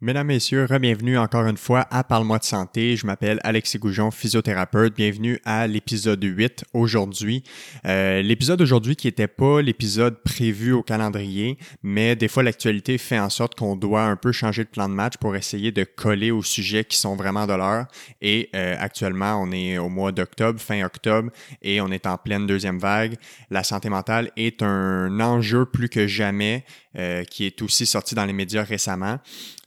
Mesdames, 0.00 0.28
Messieurs, 0.28 0.68
bienvenue 0.80 1.18
encore 1.18 1.44
une 1.48 1.56
fois 1.56 1.84
à 1.90 2.04
Parle-moi 2.04 2.38
de 2.38 2.44
santé. 2.44 2.94
Je 2.94 3.04
m'appelle 3.04 3.40
Alexis 3.42 3.80
Goujon, 3.80 4.12
physiothérapeute. 4.12 4.94
Bienvenue 4.94 5.40
à 5.44 5.66
l'épisode 5.66 6.22
8 6.22 6.66
aujourd'hui. 6.72 7.42
Euh, 7.84 8.22
l'épisode 8.22 8.62
aujourd'hui 8.62 8.94
qui 8.94 9.08
n'était 9.08 9.26
pas 9.26 9.60
l'épisode 9.60 10.22
prévu 10.22 10.70
au 10.70 10.84
calendrier, 10.84 11.58
mais 11.82 12.14
des 12.14 12.28
fois 12.28 12.44
l'actualité 12.44 12.96
fait 12.96 13.18
en 13.18 13.28
sorte 13.28 13.56
qu'on 13.56 13.74
doit 13.74 14.04
un 14.04 14.14
peu 14.14 14.30
changer 14.30 14.62
de 14.62 14.68
plan 14.68 14.88
de 14.88 14.94
match 14.94 15.16
pour 15.16 15.34
essayer 15.34 15.72
de 15.72 15.82
coller 15.82 16.30
aux 16.30 16.44
sujets 16.44 16.84
qui 16.84 16.96
sont 16.96 17.16
vraiment 17.16 17.48
de 17.48 17.54
l'heure. 17.54 17.86
Et 18.20 18.50
euh, 18.54 18.76
actuellement, 18.78 19.42
on 19.42 19.50
est 19.50 19.78
au 19.78 19.88
mois 19.88 20.12
d'octobre, 20.12 20.60
fin 20.60 20.80
octobre, 20.84 21.32
et 21.60 21.80
on 21.80 21.88
est 21.88 22.06
en 22.06 22.18
pleine 22.18 22.46
deuxième 22.46 22.78
vague. 22.78 23.16
La 23.50 23.64
santé 23.64 23.88
mentale 23.88 24.30
est 24.36 24.62
un 24.62 25.18
enjeu 25.18 25.66
plus 25.66 25.88
que 25.88 26.06
jamais 26.06 26.64
euh, 26.98 27.22
qui 27.22 27.44
est 27.44 27.62
aussi 27.62 27.86
sorti 27.86 28.16
dans 28.16 28.24
les 28.24 28.32
médias 28.32 28.64
récemment. 28.64 29.18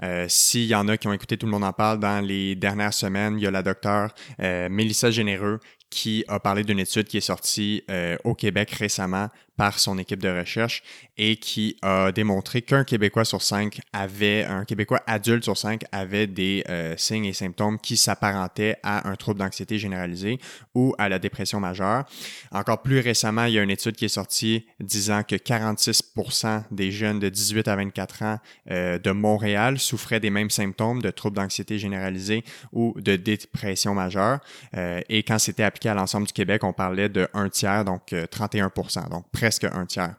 Euh, 0.04 0.21
S'il 0.28 0.66
y 0.66 0.76
en 0.76 0.88
a 0.88 0.98
qui 0.98 1.08
ont 1.08 1.14
écouté 1.14 1.38
Tout 1.38 1.46
le 1.46 1.52
monde 1.52 1.64
en 1.64 1.74
parle 1.74 2.00
dans 2.00 2.26
les 2.26 2.56
dernières 2.56 2.94
semaines, 2.94 3.38
il 3.38 3.44
y 3.44 3.48
a 3.48 3.52
la 3.52 3.64
docteure 3.64 4.14
euh, 4.40 4.70
Mélissa 4.70 5.12
Généreux 5.12 5.60
qui 5.90 6.24
a 6.28 6.40
parlé 6.40 6.64
d'une 6.64 6.80
étude 6.80 7.04
qui 7.04 7.18
est 7.18 7.22
sortie 7.22 7.84
euh, 7.92 8.18
au 8.24 8.34
Québec 8.34 8.72
récemment 8.72 9.28
par 9.62 9.78
son 9.78 10.00
équipe 10.00 10.24
de 10.24 10.40
recherche 10.40 10.82
et 11.20 11.36
qui 11.36 11.78
a 11.84 12.12
démontré 12.12 12.64
qu'un 12.64 12.84
Québécois 12.84 13.26
sur 13.26 13.44
cinq 13.44 13.80
avait, 13.94 14.44
un 14.44 14.66
Québécois 14.66 15.02
adulte 15.06 15.44
sur 15.44 15.56
cinq 15.56 15.84
avait 15.92 16.26
des 16.26 16.64
euh, 16.68 16.96
signes 16.98 17.26
et 17.26 17.34
symptômes 17.34 17.78
qui 17.78 17.96
s'apparentaient 17.96 18.78
à 18.82 19.08
un 19.08 19.16
trouble 19.16 19.40
d'anxiété 19.40 19.78
généralisé 19.78 20.40
ou 20.74 20.96
à 20.98 21.10
la 21.10 21.20
dépression 21.20 21.60
majeure. 21.60 22.06
Encore 22.52 22.82
plus 22.82 23.02
récemment, 23.02 23.44
il 23.44 23.54
y 23.54 23.60
a 23.60 23.62
une 23.62 23.70
étude 23.70 23.96
qui 23.96 24.06
est 24.06 24.08
sortie 24.08 24.66
disant 24.80 25.22
que 25.22 25.36
46% 25.36 26.64
des 26.72 26.92
jeunes 26.92 27.20
de 27.20 27.30
18 27.30 27.68
à 27.68 27.76
24 27.76 28.24
ans 28.24 28.40
euh, 28.72 28.98
de 28.98 29.12
Montréal 29.12 29.78
souffraient 29.78 30.20
des 30.20 30.32
mêmes 30.32 30.50
symptômes 30.50 31.04
de 31.04 31.12
troubles 31.12 31.36
d'anxiété 31.36 31.78
généralisé 31.78 32.44
ou 32.74 32.96
de 33.00 33.16
dépression 33.16 33.94
majeure. 33.94 34.40
Euh, 34.76 35.02
et 35.08 35.22
quand 35.22 35.38
c'était 35.38 35.62
appliqué 35.62 35.90
à 35.90 35.94
l'ensemble 35.94 36.26
du 36.26 36.34
Québec, 36.34 36.64
on 36.64 36.74
parlait 36.74 37.10
de 37.10 37.28
un 37.36 37.48
tiers, 37.48 37.86
donc 37.86 38.16
31 38.32 38.72
donc 39.12 39.26
presque 39.32 39.51
presque 39.52 39.66
un 39.66 39.86
tiers. 39.86 40.16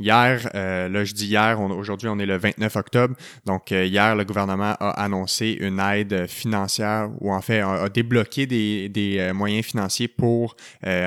Hier, 0.00 0.48
euh, 0.54 0.88
là 0.88 1.04
je 1.04 1.12
dis 1.12 1.26
hier, 1.26 1.60
aujourd'hui 1.60 2.08
on 2.08 2.20
est 2.20 2.26
le 2.26 2.36
29 2.36 2.76
octobre, 2.76 3.16
donc 3.46 3.72
euh, 3.72 3.84
hier 3.84 4.14
le 4.14 4.24
gouvernement 4.24 4.76
a 4.78 4.90
annoncé 4.90 5.56
une 5.58 5.80
aide 5.80 6.28
financière 6.28 7.10
ou 7.20 7.32
en 7.32 7.40
fait 7.40 7.60
a, 7.62 7.88
débloqué 7.88 8.46
des, 8.46 8.88
des 8.88 9.18
euh, 9.18 9.34
moyens 9.34 9.66
financiers 9.66 10.06
pour 10.06 10.54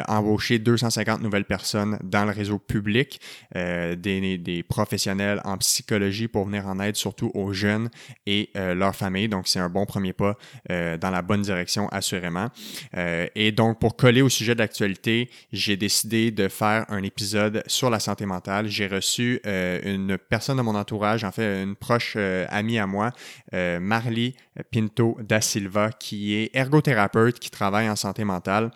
embaucher 0.09 0.59
250 0.59 1.21
nouvelles 1.21 1.45
personnes 1.45 1.99
dans 2.03 2.25
le 2.25 2.31
réseau 2.31 2.59
public, 2.59 3.21
des, 3.55 3.95
des, 4.37 4.63
professionnels 4.63 5.41
en 5.45 5.57
psychologie 5.57 6.27
pour 6.27 6.45
venir 6.45 6.67
en 6.67 6.79
aide 6.79 6.95
surtout 6.95 7.31
aux 7.33 7.53
jeunes 7.53 7.89
et 8.25 8.49
leurs 8.55 8.95
familles. 8.95 9.29
Donc 9.29 9.47
c'est 9.47 9.59
un 9.59 9.69
bon 9.69 9.85
premier 9.85 10.13
pas 10.13 10.37
dans 10.69 11.09
la 11.09 11.21
bonne 11.21 11.41
direction 11.41 11.87
assurément. 11.89 12.49
et 12.93 13.51
donc 13.51 13.79
pour 13.79 13.95
coller 13.95 14.21
au 14.21 14.29
sujet 14.29 14.53
de 14.53 14.59
l'actualité, 14.59 15.29
j'ai 15.51 15.77
décidé 15.77 16.31
de 16.31 16.47
faire 16.47 16.85
un 16.89 17.03
épisode 17.03 17.50
sur 17.67 17.89
la 17.89 17.99
santé 17.99 18.25
mentale 18.25 18.67
j'ai 18.67 18.87
reçu 18.87 19.39
euh, 19.45 19.79
une 19.83 20.17
personne 20.17 20.57
de 20.57 20.61
mon 20.61 20.75
entourage, 20.75 21.23
en 21.23 21.31
fait 21.31 21.63
une 21.63 21.75
proche 21.75 22.13
euh, 22.17 22.45
amie 22.49 22.79
à 22.79 22.87
moi, 22.87 23.11
euh, 23.53 23.79
Marly 23.79 24.35
Pinto 24.71 25.17
da 25.21 25.41
Silva, 25.41 25.91
qui 25.91 26.35
est 26.35 26.55
ergothérapeute, 26.55 27.39
qui 27.39 27.49
travaille 27.49 27.89
en 27.89 27.95
santé 27.95 28.23
mentale 28.23 28.71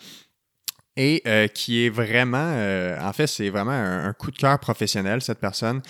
et 0.98 1.22
euh, 1.28 1.48
qui 1.50 1.86
est 1.86 1.90
vraiment, 1.90 2.56
en 3.02 3.12
fait, 3.12 3.28
c'est 3.28 3.50
vraiment 3.50 3.74
un, 3.74 4.14
coup 4.14 4.32
de 4.32 4.38
cœur 4.38 4.58
professionnel, 4.60 5.22
cette 5.22 5.40
personne 5.40 5.82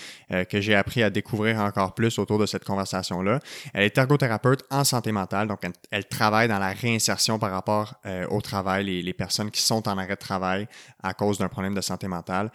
que 0.50 0.60
j'ai 0.60 0.74
appris 0.74 1.00
à 1.04 1.10
découvrir 1.10 1.60
encore 1.60 1.94
plus 1.94 2.18
autour 2.18 2.40
de 2.40 2.46
cette 2.46 2.64
conversation-là. 2.64 3.38
Elle 3.72 3.84
est 3.84 3.96
ergothérapeute 3.96 4.64
en 4.68 4.82
santé 4.82 5.12
mentale, 5.12 5.46
donc 5.46 5.60
elle, 5.92 6.08
travaille 6.08 6.48
dans 6.48 6.58
la 6.58 6.72
réinsertion 6.72 7.38
par 7.38 7.52
rapport 7.52 7.94
au 8.30 8.40
travail, 8.40 9.00
les, 9.00 9.14
personnes 9.14 9.52
qui 9.52 9.62
sont 9.62 9.86
en 9.86 9.96
arrêt 9.96 10.08
de 10.08 10.14
travail 10.16 10.66
à 11.06 11.14
cause 11.14 11.38
d'un 11.38 11.48
problème 11.48 11.74
de 11.74 11.80
santé 11.80 12.08
mentale. 12.08 12.50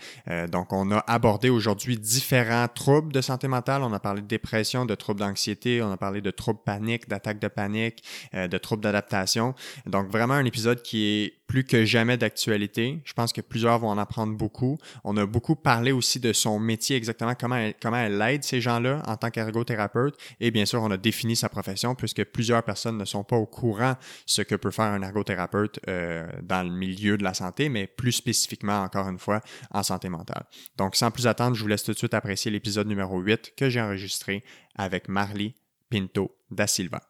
donc, 0.49 0.73
on 0.73 0.91
a 0.91 0.99
abordé 1.07 1.49
aujourd'hui 1.49 1.97
différents 1.97 2.67
troubles 2.67 3.13
de 3.13 3.21
santé 3.21 3.47
mentale. 3.47 3.83
On 3.83 3.93
a 3.93 3.99
parlé 3.99 4.21
de 4.21 4.27
dépression, 4.27 4.85
de 4.85 4.95
troubles 4.95 5.19
d'anxiété, 5.19 5.81
on 5.81 5.91
a 5.91 5.97
parlé 5.97 6.21
de 6.21 6.31
troubles 6.31 6.61
panique, 6.63 7.07
d'attaques 7.07 7.39
de 7.39 7.47
panique, 7.47 8.03
de 8.33 8.57
troubles 8.57 8.83
d'adaptation. 8.83 9.53
Donc, 9.85 10.09
vraiment 10.09 10.35
un 10.35 10.45
épisode 10.45 10.81
qui 10.81 11.05
est 11.05 11.33
plus 11.51 11.65
que 11.65 11.83
jamais 11.83 12.15
d'actualité. 12.15 13.01
Je 13.03 13.11
pense 13.11 13.33
que 13.33 13.41
plusieurs 13.41 13.77
vont 13.77 13.89
en 13.89 13.97
apprendre 13.97 14.33
beaucoup. 14.37 14.77
On 15.03 15.17
a 15.17 15.25
beaucoup 15.25 15.57
parlé 15.57 15.91
aussi 15.91 16.21
de 16.21 16.31
son 16.31 16.59
métier, 16.59 16.95
exactement 16.95 17.35
comment 17.35 17.57
elle, 17.57 17.73
comment 17.81 17.97
elle 17.97 18.21
aide 18.21 18.45
ces 18.45 18.61
gens-là 18.61 19.03
en 19.05 19.17
tant 19.17 19.29
qu'ergothérapeute. 19.29 20.15
Et 20.39 20.49
bien 20.49 20.65
sûr, 20.65 20.81
on 20.81 20.89
a 20.91 20.95
défini 20.95 21.35
sa 21.35 21.49
profession 21.49 21.93
puisque 21.93 22.23
plusieurs 22.23 22.63
personnes 22.63 22.97
ne 22.97 23.03
sont 23.03 23.25
pas 23.25 23.35
au 23.35 23.45
courant 23.45 23.95
ce 24.25 24.41
que 24.41 24.55
peut 24.55 24.71
faire 24.71 24.85
un 24.85 25.01
ergothérapeute 25.01 25.81
euh, 25.89 26.25
dans 26.41 26.63
le 26.63 26.71
milieu 26.71 27.17
de 27.17 27.23
la 27.25 27.33
santé, 27.33 27.67
mais 27.67 27.85
plus 27.85 28.13
spécifiquement, 28.13 28.40
encore 28.69 29.07
une 29.07 29.19
fois, 29.19 29.41
en 29.71 29.83
santé 29.83 30.09
mentale. 30.09 30.45
Donc, 30.77 30.95
sans 30.95 31.11
plus 31.11 31.27
attendre, 31.27 31.55
je 31.55 31.61
vous 31.61 31.67
laisse 31.67 31.83
tout 31.83 31.93
de 31.93 31.97
suite 31.97 32.13
apprécier 32.13 32.51
l'épisode 32.51 32.87
numéro 32.87 33.19
8 33.19 33.53
que 33.55 33.69
j'ai 33.69 33.81
enregistré 33.81 34.43
avec 34.75 35.07
Marley 35.07 35.55
Pinto 35.89 36.35
da 36.49 36.67
Silva. 36.67 37.01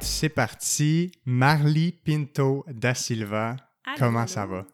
c'est 0.00 0.28
parti. 0.28 1.12
Marly 1.24 1.92
Pinto 1.92 2.64
da 2.68 2.94
Silva, 2.94 3.56
comment 3.98 4.26
ça 4.26 4.46
va? 4.46 4.66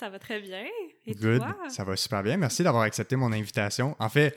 Ça 0.00 0.08
va 0.08 0.18
très 0.18 0.40
bien. 0.40 0.64
Et 1.04 1.12
Good. 1.12 1.42
Ça 1.68 1.84
va 1.84 1.94
super 1.94 2.22
bien. 2.22 2.38
Merci 2.38 2.62
d'avoir 2.62 2.84
accepté 2.84 3.16
mon 3.16 3.32
invitation. 3.32 3.96
En 3.98 4.08
fait, 4.08 4.34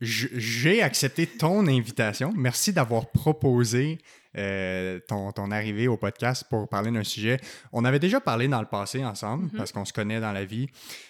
j'ai 0.00 0.80
accepté 0.80 1.26
ton 1.26 1.66
invitation. 1.66 2.32
Merci 2.36 2.72
d'avoir 2.72 3.10
proposé 3.10 3.98
euh, 4.38 5.00
ton, 5.08 5.32
ton, 5.32 5.50
arrivée 5.50 5.88
au 5.88 5.96
podcast 5.96 6.44
pour 6.48 6.68
parler 6.68 6.92
d'un 6.92 7.02
sujet. 7.02 7.40
On 7.72 7.84
avait 7.84 7.98
déjà 7.98 8.20
parlé 8.20 8.46
dans 8.46 8.60
le 8.60 8.68
passé 8.68 9.04
ensemble 9.04 9.46
mm-hmm. 9.46 9.56
parce 9.56 9.72
qu'on 9.72 9.84
se 9.84 9.92
connaît 9.92 10.20
dans 10.20 10.30
la 10.30 10.44
vie. 10.44 10.68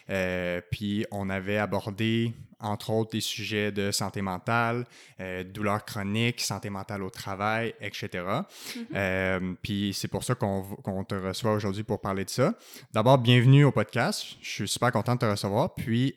Euh, 0.09 0.62
puis 0.70 1.04
on 1.10 1.28
avait 1.28 1.59
abordé, 1.59 2.32
entre 2.62 2.90
autres, 2.90 3.12
des 3.12 3.20
sujets 3.20 3.72
de 3.72 3.90
santé 3.90 4.22
mentale, 4.22 4.86
euh, 5.20 5.44
douleurs 5.44 5.84
chroniques, 5.84 6.40
santé 6.40 6.70
mentale 6.70 7.02
au 7.02 7.10
travail, 7.10 7.74
etc. 7.80 8.24
Mm-hmm. 8.92 9.56
puis 9.62 9.92
c'est 9.94 10.08
pour 10.08 10.24
ça 10.24 10.34
qu'on 10.34 11.04
te 11.04 11.14
reçoit 11.14 11.52
aujourd'hui 11.52 11.82
pour 11.82 12.00
parler 12.00 12.24
de 12.24 12.30
ça. 12.30 12.54
D'abord, 12.92 13.18
bienvenue 13.18 13.64
au 13.64 13.72
podcast. 13.72 14.36
Je 14.40 14.50
suis 14.50 14.68
super 14.68 14.92
content 14.92 15.14
de 15.14 15.20
te 15.20 15.26
recevoir. 15.26 15.74
Puis 15.74 16.14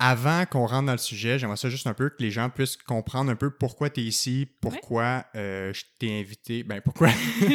avant 0.00 0.46
qu'on 0.46 0.64
rentre 0.66 0.86
dans 0.86 0.92
le 0.92 0.98
sujet, 0.98 1.40
j'aimerais 1.40 1.56
ça 1.56 1.68
juste 1.68 1.88
un 1.88 1.94
peu 1.94 2.08
que 2.08 2.22
les 2.22 2.30
gens 2.30 2.50
puissent 2.50 2.76
comprendre 2.76 3.32
un 3.32 3.34
peu 3.34 3.50
pourquoi 3.50 3.90
tu 3.90 4.00
es 4.00 4.04
ici, 4.04 4.46
pourquoi 4.60 5.24
euh, 5.34 5.72
je 5.72 5.82
t'ai 5.98 6.20
invité. 6.20 6.62
Ben, 6.62 6.80
pourquoi? 6.80 7.08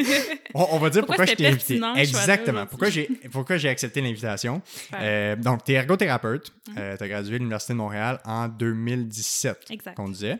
on, 0.53 0.77
va 0.77 0.89
dire 0.89 1.05
pourquoi, 1.05 1.25
je 1.25 1.35
t'ai 1.35 1.47
invité. 1.47 1.79
Exactement. 1.95 2.65
Pourquoi 2.65 2.89
j'ai, 2.89 3.09
pourquoi 3.31 3.55
j'ai 3.55 3.69
accepté 3.69 4.01
l'invitation. 4.01 4.61
Euh, 4.93 5.37
donc, 5.37 5.63
tu 5.63 5.71
es 5.71 5.75
ergothérapeute. 5.75 6.51
Mhm. 6.67 6.75
euh, 6.77 6.97
tu 6.97 7.03
as 7.03 7.07
gradué 7.07 7.33
de 7.33 7.37
l'Université 7.37 7.73
de 7.73 7.77
Montréal 7.77 8.19
en 8.25 8.49
2017, 8.49 9.71
qu'on 9.95 10.09
disait. 10.09 10.39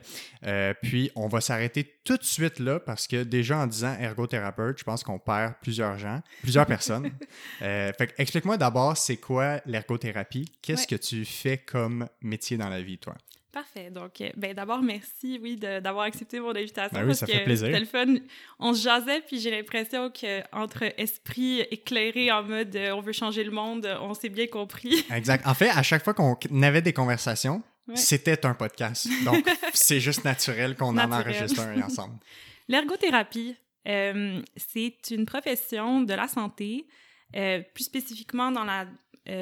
Puis, 0.81 1.09
on 1.15 1.29
va 1.29 1.39
s'arrêter 1.39 1.89
tout 2.03 2.17
de 2.17 2.23
suite 2.23 2.59
là 2.59 2.79
parce 2.79 3.07
que 3.07 3.23
déjà 3.23 3.57
en 3.57 3.67
disant 3.67 3.95
ergothérapeute, 3.99 4.79
je 4.79 4.83
pense 4.83 5.03
qu'on 5.03 5.19
perd 5.19 5.53
plusieurs 5.61 5.97
gens, 5.97 6.21
plusieurs 6.41 6.65
personnes. 6.65 7.11
fait 7.59 8.13
explique-moi 8.17 8.57
d'abord, 8.57 8.97
c'est 8.97 9.17
quoi 9.17 9.61
l'ergothérapie? 9.65 10.51
Qu'est-ce 10.61 10.87
que 10.87 10.95
tu 10.95 11.25
fais 11.25 11.57
comme 11.57 12.07
métier 12.21 12.57
dans 12.57 12.69
la 12.69 12.81
vie, 12.81 12.97
toi? 12.97 13.15
Parfait. 13.53 13.91
Donc, 13.91 14.19
euh, 14.19 14.31
ben, 14.35 14.55
d'abord, 14.55 14.81
merci, 14.81 15.39
oui, 15.39 15.57
d'avoir 15.57 16.05
accepté 16.05 16.39
mon 16.39 16.55
invitation. 16.55 16.99
Ben 16.99 17.07
oui, 17.07 17.13
ça 17.13 17.27
fait 17.27 17.43
plaisir. 17.43 17.67
C'était 17.67 17.79
le 17.79 17.85
fun. 17.85 18.15
On 18.57 18.73
se 18.73 18.81
jasait, 18.81 19.21
puis 19.21 19.39
j'ai 19.39 19.51
l'impression 19.51 20.09
qu'entre 20.09 20.85
esprit 20.97 21.61
éclairé 21.69 22.31
en 22.31 22.41
mode 22.41 22.75
euh, 22.75 22.95
on 22.95 23.01
veut 23.01 23.11
changer 23.11 23.43
le 23.43 23.51
monde, 23.51 23.87
on 24.01 24.15
s'est 24.15 24.29
bien 24.29 24.47
compris. 24.47 25.05
Exact. 25.13 25.45
En 25.45 25.53
fait, 25.53 25.69
à 25.69 25.83
chaque 25.83 26.03
fois 26.03 26.15
qu'on 26.15 26.35
avait 26.63 26.81
des 26.81 26.93
conversations, 26.93 27.61
c'était 27.95 28.45
un 28.45 28.53
podcast. 28.53 29.07
Donc, 29.25 29.45
c'est 29.73 29.99
juste 29.99 30.23
naturel 30.23 30.75
qu'on 30.75 30.97
en 30.97 31.11
enregistre 31.11 31.61
un 31.61 31.81
ensemble. 31.81 32.17
L'ergothérapie, 32.67 33.55
euh, 33.87 34.41
c'est 34.55 35.11
une 35.11 35.25
profession 35.25 36.01
de 36.01 36.13
la 36.13 36.27
santé, 36.27 36.87
plus 37.31 37.83
spécifiquement 37.83 38.51
dans 38.51 38.63
la 38.63 38.87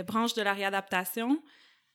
branche 0.04 0.34
de 0.34 0.42
la 0.42 0.54
réadaptation. 0.54 1.42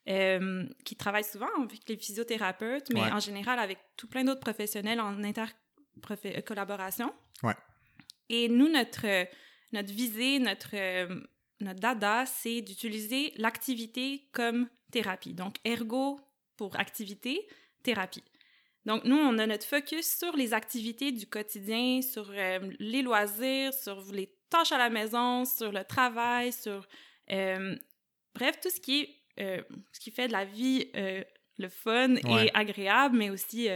Euh, 0.08 0.64
qui 0.84 0.94
travaillent 0.94 1.24
souvent 1.24 1.48
avec 1.60 1.80
les 1.88 1.96
physiothérapeutes, 1.96 2.92
mais 2.94 3.10
en 3.10 3.18
général 3.18 3.58
avec 3.58 3.78
tout 3.96 4.06
plein 4.06 4.22
d'autres 4.22 4.38
professionnels 4.38 5.00
en 5.00 5.24
inter-collaboration. 5.24 7.12
Ouais. 7.42 7.56
Et 8.28 8.48
nous, 8.48 8.68
notre, 8.68 9.26
notre 9.72 9.92
visée, 9.92 10.38
notre, 10.38 10.76
notre 11.60 11.80
dada, 11.80 12.24
c'est 12.24 12.62
d'utiliser 12.62 13.32
l'activité 13.36 14.28
comme 14.30 14.68
thérapie. 14.92 15.34
Donc, 15.34 15.56
ergo 15.64 16.20
pour 16.56 16.78
activité, 16.78 17.46
thérapie. 17.82 18.24
Donc, 18.86 19.02
nous, 19.02 19.16
on 19.16 19.36
a 19.38 19.46
notre 19.46 19.66
focus 19.66 20.06
sur 20.06 20.36
les 20.36 20.54
activités 20.54 21.10
du 21.10 21.26
quotidien, 21.26 22.02
sur 22.02 22.30
euh, 22.30 22.60
les 22.78 23.02
loisirs, 23.02 23.74
sur 23.74 24.00
les 24.12 24.32
tâches 24.48 24.70
à 24.70 24.78
la 24.78 24.90
maison, 24.90 25.44
sur 25.44 25.72
le 25.72 25.84
travail, 25.84 26.52
sur... 26.52 26.86
Euh, 27.32 27.74
bref, 28.34 28.60
tout 28.62 28.70
ce 28.70 28.80
qui, 28.80 29.00
est, 29.00 29.10
euh, 29.40 29.62
ce 29.92 29.98
qui 29.98 30.12
fait 30.12 30.28
de 30.28 30.32
la 30.32 30.44
vie 30.44 30.88
le 31.58 31.68
fun 31.68 32.14
et 32.14 32.50
agréable, 32.54 33.16
mais 33.16 33.30
aussi 33.30 33.68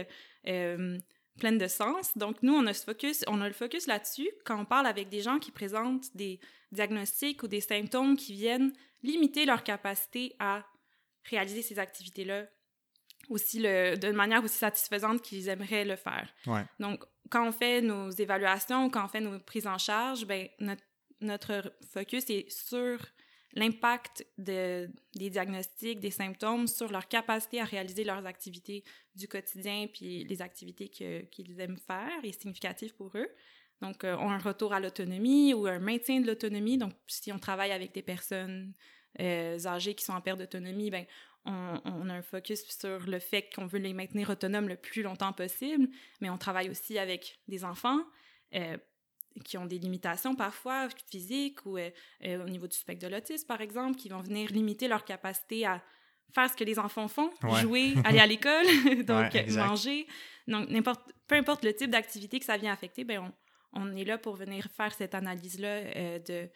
pleine 0.43 1.57
de 1.57 1.67
sens. 1.67 2.17
Donc, 2.17 2.41
nous, 2.41 2.53
on 2.53 2.65
a, 2.67 2.73
ce 2.73 2.85
focus, 2.85 3.25
on 3.27 3.41
a 3.41 3.47
le 3.47 3.53
focus 3.53 3.87
là-dessus 3.87 4.29
quand 4.45 4.61
on 4.61 4.65
parle 4.65 4.87
avec 4.87 5.09
des 5.09 5.21
gens 5.21 5.39
qui 5.39 5.51
présentent 5.51 6.15
des 6.15 6.39
diagnostics 6.71 7.43
ou 7.43 7.47
des 7.47 7.61
symptômes 7.61 8.15
qui 8.15 8.33
viennent 8.33 8.71
limiter 9.03 9.45
leur 9.45 9.63
capacité 9.63 10.35
à 10.39 10.63
réaliser 11.23 11.63
ces 11.63 11.79
activités-là 11.79 12.45
aussi 13.31 13.59
le, 13.59 13.95
de 13.95 14.11
manière 14.11 14.43
aussi 14.43 14.57
satisfaisante 14.57 15.21
qu'ils 15.21 15.47
aimeraient 15.49 15.85
le 15.85 15.95
faire. 15.95 16.33
Donc, 16.79 17.03
quand 17.29 17.47
on 17.47 17.51
fait 17.51 17.81
nos 17.81 18.09
évaluations, 18.09 18.89
quand 18.89 19.05
on 19.05 19.07
fait 19.07 19.21
nos 19.21 19.39
prises 19.39 19.67
en 19.67 19.77
charge, 19.77 20.25
ben, 20.25 20.47
notre, 20.59 20.83
notre 21.21 21.73
focus 21.93 22.29
est 22.29 22.49
sur 22.51 22.99
l'impact 23.53 24.25
de, 24.37 24.89
des 25.15 25.29
diagnostics, 25.29 25.99
des 25.99 26.11
symptômes 26.11 26.67
sur 26.67 26.91
leur 26.91 27.07
capacité 27.07 27.59
à 27.59 27.65
réaliser 27.65 28.03
leurs 28.03 28.25
activités 28.25 28.83
du 29.15 29.27
quotidien, 29.27 29.87
puis 29.91 30.23
les 30.23 30.41
activités 30.41 30.89
qu'ils 30.89 31.59
aiment 31.59 31.77
faire 31.77 32.19
et 32.23 32.31
significatives 32.31 32.93
pour 32.95 33.11
eux. 33.15 33.27
Donc, 33.81 34.03
euh, 34.03 34.15
un 34.15 34.37
retour 34.37 34.73
à 34.73 34.79
l'autonomie 34.79 35.53
ou 35.53 35.65
un 35.65 35.79
maintien 35.79 36.21
de 36.21 36.27
l'autonomie. 36.27 36.77
Donc, 36.77 36.93
si 37.07 37.31
on 37.31 37.39
travaille 37.39 37.71
avec 37.71 37.93
des 37.93 38.03
personnes 38.03 38.73
euh, 39.19 39.57
âgées 39.65 39.95
qui 39.95 40.05
sont 40.05 40.13
en 40.13 40.21
perte 40.21 40.39
d'autonomie, 40.39 40.91
ben, 40.91 41.05
on, 41.45 42.09
a 42.09 42.13
un 42.13 42.21
focus 42.21 42.63
sur 42.67 42.99
le 43.07 43.19
fait 43.19 43.49
qu'on 43.53 43.65
veut 43.65 43.79
les 43.79 43.93
maintenir 43.93 44.29
autonomes 44.29 44.67
le 44.67 44.75
plus 44.75 45.01
longtemps 45.01 45.33
possible, 45.33 45.87
mais 46.19 46.29
on 46.29 46.37
travaille 46.37 46.69
aussi 46.69 46.99
avec 46.99 47.39
des 47.47 47.65
enfants 47.65 47.99
euh, 48.53 48.77
qui 49.45 49.57
ont 49.57 49.65
des 49.65 49.79
limitations 49.79 50.35
parfois 50.35 50.89
physiques 51.09 51.65
ou 51.65 51.77
euh, 51.77 51.89
euh, 52.25 52.45
au 52.45 52.49
niveau 52.49 52.67
du 52.67 52.77
spectre 52.77 53.07
de 53.07 53.11
l'autisme, 53.11 53.47
par 53.47 53.61
exemple, 53.61 53.97
qui 53.97 54.09
vont 54.09 54.21
venir 54.21 54.51
limiter 54.51 54.87
leur 54.87 55.05
capacité 55.05 55.65
à 55.65 55.81
faire 56.33 56.49
ce 56.49 56.55
que 56.55 56.63
les 56.63 56.77
enfants 56.79 57.07
font, 57.07 57.31
jouer, 57.59 57.93
aller 58.05 58.19
à 58.19 58.27
l'école, 58.27 58.65
donc 59.05 59.33
manger. 59.49 60.07
Donc, 60.47 60.69
n'importe, 60.69 61.11
peu 61.27 61.35
importe 61.35 61.63
le 61.63 61.73
type 61.73 61.89
d'activité 61.89 62.39
que 62.39 62.45
ça 62.45 62.57
vient 62.57 62.71
affecter, 62.71 63.03
ben 63.03 63.33
on, 63.73 63.81
on 63.81 63.95
est 63.95 64.05
là 64.05 64.17
pour 64.17 64.35
venir 64.35 64.67
faire 64.75 64.93
cette 64.93 65.15
analyse-là 65.15 66.19
de 66.19 66.49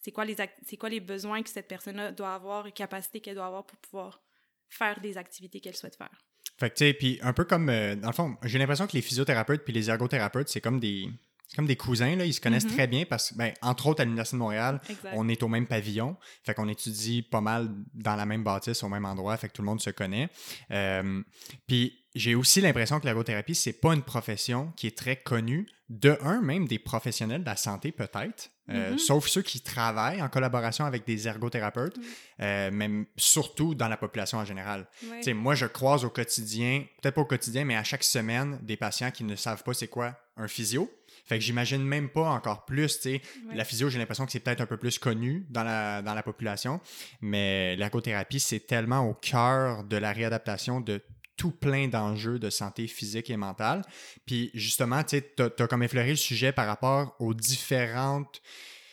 c'est 0.00 0.12
quoi, 0.12 0.24
les 0.24 0.36
c'est 0.66 0.76
quoi 0.76 0.88
les 0.88 1.00
besoins 1.00 1.42
que 1.42 1.50
cette 1.50 1.68
personne 1.68 2.14
doit 2.14 2.34
avoir 2.34 2.66
et 2.66 2.72
capacités 2.72 3.20
qu'elle 3.20 3.34
doit 3.34 3.46
avoir 3.46 3.66
pour 3.66 3.78
pouvoir 3.78 4.22
faire 4.68 5.00
des 5.00 5.18
activités 5.18 5.60
qu'elle 5.60 5.76
souhaite 5.76 5.96
faire? 5.96 6.10
Fait 6.58 6.70
que, 6.70 6.74
tu 6.74 6.84
sais, 6.86 6.92
puis 6.92 7.18
un 7.22 7.32
peu 7.32 7.44
comme, 7.44 7.68
euh, 7.68 7.94
dans 7.94 8.08
le 8.08 8.14
fond, 8.14 8.36
j'ai 8.42 8.58
l'impression 8.58 8.86
que 8.86 8.94
les 8.94 9.02
physiothérapeutes 9.02 9.64
puis 9.64 9.72
les 9.72 9.90
ergothérapeutes, 9.90 10.48
c'est 10.48 10.60
comme 10.60 10.80
des, 10.80 11.08
comme 11.56 11.66
des 11.66 11.76
cousins, 11.76 12.16
là, 12.16 12.24
ils 12.24 12.34
se 12.34 12.40
connaissent 12.40 12.66
mm-hmm. 12.66 12.74
très 12.74 12.86
bien 12.86 13.04
parce 13.04 13.30
que, 13.30 13.36
ben, 13.36 13.54
entre 13.62 13.86
autres, 13.86 14.02
à 14.02 14.04
l'Université 14.04 14.36
de 14.36 14.40
Montréal, 14.40 14.80
on 15.14 15.28
est 15.28 15.42
au 15.42 15.48
même 15.48 15.66
pavillon. 15.66 16.16
Fait 16.44 16.54
qu'on 16.54 16.68
étudie 16.68 17.22
pas 17.22 17.40
mal 17.40 17.70
dans 17.94 18.16
la 18.16 18.26
même 18.26 18.44
bâtisse, 18.44 18.82
au 18.82 18.88
même 18.88 19.04
endroit. 19.04 19.36
Fait 19.36 19.48
que 19.48 19.54
tout 19.54 19.62
le 19.62 19.66
monde 19.66 19.80
se 19.80 19.90
connaît. 19.90 20.28
Euh, 20.70 21.22
puis 21.66 21.97
j'ai 22.14 22.34
aussi 22.34 22.60
l'impression 22.60 23.00
que 23.00 23.04
l'ergothérapie, 23.04 23.54
c'est 23.54 23.72
pas 23.72 23.94
une 23.94 24.02
profession 24.02 24.72
qui 24.76 24.86
est 24.86 24.96
très 24.96 25.16
connue. 25.16 25.66
De 25.88 26.18
un, 26.20 26.42
même 26.42 26.68
des 26.68 26.78
professionnels 26.78 27.40
de 27.40 27.46
la 27.46 27.56
santé, 27.56 27.92
peut-être. 27.92 28.50
Euh, 28.68 28.92
mm-hmm. 28.92 28.98
Sauf 28.98 29.26
ceux 29.26 29.40
qui 29.40 29.62
travaillent 29.62 30.20
en 30.20 30.28
collaboration 30.28 30.84
avec 30.84 31.06
des 31.06 31.26
ergothérapeutes, 31.26 31.96
mm. 31.96 32.02
euh, 32.42 32.70
mais 32.70 32.90
surtout 33.16 33.74
dans 33.74 33.88
la 33.88 33.96
population 33.96 34.36
en 34.36 34.44
général. 34.44 34.86
Moi, 35.28 35.54
je 35.54 35.64
croise 35.64 36.04
au 36.04 36.10
quotidien, 36.10 36.84
peut-être 37.00 37.14
pas 37.14 37.22
au 37.22 37.26
quotidien, 37.26 37.64
mais 37.64 37.74
à 37.74 37.84
chaque 37.84 38.04
semaine, 38.04 38.58
des 38.60 38.76
patients 38.76 39.10
qui 39.10 39.24
ne 39.24 39.34
savent 39.34 39.62
pas 39.62 39.72
c'est 39.72 39.88
quoi 39.88 40.14
un 40.36 40.46
physio. 40.46 40.90
Fait 41.24 41.38
que 41.38 41.44
j'imagine 41.44 41.82
même 41.82 42.10
pas 42.10 42.28
encore 42.30 42.64
plus, 42.64 43.00
tu 43.00 43.02
sais. 43.02 43.22
La 43.54 43.64
physio, 43.64 43.88
j'ai 43.88 43.98
l'impression 43.98 44.24
que 44.24 44.32
c'est 44.32 44.40
peut-être 44.40 44.60
un 44.60 44.66
peu 44.66 44.76
plus 44.76 44.98
connu 44.98 45.46
dans 45.50 45.64
la, 45.64 46.00
dans 46.00 46.14
la 46.14 46.22
population, 46.22 46.80
mais 47.20 47.76
l'ergothérapie, 47.76 48.40
c'est 48.40 48.60
tellement 48.60 49.00
au 49.00 49.14
cœur 49.14 49.84
de 49.84 49.96
la 49.96 50.12
réadaptation 50.12 50.80
de 50.80 51.02
tout 51.38 51.52
plein 51.52 51.88
d'enjeux 51.88 52.38
de 52.38 52.50
santé 52.50 52.86
physique 52.86 53.30
et 53.30 53.38
mentale. 53.38 53.82
Puis 54.26 54.50
justement, 54.52 55.02
tu 55.04 55.22
as, 55.38 55.66
comme 55.66 55.82
effleuré 55.82 56.10
le 56.10 56.16
sujet 56.16 56.52
par 56.52 56.66
rapport 56.66 57.16
aux 57.18 57.32
différentes, 57.32 58.42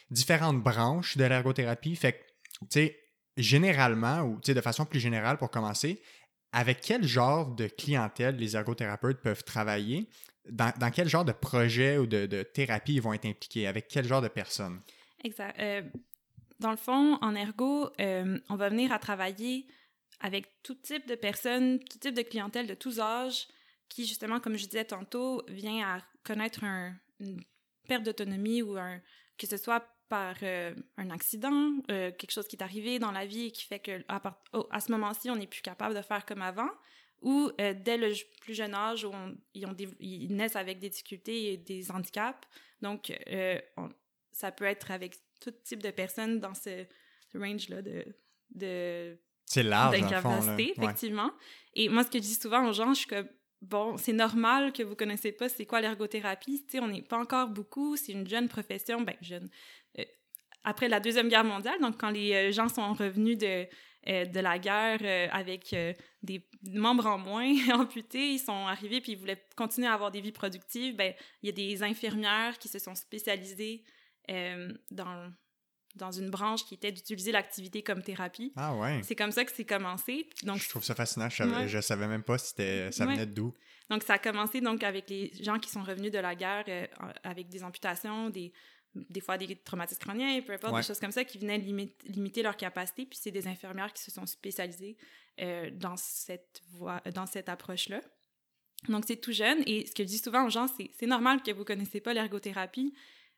branches 0.09 1.17
de 1.17 1.25
l'ergothérapie. 1.25 1.95
Fait 1.97 2.13
que, 2.13 2.17
tu 2.61 2.67
sais, 2.69 2.99
généralement, 3.35 4.21
ou 4.21 4.39
de 4.39 4.61
façon 4.61 4.85
plus 4.85 5.01
générale 5.01 5.37
pour 5.37 5.49
commencer, 5.49 6.01
avec 6.53 6.79
quel 6.81 7.03
genre 7.03 7.53
de 7.53 7.67
clientèle 7.67 8.37
les 8.37 8.55
ergothérapeutes 8.55 9.19
peuvent 9.19 9.43
travailler? 9.43 10.07
Dans, 10.49 10.71
quel 10.93 11.09
genre 11.09 11.25
de 11.25 11.31
projet 11.33 11.97
ou 11.97 12.05
de, 12.05 12.43
thérapie 12.43 12.93
ils 12.93 13.01
vont 13.01 13.13
être 13.13 13.25
impliqués? 13.25 13.67
Avec 13.67 13.87
quel 13.89 14.05
genre 14.05 14.21
de 14.21 14.27
personnes? 14.29 14.79
Exact. 15.23 15.59
Euh, 15.59 15.81
dans 16.59 16.71
le 16.71 16.77
fond, 16.77 17.17
en 17.21 17.35
ergo, 17.35 17.89
euh, 17.99 18.39
on 18.49 18.55
va 18.55 18.69
venir 18.69 18.91
à 18.93 18.99
travailler 18.99 19.65
avec 20.19 20.61
tout 20.63 20.75
type 20.75 21.07
de 21.07 21.15
personnes, 21.15 21.79
tout 21.79 21.97
type 21.99 22.15
de 22.15 22.21
clientèle 22.21 22.67
de 22.67 22.73
tous 22.73 22.99
âges 22.99 23.47
qui, 23.89 24.05
justement, 24.05 24.39
comme 24.39 24.57
je 24.57 24.65
disais 24.65 24.85
tantôt, 24.85 25.43
vient 25.47 25.85
à 25.85 26.01
connaître 26.23 26.63
une 27.19 27.41
perte 27.87 28.03
d'autonomie 28.03 28.61
ou 28.61 28.77
un, 28.77 29.01
que 29.37 29.47
ce 29.47 29.57
soit 29.57 29.87
par 30.09 30.35
euh, 30.43 30.75
un 30.97 31.09
accident, 31.09 31.73
euh, 31.89 32.11
quelque 32.11 32.31
chose 32.31 32.47
qui 32.47 32.55
est 32.55 32.63
arrivé 32.63 32.99
dans 32.99 33.11
la 33.11 33.25
vie 33.25 33.45
et 33.45 33.51
qui 33.51 33.63
fait 33.65 33.79
que 33.79 34.03
à, 34.07 34.21
oh, 34.53 34.67
ce 34.79 34.91
moment-ci, 34.91 35.29
on 35.29 35.35
n'est 35.35 35.47
plus 35.47 35.61
capable 35.61 35.95
de 35.95 36.01
faire 36.01 36.25
comme 36.25 36.41
avant, 36.41 36.69
ou 37.21 37.51
euh, 37.59 37.73
dès 37.73 37.97
le 37.97 38.13
plus 38.41 38.53
jeune 38.53 38.73
âge 38.73 39.03
où 39.03 39.11
ils, 39.53 39.65
ont 39.65 39.75
ils, 39.99 40.35
naissent 40.35 40.55
avec 40.55 40.79
des 40.79 40.89
difficultés 40.89 41.53
et 41.53 41.57
des 41.57 41.91
handicaps. 41.91 42.47
Donc, 42.81 43.11
ça 44.31 44.51
peut 44.51 44.65
être 44.65 44.91
avec 44.91 45.15
tout 45.39 45.51
type 45.63 45.81
de 45.81 45.91
personnes 45.91 46.39
dans 46.39 46.53
ce, 46.53 46.85
range-là 47.33 47.81
de, 47.81 48.05
de 48.51 49.17
c'est 49.45 49.63
large, 49.63 49.99
d'incapacité, 49.99 50.73
effectivement. 50.75 51.31
Et 51.73 51.89
moi, 51.89 52.03
ce 52.03 52.09
que 52.09 52.17
je 52.17 52.23
dis 52.23 52.33
souvent 52.33 52.67
aux 52.67 52.73
gens, 52.73 52.93
je 52.93 52.99
suis 52.99 53.07
que, 53.07 53.25
bon, 53.61 53.97
c'est 53.97 54.13
normal 54.13 54.73
que 54.73 54.83
vous 54.83 54.95
connaissez 54.95 55.31
pas 55.31 55.49
c'est 55.49 55.65
quoi 55.65 55.81
l'ergothérapie. 55.81 56.63
Tu 56.65 56.77
sais, 56.77 56.79
on 56.79 56.87
n'est 56.87 57.01
pas 57.01 57.17
encore 57.17 57.49
beaucoup, 57.49 57.95
c'est 57.95 58.13
une 58.13 58.27
jeune 58.27 58.47
profession, 58.47 59.01
ben 59.01 59.15
jeune. 59.21 59.49
Euh, 59.99 60.03
après 60.63 60.87
la 60.87 60.99
Deuxième 60.99 61.29
Guerre 61.29 61.43
mondiale, 61.43 61.79
donc 61.79 61.99
quand 61.99 62.09
les 62.09 62.33
euh, 62.33 62.51
gens 62.51 62.69
sont 62.69 62.93
revenus 62.93 63.37
de, 63.37 63.67
euh, 64.07 64.25
de 64.25 64.39
la 64.39 64.57
guerre 64.57 65.29
avec 65.31 65.75
des 66.23 66.47
membres 66.63 67.05
en 67.05 67.17
moins 67.17 67.53
amputés, 67.73 68.31
ils 68.31 68.39
sont 68.39 68.65
arrivés 68.67 69.01
puis 69.01 69.11
ils 69.11 69.17
voulaient 69.17 69.43
continuer 69.55 69.87
à 69.87 69.93
avoir 69.93 70.11
des 70.11 70.21
vies 70.21 70.31
productives, 70.31 70.95
ben 70.95 71.13
il 71.43 71.47
y 71.47 71.49
a 71.49 71.51
des 71.51 71.83
infirmières 71.83 72.57
qui 72.57 72.67
se 72.67 72.79
sont 72.79 72.95
spécialisées 72.95 73.83
dans 74.89 75.31
dans 75.95 76.11
une 76.11 76.29
branche 76.29 76.65
qui 76.65 76.73
était 76.75 76.91
d'utiliser 76.91 77.31
l'activité 77.31 77.81
comme 77.81 78.01
thérapie. 78.01 78.51
Ah 78.55 78.75
ouais. 78.75 79.01
C'est 79.03 79.15
comme 79.15 79.31
ça 79.31 79.45
que 79.45 79.51
c'est 79.53 79.65
commencé. 79.65 80.27
Donc, 80.43 80.57
je 80.57 80.69
trouve 80.69 80.83
ça 80.83 80.93
fascinant. 80.93 81.29
Je 81.29 81.37
savais, 81.37 81.81
savais 81.81 82.07
même 82.07 82.23
pas 82.23 82.37
si 82.37 82.53
ça 82.91 83.05
venait 83.05 83.25
d'où. 83.25 83.53
Donc, 83.89 84.03
ça 84.03 84.13
a 84.13 84.17
commencé 84.17 84.61
donc 84.61 84.83
avec 84.83 85.09
les 85.09 85.31
gens 85.41 85.59
qui 85.59 85.69
sont 85.69 85.83
revenus 85.83 86.11
de 86.11 86.17
la 86.17 86.35
guerre 86.35 86.65
euh, 86.67 86.87
avec 87.23 87.49
des 87.49 87.63
amputations, 87.63 88.29
des, 88.29 88.51
des 88.95 89.21
fois 89.21 89.37
des 89.37 89.55
traumatismes 89.55 90.01
crâniens, 90.01 90.41
peu 90.41 90.53
importe, 90.53 90.75
des 90.75 90.83
choses 90.83 90.99
comme 90.99 91.11
ça 91.11 91.23
qui 91.23 91.37
venaient 91.37 91.59
limiter 91.59 92.41
leur 92.41 92.57
capacité. 92.57 93.05
Puis 93.05 93.19
c'est 93.21 93.31
des 93.31 93.47
infirmières 93.47 93.93
qui 93.93 94.03
se 94.03 94.11
sont 94.11 94.25
spécialisées 94.25 94.97
euh, 95.39 95.69
dans 95.71 95.97
cette 95.97 96.61
voie, 96.71 97.01
dans 97.13 97.25
cette 97.25 97.47
approche-là. 97.47 98.01
Donc, 98.89 99.05
c'est 99.07 99.17
tout 99.17 99.31
jeune. 99.31 99.63
Et 99.65 99.85
ce 99.85 99.93
que 99.93 100.03
je 100.03 100.07
dis 100.07 100.17
souvent 100.17 100.45
aux 100.45 100.49
gens, 100.49 100.67
c'est 100.67 100.91
c'est 100.97 101.07
normal 101.07 101.41
que 101.41 101.51
vous 101.51 101.63
connaissez 101.63 102.01
pas 102.01 102.13
l'ergothérapie. 102.13 102.93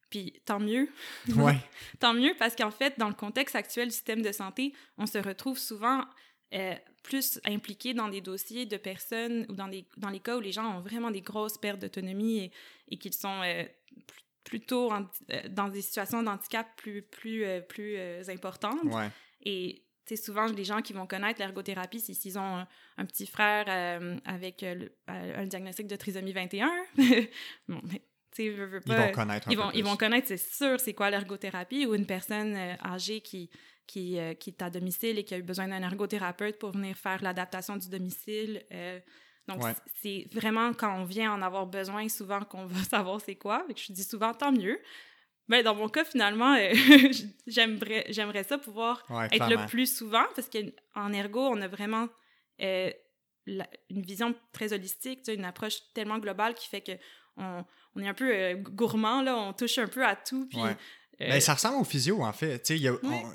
Puis 0.10 0.34
tant 0.46 0.60
mieux. 0.60 0.90
Ouais. 1.36 1.58
tant 2.00 2.14
mieux 2.14 2.34
parce 2.40 2.56
qu'en 2.56 2.72
fait, 2.72 2.98
dans 2.98 3.10
le 3.10 3.14
contexte 3.14 3.56
actuel 3.56 3.90
du 3.90 3.94
système 3.94 4.22
de 4.22 4.32
santé, 4.32 4.74
on 4.98 5.06
se 5.06 5.18
retrouve 5.18 5.58
souvent 5.58 6.06
euh, 6.54 6.76
plus 7.04 7.40
impliqué 7.46 7.94
dans 7.94 8.08
des 8.08 8.22
dossiers 8.22 8.66
de 8.66 8.78
personnes 8.78 9.46
ou 9.50 9.54
dans, 9.54 9.68
des, 9.68 9.86
dans 9.98 10.10
les 10.10 10.20
cas 10.20 10.38
où 10.38 10.40
les 10.40 10.52
gens 10.52 10.78
ont 10.78 10.82
vraiment 10.82 11.12
des 11.12 11.22
grosses 11.22 11.58
pertes 11.58 11.80
d'autonomie 11.80 12.40
et, 12.40 12.52
et 12.90 12.98
qu'ils 12.98 13.14
sont 13.14 13.42
euh, 13.44 13.64
plutôt 14.44 14.92
euh, 14.92 15.02
dans 15.50 15.68
des 15.68 15.82
situations 15.82 16.24
d'handicap 16.24 16.68
plus, 16.78 17.02
plus, 17.02 17.46
plus 17.68 17.98
importantes. 18.30 18.84
Ouais. 18.84 19.10
Et 19.44 19.84
c'est 20.06 20.16
souvent 20.16 20.46
les 20.48 20.64
gens 20.64 20.82
qui 20.82 20.94
vont 20.94 21.06
connaître 21.06 21.40
l'ergothérapie, 21.40 22.00
c'est 22.00 22.14
s'ils 22.14 22.40
ont 22.40 22.66
un, 22.98 23.06
petit 23.06 23.28
frère 23.28 23.68
avec 24.26 24.64
un 25.08 25.46
diagnostic 25.46 25.88
de 25.88 25.98
trisomie 25.98 26.32
21. 26.32 26.72
bon, 27.68 27.82
mais 27.84 28.02
ils 28.46 28.96
vont 28.96 29.12
connaître 29.14 29.48
ils 29.50 29.58
vont, 29.58 29.72
ils 29.72 29.84
vont 29.84 29.98
connaître, 29.98 30.28
c'est 30.28 30.38
sûr, 30.38 30.80
c'est 30.80 30.94
quoi 30.94 31.10
l'ergothérapie 31.10 31.86
ou 31.86 31.96
une 31.96 32.06
personne 32.06 32.56
euh, 32.56 32.76
âgée 32.84 33.22
qui, 33.22 33.50
qui, 33.86 34.20
euh, 34.20 34.34
qui 34.34 34.52
est 34.52 34.62
à 34.62 34.70
domicile 34.70 35.18
et 35.18 35.24
qui 35.24 35.34
a 35.34 35.38
eu 35.38 35.44
besoin 35.44 35.68
d'un 35.68 35.82
ergothérapeute 35.82 36.58
pour 36.60 36.72
venir 36.72 36.96
faire 36.96 37.22
l'adaptation 37.24 37.78
du 37.78 37.90
domicile. 37.90 38.64
Euh, 38.72 39.00
donc, 39.48 39.62
c'est 40.02 40.28
vraiment 40.34 40.74
quand 40.74 40.94
on 41.00 41.06
vient 41.06 41.34
en 41.34 41.42
avoir 41.42 41.66
besoin, 41.68 42.08
souvent 42.10 42.42
qu'on 42.42 42.66
va 42.66 42.84
savoir 42.90 43.22
c'est 43.22 43.36
quoi. 43.36 43.66
je 43.76 43.94
dis 43.94 44.04
souvent, 44.04 44.34
tant 44.34 44.52
mieux. 44.52 44.80
Mais 45.48 45.64
dans 45.64 45.76
mon 45.76 45.88
cas, 45.88 46.04
finalement, 46.04 46.58
j'aimerais, 47.48 48.06
j'aimerais 48.10 48.44
ça 48.44 48.58
pouvoir 48.58 49.06
être 49.32 49.50
le 49.50 49.66
plus 49.68 49.96
souvent 49.96 50.26
parce 50.36 50.50
qu'en 50.50 51.14
ergo, 51.14 51.40
on 51.40 51.62
a 51.62 51.70
vraiment 51.70 52.10
une 52.60 54.02
vision 54.02 54.36
très 54.52 54.74
holistique, 54.74 55.22
une 55.28 55.46
approche 55.46 55.78
tellement 55.94 56.20
globale 56.20 56.54
qui 56.54 56.68
fait 56.68 56.82
que 56.82 56.92
on, 57.38 57.66
on 57.96 58.02
est 58.02 58.08
un 58.08 58.14
peu 58.14 58.32
euh, 58.34 58.56
gourmand, 58.56 59.22
là, 59.22 59.36
on 59.38 59.54
touche 59.54 59.78
un 59.78 59.88
peu 59.88 60.06
à 60.06 60.16
tout. 60.16 60.48
Puis, 60.48 60.60
ben, 61.20 61.40
ça 61.40 61.54
ressemble 61.54 61.82
au 61.82 61.84
physio, 61.84 62.24
en 62.24 62.34
fait. 62.34 62.70
Il 62.70 62.78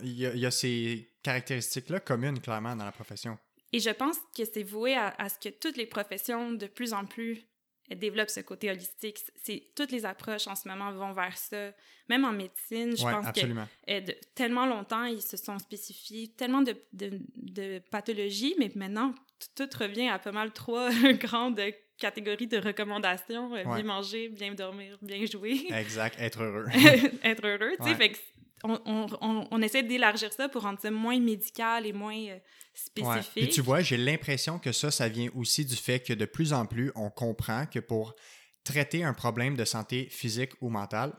y, 0.03 0.23
y, 0.23 0.47
a 0.47 0.51
ces 0.51 1.09
caractéristiques-là 1.23 2.01
communes, 2.01 2.41
clairement, 2.41 2.77
dans 2.77 2.85
la 2.85 2.93
profession. 2.93 3.39
Et 3.73 3.81
je 3.81 3.91
pense 3.91 4.17
que 4.37 4.45
c'est 4.45 4.63
voué 4.63 4.95
à, 4.95 5.15
à, 5.19 5.29
ce 5.29 5.39
que 5.39 5.49
toutes 5.49 5.77
les 5.77 5.87
professions, 5.87 6.53
de 6.53 6.67
plus 6.67 6.93
en 6.93 7.07
plus, 7.07 7.47
développe 7.95 8.31
ce 8.31 8.41
côté 8.41 8.71
holistique. 8.71 9.19
C'est 9.43 9.71
toutes 9.75 9.91
les 9.91 10.05
approches 10.05 10.47
en 10.47 10.55
ce 10.55 10.69
moment 10.69 10.93
vont 10.93 11.13
vers 11.13 11.37
ça. 11.37 11.73
Même 12.09 12.25
en 12.25 12.33
médecine, 12.33 12.97
je 12.97 13.03
pense 13.03 13.33
que 13.33 13.47
euh, 13.91 14.01
de, 14.01 14.15
tellement 14.35 14.67
longtemps 14.67 15.05
ils 15.05 15.23
se 15.23 15.37
sont 15.37 15.59
spécifiés 15.59 16.29
tellement 16.37 16.63
de, 16.63 16.77
de, 16.93 17.21
de 17.35 17.81
pathologies, 17.91 18.55
mais 18.59 18.71
maintenant 18.75 19.15
tout 19.55 19.69
revient 19.79 20.09
à 20.09 20.19
pas 20.19 20.33
mal 20.33 20.53
trois 20.53 20.91
grandes 21.15 21.59
catégories 21.99 22.47
de 22.47 22.59
recommandations 22.59 23.55
euh, 23.55 23.65
bien 23.65 23.83
manger, 23.83 24.29
bien 24.29 24.55
dormir, 24.55 24.99
bien 25.03 25.25
jouer. 25.27 25.67
Exact, 25.71 26.17
être 26.19 26.43
heureux. 26.43 26.67
être 27.25 27.47
heureux, 27.47 27.77
tu 27.81 27.89
sais. 27.89 27.95
Fait 27.95 28.11
que 28.11 28.19
on, 28.65 28.79
on, 29.21 29.49
on, 29.51 29.63
essaie 29.63 29.83
d'élargir 29.83 30.33
ça 30.33 30.49
pour 30.49 30.63
rendre 30.63 30.79
ça 30.81 30.91
moins 30.91 31.19
médical 31.19 31.85
et 31.85 31.93
moins 31.93 32.17
euh, 32.17 32.39
spécifique. 32.75 33.33
Puis 33.35 33.49
tu 33.49 33.61
vois, 33.61 33.81
j'ai 33.81 33.97
l'impression 33.97 34.61
que 34.61 34.71
ça, 34.71 34.91
ça 34.93 35.09
vient 35.09 35.29
aussi 35.35 35.65
du 35.65 35.75
fait 35.75 36.01
que 36.01 36.13
de 36.13 36.25
plus 36.25 36.53
en 36.53 36.67
plus, 36.67 36.93
on 36.95 37.11
comprend 37.11 37.67
que 37.67 37.81
pour 37.81 38.15
traiter 38.63 39.03
un 39.03 39.15
problème 39.15 39.57
de 39.57 39.65
santé 39.65 40.07
physique 40.11 40.53
ou 40.61 40.69
mentale, 40.69 41.13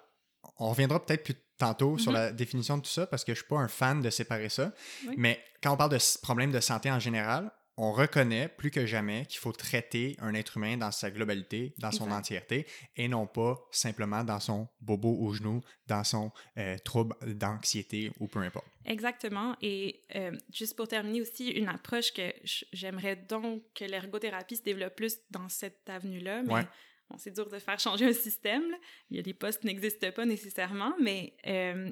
on 0.58 0.70
reviendra 0.70 1.06
peut-être 1.06 1.24
plus 1.24 1.36
tantôt 1.58 1.98
sur 1.98 2.12
mm-hmm. 2.12 2.16
la 2.16 2.32
définition 2.32 2.78
de 2.78 2.84
tout 2.84 2.90
ça 2.90 3.08
parce 3.08 3.24
que 3.24 3.34
je 3.34 3.40
suis 3.40 3.48
pas 3.48 3.58
un 3.58 3.68
fan 3.68 4.02
de 4.02 4.10
séparer 4.10 4.50
ça. 4.50 4.74
Mais 5.18 5.44
quand 5.62 5.74
on 5.74 5.78
parle 5.78 5.92
de 5.92 6.22
problèmes 6.22 6.52
de 6.52 6.60
santé 6.60 6.92
en 6.92 7.00
général, 7.00 7.52
on 7.78 7.92
reconnaît 7.92 8.50
plus 8.50 8.70
que 8.70 8.86
jamais 8.86 9.26
qu'il 9.26 9.40
faut 9.40 9.52
traiter 9.52 10.16
un 10.20 10.34
être 10.36 10.58
humain 10.58 10.78
dans 10.78 10.92
sa 10.92 11.10
globalité, 11.10 11.74
dans 11.80 11.92
son 11.92 12.12
entièreté, 12.12 12.68
et 12.96 13.08
non 13.08 13.26
pas 13.26 13.60
simplement 13.72 14.24
dans 14.24 14.40
son 14.40 14.68
bobo 14.80 15.10
au 15.10 15.34
genou, 15.34 15.62
dans 15.88 16.04
son 16.04 16.32
euh, 16.58 16.78
trouble 16.80 17.16
d'anxiété 17.26 18.12
ou 18.20 18.28
peu 18.28 18.40
importe. 18.40 18.68
Exactement. 18.86 19.56
Et 19.62 20.02
euh, 20.16 20.38
juste 20.54 20.76
pour 20.76 20.88
terminer 20.88 21.22
aussi, 21.22 21.50
une 21.50 21.68
approche 21.68 22.14
que 22.14 22.34
j'aimerais 22.74 23.16
donc 23.16 23.64
que 23.74 23.86
l'ergothérapie 23.86 24.58
se 24.58 24.64
développe 24.64 24.96
plus 24.96 25.18
dans 25.32 25.50
cette 25.50 25.90
avenue-là, 25.90 26.44
mais 26.44 26.68
bon, 27.10 27.18
c'est 27.18 27.32
dur 27.32 27.50
de 27.50 27.58
faire 27.58 27.80
changer 27.80 28.06
un 28.06 28.14
système. 28.14 28.66
Il 29.10 29.18
y 29.18 29.20
a 29.20 29.24
des 29.24 29.34
postes 29.34 29.62
qui 29.62 29.68
n'existent 29.68 30.12
pas 30.12 30.26
nécessairement, 30.26 30.94
mais 31.02 31.36
euh, 31.48 31.92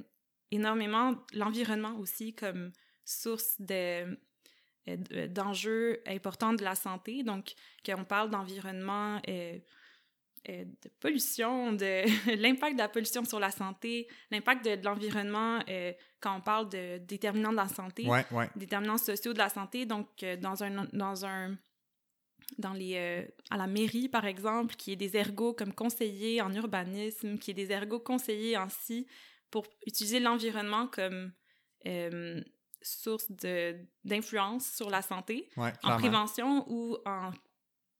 énormément 0.51 1.15
l'environnement 1.33 1.97
aussi 1.97 2.35
comme 2.35 2.71
source 3.03 3.55
de 3.59 4.19
d'enjeux 4.87 6.01
importants 6.07 6.53
de 6.53 6.63
la 6.63 6.75
santé. 6.75 7.23
Donc, 7.23 7.53
qu'on 7.85 8.03
parle 8.03 8.29
d'environnement, 8.29 9.21
euh, 9.29 9.57
de 10.47 10.89
pollution, 10.99 11.73
de 11.73 12.03
l'impact 12.41 12.73
de 12.73 12.79
la 12.79 12.89
pollution 12.89 13.23
sur 13.23 13.39
la 13.39 13.51
santé, 13.51 14.07
l'impact 14.31 14.65
de, 14.65 14.83
l'environnement 14.83 15.59
quand 16.19 16.37
on 16.37 16.41
parle 16.41 16.69
de 16.69 16.97
déterminants 16.99 17.51
de 17.51 17.57
la 17.57 17.67
santé, 17.67 18.07
déterminants 18.55 18.97
sociaux 18.97 19.33
de 19.33 19.37
la 19.37 19.49
santé. 19.49 19.85
Donc, 19.85 20.07
dans 20.41 20.63
un, 20.63 20.85
dans 20.93 21.25
un 21.25 21.57
dans 22.57 22.73
les, 22.73 23.27
à 23.49 23.57
la 23.57 23.67
mairie, 23.67 24.09
par 24.09 24.25
exemple, 24.25 24.75
qui 24.75 24.91
est 24.91 24.97
des 24.97 25.15
ergots 25.15 25.53
comme 25.53 25.73
conseillers 25.73 26.41
en 26.41 26.53
urbanisme, 26.53 27.37
qui 27.37 27.51
est 27.51 27.53
des 27.53 27.71
ergots 27.71 27.99
conseillers 27.99 28.57
en 28.57 28.67
si, 28.67 29.07
pour 29.51 29.65
utiliser 29.85 30.19
l'environnement 30.19 30.87
comme 30.87 31.31
source 32.81 33.31
d'influence 34.03 34.71
sur 34.71 34.89
la 34.89 35.01
santé, 35.01 35.49
en 35.57 35.97
prévention 35.97 36.65
ou 36.67 36.97
en 37.05 37.31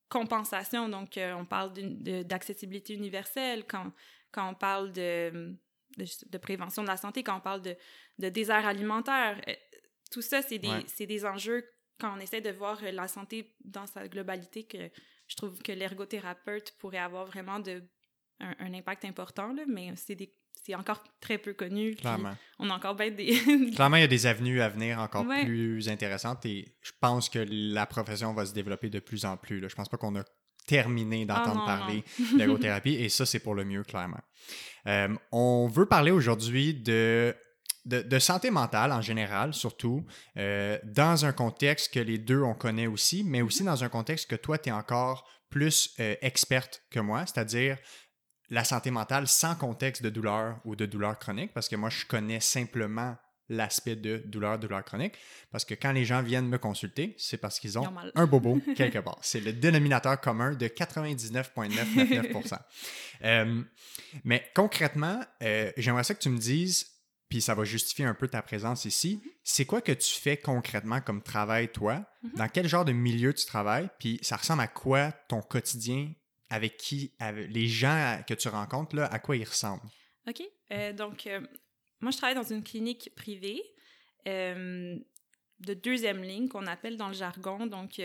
compensation. 0.09 0.89
Donc, 0.89 1.17
euh, 1.17 1.33
on 1.33 1.45
parle 1.45 1.73
d'accessibilité 1.73 2.93
universelle 2.93 3.65
quand, 3.67 3.91
quand 4.31 4.49
on 4.49 4.53
parle 4.53 4.91
de, 4.91 5.55
de, 5.97 6.37
prévention 6.37 6.83
de 6.83 6.87
la 6.87 6.97
santé, 6.97 7.23
quand 7.23 7.37
on 7.37 7.41
parle 7.41 7.61
de, 7.61 7.75
de 8.19 8.29
désert 8.29 8.65
alimentaire. 8.65 9.41
Euh, 9.47 9.53
tout 10.11 10.21
ça, 10.21 10.41
c'est 10.41 10.59
des, 10.59 11.05
des 11.05 11.25
enjeux 11.25 11.65
quand 11.99 12.13
on 12.17 12.19
essaie 12.19 12.41
de 12.41 12.49
voir 12.49 12.81
la 12.81 13.07
santé 13.07 13.55
dans 13.63 13.87
sa 13.87 14.07
globalité 14.07 14.65
que 14.65 14.89
je 15.27 15.35
trouve 15.37 15.61
que 15.61 15.71
l'ergothérapeute 15.71 16.73
pourrait 16.77 16.97
avoir 16.97 17.25
vraiment 17.25 17.59
de, 17.59 17.81
un, 18.41 18.55
un 18.59 18.73
impact 18.73 19.05
important, 19.05 19.53
là, 19.53 19.63
mais 19.67 19.95
c'est 19.95 20.15
des 20.15 20.35
c'est 20.63 20.75
encore 20.75 21.03
très 21.19 21.37
peu 21.37 21.53
connu. 21.53 21.95
Clairement. 21.95 22.35
On 22.59 22.69
a 22.69 22.73
encore 22.73 22.95
bien 22.95 23.11
des. 23.11 23.33
Clairement, 23.75 23.97
il 23.97 24.01
y 24.01 24.05
a 24.05 24.07
des 24.07 24.25
avenues 24.25 24.61
à 24.61 24.69
venir 24.69 24.99
encore 24.99 25.25
plus 25.43 25.89
intéressantes 25.89 26.45
et 26.45 26.75
je 26.81 26.91
pense 26.99 27.29
que 27.29 27.45
la 27.49 27.85
profession 27.85 28.33
va 28.33 28.45
se 28.45 28.53
développer 28.53 28.89
de 28.89 28.99
plus 28.99 29.25
en 29.25 29.37
plus. 29.37 29.59
Là. 29.59 29.67
Je 29.67 29.75
pense 29.75 29.89
pas 29.89 29.97
qu'on 29.97 30.15
a 30.15 30.23
terminé 30.67 31.25
d'entendre 31.25 31.65
ah, 31.67 31.77
parler 31.77 32.03
d'ergothérapie 32.37 32.93
et 32.93 33.09
ça, 33.09 33.25
c'est 33.25 33.39
pour 33.39 33.55
le 33.55 33.65
mieux, 33.65 33.83
clairement. 33.83 34.21
Euh, 34.87 35.13
on 35.31 35.67
veut 35.67 35.87
parler 35.87 36.11
aujourd'hui 36.11 36.73
de, 36.73 37.35
de, 37.85 38.19
santé 38.19 38.51
mentale 38.51 38.91
en 38.91 39.01
général, 39.01 39.53
surtout, 39.53 40.05
euh, 40.37 40.77
dans 40.83 41.25
un 41.25 41.33
contexte 41.33 41.93
que 41.93 41.99
les 41.99 42.17
deux, 42.17 42.41
on 42.41 42.53
connaît 42.53 42.87
aussi, 42.87 43.23
mais 43.23 43.41
aussi 43.41 43.63
dans 43.63 43.83
un 43.83 43.89
contexte 43.89 44.29
que 44.29 44.35
toi, 44.35 44.57
tu 44.57 44.69
es 44.69 44.71
encore 44.71 45.27
plus 45.49 45.93
euh, 45.99 46.15
experte 46.21 46.83
que 46.89 46.99
moi, 46.99 47.25
c'est-à-dire 47.25 47.77
la 48.51 48.63
santé 48.65 48.91
mentale 48.91 49.27
sans 49.27 49.55
contexte 49.55 50.03
de 50.03 50.09
douleur 50.09 50.59
ou 50.65 50.75
de 50.75 50.85
douleur 50.85 51.17
chronique, 51.17 51.53
parce 51.53 51.69
que 51.69 51.77
moi, 51.77 51.89
je 51.89 52.05
connais 52.05 52.41
simplement 52.41 53.15
l'aspect 53.47 53.95
de 53.95 54.21
douleur, 54.25 54.59
douleur 54.59 54.83
chronique, 54.83 55.15
parce 55.51 55.65
que 55.65 55.73
quand 55.73 55.91
les 55.91 56.05
gens 56.05 56.21
viennent 56.21 56.47
me 56.47 56.57
consulter, 56.57 57.15
c'est 57.17 57.37
parce 57.37 57.59
qu'ils 57.59 57.79
ont 57.79 57.87
un 58.15 58.27
bobo 58.27 58.61
quelque 58.75 58.99
part. 58.99 59.19
C'est 59.21 59.39
le 59.39 59.53
dénominateur 59.53 60.19
commun 60.21 60.53
de 60.53 60.67
99,999%. 60.67 62.59
euh, 63.23 63.61
mais 64.23 64.45
concrètement, 64.53 65.21
euh, 65.43 65.71
j'aimerais 65.77 66.03
ça 66.03 66.13
que 66.13 66.21
tu 66.21 66.29
me 66.29 66.37
dises, 66.37 66.87
puis 67.29 67.41
ça 67.41 67.55
va 67.55 67.63
justifier 67.63 68.05
un 68.05 68.13
peu 68.13 68.27
ta 68.27 68.41
présence 68.41 68.83
ici, 68.85 69.21
mm-hmm. 69.21 69.29
c'est 69.43 69.65
quoi 69.65 69.81
que 69.81 69.93
tu 69.93 70.13
fais 70.13 70.37
concrètement 70.37 70.99
comme 71.01 71.21
travail, 71.21 71.69
toi? 71.69 72.05
Mm-hmm. 72.23 72.37
Dans 72.37 72.47
quel 72.49 72.67
genre 72.67 72.85
de 72.85 72.91
milieu 72.91 73.33
tu 73.33 73.45
travailles? 73.45 73.89
Puis 73.99 74.19
ça 74.21 74.35
ressemble 74.35 74.61
à 74.61 74.67
quoi 74.67 75.11
ton 75.29 75.41
quotidien 75.41 76.11
avec 76.51 76.75
qui, 76.75 77.13
les 77.49 77.67
gens 77.67 78.21
que 78.27 78.33
tu 78.33 78.49
rencontres, 78.49 78.95
là, 78.97 79.05
à 79.05 79.19
quoi 79.19 79.37
ils 79.37 79.45
ressemblent? 79.45 79.89
OK. 80.27 80.43
Euh, 80.73 80.91
donc, 80.91 81.25
euh, 81.25 81.39
moi, 82.01 82.11
je 82.11 82.17
travaille 82.17 82.35
dans 82.35 82.43
une 82.43 82.61
clinique 82.61 83.09
privée 83.15 83.63
euh, 84.27 84.99
de 85.59 85.73
deuxième 85.73 86.21
ligne 86.21 86.49
qu'on 86.49 86.67
appelle 86.67 86.97
dans 86.97 87.07
le 87.07 87.13
jargon. 87.13 87.65
Donc, 87.67 88.01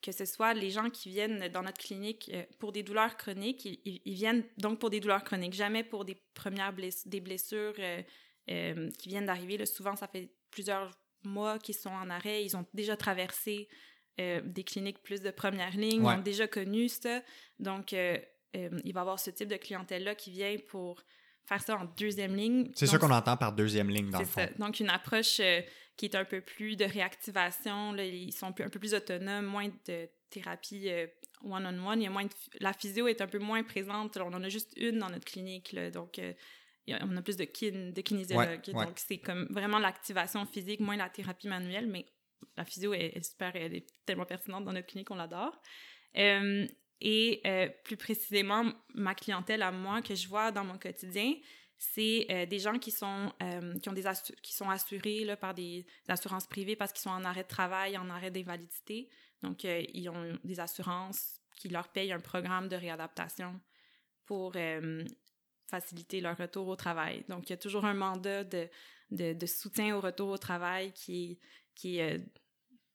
que 0.00 0.12
ce 0.12 0.24
soit 0.24 0.54
les 0.54 0.70
gens 0.70 0.90
qui 0.90 1.08
viennent 1.08 1.48
dans 1.48 1.64
notre 1.64 1.78
clinique 1.78 2.30
pour 2.60 2.70
des 2.70 2.84
douleurs 2.84 3.16
chroniques, 3.16 3.64
ils, 3.64 4.14
viennent 4.14 4.44
donc 4.56 4.78
pour 4.78 4.90
des 4.90 5.00
douleurs 5.00 5.24
chroniques, 5.24 5.54
jamais 5.54 5.82
pour 5.82 6.04
des 6.04 6.22
premières 6.34 6.72
blessures, 6.72 7.10
des 7.10 7.20
blessures 7.20 7.74
qui 8.46 9.08
viennent 9.08 9.26
d'arriver. 9.26 9.66
Souvent, 9.66 9.96
ça 9.96 10.06
fait 10.06 10.30
plusieurs 10.50 10.92
mois 11.24 11.58
qu'ils 11.58 11.74
sont 11.74 11.90
en 11.90 12.10
arrêt, 12.10 12.44
ils 12.44 12.56
ont 12.56 12.64
déjà 12.74 12.96
traversé 12.96 13.68
euh, 14.20 14.40
des 14.44 14.64
cliniques 14.64 15.00
plus 15.02 15.20
de 15.20 15.30
première 15.30 15.76
ligne 15.76 16.04
ont 16.04 16.18
déjà 16.18 16.48
connu 16.48 16.88
ça. 16.88 17.22
Donc, 17.60 17.92
euh, 17.92 18.18
euh, 18.56 18.68
il 18.84 18.92
va 18.92 19.00
y 19.00 19.02
avoir 19.02 19.20
ce 19.20 19.30
type 19.30 19.48
de 19.48 19.56
clientèle-là 19.56 20.16
qui 20.16 20.32
vient 20.32 20.56
pour 20.68 21.04
faire 21.44 21.62
ça 21.62 21.76
en 21.76 21.84
deuxième 21.96 22.34
ligne. 22.34 22.70
C'est 22.74 22.86
ça 22.86 22.98
qu'on 22.98 23.10
entend 23.10 23.36
par 23.36 23.52
deuxième 23.52 23.88
ligne, 23.88 24.10
dans 24.10 24.18
le 24.18 24.24
fond. 24.24 24.40
Ça. 24.40 24.48
Donc, 24.58 24.80
une 24.80 24.90
approche 24.90 25.40
qui 25.96 26.06
est 26.06 26.14
un 26.16 26.24
peu 26.24 26.40
plus 26.40 26.76
de 26.76 26.84
réactivation. 26.84 27.92
Là, 27.92 28.04
ils 28.04 28.32
sont 28.32 28.48
un 28.48 28.68
peu 28.68 28.80
plus 28.80 28.94
autonomes, 28.94 29.46
moins 29.46 29.68
de 29.86 30.08
thérapie 30.30 30.90
one-on-one. 31.44 32.00
Il 32.00 32.04
y 32.04 32.06
a 32.08 32.10
moins 32.10 32.26
La 32.60 32.72
physio 32.72 33.06
est 33.06 33.20
un 33.20 33.28
peu 33.28 33.38
moins 33.38 33.62
présente. 33.62 34.16
on 34.16 34.32
en 34.32 34.42
a 34.42 34.48
juste 34.48 34.72
une 34.76 34.98
dans 34.98 35.10
notre 35.10 35.26
clinique. 35.26 35.72
Là, 35.72 35.90
donc, 35.92 36.20
on 36.88 37.16
a 37.16 37.22
plus 37.22 37.36
de, 37.36 37.44
kin, 37.44 37.92
de 37.94 38.00
kinésiologues. 38.00 38.72
Donc, 38.72 38.94
c'est 38.96 39.18
comme 39.18 39.46
vraiment 39.50 39.78
l'activation 39.78 40.44
physique, 40.44 40.80
moins 40.80 40.96
la 40.96 41.08
thérapie 41.08 41.46
manuelle, 41.46 41.86
mais 41.86 42.04
la 42.56 42.64
physio 42.64 42.92
est, 42.92 43.22
super, 43.22 43.54
elle 43.54 43.74
est 43.74 43.86
tellement 44.04 44.26
pertinente 44.26 44.64
dans 44.64 44.72
notre 44.72 44.86
clinique, 44.86 45.10
on 45.10 45.14
l'adore. 45.14 45.60
Euh, 46.16 46.66
et 47.00 47.40
euh, 47.46 47.68
plus 47.84 47.96
précisément, 47.96 48.72
ma 48.94 49.14
clientèle 49.14 49.62
à 49.62 49.70
moi 49.70 50.02
que 50.02 50.14
je 50.14 50.28
vois 50.28 50.50
dans 50.50 50.64
mon 50.64 50.78
quotidien, 50.78 51.34
c'est 51.76 52.26
euh, 52.30 52.46
des 52.46 52.58
gens 52.58 52.78
qui 52.78 52.90
sont, 52.90 53.32
qui 53.80 53.88
ont 53.88 53.92
des 53.92 54.02
qui 54.42 54.52
sont 54.52 54.68
assurés 54.68 55.24
là, 55.24 55.36
par 55.36 55.54
des, 55.54 55.86
assurances 56.08 56.48
privées 56.48 56.74
parce 56.74 56.92
qu'ils 56.92 57.02
sont 57.02 57.10
en 57.10 57.24
arrêt 57.24 57.44
de 57.44 57.48
travail, 57.48 57.96
en 57.96 58.10
arrêt 58.10 58.32
d'invalidité. 58.32 59.08
Donc, 59.42 59.62
ils 59.62 60.08
ont 60.08 60.36
des 60.42 60.58
assurances 60.58 61.40
qui 61.56 61.68
leur 61.68 61.88
payent 61.88 62.12
un 62.12 62.18
programme 62.18 62.68
de 62.68 62.74
réadaptation 62.74 63.60
pour 64.26 64.54
faciliter 65.68 66.20
leur 66.20 66.36
retour 66.36 66.66
au 66.66 66.74
travail. 66.74 67.24
Donc, 67.28 67.48
il 67.48 67.50
y 67.50 67.52
a 67.52 67.58
toujours 67.58 67.84
un 67.84 67.94
mandat 67.94 68.42
de, 68.42 68.68
de, 69.12 69.34
de 69.34 69.46
soutien 69.46 69.96
au 69.96 70.00
retour 70.00 70.30
au 70.30 70.38
travail 70.38 70.92
qui 70.92 71.32
est, 71.32 71.38
qui 71.78 71.98
est 71.98 72.18
euh, 72.18 72.22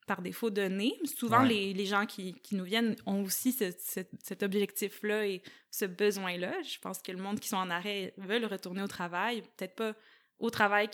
par 0.06 0.22
défaut 0.22 0.50
donné. 0.50 0.94
Souvent, 1.06 1.44
les, 1.44 1.74
les, 1.74 1.86
gens 1.86 2.06
qui, 2.06 2.34
qui, 2.42 2.56
nous 2.56 2.66
viennent 2.66 2.96
ont 3.06 3.24
aussi 3.24 3.54
ce, 3.54 3.72
cet 3.80 4.44
objectif-là 4.44 5.26
et 5.26 5.42
ce 5.72 5.86
besoin-là. 5.86 6.62
Je 6.62 6.78
pense 6.80 7.02
que 7.02 7.14
le 7.14 7.20
monde 7.20 7.40
qui 7.40 7.48
sont 7.48 7.58
en 7.58 7.70
arrêt 7.70 8.14
veulent 8.18 8.46
retourner 8.46 8.84
au 8.84 8.88
travail, 8.88 9.42
peut-être 9.56 9.76
pas 9.76 9.96
au 10.40 10.50
travail 10.50 10.90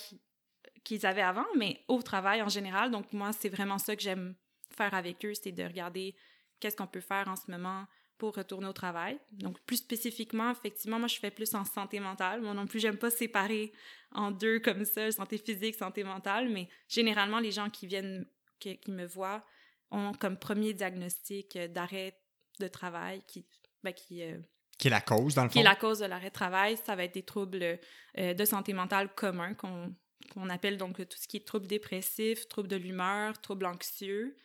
qu'ils 0.84 1.06
avaient 1.08 1.24
avant, 1.24 1.48
mais 1.58 1.84
au 1.88 2.04
travail 2.04 2.44
en 2.44 2.50
général. 2.50 2.92
Donc, 2.92 3.12
moi, 3.12 3.32
c'est 3.34 3.50
vraiment 3.50 3.80
ça 3.80 3.96
que 3.96 4.02
j'aime 4.04 4.36
faire 4.70 4.94
avec 4.94 5.26
eux, 5.26 5.34
c'est 5.34 5.52
de 5.52 5.64
regarder 5.64 6.16
qu'est-ce 6.60 6.76
qu'on 6.76 6.88
peut 6.88 7.02
faire 7.02 7.28
en 7.28 7.36
ce 7.36 7.50
moment 7.50 7.86
pour 8.20 8.36
retourner 8.36 8.68
au 8.68 8.74
travail. 8.74 9.18
Donc, 9.32 9.60
plus 9.62 9.78
spécifiquement, 9.78 10.52
effectivement, 10.52 11.00
moi, 11.00 11.08
je 11.08 11.18
fais 11.18 11.32
plus 11.32 11.56
en 11.56 11.64
santé 11.64 12.02
mentale. 12.02 12.42
Moi 12.42 12.54
non 12.54 12.68
plus, 12.68 12.80
j'aime 12.80 12.98
pas 12.98 13.10
séparer 13.10 13.72
en 14.12 14.30
deux 14.30 14.60
comme 14.60 14.84
ça, 14.86 15.10
santé 15.12 15.38
physique, 15.38 15.76
santé 15.76 16.04
mentale, 16.04 16.50
mais 16.50 16.68
généralement, 16.90 17.40
les 17.40 17.52
gens 17.52 17.70
qui 17.70 17.88
viennent, 17.88 18.28
qui, 18.60 18.78
me 18.90 19.06
voient, 19.06 19.44
ont 19.90 20.12
comme 20.14 20.38
premier 20.38 20.74
diagnostic 20.74 21.56
euh, 21.56 21.68
d'arrêt 21.70 22.20
de 22.60 22.68
travail 22.68 23.24
qui, 23.26 23.46
ben, 23.84 23.94
qui, 23.94 24.22
euh, 24.22 24.38
qui 24.78 24.88
est 24.88 24.92
la 24.92 25.02
cause, 25.02 25.36
dans 25.36 25.44
le 25.44 25.50
fond. 25.50 25.54
Qui 25.54 25.60
est 25.60 25.64
la 25.64 25.76
cause 25.76 26.00
de 26.00 26.06
l'arrêt 26.06 26.28
de 26.28 26.34
travail. 26.34 26.78
Ça 26.86 26.98
va 26.98 27.06
être 27.06 27.14
des 27.14 27.24
troubles 27.24 27.80
euh, 28.18 28.34
de 28.34 28.46
santé 28.46 28.74
mentale 28.74 29.14
communs 29.16 29.54
qu'on 29.54 30.50
appelle 30.50 30.78
donc 30.78 30.98
tout 30.98 31.18
ce 31.18 31.28
qui 31.28 31.38
est 31.38 31.48
troubles 31.48 31.68
dépressifs, 31.68 32.50
troubles 32.50 32.68
de 32.68 32.76
l'humeur, 32.76 33.40
troubles 33.40 33.66
anxieux, 33.66 34.36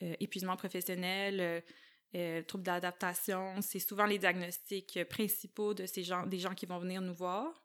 épuisement 0.00 0.56
professionnel, 0.56 1.62
euh, 2.14 2.42
troubles 2.42 2.64
d'adaptation. 2.64 3.54
C'est 3.60 3.78
souvent 3.78 4.06
les 4.06 4.18
diagnostics 4.18 5.00
principaux 5.08 5.74
de 5.74 5.86
ces 5.86 6.04
gens, 6.04 6.26
des 6.26 6.38
gens 6.38 6.54
qui 6.54 6.66
vont 6.66 6.78
venir 6.78 7.00
nous 7.00 7.14
voir. 7.14 7.62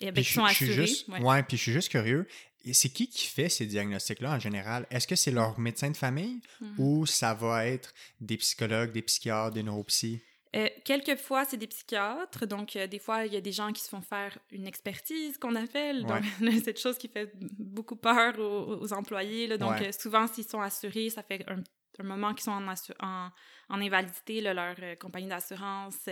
Et 0.00 0.12
ben, 0.12 0.22
qui 0.22 0.32
sont 0.32 0.44
assurés. 0.44 0.86
Juste, 0.86 1.08
ouais. 1.08 1.42
puis 1.42 1.56
je 1.56 1.62
suis 1.62 1.72
juste 1.72 1.88
curieux. 1.88 2.26
C'est 2.72 2.88
qui 2.90 3.08
qui 3.08 3.26
fait 3.26 3.48
ces 3.48 3.66
diagnostics-là 3.66 4.34
en 4.34 4.38
général? 4.38 4.86
Est-ce 4.90 5.06
que 5.06 5.16
c'est 5.16 5.30
leur 5.30 5.58
médecin 5.58 5.90
de 5.90 5.96
famille 5.96 6.40
mhm. 6.60 6.74
ou 6.78 7.06
ça 7.06 7.34
va 7.34 7.66
être 7.66 7.94
des 8.20 8.36
psychologues, 8.36 8.92
des 8.92 9.02
psychiatres, 9.02 9.54
des 9.54 9.62
neuropsies? 9.62 10.20
Euh, 10.56 10.68
quelquefois, 10.84 11.44
c'est 11.44 11.56
des 11.56 11.66
psychiatres. 11.66 12.46
Donc, 12.46 12.74
euh, 12.76 12.86
des 12.86 12.98
fois, 12.98 13.26
il 13.26 13.34
y 13.34 13.36
a 13.36 13.40
des 13.40 13.52
gens 13.52 13.72
qui 13.72 13.82
se 13.82 13.88
font 13.88 14.00
faire 14.00 14.38
une 14.50 14.66
expertise, 14.66 15.36
qu'on 15.36 15.54
appelle. 15.54 16.04
Donc, 16.04 16.22
cette 16.64 16.80
chose 16.80 16.96
qui 16.96 17.08
fait 17.08 17.32
beaucoup 17.58 17.96
peur 17.96 18.38
aux, 18.38 18.92
employés. 18.92 19.46
Là. 19.46 19.58
Donc, 19.58 19.80
euh, 19.82 19.92
souvent, 19.92 20.26
s'ils 20.26 20.48
sont 20.48 20.60
assurés, 20.60 21.10
ça 21.10 21.22
fait 21.22 21.44
un 21.48 21.62
un 22.00 22.04
moment 22.04 22.34
qu'ils 22.34 22.44
sont 22.44 22.52
en, 22.52 22.66
en, 22.68 23.30
en, 23.68 23.80
invalidité, 23.80 24.40
leur 24.40 24.74
euh, 24.80 24.94
compagnie 24.96 25.28
d'assurance. 25.28 26.08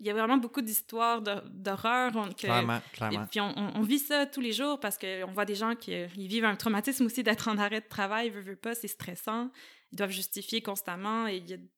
Il 0.00 0.06
y 0.06 0.10
a 0.10 0.14
vraiment 0.14 0.36
beaucoup 0.36 0.62
d'histoires 0.62 1.20
d'horreur. 1.20 2.12
Clairement, 2.36 2.80
clairement. 2.92 3.24
Et 3.24 3.26
puis 3.30 3.40
on, 3.40 3.54
on, 3.56 3.82
vit 3.82 3.98
ça 3.98 4.26
tous 4.26 4.40
les 4.40 4.52
jours 4.52 4.80
parce 4.80 4.98
qu'on 4.98 5.32
voit 5.32 5.44
des 5.44 5.54
gens 5.54 5.74
qui 5.74 5.92
ils 5.92 6.28
vivent 6.28 6.44
un 6.44 6.56
traumatisme 6.56 7.06
aussi 7.06 7.22
d'être 7.22 7.48
en 7.48 7.58
arrêt 7.58 7.80
de 7.80 7.88
travail, 7.88 8.30
veut, 8.30 8.40
veut 8.40 8.56
pas, 8.56 8.74
c'est 8.74 8.88
stressant. 8.88 9.50
Ils 9.92 9.96
doivent 9.96 10.10
justifier 10.10 10.62
constamment 10.62 11.26
et 11.26 11.36
il 11.36 11.68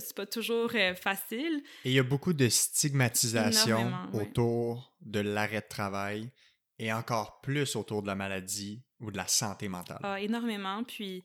c'est 0.00 0.16
pas 0.16 0.26
toujours 0.26 0.70
euh, 0.74 0.94
facile. 0.94 1.62
Et 1.84 1.90
il 1.90 1.92
y 1.92 1.98
a 1.98 2.02
beaucoup 2.02 2.32
de 2.32 2.48
stigmatisation 2.48 3.92
autour 4.12 4.94
de 5.00 5.20
l'arrêt 5.20 5.60
de 5.60 5.68
travail 5.68 6.30
et 6.78 6.92
encore 6.92 7.40
plus 7.40 7.76
autour 7.76 8.02
de 8.02 8.06
la 8.06 8.14
maladie 8.14 8.82
ou 9.00 9.10
de 9.10 9.16
la 9.16 9.26
santé 9.26 9.68
mentale. 9.68 10.00
Ah, 10.02 10.20
énormément. 10.20 10.82
Puis 10.84 11.24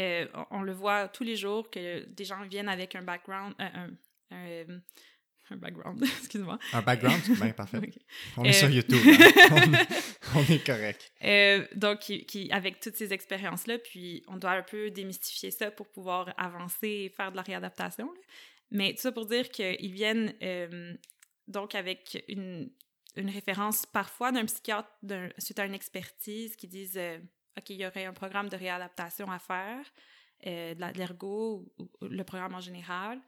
euh, 0.00 0.26
on, 0.50 0.62
le 0.62 0.72
voit 0.72 1.08
tous 1.08 1.22
les 1.22 1.36
jours 1.36 1.70
que 1.70 2.04
des 2.06 2.24
gens 2.24 2.42
viennent 2.42 2.68
avec 2.68 2.96
un 2.96 3.02
background, 3.02 3.54
euh, 3.60 3.64
un, 3.74 3.90
un, 4.32 4.80
un, 5.50 5.56
background, 5.56 6.02
excuse-moi. 6.18 6.58
Un 6.72 6.82
background, 6.82 7.22
bien 7.28 7.52
parfait. 7.52 7.78
On 8.36 8.42
est 8.42 8.52
sur 8.52 8.66
euh, 8.66 8.72
YouTube, 8.72 8.98
hein. 9.06 9.72
on, 10.34 10.42
est, 10.52 10.66
correct. 10.66 11.12
donc, 11.76 12.00
qui, 12.00 12.50
avec 12.50 12.80
toutes 12.80 12.96
ces 12.96 13.12
expériences-là, 13.12 13.78
puis 13.78 14.24
on 14.26 14.36
doit 14.36 14.52
un 14.52 14.62
peu 14.62 14.90
démystifier 14.90 15.52
ça 15.52 15.70
pour 15.70 15.88
pouvoir 15.88 16.34
avancer 16.36 16.88
et 16.88 17.08
faire 17.08 17.30
de 17.30 17.36
la 17.36 17.42
réadaptation. 17.42 18.12
Mais 18.72 18.94
tout 18.94 19.02
ça 19.02 19.12
pour 19.12 19.26
dire 19.26 19.48
qu'ils 19.50 19.92
viennent 19.92 20.34
donc 21.46 21.76
avec 21.76 22.24
une, 22.26 22.72
une 23.14 23.30
référence 23.30 23.86
parfois 23.86 24.32
d'un 24.32 24.44
psychiatre 24.46 24.88
suite 25.38 25.60
à 25.60 25.66
une 25.66 25.74
expertise 25.74 26.56
qui 26.56 26.66
disent 26.66 26.98
OK, 27.58 27.70
il 27.70 27.76
y 27.76 27.86
aurait 27.86 28.04
un 28.04 28.12
programme 28.12 28.48
de 28.48 28.56
réadaptation 28.56 29.30
à 29.30 29.38
faire, 29.38 29.84
euh, 30.46 30.74
de 30.74 30.98
l'ergo 30.98 31.64
ou, 31.78 31.88
le 32.06 32.24
programme 32.24 32.54
en 32.54 32.60
général. 32.60 33.20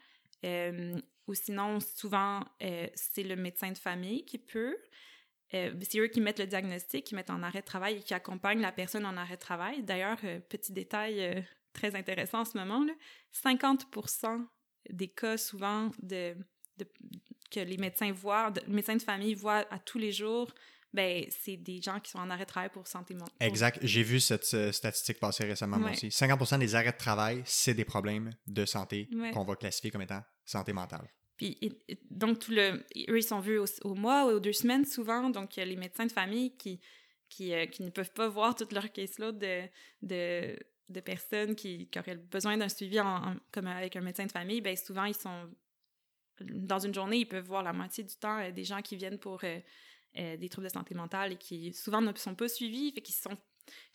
Euh, 0.45 0.99
ou 1.27 1.35
sinon, 1.35 1.81
souvent, 1.81 2.45
euh, 2.63 2.87
c'est 2.95 3.23
le 3.23 3.37
médecin 3.37 3.71
de 3.73 3.79
famille 3.79 4.25
qui 4.25 4.39
peut. 4.39 4.77
c'est 5.51 5.99
eux 5.99 6.09
qui 6.09 6.21
mettent 6.21 6.41
le 6.41 6.47
diagnostic, 6.47 7.05
qui 7.05 7.15
mettent 7.15 7.31
en 7.31 7.43
arrêt 7.43 7.61
de 7.61 7.67
travail 7.67 7.97
et 7.97 8.01
qui 8.01 8.15
accompagnent 8.15 8.61
la 8.61 8.73
personne 8.73 9.07
en 9.07 9.17
arrêt 9.17 9.37
de 9.37 9.41
travail. 9.41 9.83
D'ailleurs, 9.83 10.19
petit 10.49 10.73
détail 10.73 11.47
très 11.73 11.95
intéressant 11.95 12.41
en 12.41 12.45
ce 12.45 12.59
moment, 12.59 12.85
là, 12.85 12.93
50% 13.33 14.45
des 14.91 15.09
cas 15.09 15.37
souvent 15.37 15.91
de, 16.03 16.37
que 17.51 17.61
les 17.61 17.77
médecins 17.77 18.13
voient, 18.13 18.51
de, 18.51 18.61
médecins 18.69 18.97
de 18.97 19.03
famille 19.03 19.35
voient 19.35 19.65
à 19.71 19.79
tous 19.79 19.99
les 19.99 20.13
jours 20.13 20.53
ben, 20.97 21.27
c'est 21.29 21.59
des 21.59 21.81
gens 21.81 22.01
qui 22.01 22.11
sont 22.11 22.19
en 22.19 22.31
arrêt 22.31 22.45
de 22.45 22.49
travail 22.49 22.71
pour 22.71 22.89
santé 22.89 23.13
mentale. 23.13 23.37
Exact. 23.39 23.79
J'ai 23.83 24.03
vu 24.03 24.19
cette 24.19 24.53
euh, 24.55 24.73
statistique 24.73 25.21
passer 25.21 25.45
récemment 25.45 25.79
moi 25.79 25.91
aussi. 25.91 26.09
50% 26.09 26.59
des 26.59 26.75
arrêts 26.75 26.93
de 26.93 26.97
travail, 26.97 27.43
c'est 27.45 27.75
des 27.75 27.85
problèmes 27.85 28.31
de 28.47 28.65
santé 28.65 29.09
qu'on 29.35 29.45
va 29.45 29.57
classifier 29.57 29.91
comme 29.91 30.03
étant 30.03 30.23
santé 30.45 30.73
mentale. 30.73 31.07
Puis, 31.37 31.59
donc, 32.11 32.39
tout 32.39 32.51
le, 32.51 32.83
eux, 33.11 33.19
ils 33.19 33.23
sont 33.23 33.41
vus 33.41 33.59
au, 33.59 33.95
mois 33.95 34.25
ou 34.25 34.37
aux 34.37 34.41
deux 34.41 34.55
semaines 34.55 34.87
souvent. 34.87 35.29
Donc, 35.29 35.57
les 35.57 35.77
médecins 35.77 36.07
de 36.07 36.13
famille 36.13 36.57
qui, 36.57 36.81
qui, 37.29 37.53
euh, 37.53 37.67
qui 37.67 37.83
ne 37.83 37.91
peuvent 37.91 38.13
pas 38.13 38.29
voir 38.29 38.55
toute 38.55 38.73
leur 38.73 38.91
caseload 38.91 39.39
de, 39.39 39.65
de, 40.01 40.59
de 40.89 41.01
personnes 41.01 41.55
qui, 41.55 41.91
qui, 41.91 41.99
auraient 41.99 42.17
besoin 42.17 42.57
d'un 42.57 42.71
suivi 42.71 42.99
en, 43.01 43.37
comme 43.53 43.67
avec 43.67 43.97
un 43.97 44.01
médecin 44.01 44.25
de 44.25 44.33
famille, 44.33 44.63
ben 44.63 44.75
souvent, 44.75 45.05
ils 45.05 45.15
sont 45.15 45.51
dans 46.41 46.79
une 46.79 46.95
journée, 46.95 47.19
ils 47.19 47.29
peuvent 47.29 47.47
voir 47.47 47.63
la 47.63 47.73
moitié 47.75 48.05
du 48.05 48.15
temps 48.17 48.39
euh, 48.39 48.51
des 48.51 48.65
gens 48.65 48.83
qui 48.83 48.97
viennent 48.97 49.19
pour 49.19 49.41
euh, 49.45 49.59
des 50.17 50.49
troubles 50.49 50.69
de 50.69 50.73
santé 50.73 50.95
mentale 50.95 51.33
et 51.33 51.37
qui 51.37 51.73
souvent 51.73 52.01
ne 52.01 52.13
sont 52.17 52.35
pas 52.35 52.49
suivis, 52.49 52.93
fait 52.93 53.01
qu'ils 53.01 53.15
sont 53.15 53.37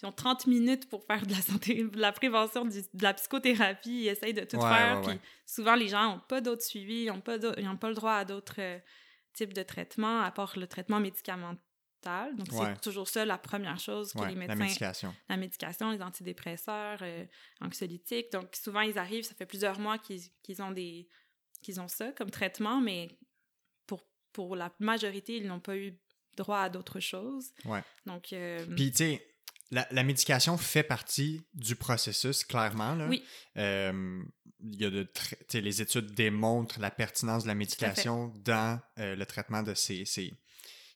ils 0.01 0.05
ont 0.05 0.11
30 0.11 0.47
minutes 0.47 0.89
pour 0.89 1.05
faire 1.05 1.25
de 1.25 1.31
la 1.31 1.41
santé, 1.41 1.83
de 1.83 1.99
la 1.99 2.11
prévention, 2.11 2.65
de 2.65 2.83
la 3.01 3.13
psychothérapie, 3.13 4.03
ils 4.03 4.07
essayent 4.07 4.33
de 4.33 4.43
tout 4.43 4.59
faire. 4.59 5.01
puis 5.01 5.19
souvent, 5.45 5.75
les 5.75 5.87
gens 5.87 6.11
n'ont 6.11 6.19
pas 6.19 6.41
d'autres 6.41 6.63
suivis, 6.63 7.03
ils 7.03 7.07
n'ont 7.07 7.21
pas, 7.21 7.37
pas 7.39 7.89
le 7.89 7.95
droit 7.95 8.13
à 8.13 8.25
d'autres 8.25 8.59
euh, 8.59 8.79
types 9.33 9.53
de 9.53 9.63
traitements, 9.63 10.21
à 10.21 10.31
part 10.31 10.57
le 10.57 10.67
traitement 10.67 10.99
médicamental. 10.99 11.59
Donc, 12.35 12.47
c'est 12.49 12.81
toujours 12.81 13.07
ça 13.07 13.25
la 13.25 13.37
première 13.37 13.79
chose 13.79 14.11
que 14.13 14.25
les 14.25 14.35
médecins... 14.35 14.55
La 14.55 14.65
médication. 14.65 15.15
La 15.29 15.37
médication, 15.37 15.91
les 15.91 16.01
antidépresseurs, 16.01 16.99
euh, 17.03 17.25
anxiolytiques. 17.61 18.31
Donc, 18.31 18.55
souvent, 18.55 18.81
ils 18.81 18.97
arrivent, 18.97 19.23
ça 19.23 19.35
fait 19.35 19.45
plusieurs 19.45 19.79
mois 19.79 19.97
qu'ils 19.99 20.61
ont 20.61 20.71
des 20.71 21.07
qu'ils 21.61 21.79
ont 21.79 21.87
ça 21.87 22.11
comme 22.13 22.31
traitement, 22.31 22.81
mais 22.81 23.19
pour, 23.85 24.01
pour 24.33 24.55
la 24.55 24.73
majorité, 24.79 25.37
ils 25.37 25.45
n'ont 25.45 25.59
pas 25.59 25.77
eu 25.77 25.95
droit 26.37 26.59
à 26.59 26.69
d'autres 26.69 26.99
choses. 26.99 27.49
Ouais. 27.65 27.83
Donc. 28.05 28.33
Euh, 28.33 28.65
Puis, 28.75 28.91
tu 28.91 28.97
sais, 28.97 29.27
la, 29.71 30.03
médication 30.03 30.57
fait 30.57 30.83
partie 30.83 31.45
du 31.53 31.75
processus, 31.75 32.43
clairement. 32.43 32.95
Là. 32.95 33.07
Oui. 33.07 33.23
Euh, 33.57 34.21
il 34.63 34.79
y 34.79 34.85
a 34.85 34.89
de 34.91 35.07
les 35.53 35.81
études 35.81 36.13
démontrent 36.13 36.79
la 36.79 36.91
pertinence 36.91 37.43
de 37.43 37.47
la 37.47 37.55
médication 37.55 38.31
dans 38.43 38.79
euh, 38.99 39.15
le 39.15 39.25
traitement 39.25 39.63
de 39.63 39.73
ces, 39.73 40.05
ces, 40.05 40.33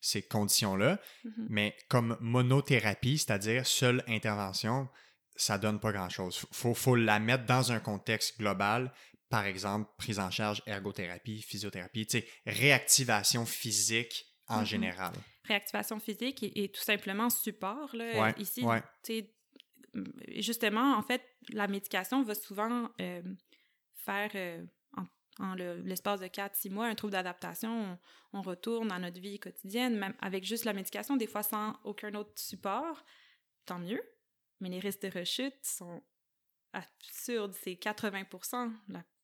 ces 0.01 0.21
conditions-là. 0.21 0.99
Mm-hmm. 1.25 1.45
Mais 1.49 1.75
comme 1.89 2.17
monothérapie, 2.19 3.17
c'est-à-dire 3.17 3.65
seule 3.65 4.03
intervention, 4.07 4.87
ça 5.35 5.57
donne 5.57 5.79
pas 5.79 5.91
grand-chose. 5.91 6.39
Il 6.51 6.55
faut, 6.55 6.73
faut, 6.73 6.95
la 6.95 7.19
mettre 7.19 7.45
dans 7.45 7.71
un 7.71 7.79
contexte 7.79 8.37
global. 8.37 8.93
Par 9.29 9.45
exemple, 9.45 9.89
prise 9.97 10.19
en 10.19 10.29
charge 10.29 10.61
ergothérapie, 10.67 11.41
physiothérapie, 11.41 12.07
réactivation 12.45 13.45
physique 13.45 14.34
en 14.47 14.61
mm-hmm. 14.61 14.65
général. 14.65 15.13
Réactivation 15.43 15.99
physique 15.99 16.43
et, 16.43 16.69
tout 16.69 16.81
simplement 16.81 17.29
support. 17.29 17.95
Là, 17.95 18.21
ouais, 18.21 18.35
ici, 18.39 18.63
ouais. 18.63 18.83
justement, 20.29 20.95
en 20.95 21.03
fait, 21.03 21.21
la 21.49 21.67
médication 21.67 22.23
va 22.23 22.35
souvent 22.35 22.89
euh, 23.01 23.21
faire, 23.95 24.31
euh, 24.35 24.65
en, 25.39 25.53
l'espace 25.55 26.19
de 26.19 26.27
4-6 26.27 26.71
mois, 26.71 26.87
un 26.87 26.95
trouble 26.95 27.13
d'adaptation. 27.13 27.99
On, 28.33 28.41
retourne 28.41 28.91
à 28.91 28.99
notre 28.99 29.19
vie 29.19 29.39
quotidienne, 29.39 29.97
même 29.97 30.13
avec 30.19 30.43
juste 30.43 30.65
la 30.65 30.73
médication, 30.73 31.15
des 31.15 31.27
fois 31.27 31.43
sans 31.43 31.79
aucun 31.83 32.13
autre 32.15 32.33
support. 32.35 33.05
Tant 33.65 33.79
mieux. 33.79 34.01
Mais 34.59 34.69
les 34.69 34.79
risques 34.79 35.01
de 35.03 35.19
rechute 35.19 35.55
sont 35.63 36.03
absurdes. 36.73 37.53
C'est 37.63 37.75
80 37.75 38.23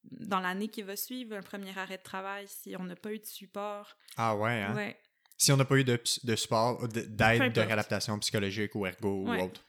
dans 0.04 0.40
l'année 0.40 0.68
qui 0.68 0.82
va 0.82 0.96
suivre, 0.96 1.36
un 1.36 1.42
premier 1.42 1.78
arrêt 1.78 1.98
de 1.98 2.04
travail, 2.04 2.48
si 2.48 2.76
on 2.78 2.84
n'a 2.84 2.96
pas 2.96 3.14
eu 3.14 3.20
de 3.20 3.26
support. 3.26 3.96
Ah 4.18 4.36
ouais, 4.36 4.62
hein? 4.62 4.76
Ouais 4.76 4.98
si 5.42 5.52
on 5.52 5.58
n'a 5.58 5.66
pas 5.66 5.78
eu 5.78 5.84
de, 5.84 6.00
de 6.24 6.36
support, 6.36 6.88
d'aide 6.88 7.54
de 7.54 7.62
réadaptation 7.62 8.20
psychologique 8.20 8.76
ou 8.76 8.86
ergo 8.86 9.26
ou 9.26 9.34
autre. 9.34 9.66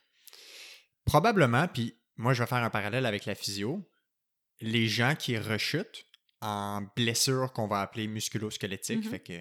Probablement, 1.07 1.67
puis 1.67 1.99
moi 2.17 2.35
je 2.35 2.43
vais 2.43 2.47
faire 2.47 2.63
un 2.63 2.69
parallèle 2.69 3.07
avec 3.07 3.25
la 3.25 3.35
physio, 3.35 3.91
les 4.61 4.87
gens 4.87 5.15
qui 5.19 5.39
rechutent 5.39 6.05
en 6.43 6.83
blessure 6.95 7.55
qu'on 7.55 7.69
va 7.69 7.81
appeler 7.81 8.07
musculo-squelettique, 8.07 9.03
mm-hmm. 9.03 9.11
fait 9.11 9.21
que 9.21 9.33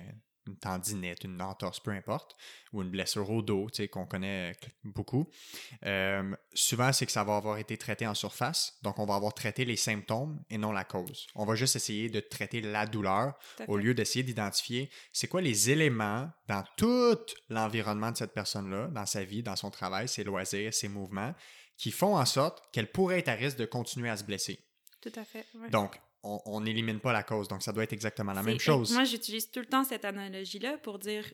une 0.47 0.58
tendinette, 0.58 1.23
une 1.23 1.41
entorse, 1.41 1.80
peu 1.80 1.91
importe, 1.91 2.36
ou 2.73 2.82
une 2.82 2.89
blessure 2.89 3.30
au 3.30 3.41
dos, 3.41 3.69
tu 3.69 3.77
sais, 3.77 3.88
qu'on 3.88 4.06
connaît 4.06 4.56
beaucoup. 4.84 5.30
Euh, 5.86 6.36
souvent, 6.54 6.91
c'est 6.91 7.06
que 7.06 7.12
ça 7.12 7.23
va 7.23 7.36
avoir 7.36 7.58
été 7.58 7.77
traité 7.77 8.08
en 8.08 8.13
surface, 8.13 8.77
donc 8.82 8.99
on 8.99 9.06
va 9.06 9.15
avoir 9.15 9.34
traité 9.34 9.65
les 9.65 9.75
symptômes 9.75 10.43
et 10.49 10.58
non 10.58 10.71
la 10.71 10.84
cause. 10.84 11.27
On 11.36 11.45
va 11.45 11.56
juste 11.56 11.75
essayer 11.75 12.10
de 12.10 12.19
traiter 12.19 12.62
la 12.62 12.86
douleur 12.86 13.38
au 13.67 13.77
lieu 13.77 13.93
d'essayer 13.93 14.23
d'identifier 14.23 14.89
c'est 15.12 15.27
quoi 15.27 15.41
les 15.41 15.69
éléments 15.69 16.30
dans 16.47 16.63
tout 16.77 17.19
l'environnement 17.49 18.12
de 18.12 18.17
cette 18.17 18.34
personne-là, 18.34 18.88
dans 18.88 19.06
sa 19.06 19.23
vie, 19.23 19.43
dans 19.43 19.56
son 19.56 19.69
travail, 19.69 20.08
ses 20.08 20.23
loisirs, 20.23 20.73
ses 20.73 20.88
mouvements, 20.88 21.34
qui 21.77 21.91
font 21.91 22.17
en 22.17 22.25
sorte 22.25 22.63
qu'elle 22.71 22.91
pourrait 22.91 23.19
être 23.19 23.30
à 23.30 23.34
risque 23.34 23.58
de 23.58 23.65
continuer 23.65 24.10
à 24.10 24.17
se 24.17 24.23
blesser. 24.23 24.60
Tout 25.01 25.12
à 25.15 25.25
fait. 25.25 25.45
ouais. 25.56 25.69
Donc, 25.69 25.99
on 26.23 26.62
n'élimine 26.62 26.99
pas 26.99 27.13
la 27.13 27.23
cause. 27.23 27.47
Donc, 27.47 27.63
ça 27.63 27.71
doit 27.71 27.84
être 27.84 27.93
exactement 27.93 28.34
la 28.34 28.43
même 28.43 28.60
chose. 28.60 28.93
Moi, 28.93 29.03
j'utilise 29.05 29.49
tout 29.49 29.60
le 29.60 29.65
temps 29.65 29.84
cette 29.84 30.05
analogie-là 30.05 30.77
pour 30.77 30.99
dire 30.99 31.25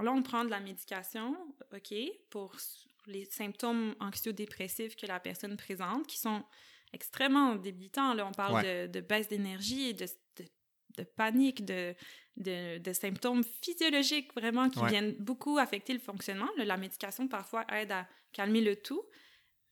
là, 0.00 0.12
on 0.12 0.22
prend 0.22 0.44
de 0.44 0.50
la 0.50 0.60
médication, 0.60 1.36
OK, 1.74 1.94
pour 2.30 2.54
les 3.06 3.24
symptômes 3.26 3.94
anxio-dépressifs 4.00 4.96
que 4.96 5.06
la 5.06 5.18
personne 5.20 5.56
présente, 5.56 6.06
qui 6.06 6.18
sont 6.18 6.42
extrêmement 6.92 7.54
débilitants. 7.56 8.14
Là, 8.14 8.26
on 8.26 8.32
parle 8.32 8.62
de, 8.64 8.86
de 8.86 9.00
baisse 9.00 9.28
d'énergie, 9.28 9.94
de, 9.94 10.06
de, 10.36 10.44
de 10.98 11.02
panique, 11.04 11.64
de, 11.64 11.94
de, 12.36 12.78
de 12.78 12.92
symptômes 12.92 13.42
physiologiques 13.62 14.32
vraiment 14.34 14.70
qui 14.70 14.78
Ouais. 14.78 14.88
viennent 14.88 15.14
beaucoup 15.18 15.58
affecter 15.58 15.92
le 15.92 15.98
fonctionnement. 15.98 16.48
Là, 16.56 16.64
la 16.64 16.76
médication, 16.76 17.28
parfois, 17.28 17.66
aide 17.72 17.92
à 17.92 18.06
calmer 18.32 18.60
le 18.60 18.76
tout, 18.76 19.02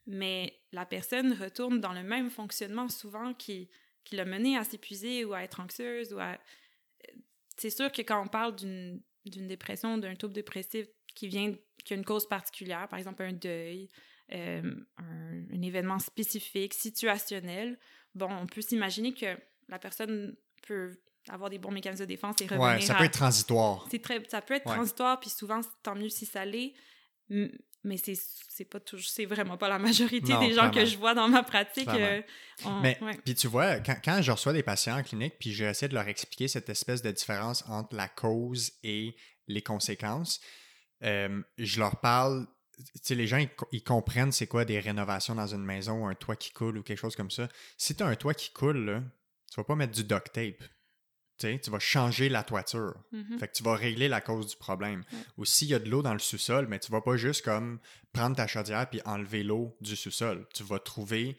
mais 0.07 0.61
la 0.73 0.85
personne 0.87 1.33
retourne 1.33 1.81
dans 1.81 1.93
le 1.93 2.03
même 2.03 2.31
fonctionnement 2.31 2.89
souvent 2.89 3.33
qui, 3.35 3.69
qui 4.07 4.17
l'a 4.17 4.25
mené 4.25 4.57
à 4.57 4.65
s'épuiser 4.65 5.25
ou 5.27 5.35
à 5.35 5.43
être 5.43 5.61
anxieuse 5.61 6.15
ou 6.15 6.19
à... 6.19 6.39
C'est 7.59 7.71
sûr 7.71 7.91
que 7.93 8.01
quand 8.03 8.23
on 8.23 8.29
parle 8.29 8.57
d'une 8.57 9.03
d'une 9.27 9.49
dépression, 9.49 9.99
d'un 9.99 10.15
trouble 10.15 10.35
dépressif 10.35 10.87
qui 11.17 11.27
vient, 11.27 11.53
qui 11.85 11.93
a 11.95 11.97
une 11.97 12.05
cause 12.05 12.29
particulière, 12.29 12.87
par 12.89 12.97
exemple 13.01 13.25
un 13.25 13.33
deuil, 13.33 13.89
euh, 14.33 14.63
un, 14.99 15.43
un 15.53 15.63
événement 15.63 15.99
spécifique, 15.99 16.73
situationnel, 16.75 17.77
bon, 18.15 18.29
on 18.31 18.47
peut 18.47 18.61
s'imaginer 18.61 19.13
que 19.15 19.37
la 19.69 19.81
personne 19.81 20.37
peut 20.65 20.97
avoir 21.29 21.51
des 21.51 21.59
bons 21.59 21.73
mécanismes 21.73 22.05
de 22.05 22.09
défense 22.09 22.37
et 22.41 22.45
revenir 22.47 22.67
ouais, 22.77 22.81
ça 22.83 22.95
à- 22.95 22.99
peut 22.99 23.05
être 23.05 23.15
transitoire. 23.15 23.89
très, 24.01 24.23
ça 24.29 24.41
peut 24.43 24.55
être 24.55 24.67
Ouais. 24.67 24.75
transitoire, 24.77 25.19
puis 25.19 25.29
souvent, 25.31 25.61
tant 25.83 25.97
mieux 25.97 26.09
si 26.09 26.25
ça 26.25 26.45
l'est. 26.45 26.73
Mais 27.87 27.97
c'est 27.97 28.15
c'est 28.17 28.65
pas 28.65 28.81
toujours, 28.81 29.07
c'est 29.09 29.27
vraiment 29.27 29.57
pas 29.57 29.69
la 29.69 29.79
majorité 29.79 30.33
Non, 30.33 30.41
des 30.41 30.53
gens 30.55 30.71
que 30.71 30.85
je 30.85 30.97
vois 30.97 31.15
dans 31.15 31.29
ma 31.29 31.43
pratique. 31.43 31.89
Euh, 31.89 32.21
on- 32.65 32.81
Mais, 32.81 32.99
ouais. 33.03 33.17
puis 33.25 33.35
tu 33.35 33.47
vois, 33.49 33.79
quand, 33.81 33.97
quand 34.05 34.21
je 34.23 34.33
reçois 34.33 34.53
des 34.53 34.63
patients 34.63 34.99
en 34.99 35.03
clinique, 35.03 35.35
puis 35.39 35.53
j'essaie 35.53 35.89
de 35.89 35.95
leur 35.95 36.09
expliquer 36.09 36.49
cette 36.49 36.69
espèce 36.69 37.01
de 37.03 37.11
différence 37.13 37.63
entre 37.69 37.95
la 37.95 38.09
cause 38.09 38.73
et 38.83 39.15
les 39.47 39.63
conséquences, 39.63 40.41
euh, 41.05 41.43
je 41.59 41.79
leur 41.79 42.01
parle, 42.01 42.47
tu 42.79 42.85
sais, 43.03 43.15
les 43.15 43.27
gens, 43.27 43.37
ils, 43.37 43.49
co- 43.55 43.69
ils 43.73 43.85
comprennent 43.85 44.33
c'est 44.33 44.47
quoi 44.47 44.65
des 44.65 44.81
rénovations 44.81 45.35
dans 45.35 45.47
une 45.47 45.65
maison 45.65 46.03
ou 46.03 46.07
un 46.07 46.15
toit 46.15 46.37
qui 46.37 46.51
coule 46.53 46.79
ou 46.79 46.83
quelque 46.83 46.99
chose 46.99 47.15
comme 47.15 47.31
ça. 47.31 47.49
Si 47.77 47.95
tu 47.95 48.03
as 48.03 48.07
un 48.07 48.17
toit 48.17 48.35
qui 48.35 48.53
coule, 48.53 48.85
là, 48.87 49.03
tu 49.53 49.57
vas 49.61 49.65
pas 49.65 49.77
mettre 49.77 49.93
du 49.93 50.03
duct 50.03 50.33
tape. 50.33 50.65
Tu 51.39 51.71
vas 51.71 51.79
changer 51.79 52.29
la 52.29 52.43
toiture. 52.43 52.95
Mhm. 53.13 53.39
Fait 53.39 53.49
que 53.49 53.53
tu 53.53 53.63
vas 53.63 53.75
régler 53.77 54.09
la 54.09 54.21
cause 54.21 54.47
du 54.49 54.57
problème. 54.57 55.05
Ou 55.37 55.45
s'il 55.45 55.69
y 55.69 55.75
a 55.75 55.79
de 55.79 55.89
l'eau 55.89 56.03
dans 56.03 56.13
le 56.15 56.19
sous-sol, 56.19 56.67
mais 56.69 56.79
tu 56.79 56.91
vas 56.91 57.01
pas 57.01 57.17
juste 57.17 57.45
comme 57.45 57.79
prendre 58.13 58.37
ta 58.37 58.47
chaudière 58.47 58.89
puis 58.89 59.01
enlever 59.05 59.43
l'eau 59.43 59.77
du 59.81 59.97
sous-sol. 59.97 60.47
Tu 60.55 60.63
vas 60.63 60.79
trouver 60.79 61.37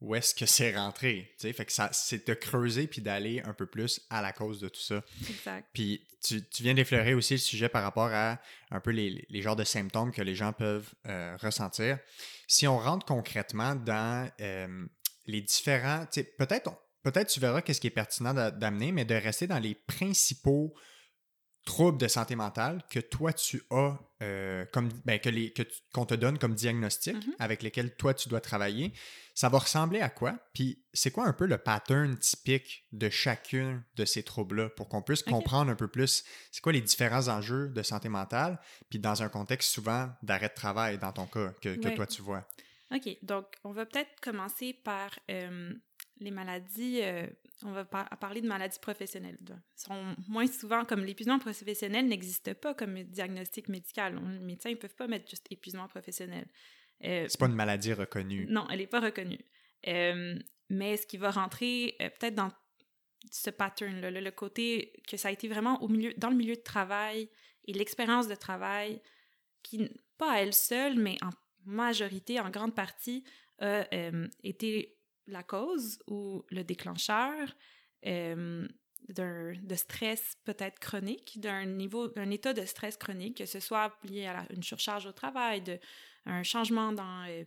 où 0.00 0.14
est-ce 0.14 0.34
que 0.34 0.46
c'est 0.46 0.74
rentré. 0.74 1.34
Fait 1.38 1.52
que 1.66 1.72
ça, 1.72 1.90
c'est 1.92 2.26
de 2.26 2.32
creuser 2.32 2.86
puis 2.86 3.02
d'aller 3.02 3.42
un 3.44 3.52
peu 3.52 3.66
plus 3.66 4.00
à 4.08 4.22
la 4.22 4.32
cause 4.32 4.58
de 4.60 4.68
tout 4.68 4.80
ça. 4.80 5.02
Exact. 5.28 5.68
Puis 5.74 6.06
tu, 6.22 6.46
tu 6.48 6.62
viens 6.62 6.72
d'effleurer 6.72 7.12
aussi 7.12 7.34
le 7.34 7.38
sujet 7.38 7.68
par 7.68 7.82
rapport 7.82 8.10
à 8.12 8.40
un 8.70 8.80
peu 8.80 8.92
les, 8.92 9.26
les 9.28 9.42
genres 9.42 9.56
de 9.56 9.64
symptômes 9.64 10.10
que 10.12 10.22
les 10.22 10.34
gens 10.34 10.52
peuvent 10.54 10.88
euh, 11.06 11.36
ressentir. 11.40 11.98
Si 12.46 12.66
on 12.66 12.78
rentre 12.78 13.04
concrètement 13.04 13.74
dans 13.74 14.30
euh, 14.40 14.86
les 15.26 15.42
différents, 15.42 16.06
peut-être 16.38 16.68
on- 16.68 16.78
peut-être 17.02 17.28
tu 17.28 17.40
verras 17.40 17.62
qu'est-ce 17.62 17.80
qui 17.80 17.86
est 17.86 17.90
pertinent 17.90 18.34
d'a- 18.34 18.50
d'amener, 18.50 18.92
mais 18.92 19.04
de 19.04 19.14
rester 19.14 19.46
dans 19.46 19.58
les 19.58 19.74
principaux 19.74 20.74
troubles 21.66 21.98
de 21.98 22.08
santé 22.08 22.36
mentale 22.36 22.82
que 22.90 23.00
toi 23.00 23.34
tu 23.34 23.62
as 23.70 23.98
euh, 24.22 24.64
comme 24.72 24.88
ben, 25.04 25.18
que 25.20 25.28
les 25.28 25.52
que 25.52 25.62
qu'on 25.92 26.06
te 26.06 26.14
donne 26.14 26.38
comme 26.38 26.54
diagnostic 26.54 27.14
Mhm. 27.14 27.34
avec 27.38 27.62
lesquels 27.62 27.94
toi 27.96 28.14
tu 28.14 28.30
dois 28.30 28.40
travailler 28.40 28.92
ça 29.34 29.50
va 29.50 29.58
ressembler 29.58 30.00
à 30.00 30.08
quoi? 30.08 30.38
Puis 30.54 30.82
c'est 30.94 31.10
quoi 31.10 31.26
un 31.26 31.34
peu 31.34 31.44
le 31.46 31.58
pattern 31.58 32.16
typique 32.18 32.86
de 32.92 33.10
chacun 33.10 33.84
de 33.96 34.04
ces 34.06 34.22
troubles 34.22 34.62
là 34.62 34.68
pour 34.70 34.88
qu'on 34.88 35.02
puisse 35.02 35.22
comprendre 35.22 35.70
un 35.70 35.76
peu 35.76 35.88
plus 35.88 36.24
c'est 36.50 36.62
quoi 36.62 36.72
les 36.72 36.80
différents 36.80 37.28
enjeux 37.28 37.68
de 37.68 37.82
santé 37.82 38.08
mentale 38.08 38.58
puis 38.88 38.98
dans 38.98 39.22
un 39.22 39.28
contexte 39.28 39.70
souvent 39.70 40.10
d'arrêt 40.22 40.48
de 40.48 40.54
travail 40.54 40.96
dans 40.98 41.12
ton 41.12 41.26
cas 41.26 41.52
que, 41.60 41.76
que 41.76 41.88
Ouais. 41.88 41.94
toi 41.94 42.06
tu 42.06 42.22
vois? 42.22 42.48
OK. 42.92 43.08
Donc, 43.22 43.46
on 43.64 43.70
va 43.70 43.86
peut-être 43.86 44.10
commencer 44.20 44.72
par 44.82 45.10
euh, 45.30 45.72
les 46.20 46.30
maladies. 46.30 47.00
euh, 47.02 47.26
on 47.62 47.72
va 47.72 47.84
par- 47.84 48.08
parler 48.18 48.40
de 48.40 48.46
maladies 48.48 48.78
professionnelles. 48.80 49.36
Ils 49.42 49.54
sont 49.74 50.14
moins 50.28 50.46
souvent 50.46 50.84
comme 50.84 51.04
l'épuisement 51.04 51.38
professionnel 51.38 52.06
n'existe 52.06 52.54
pas 52.54 52.74
comme 52.74 53.02
diagnostic 53.02 53.68
médical. 53.68 54.18
On- 54.18 54.28
Les 54.30 54.38
médecins 54.38 54.70
ne 54.70 54.76
peuvent 54.76 54.94
pas 54.94 55.08
mettre 55.08 55.28
juste 55.28 55.46
épuisement 55.50 55.86
professionnel. 55.88 56.46
Euh, 57.04 57.26
c'est 57.28 57.38
pas 57.38 57.46
une 57.46 57.54
maladie 57.54 57.92
reconnue 57.92 58.46
Non, 58.48 58.66
elle 58.70 58.78
n'est 58.78 58.86
pas 58.86 59.00
reconnue. 59.00 59.38
Euh, 59.88 60.38
mais 60.68 60.96
ce 60.96 61.06
qui 61.06 61.16
va 61.16 61.30
rentrer 61.30 61.96
euh, 62.00 62.08
peut-être 62.10 62.34
dans 62.34 62.50
ce 63.30 63.50
pattern-là, 63.50 64.10
le, 64.10 64.20
le 64.20 64.30
côté 64.30 64.92
que 65.08 65.16
ça 65.16 65.28
a 65.28 65.30
été 65.30 65.48
vraiment 65.48 65.82
au 65.82 65.88
milieu, 65.88 66.14
dans 66.16 66.30
le 66.30 66.36
milieu 66.36 66.56
de 66.56 66.60
travail 66.62 67.28
et 67.66 67.72
l'expérience 67.74 68.28
de 68.28 68.34
travail 68.34 69.00
qui, 69.62 69.90
pas 70.16 70.32
à 70.32 70.38
elle 70.40 70.54
seule, 70.54 70.96
mais 70.98 71.16
en 71.22 71.30
majorité, 71.66 72.40
en 72.40 72.48
grande 72.50 72.74
partie, 72.74 73.24
a 73.58 73.84
été 74.42 74.96
la 75.26 75.42
cause 75.42 75.98
ou 76.06 76.44
le 76.50 76.62
déclencheur 76.64 77.54
euh, 78.06 78.66
de 79.08 79.74
stress 79.74 80.36
peut-être 80.44 80.78
chronique, 80.78 81.40
d'un 81.40 81.64
niveau, 81.66 82.08
d'un 82.08 82.30
état 82.30 82.52
de 82.52 82.64
stress 82.64 82.96
chronique, 82.96 83.38
que 83.38 83.46
ce 83.46 83.58
soit 83.60 83.92
lié 84.04 84.26
à 84.26 84.32
la- 84.34 84.46
une 84.54 84.62
surcharge 84.62 85.06
au 85.06 85.12
travail, 85.12 85.62
de, 85.62 85.78
un 86.26 86.42
changement 86.42 86.92
dans, 86.92 87.24
euh, 87.28 87.44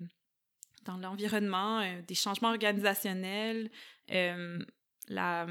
dans 0.83 0.97
l'environnement, 0.97 1.79
euh, 1.79 2.01
des 2.01 2.15
changements 2.15 2.49
organisationnels, 2.49 3.71
euh, 4.11 4.59
la, 5.07 5.45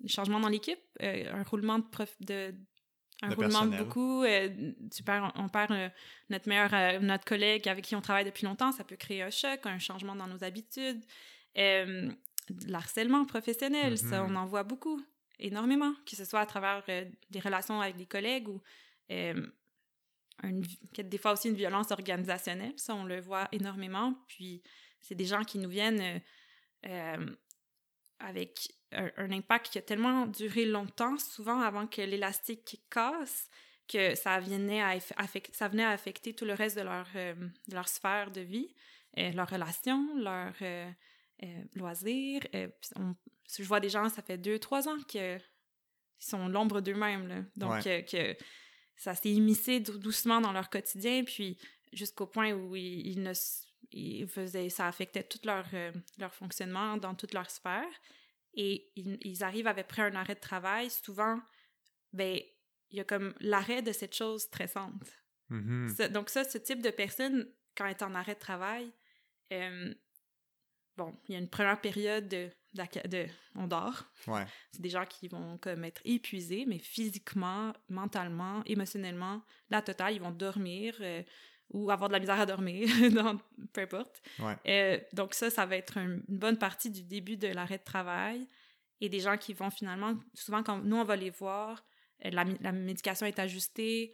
les 0.00 0.08
changements 0.08 0.40
dans 0.40 0.48
l'équipe, 0.48 0.80
un 1.00 1.42
roulement 1.44 1.78
de, 1.78 1.84
prof- 1.84 2.16
de 2.20 2.54
un 3.24 3.28
De 3.28 3.34
roulement 3.36 3.60
personnel. 3.60 3.84
beaucoup. 3.84 4.24
euh, 4.24 4.72
tu 4.92 5.04
perds- 5.04 5.32
on 5.36 5.48
perd 5.48 5.70
euh, 5.70 5.88
notre 6.28 6.48
meilleur, 6.48 6.74
euh, 6.74 6.98
notre 6.98 7.24
collègue 7.24 7.68
avec 7.68 7.84
qui 7.84 7.94
on 7.94 8.00
travaille 8.00 8.24
depuis 8.24 8.46
longtemps, 8.46 8.72
ça 8.72 8.82
peut 8.82 8.96
créer 8.96 9.22
un 9.22 9.30
choc, 9.30 9.60
un 9.64 9.78
changement 9.78 10.16
dans 10.16 10.26
nos 10.26 10.42
habitudes. 10.42 11.04
Euh, 11.58 12.10
l'harcèlement 12.66 13.24
professionnel, 13.24 13.98
ça, 13.98 14.22
Mhm. 14.22 14.32
on 14.32 14.36
en 14.36 14.46
voit 14.46 14.62
beaucoup, 14.64 15.00
énormément, 15.38 15.94
que 16.06 16.16
ce 16.16 16.24
soit 16.24 16.40
à 16.40 16.46
travers 16.46 16.82
euh, 16.88 17.04
des 17.30 17.40
relations 17.40 17.80
avec 17.80 17.96
des 17.96 18.06
collègues 18.06 18.48
ou 18.48 18.60
euh, 19.10 19.46
une- 20.42 20.64
des 20.98 21.18
fois 21.18 21.32
aussi 21.32 21.48
une 21.48 21.54
violence 21.56 21.90
organisationnelle, 21.90 22.72
ça, 22.76 22.94
on 22.94 23.04
le 23.04 23.20
voit 23.20 23.48
énormément. 23.52 24.14
Puis, 24.26 24.62
c'est 25.00 25.14
des 25.14 25.24
gens 25.26 25.44
qui 25.44 25.58
nous 25.58 25.68
viennent 25.68 26.20
euh, 26.86 27.26
avec 28.18 28.72
un, 28.92 29.10
un 29.16 29.32
impact 29.32 29.70
qui 29.70 29.78
a 29.78 29.82
tellement 29.82 30.26
duré 30.26 30.64
longtemps, 30.64 31.18
souvent 31.18 31.60
avant 31.60 31.86
que 31.86 32.02
l'élastique 32.02 32.82
casse, 32.90 33.48
que 33.88 34.14
ça 34.14 34.38
venait 34.40 34.82
à, 34.82 34.96
eff- 34.96 35.12
affect- 35.16 35.54
ça 35.54 35.68
venait 35.68 35.84
à 35.84 35.90
affecter 35.90 36.34
tout 36.34 36.44
le 36.44 36.54
reste 36.54 36.76
de 36.76 36.82
leur, 36.82 37.06
de 37.14 37.74
leur 37.74 37.88
sphère 37.88 38.30
de 38.30 38.40
vie, 38.40 38.74
leurs 39.16 39.48
relations, 39.50 40.16
leurs 40.16 40.54
euh, 40.62 40.90
loisirs. 41.74 42.42
euh, 42.54 42.68
on- 42.96 43.14
je 43.58 43.62
vois 43.64 43.80
des 43.80 43.88
gens, 43.90 44.08
ça 44.08 44.22
fait 44.22 44.38
deux, 44.38 44.58
trois 44.58 44.88
ans 44.88 44.98
qu'ils 45.08 45.40
sont 46.18 46.48
l'ombre 46.48 46.80
d'eux-mêmes. 46.80 47.48
Donc, 47.56 47.70
euh, 47.86 48.02
que 48.02 48.36
ça 48.96 49.14
s'est 49.14 49.30
immiscé 49.30 49.80
dou- 49.80 49.98
doucement 49.98 50.40
dans 50.40 50.52
leur 50.52 50.70
quotidien, 50.70 51.24
puis 51.24 51.58
jusqu'au 51.92 52.26
point 52.26 52.52
où 52.52 52.74
ils, 52.76 53.06
ils 53.06 53.22
ne 53.22 53.32
ils 53.90 54.26
faisaient, 54.26 54.70
ça 54.70 54.86
affectait 54.88 55.22
tout 55.24 55.40
leur, 55.44 55.66
euh, 55.74 55.92
leur 56.18 56.32
fonctionnement 56.34 56.96
dans 56.96 57.14
toute 57.14 57.34
leur 57.34 57.50
sphère. 57.50 57.84
Et 58.54 58.90
ils, 58.96 59.18
ils 59.22 59.42
arrivent 59.42 59.66
après 59.66 60.02
un 60.02 60.14
arrêt 60.14 60.34
de 60.34 60.40
travail, 60.40 60.88
souvent, 60.90 61.38
ben, 62.12 62.38
il 62.90 62.96
y 62.96 63.00
a 63.00 63.04
comme 63.04 63.34
l'arrêt 63.40 63.82
de 63.82 63.92
cette 63.92 64.14
chose 64.14 64.42
stressante. 64.42 65.02
Ça- 65.90 66.08
donc 66.08 66.30
ça, 66.30 66.44
ce 66.44 66.56
type 66.58 66.80
de 66.80 66.90
personne, 66.90 67.46
quand 67.76 67.84
elle 67.84 67.90
est 67.92 68.02
en 68.02 68.14
arrêt 68.14 68.34
de 68.34 68.38
travail, 68.40 68.90
euh, 69.52 69.94
bon, 70.96 71.14
il 71.28 71.32
y 71.32 71.36
a 71.36 71.38
une 71.38 71.48
première 71.48 71.80
période 71.80 72.28
de, 72.28 72.50
d'aca- 72.74 73.06
de 73.08 73.26
on 73.54 73.66
dort. 73.66 74.04
ouais 74.26 74.46
C'est 74.72 74.82
des 74.82 74.90
gens 74.90 75.06
qui 75.06 75.28
vont 75.28 75.58
comme 75.58 75.84
être 75.84 76.00
épuisés, 76.04 76.64
mais 76.66 76.78
physiquement, 76.78 77.72
mentalement, 77.88 78.62
émotionnellement, 78.66 79.42
la 79.70 79.82
totale, 79.82 80.14
ils 80.14 80.20
vont 80.20 80.30
dormir 80.30 80.96
euh, 81.00 81.22
ou 81.70 81.90
avoir 81.90 82.08
de 82.08 82.12
la 82.14 82.20
misère 82.20 82.38
à 82.40 82.46
dormir, 82.46 82.86
dans- 83.12 83.38
peu 83.72 83.80
importe. 83.82 84.22
ouais 84.38 84.56
Euh, 84.66 84.98
donc 85.12 85.34
ça, 85.34 85.50
ça 85.50 85.64
va 85.66 85.76
être 85.76 85.98
un- 85.98 86.20
une 86.28 86.38
bonne 86.38 86.58
partie 86.58 86.90
du 86.90 87.02
début 87.02 87.36
de 87.36 87.48
l'arrêt 87.48 87.78
de 87.78 87.84
travail. 87.84 88.46
Et 89.00 89.08
des 89.08 89.18
gens 89.20 89.36
qui 89.36 89.52
vont 89.52 89.70
finalement, 89.70 90.14
souvent 90.32 90.62
quand 90.62 90.78
nous, 90.78 90.96
on 90.96 91.02
va 91.04 91.16
les 91.16 91.30
voir, 91.30 91.84
euh, 92.24 92.30
la, 92.30 92.44
la 92.60 92.70
médication 92.70 93.26
est 93.26 93.38
ajustée, 93.40 94.12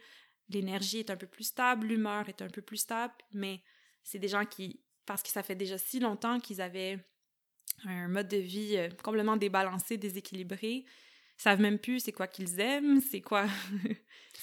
l'énergie 0.49 0.97
est 0.99 1.11
un 1.11 1.15
peu 1.15 1.27
plus 1.27 1.43
stable, 1.43 1.85
l'humeur 1.87 2.27
est 2.27 2.41
un 2.41 2.47
peu 2.47 2.63
plus 2.63 2.77
stable, 2.77 3.13
mais 3.31 3.61
c'est 4.01 4.17
des 4.17 4.27
gens 4.29 4.45
qui, 4.45 4.81
parce 5.09 5.23
que 5.23 5.29
ça 5.29 5.41
fait 5.43 5.55
déjà 5.55 5.77
si 5.79 5.99
longtemps 5.99 6.39
qu'ils 6.39 6.61
avaient 6.61 6.99
un 7.85 8.07
mode 8.07 8.27
de 8.27 8.37
vie 8.37 8.77
euh, 8.77 8.89
complètement 9.03 9.37
débalancé, 9.37 9.97
déséquilibré, 9.97 10.85
savent 11.37 11.61
même 11.61 11.79
plus 11.79 11.99
c'est 12.01 12.11
quoi 12.11 12.27
qu'ils 12.27 12.59
aiment, 12.59 13.01
c'est 13.01 13.21
quoi... 13.21 13.45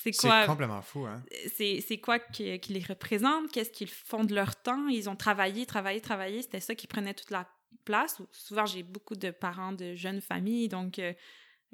C'est 0.03 0.13
quoi 0.13 0.43
C'est 0.43 0.47
complètement 0.47 0.83
fou, 0.83 1.07
hein? 1.07 1.23
c'est 1.57 1.81
c'est 1.81 1.99
quoi 1.99 2.19
qui, 2.19 2.61
qui 2.61 2.73
les 2.75 2.83
représente, 2.85 3.51
qu'est-ce 3.51 3.71
qu'ils 3.71 3.89
font 3.89 4.25
de 4.25 4.35
leur 4.35 4.55
temps. 4.63 4.89
Ils 4.89 5.09
ont 5.09 5.17
travaillé, 5.17 5.65
travaillé, 5.65 6.01
travaillé. 6.01 6.43
C'était 6.43 6.61
ça 6.61 6.75
qui 6.75 6.87
prenait 6.87 7.15
toute 7.15 7.31
la 7.31 7.49
place. 7.85 8.21
Souvent, 8.31 8.67
j'ai 8.67 8.83
beaucoup 8.83 9.17
de 9.17 9.31
parents 9.31 9.73
de 9.73 9.95
jeunes 9.95 10.21
familles, 10.21 10.69
donc 10.69 10.99
euh, 10.99 11.13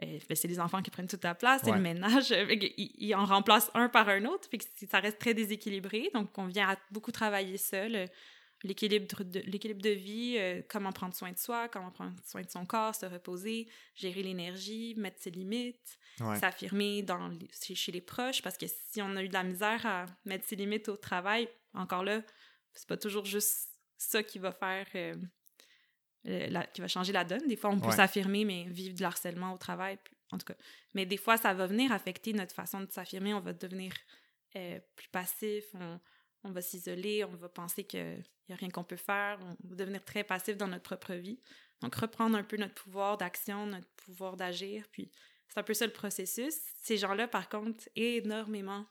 euh, 0.02 0.18
ben, 0.28 0.34
c'est 0.36 0.46
les 0.48 0.60
enfants 0.60 0.82
qui 0.82 0.90
prennent 0.90 1.08
toute 1.08 1.24
la 1.24 1.34
place, 1.34 1.62
c'est 1.64 1.70
Ouais. 1.72 1.76
le 1.76 1.82
ménage. 1.82 2.30
Ils, 2.50 2.92
ils 2.96 3.14
en 3.14 3.24
remplacent 3.24 3.70
un 3.74 3.88
par 3.88 4.08
un 4.08 4.24
autre, 4.26 4.48
c'est- 4.76 4.88
ça 4.90 5.00
reste 5.00 5.18
très 5.18 5.34
déséquilibré. 5.34 6.08
Donc, 6.14 6.36
on 6.38 6.46
vient 6.46 6.68
à 6.70 6.76
beaucoup 6.92 7.12
travailler 7.12 7.56
seul. 7.58 8.08
L'équilibre 8.64 9.24
de, 9.24 9.40
l'équilibre 9.40 9.82
de 9.82 9.90
vie, 9.90 10.36
euh, 10.38 10.62
comment 10.68 10.92
prendre 10.92 11.14
soin 11.14 11.32
de 11.32 11.38
soi, 11.38 11.68
comment 11.68 11.90
prendre 11.90 12.14
soin 12.24 12.42
de 12.42 12.50
son 12.50 12.64
corps, 12.64 12.94
se 12.94 13.06
reposer, 13.06 13.68
gérer 13.96 14.22
l'énergie, 14.22 14.94
mettre 14.96 15.20
ses 15.20 15.30
limites 15.30 15.98
Ouais. 16.20 16.38
s'affirmer 16.38 17.02
dans 17.02 17.30
chez, 17.62 17.74
chez 17.74 17.90
les 17.90 18.02
proches 18.02 18.42
parce 18.42 18.58
que 18.58 18.66
si 18.66 19.00
on 19.00 19.16
a 19.16 19.22
eu 19.22 19.28
de 19.28 19.32
la 19.32 19.42
misère 19.42 19.84
à 19.86 20.04
mettre 20.26 20.46
ses 20.46 20.56
limites 20.56 20.88
au 20.90 20.96
travail, 20.96 21.48
encore 21.72 22.04
là, 22.04 22.22
c'est 22.74 22.86
pas 22.86 22.98
toujours 22.98 23.24
juste 23.24 23.70
ça 23.96 24.22
qui 24.22 24.38
va 24.38 24.52
faire 24.52 24.86
euh, 24.94 25.14
la- 26.24 26.66
qui 26.66 26.80
va 26.80 26.88
changer 26.88 27.12
la 27.12 27.24
donne. 27.24 27.46
Des 27.48 27.56
fois, 27.56 27.70
on 27.70 27.80
peut 27.80 27.88
Ouais. 27.88 27.96
s'affirmer, 27.96 28.44
mais 28.44 28.64
vivre 28.68 28.94
de 28.94 29.02
l'harcèlement 29.02 29.52
au 29.54 29.58
travail, 29.58 29.98
puis- 30.04 30.14
en 30.30 30.38
tout 30.38 30.44
cas. 30.46 30.54
Mais 30.94 31.06
des 31.06 31.16
fois, 31.16 31.36
ça 31.36 31.52
va 31.54 31.66
venir 31.66 31.90
affecter 31.92 32.32
notre 32.32 32.54
façon 32.54 32.80
de 32.80 32.90
s'affirmer. 32.92 33.34
On 33.34 33.40
va 33.40 33.52
devenir 33.52 33.92
euh, 34.54 34.78
plus 34.96 35.08
passif, 35.08 35.64
on, 35.74 35.98
on 36.44 36.50
va 36.50 36.60
s'isoler, 36.60 37.24
on 37.24 37.34
va 37.34 37.48
penser 37.48 37.84
qu'il 37.84 38.24
n'y 38.48 38.54
a 38.54 38.56
rien 38.56 38.70
qu'on 38.70 38.84
peut 38.84 38.96
faire, 38.96 39.38
on 39.42 39.68
va 39.68 39.76
devenir 39.76 40.04
très 40.04 40.24
passif 40.24 40.56
dans 40.56 40.68
notre 40.68 40.82
propre 40.82 41.14
vie. 41.14 41.38
Donc, 41.80 41.94
reprendre 41.94 42.36
un 42.36 42.44
peu 42.44 42.56
notre 42.56 42.74
pouvoir 42.74 43.16
d'action, 43.16 43.66
notre 43.66 43.88
pouvoir 43.96 44.36
d'agir, 44.36 44.86
puis 44.92 45.10
c'est 45.48 45.60
un 45.60 45.64
peu 45.64 45.74
ça 45.74 45.86
le 45.86 45.92
processus. 45.92 46.54
Ces 46.82 46.96
gens-là, 46.96 47.28
par 47.28 47.48
contre, 47.48 47.88
énormément 47.96 48.86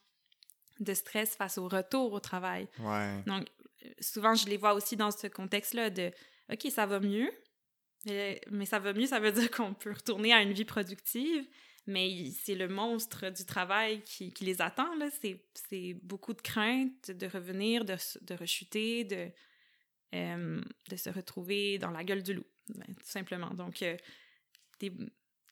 de 0.80 0.94
stress 0.94 1.36
face 1.36 1.58
au 1.58 1.68
retour 1.68 2.14
au 2.14 2.20
travail. 2.20 2.68
Ouais. 2.80 3.24
Donc, 3.26 3.48
souvent, 4.00 4.36
je 4.36 4.48
les 4.48 4.58
vois 4.58 4.74
aussi 4.74 4.96
dans 4.96 5.12
ce 5.12 5.28
contexte-là 5.28 5.90
de 5.90 6.12
OK, 6.52 6.68
ça 6.70 6.86
va 6.86 7.00
mieux, 7.00 7.32
euh, 8.10 8.36
mais 8.50 8.66
ça 8.66 8.80
va 8.80 8.94
mieux, 8.94 9.06
ça 9.06 9.20
veut 9.20 9.32
dire 9.32 9.50
qu'on 9.52 9.74
peut 9.74 9.92
retourner 9.92 10.34
à 10.34 10.42
une 10.42 10.54
vie 10.54 10.66
productive, 10.66 11.48
mais 11.88 12.30
c'est 12.32 12.56
le 12.56 12.67
monstre 12.67 13.30
du 13.32 13.46
travail 13.46 14.02
qui, 14.04 14.32
qui 14.34 14.46
les 14.46 14.62
attend. 14.62 14.94
là. 14.96 15.10
C'est 15.22 15.44
c'est 15.70 15.94
beaucoup 16.04 16.34
de 16.34 16.41
crainte 16.41 17.12
de 17.12 17.28
revenir, 17.28 17.86
de, 17.86 17.96
de 18.22 18.34
rechuter, 18.36 19.04
de, 19.04 19.30
euh, 20.15 20.62
de 20.89 20.96
se 20.96 21.10
retrouver 21.10 21.78
dans 21.80 21.91
la 21.91 22.04
gueule 22.04 22.24
du 22.24 22.34
loup, 22.34 22.46
ben, 22.70 22.86
tout 22.96 23.06
simplement. 23.10 23.50
Donc, 23.54 23.82
euh, 23.82 23.98
des- 24.80 24.91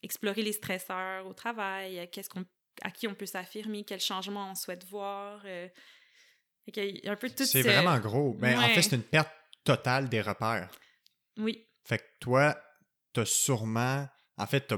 explorer 0.03 0.41
les 0.43 0.53
stresseurs 0.53 1.25
au 1.27 1.33
travail, 1.33 1.99
euh, 1.99 2.05
qu'est-ce 2.11 2.29
qu'on 2.29 2.45
à 2.81 2.91
qui 2.91 3.07
on 3.07 3.13
peut 3.15 3.25
s'affirmer, 3.25 3.83
quel 3.83 3.99
changement 3.99 4.51
on 4.51 4.55
souhaite 4.55 4.85
voir. 4.85 5.41
euh, 5.45 5.67
un 7.05 7.15
peu 7.15 7.29
tout 7.29 7.45
C'est 7.45 7.63
ce- 7.63 7.67
vraiment 7.67 7.97
gros. 7.99 8.33
Ben, 8.35 8.57
En 8.57 8.67
fait, 8.69 8.81
c'est 8.83 8.95
une 8.95 9.03
perte 9.03 9.31
totale 9.63 10.07
des 10.07 10.21
repères. 10.21 10.69
Oui, 11.37 11.65
Fait 11.83 11.97
que 11.97 12.03
toi, 12.19 12.61
t'as 13.13 13.25
sûrement. 13.25 14.07
En 14.37 14.45
fait, 14.45 14.61
t'as- 14.67 14.77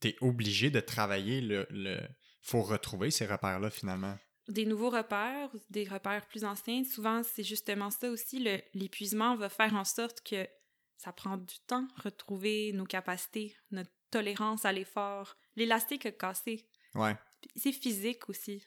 t'es 0.00 0.16
obligé 0.20 0.70
de 0.70 0.80
travailler 0.80 1.40
le. 1.40 1.66
le... 1.70 2.00
Faut 2.42 2.62
retrouver 2.62 3.10
ces 3.10 3.26
repères-là, 3.26 3.70
finalement. 3.70 4.16
des 4.48 4.64
nouveaux 4.66 4.90
repères, 4.90 5.50
des 5.70 5.82
repères 5.84 6.24
plus 6.28 6.44
anciens. 6.44 6.84
Souvent, 6.84 7.22
c'est 7.24 7.42
justement 7.42 7.90
ça 7.90 8.08
aussi. 8.08 8.38
le- 8.38 8.60
L'épuisement 8.74 9.34
va 9.34 9.48
faire 9.48 9.74
en 9.74 9.82
sorte 9.84 10.20
que 10.20 10.46
ça 10.96 11.12
prend 11.12 11.36
du 11.36 11.56
temps 11.66 11.88
retrouver 12.04 12.72
nos 12.72 12.84
capacités, 12.84 13.56
notre 13.72 13.90
tolérance 14.12 14.64
à 14.64 14.72
l'effort. 14.72 15.36
L'élastique 15.56 16.06
a 16.06 16.12
cassé. 16.12 16.68
Ouais. 16.94 17.16
C'est 17.56 17.72
physique 17.72 18.28
aussi. 18.28 18.64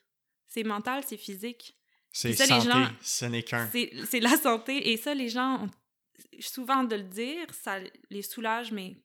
C'est 0.47 0.63
mental, 0.63 1.03
c'est 1.07 1.17
physique. 1.17 1.75
C'est 2.11 2.29
les 2.29 2.35
santé, 2.35 2.67
gens- 2.69 2.91
ce 3.01 3.25
n'est 3.25 3.43
qu'un. 3.43 3.69
C'est 3.71 3.91
c'est 4.09 4.19
la 4.19 4.35
santé. 4.35 4.91
Et 4.91 4.97
ça, 4.97 5.13
les 5.15 5.29
gens, 5.29 5.63
ont- 5.63 5.71
souvent 6.41 6.83
de 6.83 6.95
le 6.97 7.03
dire, 7.03 7.47
ça 7.53 7.79
les 8.09 8.21
soulage, 8.23 8.71
mais 8.73 8.97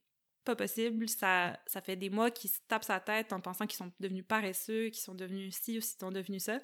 pas 0.44 0.56
possible. 0.56 1.08
Ça, 1.08 1.58
ça 1.66 1.80
fait 1.80 1.96
des 1.96 2.10
mois 2.10 2.30
qu'ils 2.30 2.50
se 2.50 2.60
tapent 2.68 2.84
sa 2.84 3.00
tête 3.00 3.32
en 3.32 3.40
pensant 3.40 3.66
qu'ils 3.66 3.76
sont 3.78 3.92
devenus 4.00 4.24
paresseux, 4.26 4.90
qu'ils 4.90 5.02
sont 5.02 5.14
devenus 5.14 5.54
ci 5.56 5.78
ou 5.78 5.80
qu'ils 5.80 5.98
sont 5.98 6.12
devenus 6.12 6.44
ça. 6.44 6.60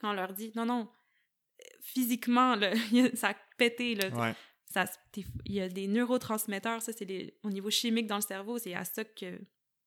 Quand 0.00 0.10
on 0.10 0.14
leur 0.14 0.32
dit, 0.32 0.52
non, 0.54 0.66
non, 0.66 0.88
physiquement, 1.80 2.54
là, 2.56 2.72
ça 3.14 3.30
a 3.30 3.34
pété. 3.56 3.94
Là. 3.94 4.08
Ouais. 4.10 4.34
Ça, 4.66 4.86
t'es- 5.12 5.24
il 5.44 5.54
y 5.54 5.60
a 5.60 5.68
des 5.68 5.86
neurotransmetteurs, 5.86 6.80
ça, 6.82 6.92
c'est 6.92 7.34
au 7.42 7.50
niveau 7.50 7.70
chimique 7.70 8.06
dans 8.06 8.16
le 8.16 8.22
cerveau, 8.22 8.58
c'est 8.58 8.74
à 8.74 8.84
ça 8.84 9.04
que 9.04 9.38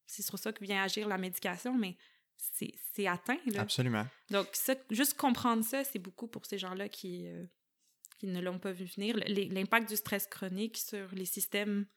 c'est 0.06 0.22
sur 0.22 0.38
ça 0.38 0.54
que 0.54 0.64
vient 0.64 0.84
agir 0.84 1.08
la 1.08 1.18
médication, 1.18 1.76
mais 1.76 1.98
c'est 2.38 2.74
c'est 2.94 3.08
atteint. 3.08 3.40
Là. 3.48 3.62
Absolument. 3.62 4.06
Donc, 4.30 4.48
ça, 4.54 4.76
juste 4.92 5.16
comprendre 5.16 5.64
ça, 5.64 5.84
c'est 5.84 6.00
beaucoup 6.00 6.28
pour 6.28 6.46
ces 6.46 6.58
gens-là 6.58 6.90
qui, 6.90 7.28
euh, 7.28 7.46
qui 8.20 8.28
ne 8.28 8.40
l'ont 8.42 8.60
pas 8.60 8.72
vu 8.72 8.86
venir. 8.86 9.18
L'impact 9.28 9.90
du 9.90 9.96
stress 9.96 10.28
chronique 10.28 10.78
sur 10.78 11.10
les 11.14 11.26
systèmes 11.26 11.88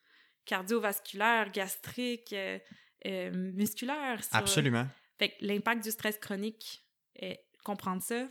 cardiovasculaires, 0.49 1.51
gastriques, 1.53 2.33
euh, 2.33 2.59
euh, 3.07 3.31
musculaires. 3.55 4.23
sur- 4.25 4.35
Absolument. 4.35 4.87
Fait 5.19 5.31
que 5.31 5.35
l'impact 5.41 5.85
du 5.85 5.91
stress 5.91 6.17
chronique, 6.19 6.83
euh, 7.23 7.35
comprendre 7.65 8.03
ça. 8.03 8.27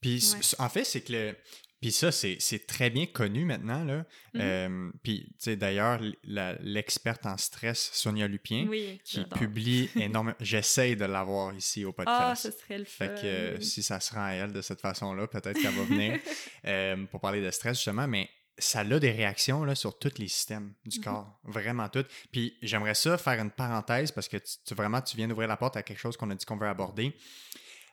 Puis, 0.00 0.22
Ouais. 0.34 0.40
en 0.60 0.68
fait, 0.68 0.84
c'est 0.84 1.00
que 1.02 1.12
le. 1.12 1.36
Puis 1.80 1.90
ça, 1.90 2.12
c'est 2.12 2.38
très 2.68 2.90
bien 2.90 3.06
connu 3.06 3.44
maintenant. 3.44 3.82
Là. 3.84 4.06
Mhm. 4.34 4.40
Euh, 4.40 4.90
puis, 5.02 5.24
tu 5.30 5.34
sais, 5.38 5.56
d'ailleurs, 5.56 6.00
l'experte 6.22 7.26
en 7.26 7.36
stress, 7.36 7.90
Sonia 7.92 8.28
Lupien, 8.28 8.66
Oui, 8.68 9.00
qui 9.02 9.24
publie 9.24 9.90
énormément. 9.96 10.36
J'essaye 10.38 10.94
de 10.94 11.04
l'avoir 11.06 11.52
ici 11.56 11.84
au 11.84 11.88
Ah, 11.90 12.04
podcast. 12.04 12.42
ce 12.44 12.50
serait 12.56 12.78
le 12.78 12.84
fun. 12.84 13.06
Fait 13.08 13.20
que 13.20 13.26
euh, 13.26 13.60
si 13.60 13.82
ça 13.82 13.98
se 13.98 14.14
rend 14.14 14.22
à 14.26 14.30
elle 14.34 14.52
de 14.52 14.62
cette 14.62 14.80
façon-là, 14.80 15.26
peut-être 15.26 15.60
qu'elle 15.60 15.74
va 15.74 15.82
venir 15.82 16.20
euh, 16.66 17.04
pour 17.06 17.20
parler 17.20 17.42
de 17.42 17.50
stress, 17.50 17.76
justement, 17.78 18.06
mais 18.06 18.30
ça 18.58 18.80
a 18.80 18.84
des 18.98 19.10
réactions 19.10 19.64
là, 19.64 19.74
sur 19.74 19.98
tous 19.98 20.18
les 20.18 20.28
systèmes 20.28 20.74
du 20.84 20.98
Mhm. 20.98 21.04
corps, 21.04 21.40
vraiment 21.44 21.88
toutes. 21.88 22.08
Puis 22.32 22.56
j'aimerais 22.62 22.94
ça 22.94 23.16
faire 23.18 23.40
une 23.40 23.50
parenthèse 23.50 24.12
parce 24.12 24.28
que 24.28 24.36
tu, 24.36 24.52
tu- 24.64 24.74
vraiment, 24.74 25.00
tu 25.00 25.16
viens 25.16 25.28
d'ouvrir 25.28 25.48
la 25.48 25.56
porte 25.56 25.76
à 25.76 25.82
quelque 25.82 25.98
chose 25.98 26.16
qu'on 26.16 26.30
a 26.30 26.34
dit 26.34 26.44
qu'on 26.44 26.56
veut 26.56 26.68
aborder. 26.68 27.16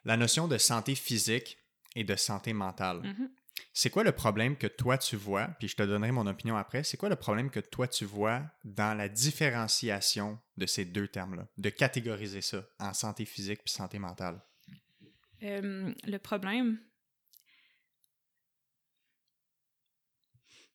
La 0.05 0.17
notion 0.17 0.47
de 0.47 0.57
santé 0.57 0.95
physique 0.95 1.57
et 1.95 2.03
de 2.03 2.15
santé 2.15 2.53
mentale. 2.53 3.01
Mhm. 3.03 3.29
C'est 3.73 3.89
quoi 3.89 4.03
le 4.03 4.13
problème 4.13 4.55
que 4.55 4.67
toi 4.67 4.97
tu 4.97 5.15
vois, 5.17 5.47
puis 5.59 5.67
je 5.67 5.75
te 5.75 5.83
donnerai 5.83 6.11
mon 6.11 6.25
opinion 6.27 6.55
après, 6.55 6.83
c'est 6.83 6.95
quoi 6.97 7.09
le 7.09 7.17
problème 7.17 7.49
que 7.49 7.59
toi 7.59 7.87
tu 7.87 8.05
vois 8.05 8.41
dans 8.63 8.97
la 8.97 9.09
différenciation 9.09 10.39
de 10.57 10.65
ces 10.65 10.85
deux 10.85 11.07
termes-là, 11.07 11.47
de 11.57 11.69
catégoriser 11.69 12.41
ça 12.41 12.63
en 12.79 12.93
santé 12.93 13.25
physique 13.25 13.61
puis 13.63 13.73
santé 13.73 13.99
mentale? 13.99 14.41
Euh, 15.43 15.93
le 16.05 16.17
problème. 16.17 16.79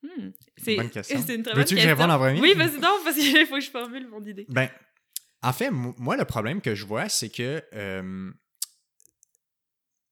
Hmm, 0.04 0.30
C'est 0.58 0.74
une 0.76 0.90
très 0.90 1.52
bonne 1.54 1.54
Veux-tu 1.56 1.74
que 1.76 1.80
je 1.80 1.88
réponde 1.88 2.10
en 2.10 2.18
premier? 2.18 2.38
Oui, 2.40 2.52
vas-y 2.54 2.78
donc, 2.78 3.02
parce 3.04 3.16
qu'il 3.16 3.46
faut 3.46 3.54
que 3.54 3.60
je 3.60 3.70
formule 3.70 4.06
mon 4.08 4.22
idée. 4.24 4.44
Ben, 4.50 4.68
en 5.42 5.52
fait, 5.52 5.70
mo- 5.70 5.94
moi, 5.98 6.16
le 6.16 6.24
problème 6.26 6.60
que 6.60 6.74
je 6.74 6.84
vois, 6.84 7.08
c'est 7.08 7.30
que 7.30 7.62
euh, 7.74 8.30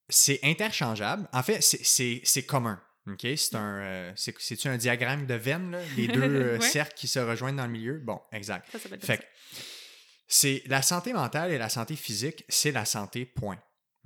c'est 0.08 0.40
interchangeable. 0.42 1.28
En 1.32 1.42
fait, 1.42 1.60
c'est- 1.62 2.42
commun. 2.46 2.82
OK? 3.08 3.26
C'est 3.36 3.54
un. 3.56 3.80
euh, 3.82 4.12
c'est- 4.16 4.34
C'est-tu 4.38 4.68
un 4.68 4.76
diagramme 4.76 5.26
de 5.26 5.34
veine, 5.34 5.72
là? 5.72 5.80
Les 5.96 6.06
deux 6.08 6.22
euh, 6.22 6.58
Ouais. 6.58 6.60
cercles 6.66 6.94
qui 6.94 7.08
se 7.08 7.18
rejoignent 7.18 7.56
dans 7.56 7.66
le 7.66 7.72
milieu? 7.72 7.98
Bon, 7.98 8.20
exact. 8.32 8.68
Ça 8.70 8.78
Fait 8.78 9.04
ça. 9.04 9.16
que 9.16 9.24
c'est 10.28 10.62
la 10.66 10.82
santé 10.82 11.12
mentale 11.12 11.52
et 11.52 11.58
la 11.58 11.68
santé 11.68 11.96
physique, 11.96 12.44
c'est 12.48 12.70
la 12.72 12.84
santé, 12.84 13.26
point. 13.26 13.58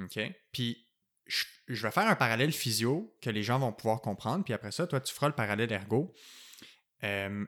OK? 0.03 0.19
Puis 0.53 0.86
je, 1.27 1.45
je 1.69 1.83
vais 1.83 1.91
faire 1.91 2.07
un 2.09 2.15
parallèle 2.17 2.53
physio 2.53 3.17
que 3.21 3.31
les 3.31 3.43
gens 3.43 3.59
vont 3.59 3.73
pouvoir 3.73 4.01
comprendre, 4.01 4.45
puis 4.45 4.55
après 4.55 4.73
ça, 4.73 4.87
toi, 4.87 5.01
tu 5.01 5.13
feras 5.15 5.29
le 5.29 5.35
parallèle 5.35 5.73
ergo. 5.73 6.13
Euh, 7.05 7.45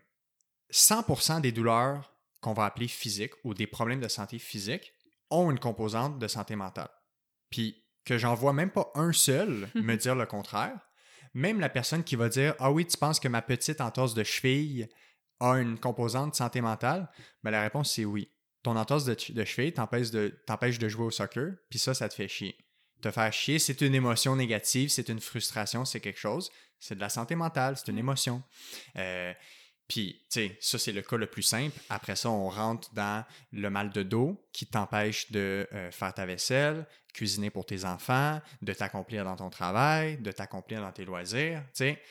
100% 0.72 1.40
des 1.40 1.52
douleurs 1.52 2.12
qu'on 2.40 2.52
va 2.52 2.64
appeler 2.66 2.88
physiques 2.88 3.32
ou 3.44 3.54
des 3.54 3.66
problèmes 3.66 4.00
de 4.00 4.08
santé 4.08 4.38
physique 4.38 4.92
ont 5.30 5.50
une 5.50 5.58
composante 5.58 6.18
de 6.18 6.28
santé 6.28 6.56
mentale. 6.56 6.90
Puis 7.50 7.84
que 8.04 8.18
j'en 8.18 8.34
vois 8.34 8.52
même 8.52 8.70
pas 8.70 8.90
un 8.94 9.12
seul 9.12 9.68
me 9.74 9.96
dire 9.96 10.14
le 10.14 10.26
contraire. 10.26 10.78
Même 11.34 11.60
la 11.60 11.68
personne 11.68 12.04
qui 12.04 12.16
va 12.16 12.28
dire 12.28 12.54
Ah 12.58 12.70
oui, 12.72 12.86
tu 12.86 12.96
penses 12.96 13.20
que 13.20 13.28
ma 13.28 13.42
petite 13.42 13.80
entorse 13.80 14.14
de 14.14 14.24
cheville 14.24 14.88
a 15.40 15.52
une 15.58 15.78
composante 15.78 16.32
de 16.32 16.36
santé 16.36 16.60
mentale 16.60 17.08
ben, 17.42 17.50
La 17.50 17.62
réponse 17.62 17.92
c'est 17.94 18.04
oui. 18.04 18.30
Ton 18.62 18.76
entorse 18.76 19.04
de, 19.04 19.12
ch- 19.14 19.32
de 19.32 19.44
cheville 19.44 19.72
t'empêche 19.72 20.10
de, 20.10 20.28
t'empêche 20.46 20.78
de 20.78 20.88
jouer 20.88 21.04
au 21.04 21.10
soccer, 21.10 21.52
puis 21.70 21.78
ça, 21.78 21.94
ça 21.94 22.08
te 22.08 22.14
fait 22.14 22.28
chier. 22.28 22.56
Te 23.00 23.11
faire 23.11 23.32
chier, 23.32 23.58
c'est 23.58 23.80
une 23.80 23.94
émotion 23.94 24.34
négative, 24.37 24.88
c'est 24.88 25.08
une 25.08 25.20
frustration, 25.20 25.84
c'est 25.84 26.00
quelque 26.00 26.18
chose. 26.18 26.50
C'est 26.80 26.94
de 26.94 27.00
la 27.00 27.08
santé 27.08 27.34
mentale, 27.34 27.76
c'est 27.76 27.90
une 27.90 27.98
émotion. 27.98 28.42
Euh, 28.96 29.32
puis, 29.88 30.20
tu 30.30 30.40
sais, 30.40 30.58
ça, 30.61 30.78
c'est 30.78 30.92
le 30.92 31.00
cas 31.00 31.16
le 31.16 31.26
plus 31.26 31.42
simple. 31.42 31.78
Après 31.88 32.14
ça, 32.14 32.28
on 32.28 32.50
rentre 32.50 32.92
dans 32.92 33.24
le 33.52 33.70
mal 33.70 33.90
de 33.90 34.02
dos 34.02 34.46
qui 34.52 34.66
t'empêche 34.66 35.30
de 35.32 35.66
euh, 35.72 35.90
faire 35.90 36.12
ta 36.12 36.26
vaisselle, 36.26 36.87
cuisiner 37.14 37.50
pour 37.50 37.64
tes 37.64 37.87
enfants, 37.87 38.40
de 38.61 38.72
t'accomplir 38.74 39.24
dans 39.24 39.37
ton 39.37 39.48
travail, 39.48 40.18
de 40.18 40.30
t'accomplir 40.30 40.82
dans 40.82 40.92
tes 40.92 41.06
loisirs. 41.06 41.62
Tu 41.68 41.84
sais, 41.84 42.02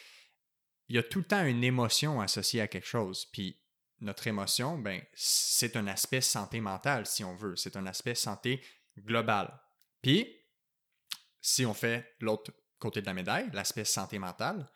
il 0.89 0.95
y 0.95 0.99
a 0.99 1.03
tout 1.03 1.19
le 1.19 1.25
temps 1.25 1.45
une 1.45 1.63
émotion 1.63 2.19
associée 2.19 2.61
à 2.61 2.67
quelque 2.67 2.87
chose. 2.87 3.25
Puis, 3.31 3.59
notre 3.99 4.27
émotion, 4.27 4.77
ben, 4.79 5.01
c'est 5.13 5.75
un 5.75 5.87
aspect 5.87 6.21
santé 6.21 6.61
mentale, 6.61 7.05
si 7.05 7.23
on 7.23 7.35
veut. 7.35 7.55
C'est 7.55 7.77
un 7.77 7.85
aspect 7.85 8.15
santé 8.15 8.61
global. 8.97 9.53
Puis, 10.01 10.36
si 11.41 11.65
on 11.65 11.73
fait 11.73 12.15
l'autre 12.19 12.51
côté 12.79 13.01
de 13.01 13.05
la 13.05 13.13
médaille, 13.13 13.49
l'aspect 13.53 13.85
santé 13.85 14.19
mentale, 14.19 14.69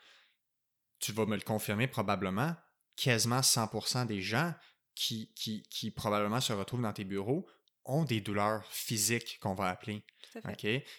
tu 0.99 1.11
vas 1.11 1.25
me 1.25 1.35
le 1.35 1.41
confirmer 1.41 1.87
probablement, 1.87 2.55
quasiment 2.95 3.41
100% 3.41 4.05
des 4.05 4.21
gens 4.21 4.53
qui, 4.95 5.33
qui, 5.33 5.63
qui 5.63 5.91
probablement 5.91 6.41
se 6.41 6.53
retrouvent 6.53 6.81
dans 6.81 6.93
tes 6.93 7.05
bureaux 7.05 7.47
ont 7.85 8.05
des 8.05 8.21
douleurs 8.21 8.65
physiques 8.71 9.39
qu'on 9.41 9.55
va 9.55 9.69
appeler. 9.69 10.03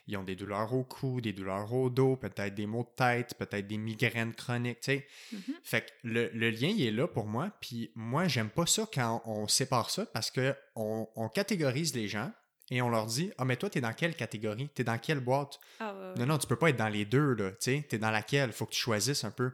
Ils 0.06 0.16
ont 0.16 0.24
des 0.24 0.34
douleurs 0.34 0.72
au 0.74 0.84
cou, 0.84 1.20
des 1.20 1.32
douleurs 1.32 1.72
au 1.72 1.90
dos, 1.90 2.16
peut-être 2.16 2.54
des 2.54 2.66
maux 2.66 2.82
de 2.82 2.94
tête, 2.96 3.34
peut-être 3.38 3.66
des 3.66 3.78
migraines 3.78 4.34
chroniques. 4.34 4.90
Mhm. 5.30 5.40
Fait 5.62 5.82
que 5.82 5.90
le, 6.02 6.28
le 6.34 6.50
lien, 6.50 6.68
il 6.68 6.84
est 6.84 6.90
là 6.90 7.06
pour 7.06 7.26
moi. 7.26 7.50
Puis 7.60 7.92
moi, 7.94 8.26
j'aime 8.26 8.50
pas 8.50 8.66
ça 8.66 8.86
quand 8.92 9.22
on 9.24 9.46
sépare 9.46 9.90
ça 9.90 10.06
parce 10.06 10.30
que 10.30 10.56
on, 10.74 11.08
on 11.14 11.28
catégorise 11.28 11.94
les 11.94 12.08
gens 12.08 12.32
et 12.74 12.80
on 12.82 12.88
leur 12.88 13.06
dit 13.06 13.30
Ah, 13.38 13.44
mais 13.44 13.56
toi, 13.56 13.68
t'es 13.70 13.80
dans 13.80 13.92
quelle 13.92 14.14
catégorie? 14.16 14.68
T'es 14.74 14.82
dans 14.84 14.98
quelle 14.98 15.20
boîte? 15.20 15.60
Ah, 15.78 15.94
ouais, 15.94 16.00
ouais. 16.00 16.14
Non, 16.18 16.26
non, 16.26 16.38
tu 16.38 16.46
peux 16.46 16.56
pas 16.56 16.70
être 16.70 16.76
dans 16.76 16.88
les 16.88 17.04
deux, 17.04 17.34
là. 17.34 17.50
Tu 17.52 17.56
sais, 17.60 17.86
t'es 17.88 17.98
dans 17.98 18.10
laquelle? 18.10 18.52
Faut 18.52 18.66
que 18.66 18.72
tu 18.72 18.80
choisisses 18.80 19.24
un 19.24 19.30
peu. 19.30 19.52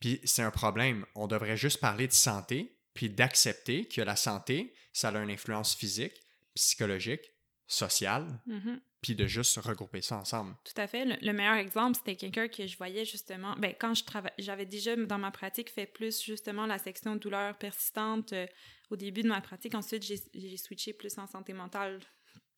Puis 0.00 0.20
c'est 0.24 0.42
un 0.42 0.50
problème. 0.50 1.04
On 1.14 1.26
devrait 1.26 1.56
juste 1.56 1.80
parler 1.80 2.06
de 2.06 2.12
santé, 2.12 2.76
puis 2.94 3.10
d'accepter 3.10 3.86
que 3.88 4.00
la 4.02 4.16
santé, 4.16 4.72
ça 4.92 5.08
a 5.08 5.18
une 5.18 5.30
influence 5.30 5.74
physique, 5.74 6.14
psychologique, 6.54 7.32
sociale, 7.66 8.26
Mhm. 8.46 8.80
puis 9.00 9.14
de 9.14 9.26
juste 9.26 9.56
regrouper 9.58 10.00
ça 10.02 10.16
ensemble. 10.18 10.54
Tout 10.64 10.80
à 10.80 10.86
fait. 10.86 11.04
Le, 11.04 11.16
le 11.20 11.32
meilleur 11.32 11.56
exemple, 11.56 11.96
c'était 11.96 12.14
quelqu'un 12.16 12.48
que 12.48 12.66
je 12.66 12.76
voyais 12.76 13.04
justement. 13.04 13.54
Ben, 13.58 13.74
quand 13.78 13.94
je 13.94 14.04
travaille, 14.04 14.32
j'avais 14.38 14.66
déjà 14.66 14.94
dans 14.96 15.18
ma 15.18 15.30
pratique 15.30 15.70
fait 15.70 15.86
plus 15.86 16.22
justement 16.22 16.66
la 16.66 16.78
section 16.78 17.16
douleur 17.16 17.56
persistante 17.58 18.32
euh, 18.32 18.46
au 18.90 18.96
début 18.96 19.22
de 19.22 19.28
ma 19.28 19.40
pratique. 19.40 19.74
Ensuite, 19.74 20.02
j'ai 20.02 20.20
j'ai 20.34 20.56
switché 20.56 20.92
plus 20.92 21.16
en 21.18 21.26
santé 21.26 21.52
mentale 21.54 22.00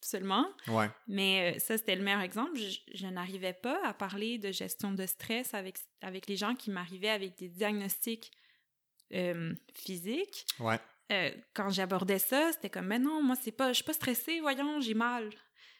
seulement. 0.00 0.46
Ouais. 0.68 0.90
Mais 1.08 1.54
euh, 1.56 1.58
ça, 1.58 1.76
c'était 1.78 1.96
le 1.96 2.02
meilleur 2.02 2.20
exemple. 2.20 2.56
Je, 2.56 2.78
je 2.94 3.06
n'arrivais 3.06 3.52
pas 3.54 3.80
à 3.86 3.92
parler 3.94 4.38
de 4.38 4.52
gestion 4.52 4.92
de 4.92 5.06
stress 5.06 5.54
avec, 5.54 5.76
avec 6.00 6.26
les 6.28 6.36
gens 6.36 6.54
qui 6.54 6.70
m'arrivaient 6.70 7.08
avec 7.10 7.36
des 7.38 7.48
diagnostics 7.48 8.30
euh, 9.12 9.54
physiques. 9.74 10.46
Ouais. 10.60 10.78
Euh, 11.12 11.30
quand 11.54 11.70
j'abordais 11.70 12.18
ça, 12.18 12.50
c'était 12.52 12.70
comme, 12.70 12.86
mais 12.86 12.98
non, 12.98 13.22
moi, 13.22 13.36
c'est 13.40 13.52
pas, 13.52 13.68
je 13.68 13.74
suis 13.76 13.84
pas 13.84 13.92
stressée, 13.92 14.40
voyons, 14.40 14.80
j'ai 14.80 14.94
mal. 14.94 15.30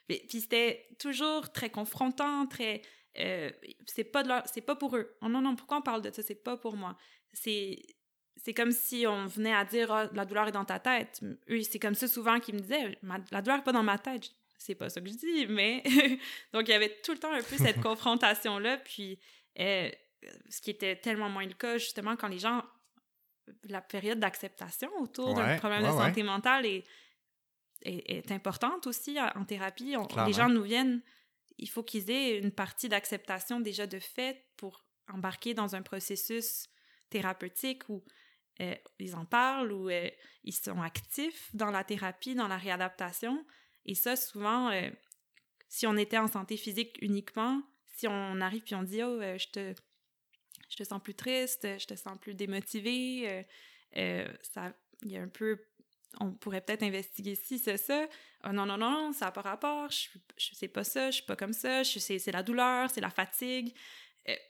Mais- 0.08 0.22
Puis 0.28 0.40
c'était 0.42 0.88
toujours 1.00 1.50
très 1.52 1.68
confrontant, 1.70 2.46
très. 2.46 2.82
euh, 3.18 3.50
c'est 3.86 4.04
pas 4.04 4.22
de 4.22 4.28
leur- 4.28 4.46
c'est 4.46 4.60
pas 4.60 4.76
pour 4.76 4.96
eux. 4.96 5.16
Oh 5.22 5.28
non, 5.28 5.40
non, 5.40 5.56
pourquoi 5.56 5.78
on 5.78 5.82
parle 5.82 6.02
de 6.02 6.10
ça? 6.12 6.22
C'est 6.22 6.42
pas 6.44 6.56
pour 6.56 6.76
moi. 6.76 6.96
C'est. 7.32 7.82
C'est 8.36 8.54
comme 8.54 8.72
si 8.72 9.06
on 9.06 9.26
venait 9.26 9.54
à 9.54 9.64
dire 9.64 9.90
Ah, 9.90 10.08
la 10.12 10.24
douleur 10.24 10.48
est 10.48 10.52
dans 10.52 10.64
ta 10.64 10.78
tête. 10.78 11.20
Eux, 11.50 11.62
c'est 11.62 11.78
comme 11.78 11.94
ça 11.94 12.06
souvent 12.06 12.38
qu'ils 12.38 12.54
me 12.56 12.60
disaient 12.60 12.98
la 13.30 13.42
douleur 13.42 13.60
est 13.60 13.64
pas 13.64 13.72
dans 13.72 13.82
ma 13.82 13.98
tête. 13.98 14.24
C'est 14.58 14.74
pas 14.74 14.88
ça 14.88 15.00
que 15.00 15.08
je 15.08 15.14
dis, 15.14 15.46
mais 15.46 15.82
donc 16.52 16.68
il 16.68 16.70
y 16.70 16.74
avait 16.74 16.96
tout 17.02 17.12
le 17.12 17.18
temps 17.18 17.32
un 17.32 17.42
peu 17.42 17.56
cette 17.56 17.80
confrontation 17.82 18.58
là. 18.58 18.76
Puis 18.78 19.18
euh, 19.58 19.90
ce 20.48 20.60
qui 20.60 20.70
était 20.70 20.96
tellement 20.96 21.28
moins 21.28 21.46
le 21.46 21.54
cas 21.54 21.78
justement 21.78 22.16
quand 22.16 22.28
les 22.28 22.38
gens 22.38 22.62
la 23.64 23.80
période 23.80 24.18
d'acceptation 24.18 24.90
autour 25.00 25.34
d'un 25.34 25.56
problème 25.56 25.82
ouais, 25.84 25.90
de 25.90 25.94
ouais. 25.94 26.02
santé 26.06 26.22
mentale 26.24 26.66
est, 26.66 26.84
est, 27.82 28.10
est 28.10 28.32
importante 28.32 28.86
aussi 28.88 29.18
en 29.20 29.44
thérapie. 29.44 29.94
On- 29.96 30.26
les 30.26 30.32
gens 30.32 30.48
nous 30.48 30.62
viennent, 30.64 31.00
il 31.58 31.68
faut 31.68 31.84
qu'ils 31.84 32.10
aient 32.10 32.38
une 32.38 32.50
partie 32.50 32.88
d'acceptation 32.88 33.60
déjà 33.60 33.86
de 33.86 33.98
fait 34.00 34.44
pour 34.56 34.84
embarquer 35.08 35.54
dans 35.54 35.76
un 35.76 35.82
processus 35.82 36.66
thérapeutique 37.08 37.88
où 37.88 38.02
euh, 38.60 38.74
ils 38.98 39.14
en 39.14 39.24
parlent, 39.24 39.72
où 39.72 39.90
euh, 39.90 40.08
ils 40.44 40.54
sont 40.54 40.80
actifs 40.80 41.54
dans 41.54 41.70
la 41.70 41.84
thérapie, 41.84 42.34
dans 42.34 42.48
la 42.48 42.56
réadaptation. 42.56 43.44
Et 43.84 43.94
ça, 43.94 44.16
souvent, 44.16 44.70
euh, 44.70 44.88
si 45.68 45.86
on 45.86 45.96
était 45.96 46.18
en 46.18 46.26
santé 46.26 46.56
physique 46.56 46.96
uniquement, 47.02 47.62
si 47.96 48.08
on 48.08 48.40
arrive 48.40 48.62
puis 48.62 48.74
on 48.74 48.82
dit 48.82 49.02
«Oh, 49.04 49.20
je 49.20 49.46
te 49.48 49.74
je 50.68 50.76
te 50.76 50.84
sens 50.84 51.00
plus 51.00 51.14
triste, 51.14 51.66
je 51.78 51.86
te 51.86 51.94
sens 51.94 52.18
plus 52.20 52.34
démotivé. 52.34 53.46
ça, 53.94 54.74
il 55.02 55.12
y 55.12 55.16
a 55.16 55.22
un 55.22 55.28
peu, 55.28 55.64
on 56.18 56.32
pourrait 56.32 56.60
peut-être 56.60 56.82
investiguer 56.82 57.36
ci, 57.36 57.60
c'est 57.60 57.76
ça. 57.76 58.08
Ah 58.42 58.52
non, 58.52 58.66
non, 58.66 58.76
non, 58.76 59.12
ça 59.12 59.26
n'a 59.26 59.30
pas 59.30 59.42
rapport, 59.42 59.88
je, 59.92 60.08
je 60.36 60.54
sais 60.56 60.66
pas 60.66 60.82
ça, 60.82 61.12
je 61.12 61.16
suis 61.16 61.24
pas 61.24 61.36
comme 61.36 61.52
ça, 61.52 61.84
c'est, 61.84 62.32
la 62.32 62.42
douleur, 62.42 62.90
c'est 62.90 63.00
la 63.00 63.10
fatigue. 63.10 63.76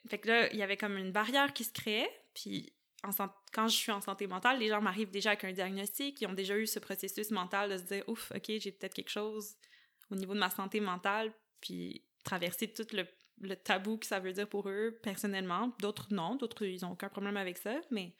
Fait 0.09 0.19
que 0.19 0.29
là, 0.29 0.51
il 0.53 0.59
y 0.59 0.63
avait 0.63 0.79
comme 0.79 0.97
une 0.97 1.13
barrière 1.13 1.53
qui 1.53 1.65
se 1.65 1.73
créait, 1.73 2.09
puis 2.33 2.73
en 3.09 3.29
quand 3.53 3.69
je 3.69 3.77
suis 3.77 3.93
en 3.93 4.01
santé 4.01 4.27
mentale, 4.27 4.59
les 4.59 4.69
gens 4.69 4.81
m'arrivent 4.81 5.11
déjà 5.11 5.31
avec 5.31 5.45
un 5.45 5.53
diagnostic, 5.53 6.21
ils 6.21 6.27
ont 6.27 6.33
déjà 6.33 6.57
eu 6.57 6.67
ce 6.67 6.79
processus 6.79 7.31
mental 7.31 7.71
de 7.71 7.79
se 7.79 7.83
dire, 7.85 8.05
ouf, 8.09 8.33
ok, 8.35 8.45
j'ai 8.59 8.73
peut-être 8.73 8.95
quelque 8.95 9.11
chose 9.11 9.55
au 10.11 10.15
niveau 10.17 10.35
de 10.35 10.39
ma 10.41 10.51
santé 10.51 10.81
mentale, 10.81 11.33
puis 11.61 12.05
traverser 12.25 12.69
tout 12.73 12.87
le 12.93 13.05
le 13.43 13.55
tabou 13.55 13.99
que 13.99 14.07
ça 14.07 14.19
veut 14.19 14.33
dire 14.33 14.49
pour 14.49 14.67
eux 14.71 14.99
personnellement. 15.03 15.71
D'autres 15.81 16.07
non, 16.11 16.37
d'autres 16.37 16.65
ils 16.65 16.81
n'ont 16.81 16.93
aucun 16.93 17.11
problème 17.11 17.37
avec 17.37 17.59
ça, 17.59 17.79
mais 17.91 18.15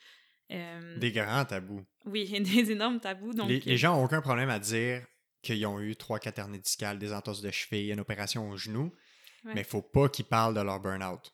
euh, 0.53 0.99
Des 0.99 1.11
grands 1.11 1.47
tabous. 1.47 1.83
oui, 2.05 2.29
des 2.43 2.71
énormes 2.71 3.01
tabous. 3.01 3.33
Donc, 3.33 3.49
les, 3.49 3.61
les 3.61 3.77
gens 3.79 3.99
ont 3.99 4.05
aucun 4.05 4.21
problème 4.21 4.51
à 4.51 4.59
dire 4.59 5.07
qu'ils 5.41 5.65
ont 5.67 5.81
eu 5.81 5.97
trois 5.97 6.19
quatre 6.19 6.39
hernies 6.39 6.59
discales, 6.61 6.99
des 6.99 7.15
entorses 7.15 7.41
de 7.41 7.51
cheville, 7.51 7.93
une 7.93 8.01
opération 8.01 8.51
au 8.51 8.59
genou, 8.59 8.93
Ouais. 9.45 9.55
mais 9.55 9.61
il 9.63 9.67
faut 9.67 9.81
pas 9.81 10.09
qu'ils 10.11 10.25
parlent 10.27 10.55
de 10.55 10.61
leur 10.61 10.81
burn-out. 10.81 11.33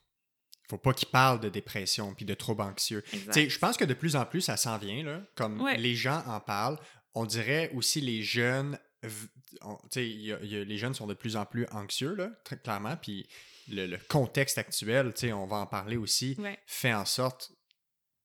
Faut 0.69 0.77
pas 0.77 0.93
qu'ils 0.93 1.09
parlent 1.09 1.39
de 1.39 1.49
dépression 1.49 2.13
puis 2.13 2.25
de 2.25 2.33
troubles 2.33 2.61
anxieux. 2.63 3.03
je 3.11 3.59
pense 3.59 3.77
que 3.77 3.85
de 3.85 3.93
plus 3.93 4.15
en 4.15 4.25
plus, 4.25 4.41
ça 4.41 4.57
s'en 4.57 4.77
vient, 4.77 5.03
là. 5.03 5.21
Comme 5.35 5.61
Ouais. 5.61 5.77
les 5.77 5.95
gens 5.95 6.23
en 6.27 6.39
parlent. 6.39 6.77
On 7.13 7.25
dirait 7.25 7.69
aussi 7.73 8.01
les 8.01 8.23
jeunes. 8.23 8.79
v- 9.05 9.27
on- 9.61 9.75
Tu 9.75 9.87
sais, 9.91 10.09
il 10.09 10.21
y 10.21 10.31
a- 10.31 10.39
il 10.41 10.47
y 10.49 10.57
a- 10.57 10.63
les 10.63 10.77
jeunes 10.77 10.93
sont 10.93 11.07
de 11.07 11.13
plus 11.13 11.35
en 11.35 11.45
plus 11.45 11.65
anxieux, 11.71 12.15
là, 12.15 12.31
très 12.45 12.57
clairement. 12.57 12.95
Puis 12.95 13.27
le, 13.67 13.85
le 13.85 13.97
contexte 13.97 14.57
actuel, 14.57 15.13
on 15.33 15.45
va 15.45 15.57
en 15.57 15.67
parler 15.67 15.97
aussi, 15.97 16.37
Ouais. 16.39 16.57
fait 16.65 16.93
en 16.93 17.03
sorte, 17.03 17.51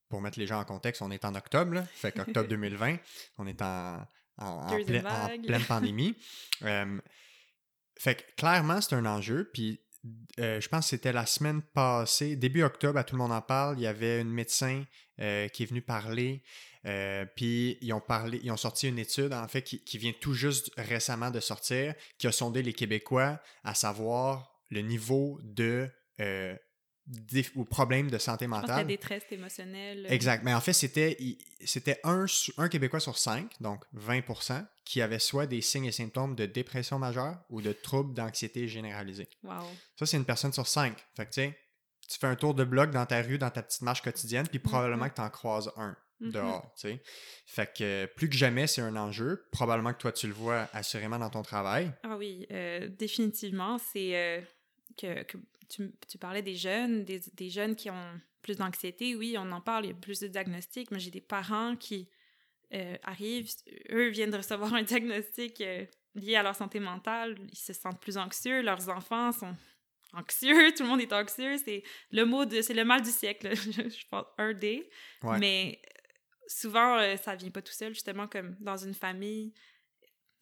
pour 0.09 0.21
mettre 0.23 0.39
les 0.39 0.47
gens 0.47 0.61
en 0.61 0.65
contexte, 0.65 1.03
on 1.03 1.11
est 1.11 1.25
en 1.25 1.35
octobre, 1.35 1.75
là. 1.75 1.85
Fait 1.95 2.13
qu'octobre 2.13 2.49
2020, 2.49 2.97
on 3.39 3.47
est 3.49 3.61
en, 3.61 4.07
en, 4.39 4.47
en 4.47 4.71
Deuxième 4.71 5.03
plein- 5.03 5.11
en 5.25 5.27
vague. 5.27 5.45
pleine 5.47 5.65
pandémie. 5.65 6.15
Euh, 6.63 7.01
fait 7.99 8.15
que 8.15 8.35
clairement, 8.37 8.81
c'est 8.81 8.95
un 8.95 9.05
enjeu. 9.07 9.51
Puis 9.53 9.81
euh, 10.39 10.61
je 10.61 10.69
pense 10.69 10.87
que 10.87 10.91
c'était 10.91 11.13
la 11.13 11.27
semaine 11.27 11.63
passée, 11.63 12.37
début 12.37 12.63
octobre, 12.63 12.99
à 12.99 13.05
tout 13.05 13.17
le 13.17 13.23
monde 13.23 13.33
en 13.33 13.43
parle. 13.43 13.79
Il 13.79 13.83
y 13.83 13.87
avait 13.87 14.21
une 14.21 14.31
médecin 14.31 14.85
euh, 15.21 15.49
qui 15.49 15.63
est 15.63 15.67
venue 15.67 15.83
parler. 15.83 16.43
euh, 16.87 17.27
puis 17.37 17.79
ils 17.81 17.93
ont 17.93 18.01
parlé, 18.01 18.41
ils 18.43 18.51
ont 18.53 18.57
sorti 18.57 18.89
une 18.89 18.99
étude 18.99 19.33
en 19.33 19.49
fait 19.49 19.63
qui, 19.63 19.83
qui 19.83 19.99
vient 19.99 20.13
tout 20.21 20.35
juste 20.35 20.71
récemment 20.77 21.31
de 21.31 21.41
sortir, 21.41 21.95
qui 22.19 22.27
a 22.27 22.33
sondé 22.33 22.63
les 22.63 22.73
Québécois 22.73 23.41
à 23.65 23.75
savoir 23.75 24.53
le 24.71 24.81
niveau 24.81 25.41
de 25.43 25.91
euh, 27.11 27.15
dé- 27.31 27.47
ou 27.55 27.65
problème 27.65 28.11
de 28.11 28.19
santé 28.19 28.45
Je 28.47 28.51
pense 28.51 28.63
que 28.63 28.67
la 28.69 28.73
mentale. 28.75 28.87
détresse 28.87 29.25
émotionnelle. 29.31 30.07
euh, 30.07 30.11
Exact. 30.13 30.43
Mais 30.45 30.55
en 30.55 30.61
fait, 30.61 30.73
c'était 30.73 32.01
un, 32.05 32.27
un 32.59 32.69
Québécois 32.69 33.01
sur 33.01 33.19
cinq, 33.19 33.51
donc 33.61 33.85
20% 33.97 34.67
qui 34.85 35.03
avait 35.03 35.19
soit 35.19 35.47
des 35.47 35.61
signes 35.61 35.87
et 35.87 35.93
symptômes 35.93 36.35
de 36.35 36.47
dépression 36.47 36.99
majeure 36.99 37.39
ou 37.51 37.61
de 37.61 37.73
troubles 37.73 38.15
d'anxiété 38.15 38.69
généralisée. 38.69 39.29
Wow. 39.43 39.65
Ça, 39.99 40.07
c'est 40.07 40.17
une 40.17 40.25
personne 40.25 40.53
sur 40.53 40.67
cinq. 40.67 40.97
Fait 41.17 41.27
que, 41.27 41.31
tu 41.31 41.41
sais, 41.43 41.59
tu 42.09 42.19
fais 42.19 42.27
un 42.27 42.37
tour 42.37 42.55
de 42.55 42.65
bloc 42.65 42.91
dans 42.91 43.05
ta 43.05 43.21
rue, 43.21 43.37
dans 43.39 43.51
ta 43.51 43.63
petite 43.63 43.83
marche 43.83 44.01
quotidienne, 44.03 44.47
puis 44.49 44.59
probablement 44.59 45.09
que 45.11 45.15
tu 45.15 45.21
en 45.21 45.29
croises 45.31 45.71
un 45.77 45.97
Mhm. 46.21 46.33
dehors, 46.33 46.75
tu 46.75 46.89
sais. 46.89 47.03
Fait 47.47 47.73
que 47.73 48.07
plus 48.17 48.29
que 48.29 48.35
jamais, 48.37 48.67
c'est 48.67 48.81
un 48.81 48.97
enjeu. 48.97 49.47
Probablement 49.53 49.93
que 49.93 49.99
toi, 49.99 50.11
tu 50.11 50.27
le 50.27 50.33
vois 50.33 50.69
assurément 50.73 51.17
dans 51.19 51.31
ton 51.31 51.43
travail. 51.43 51.93
Ah 52.03 52.17
oui, 52.17 52.45
euh, 52.51 52.89
définitivement. 52.89 53.79
C'est 53.79 54.17
euh, 54.17 54.41
que, 55.01 55.23
que 55.23 55.37
tu, 55.69 55.93
tu 56.09 56.19
parlais 56.19 56.43
des 56.43 56.55
jeunes, 56.55 57.05
des, 57.05 57.21
des 57.35 57.51
jeunes 57.51 57.77
qui 57.77 57.91
ont 57.91 58.21
plus 58.43 58.57
d'anxiété. 58.57 59.15
Oui, 59.15 59.37
on 59.39 59.51
en 59.53 59.61
parle, 59.61 59.87
il 59.87 59.89
y 59.89 59.93
a 59.93 59.97
plus 59.97 60.21
de 60.21 60.29
diagnostics, 60.29 60.91
mais 60.91 61.01
j'ai 61.01 61.11
des 61.11 61.21
parents 61.21 61.77
qui 61.77 62.09
euh, 62.75 62.97
arrivent, 63.03 63.51
eux 63.91 64.09
viennent 64.09 64.31
de 64.31 64.37
recevoir 64.37 64.75
un 64.75 64.83
diagnostic 64.83 65.61
euh, 65.61 65.85
lié 66.15 66.37
à 66.37 66.43
leur 66.43 66.55
santé 66.55 66.81
mentale, 66.81 67.37
ils 67.51 67.59
se 67.59 67.73
sentent 67.73 68.01
plus 68.01 68.19
anxieux, 68.19 68.63
leurs 68.63 68.89
enfants 68.89 69.33
sont 69.33 69.57
anxieux, 70.13 70.73
tout 70.77 70.83
le 70.83 70.89
monde 70.89 71.01
est 71.01 71.13
anxieux, 71.13 71.57
c'est 71.65 71.83
le 72.11 72.25
mot 72.25 72.45
de, 72.45 72.61
c'est 72.61 72.75
le 72.75 72.85
mal 72.85 73.03
du 73.03 73.11
siècle, 73.11 73.51
je, 73.55 74.07
pense, 74.11 74.27
un 74.37 74.53
des. 74.53 74.89
Ouais. 75.23 75.39
Mais 75.39 75.83
souvent, 76.47 76.99
euh, 76.99 77.17
ça 77.17 77.37
vient 77.37 77.51
pas 77.51 77.63
tout 77.63 77.73
seul, 77.73 77.95
justement, 77.95 78.27
comme 78.27 78.57
dans 78.61 78.77
une 78.77 78.95
famille, 78.95 79.55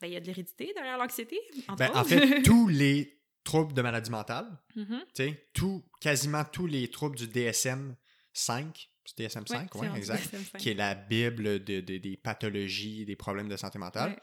ben, 0.01 0.09
il 0.09 0.13
y 0.13 0.17
a 0.17 0.21
de 0.21 0.27
l'hérédité 0.27 0.73
derrière 0.75 0.99
l'anxiété, 0.99 1.41
Ben, 1.79 1.91
en 1.95 2.05
fait, 2.05 2.43
tous 2.45 2.69
les 2.69 3.16
troubles 3.47 3.73
de 3.73 3.81
maladie 3.83 4.11
mentale, 4.11 4.47
Mhm. 4.75 5.05
sais, 5.15 5.49
tout, 5.55 5.83
quasiment 6.01 6.45
tous 6.45 6.67
les 6.67 6.89
troubles 6.91 7.17
du 7.17 7.27
DSM 7.29 7.97
5, 8.33 8.91
c'est 9.05 9.17
DSM 9.19 9.47
5, 9.47 9.75
Ouais, 9.75 9.81
ouais, 9.81 9.87
c'est 9.87 9.93
en 9.93 9.95
exact, 9.97 10.23
DSM-5. 10.35 10.59
qui 10.59 10.71
est 10.71 10.75
la 10.75 10.95
bible 10.95 11.65
de, 11.65 11.81
de- 11.81 11.97
des 11.99 12.17
pathologies, 12.17 13.05
des 13.07 13.17
problèmes 13.17 13.49
de 13.49 13.57
santé 13.57 13.79
mentale. 13.79 14.21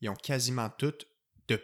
Ils 0.00 0.08
ont 0.10 0.14
quasiment 0.14 0.68
toutes, 0.70 1.06
de, 1.48 1.58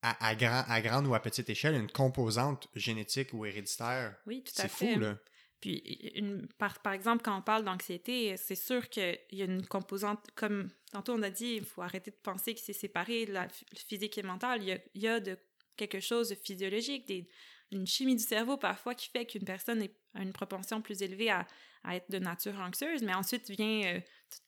à, 0.00 0.26
à, 0.28 0.34
grand, 0.34 0.64
à 0.68 0.80
grande 0.80 1.06
ou 1.06 1.14
à 1.14 1.20
petite 1.20 1.50
échelle, 1.50 1.74
une 1.74 1.90
composante 1.90 2.68
génétique 2.74 3.32
ou 3.34 3.44
héréditaire. 3.44 4.16
Oui, 4.26 4.42
tout 4.44 4.52
à 4.58 4.62
C'est 4.62 4.68
fait. 4.68 4.94
fou, 4.94 5.00
là. 5.00 5.18
Puis, 5.60 5.78
une, 6.14 6.46
par, 6.58 6.80
par 6.82 6.92
exemple, 6.92 7.22
quand 7.24 7.36
on 7.38 7.42
parle 7.42 7.64
d'anxiété, 7.64 8.36
c'est 8.36 8.54
sûr 8.54 8.88
qu'il 8.90 9.18
y 9.32 9.40
a 9.42 9.46
une 9.46 9.66
composante, 9.66 10.20
comme 10.34 10.68
tantôt 10.92 11.14
on 11.14 11.22
a 11.22 11.30
dit, 11.30 11.54
il 11.56 11.64
faut 11.64 11.80
arrêter 11.82 12.10
de 12.10 12.16
penser 12.22 12.54
que 12.54 12.60
c'est 12.60 12.74
séparé, 12.74 13.24
la 13.26 13.48
ph- 13.48 13.64
physique 13.88 14.18
et 14.18 14.22
mentale. 14.22 14.62
Il 14.62 14.68
y 14.68 14.72
a, 14.72 14.78
il 14.94 15.00
y 15.02 15.08
a 15.08 15.20
de, 15.20 15.38
quelque 15.76 16.00
chose 16.00 16.28
de 16.28 16.34
physiologique, 16.34 17.06
des, 17.06 17.28
une 17.74 17.86
chimie 17.86 18.16
du 18.16 18.22
cerveau 18.22 18.56
parfois 18.56 18.94
qui 18.94 19.08
fait 19.10 19.26
qu'une 19.26 19.44
personne 19.44 19.86
a 20.14 20.22
une 20.22 20.32
propension 20.32 20.80
plus 20.80 21.02
élevée 21.02 21.30
à, 21.30 21.46
à, 21.82 21.96
être 21.96 22.10
de 22.10 22.18
nature 22.18 22.58
anxieuse, 22.60 23.02
mais 23.02 23.14
ensuite 23.14 23.50
vient 23.50 23.82
euh, 23.84 24.00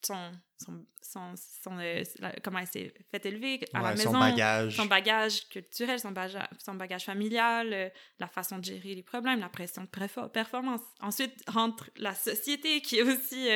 son, 0.03 0.33
son, 0.59 0.87
son, 1.03 1.35
son 1.37 1.79
euh, 1.79 2.03
comment 2.43 2.61
elle 2.61 2.66
s'est 2.66 2.95
fait 3.11 3.27
élever 3.27 3.61
à 3.72 3.83
la 3.83 3.91
maison, 3.95 4.12
son 4.12 4.18
bagage. 4.18 4.77
son 4.77 4.87
bagage 4.87 5.49
culturel, 5.49 6.01
son, 6.01 6.12
bagage, 6.12 6.49
son 6.59 6.74
bagage 6.74 7.05
familial, 7.05 7.72
euh, 7.72 7.89
la 8.18 8.29
façon 8.29 8.59
de 8.59 8.64
gérer 8.64 8.95
les 8.95 9.03
problèmes, 9.03 9.41
la 9.41 9.49
pression 9.49 9.83
de 9.83 10.29
performance. 10.29 10.83
Ensuite 11.01 11.43
rentre 11.49 11.91
la 11.97 12.14
société 12.14 12.81
qui 12.81 12.99
est 12.99 13.03
aussi 13.03 13.49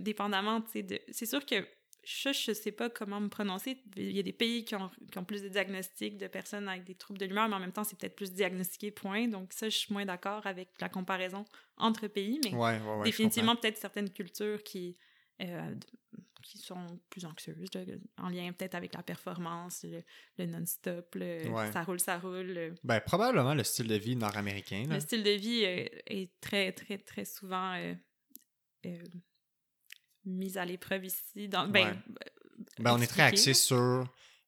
dépendamment, 0.00 0.62
c'est 1.10 1.26
sûr 1.26 1.44
que 1.46 1.66
je 2.06 2.50
ne 2.50 2.54
sais 2.54 2.70
pas 2.70 2.88
comment 2.88 3.20
me 3.20 3.28
prononcer. 3.28 3.82
Il 3.96 4.12
y 4.12 4.20
a 4.20 4.22
des 4.22 4.32
pays 4.32 4.64
qui 4.64 4.76
ont, 4.76 4.90
qui 5.10 5.18
ont, 5.18 5.24
plus 5.24 5.42
de 5.42 5.48
diagnostics 5.48 6.16
de 6.16 6.28
personnes 6.28 6.68
avec 6.68 6.84
des 6.84 6.94
troubles 6.94 7.18
de 7.18 7.26
l'humeur, 7.26 7.48
mais 7.48 7.56
en 7.56 7.60
même 7.60 7.72
temps, 7.72 7.82
c'est 7.82 7.98
peut-être 7.98 8.14
plus 8.14 8.32
diagnostiqué, 8.32 8.92
point. 8.92 9.26
Donc 9.26 9.52
ça, 9.52 9.68
je 9.68 9.76
suis 9.76 9.92
moins 9.92 10.04
d'accord 10.04 10.46
avec 10.46 10.68
la 10.80 10.88
comparaison 10.88 11.44
entre 11.76 12.06
pays, 12.06 12.40
mais 12.44 12.52
définitivement, 13.02 13.56
peut-être 13.56 13.76
certaines 13.76 14.10
cultures 14.10 14.62
qui, 14.62 14.96
euh, 15.42 15.74
qui 16.44 16.58
sont 16.58 17.00
plus 17.10 17.24
anxieuses, 17.24 17.68
en 18.18 18.28
lien 18.28 18.52
peut-être 18.52 18.76
avec 18.76 18.94
la 18.94 19.02
performance, 19.02 19.84
le, 20.38 20.46
non-stop, 20.46 21.18
ça 21.72 21.82
roule, 21.82 21.98
ça 21.98 22.18
roule. 22.20 22.76
Ben, 22.84 23.00
probablement 23.00 23.54
le 23.54 23.64
style 23.64 23.88
de 23.88 23.96
vie 23.96 24.14
nord-américain. 24.14 24.84
Le 24.88 25.00
style 25.00 25.24
de 25.24 25.30
vie 25.30 25.64
euh, 25.64 25.88
est 26.06 26.30
très, 26.40 26.70
très, 26.70 26.98
très 26.98 27.24
souvent... 27.24 27.74
Euh, 27.74 27.94
mise 30.26 30.58
à 30.58 30.64
l'épreuve 30.64 31.04
ici. 31.04 31.48
Ben, 31.48 31.70
ben, 32.78 32.92
on 32.92 33.00
est 33.00 33.06
très 33.06 33.22
axé 33.22 33.54
sur 33.54 34.06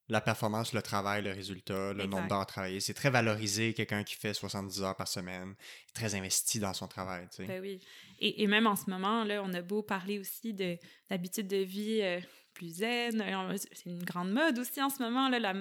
la 0.09 0.21
performance, 0.21 0.73
le 0.73 0.81
travail, 0.81 1.21
le 1.21 1.31
résultat, 1.31 1.93
le 1.93 2.05
nombre 2.05 2.27
d'heures 2.27 2.45
travaillées. 2.45 2.79
C'est 2.79 2.95
très 2.95 3.11
valorisé, 3.11 3.73
quelqu'un 3.73 4.03
qui 4.03 4.15
fait 4.15 4.33
70 4.33 4.81
heures 4.81 4.95
par 4.95 5.07
semaine, 5.07 5.53
très 5.93 6.15
investi 6.15 6.59
dans 6.59 6.73
son 6.73 6.87
travail. 6.87 7.27
Tu 7.29 7.37
sais. 7.37 7.45
Ben 7.45 7.61
oui. 7.61 7.79
Et, 8.19 8.41
et, 8.43 8.47
même 8.47 8.65
en 8.65 8.75
ce 8.75 8.89
moment, 8.89 9.23
là, 9.23 9.43
on 9.43 9.53
a 9.53 9.61
beau 9.61 9.83
parler 9.83 10.17
aussi 10.17 10.53
d'habitudes 10.53 11.47
de, 11.47 11.57
de, 11.57 11.61
vie 11.61 12.01
euh, 12.01 12.19
plus 12.53 12.77
zen. 12.77 13.21
Euh, 13.21 13.55
c'est 13.71 13.85
une 13.85 14.03
grande 14.03 14.31
mode 14.31 14.57
aussi 14.57 14.81
en 14.81 14.89
ce 14.89 15.01
moment, 15.01 15.29
là, 15.29 15.37
la, 15.39 15.53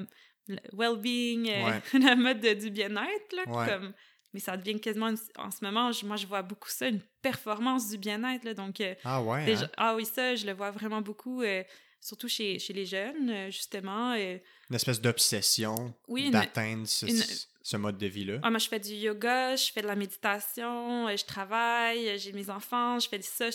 well-being, 0.73 1.51
euh, 1.51 1.99
la 1.99 2.17
mode 2.17 2.41
du 2.41 2.71
bien-être. 2.71 3.45
Comme 3.45 3.93
mais 4.33 4.41
ça 4.41 4.57
devient 4.57 4.81
quasiment 4.81 5.13
en 5.37 5.51
ce 5.51 5.65
moment 5.65 5.91
moi 6.05 6.17
je 6.17 6.27
vois 6.27 6.43
beaucoup 6.43 6.69
ça 6.69 6.89
une 6.89 7.01
performance 7.23 7.89
du 7.89 7.99
bien-être 7.99 8.55
donc 8.55 8.81
euh, 8.81 8.95
ah 9.05 9.23
ouais 9.23 9.55
hein? 9.55 9.71
ah 9.77 9.95
oui 9.97 10.05
ça 10.05 10.35
je 10.35 10.47
le 10.47 10.53
vois 10.53 10.71
vraiment 10.71 11.01
beaucoup 11.01 11.43
euh, 11.43 11.63
surtout 12.01 12.29
chez, 12.29 12.59
chez 12.59 12.73
les 12.73 12.87
jeunes 12.87 13.31
euh, 13.31 13.51
justement 13.51 14.15
une 14.15 14.77
espèce 14.77 15.01
d'obsession 15.01 15.95
d'atteindre 16.31 16.87
ce, 16.87 17.77
mode 17.77 17.99
de 17.99 18.07
vie 18.07 18.25
là 18.25 18.39
ah 18.43 18.51
moi 18.51 18.59
je 18.59 18.69
fais 18.69 18.81
du 18.81 18.93
yoga 18.93 19.57
je 19.57 19.73
fais 19.73 19.83
de 19.83 19.87
la 19.87 19.97
méditation 19.97 21.09
je 21.09 21.25
travaille 21.25 22.19
j'ai 22.19 22.33
mes 22.33 22.51
enfants 22.51 22.99
je 22.99 23.09
fais 23.09 23.21
ça 23.23 23.51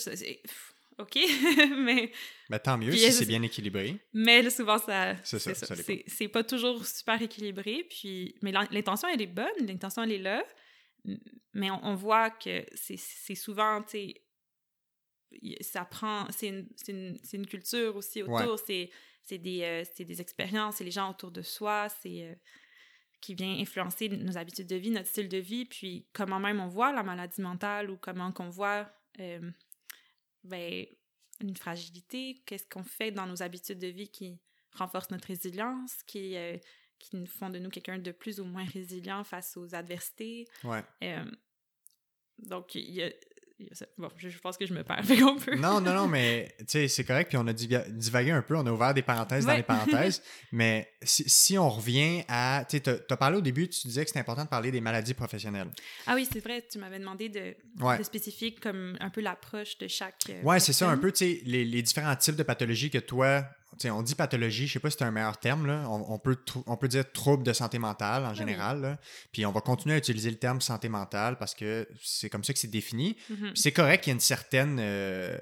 OK, 1.00 1.18
mais... 1.78 2.12
Ben, 2.50 2.60
tant 2.60 2.78
mieux 2.78 2.92
si 2.92 3.12
c'est 3.12 3.26
bien 3.26 3.42
équilibré. 3.42 3.98
Mais 4.14 4.48
souvent, 4.50 4.78
ça... 4.78 5.16
C'est 5.24 5.40
ça, 5.40 5.76
C'est 6.08 6.28
pas 6.28 6.44
toujours 6.44 6.86
super 6.86 7.22
équilibré, 7.22 7.88
puis... 7.90 8.36
Mais 8.42 8.52
l'intention, 8.52 9.08
elle 9.08 9.22
est 9.22 9.28
bonne, 9.28 9.66
l'intention, 9.66 10.04
elle 10.04 10.12
est 10.12 10.20
là, 10.20 10.44
mais 11.54 11.70
on, 11.72 11.96
voit 11.96 12.30
que 12.30 12.66
c'est 12.74 13.36
souvent, 13.36 13.82
tu 13.84 13.90
sais, 13.90 14.22
ça 15.62 15.86
prend, 15.86 16.28
c'est 16.32 16.48
une, 16.48 16.70
une, 16.88 17.20
une, 17.34 17.48
culture 17.48 17.96
aussi 17.96 18.22
autour, 18.24 18.60
c'est 18.60 18.90
des, 19.38 19.62
euh, 19.64 19.84
des 20.04 20.22
expériences, 20.22 20.76
c'est 20.78 20.84
les 20.84 20.92
gens 20.92 21.10
autour 21.10 21.32
de 21.32 21.42
soi, 21.42 21.90
c'est 21.90 22.24
euh, 22.24 22.36
qui 23.22 23.36
vient 23.36 23.60
influencer 23.60 24.10
nos 24.10 24.38
habitudes 24.38 24.68
de 24.68 24.76
vie, 24.76 24.92
notre 24.92 25.08
style 25.08 25.30
de 25.30 25.38
vie, 25.38 25.66
puis 25.66 26.08
comment 26.14 26.40
même 26.40 26.60
on 26.60 26.68
voit 26.68 26.92
la 26.92 27.04
maladie 27.04 27.42
mentale 27.42 27.90
ou 27.90 27.98
comment 27.98 28.32
qu'on 28.32 28.50
voit 28.50 28.92
euh, 29.20 29.52
ben, 30.44 30.86
une 31.42 31.56
fragilité, 31.56 32.42
qu'est-ce 32.46 32.68
qu'on 32.68 32.84
fait 32.84 33.12
dans 33.12 33.26
nos 33.26 33.42
habitudes 33.42 33.80
de 33.80 33.88
vie 33.88 34.10
qui 34.10 34.40
renforce 34.74 35.10
notre 35.12 35.28
résilience, 35.28 36.04
qui 36.04 36.36
qui 37.04 37.16
nous 37.16 37.26
font 37.26 37.50
de 37.50 37.60
nous 37.60 37.70
quelqu'un 37.70 38.00
de 38.00 38.12
plus 38.12 38.40
ou 38.40 38.46
moins 38.46 38.66
résilient 38.66 39.24
face 39.24 39.58
aux 39.58 39.76
adversités. 39.76 40.48
Ouais. 40.64 40.84
Euh, 41.04 41.26
donc, 42.40 42.76
il 42.76 42.92
y 42.92 43.04
a, 43.04 43.10
Bon, 43.98 44.10
je, 44.18 44.38
pense 44.40 44.58
que 44.58 44.66
je 44.66 44.74
me 44.74 44.84
perds 44.84 45.00
un 45.10 45.38
peu. 45.38 45.56
non, 45.56 45.80
non, 45.80 45.94
non, 45.94 46.08
mais 46.08 46.54
tu 46.60 46.66
sais, 46.68 46.88
c'est 46.88 47.04
correct. 47.04 47.30
Puis 47.30 47.38
on 47.38 47.48
a 47.48 47.54
divagué 47.54 48.32
un 48.32 48.42
peu, 48.42 48.56
on 48.56 48.66
a 48.66 48.72
ouvert 48.72 48.94
des 48.94 49.02
parenthèses 49.02 49.46
dans 49.46 49.56
les 49.56 49.64
parenthèses. 49.64 50.22
mais 50.52 50.92
si, 51.02 51.24
si, 51.28 51.58
on 51.58 51.70
revient 51.70 52.24
à. 52.28 52.66
Tu 52.70 52.82
as 52.88 53.18
parlé 53.18 53.38
au 53.38 53.42
début, 53.42 53.70
tu 53.70 53.88
disais 53.88 54.04
que 54.04 54.10
c'était 54.10 54.20
important 54.20 54.44
de 54.44 54.50
parler 54.50 54.72
des 54.72 54.82
maladies 54.82 55.14
professionnelles. 55.14 55.70
Ah 56.08 56.16
oui, 56.16 56.28
c'est 56.30 56.40
vrai, 56.40 56.66
tu 56.70 56.80
m'avais 56.80 57.00
demandé 57.00 57.30
de, 57.30 57.56
de, 57.76 58.04
spécifier 58.04 58.56
comme 58.56 58.98
un 59.00 59.10
peu 59.10 59.22
l'approche 59.22 59.78
de 59.78 59.88
chaque. 59.88 60.30
Euh, 60.30 60.42
ouais, 60.42 60.60
c'est 60.60 60.74
ça, 60.74 60.90
un 60.90 60.98
peu, 60.98 61.12
tu 61.12 61.26
sais, 61.26 61.42
les, 61.46 61.64
les 61.66 61.82
différents 61.82 62.16
types 62.16 62.36
de 62.36 62.44
pathologies 62.44 62.90
que 62.90 62.98
toi 62.98 63.46
on 63.86 64.02
dit 64.02 64.16
pathologie, 64.16 64.68
je 64.68 64.74
sais 64.74 64.80
pas 64.80 64.90
si 64.90 64.98
c'est 64.98 65.06
un 65.06 65.12
meilleur 65.12 65.38
terme, 65.38 65.66
là. 65.68 65.88
On, 65.90 66.20
peut, 66.20 66.38
on 66.66 66.78
peut 66.78 66.88
dire 66.88 67.12
trouble 67.12 67.44
de 67.44 67.54
santé 67.54 67.80
mentale 67.80 68.26
en 68.26 68.30
ah 68.30 68.34
général. 68.34 68.98
Puis 69.32 69.46
on 69.46 69.52
va 69.52 69.62
continuer 69.62 69.96
à 69.96 69.98
utiliser 69.98 70.30
le 70.30 70.38
terme 70.38 70.62
santé 70.62 70.90
mentale 70.90 71.38
parce 71.38 71.54
que 71.54 71.88
c'est 72.02 72.30
comme 72.30 72.44
ça 72.44 72.54
que 72.54 72.60
c'est 72.60 72.68
défini. 72.68 73.18
Mm-hmm. 73.32 73.52
C'est 73.56 73.72
correct 73.72 74.04
qu'il 74.04 74.12
y 74.12 74.14
ait 74.14 74.16
une 74.16 74.20
certaine. 74.20 74.78
Euh, 74.80 75.38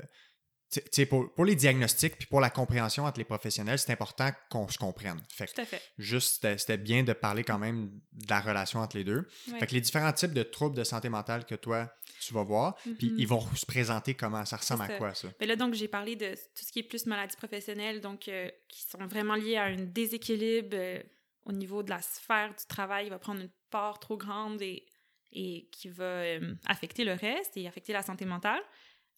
pour, 1.10 1.34
pour, 1.34 1.44
les 1.44 1.56
diagnostics 1.56 2.18
puis 2.18 2.28
pour 2.28 2.40
la 2.40 2.50
compréhension 2.50 3.06
entre 3.06 3.20
les 3.20 3.26
professionnels, 3.26 3.78
c'est 3.78 3.92
important 3.92 4.30
qu'on 4.50 4.70
se 4.70 4.78
comprenne. 4.78 5.22
Fait 5.30 5.48
Tout 5.48 5.62
à 5.62 5.66
fait. 5.66 5.82
Juste, 5.98 6.48
c'était 6.58 6.78
bien 6.78 7.04
de 7.04 7.12
parler 7.12 7.44
quand 7.44 7.60
même 7.60 7.92
de 8.14 8.30
la 8.30 8.40
relation 8.40 8.80
entre 8.80 8.96
les 8.96 9.04
deux. 9.04 9.28
Fait 9.60 9.68
que 9.68 9.74
les 9.74 9.82
différents 9.82 10.14
types 10.14 10.34
de 10.34 10.44
troubles 10.44 10.78
de 10.78 10.86
santé 10.86 11.10
mentale 11.10 11.46
que 11.46 11.56
toi, 11.56 11.92
tu 12.22 12.34
vas 12.34 12.44
voir, 12.44 12.76
puis 12.76 12.92
mm-hmm. 12.92 13.16
ils 13.18 13.28
vont 13.28 13.42
se 13.56 13.66
présenter 13.66 14.14
comment, 14.14 14.46
ça 14.46 14.58
ressemble 14.58 14.84
à 14.84 14.98
quoi 14.98 15.14
ça? 15.14 15.30
Mais 15.40 15.48
là, 15.48 15.56
donc, 15.56 15.74
j'ai 15.74 15.88
parlé 15.88 16.16
de 16.16 16.34
tout 16.34 16.64
ce 16.66 16.72
qui 16.72 16.80
est 16.80 16.84
plus 16.84 17.06
maladie 17.06 17.36
professionnelle, 17.36 18.02
donc 18.02 18.28
euh, 18.28 18.50
qui 18.68 18.84
sont 18.84 19.06
vraiment 19.08 19.36
liés 19.36 19.58
à 19.58 19.64
un 19.64 19.78
déséquilibre 19.78 20.70
euh, 20.74 21.02
au 21.46 21.52
niveau 21.52 21.84
de 21.84 21.90
la 21.90 22.02
sphère 22.02 22.50
du 22.50 22.66
travail, 22.68 23.08
il 23.08 23.10
va 23.10 23.20
prendre 23.20 23.42
une 23.42 23.52
part 23.70 24.00
trop 24.00 24.18
grande 24.18 24.62
et, 24.62 24.86
et 25.32 25.68
qui 25.72 25.90
va 25.90 26.04
euh, 26.04 26.54
affecter 26.66 27.04
le 27.04 27.14
reste 27.14 27.58
et 27.58 27.68
affecter 27.68 27.94
la 27.94 28.04
santé 28.04 28.26
mentale. 28.26 28.62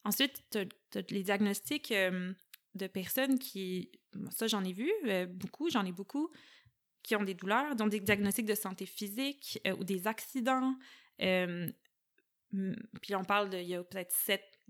Ensuite, 0.06 0.44
tu 0.52 0.60
as, 0.60 1.12
les 1.12 1.24
diagnostics 1.24 1.94
de 2.76 2.88
personnes 2.88 3.40
qui, 3.40 3.92
ça 4.32 4.48
j'en 4.48 4.64
ai 4.64 4.74
vu 4.74 4.92
beaucoup, 5.30 5.70
j'en 5.70 5.86
ai 5.86 5.94
beaucoup, 5.94 6.30
qui 7.04 7.16
ont 7.16 7.24
des 7.24 7.34
douleurs, 7.34 7.76
donc 7.78 7.90
des 7.90 8.02
diagnostics 8.02 8.46
de 8.46 8.56
santé 8.56 8.86
physique 8.86 9.62
ou 9.78 9.86
des 9.86 10.06
accidents, 10.08 10.76
puis 13.02 13.16
on 13.16 13.24
parle 13.24 13.50
d'il 13.50 13.64
y 13.64 13.76
a 13.76 13.84
peut-être 13.84 14.14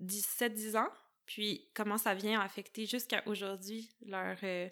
17-10 0.01 0.77
ans. 0.77 0.89
Puis 1.25 1.69
comment 1.73 1.97
ça 1.97 2.13
vient 2.13 2.41
affecter 2.41 2.85
jusqu'à 2.85 3.23
aujourd'hui 3.25 3.89
leur, 4.05 4.37
euh, 4.43 4.67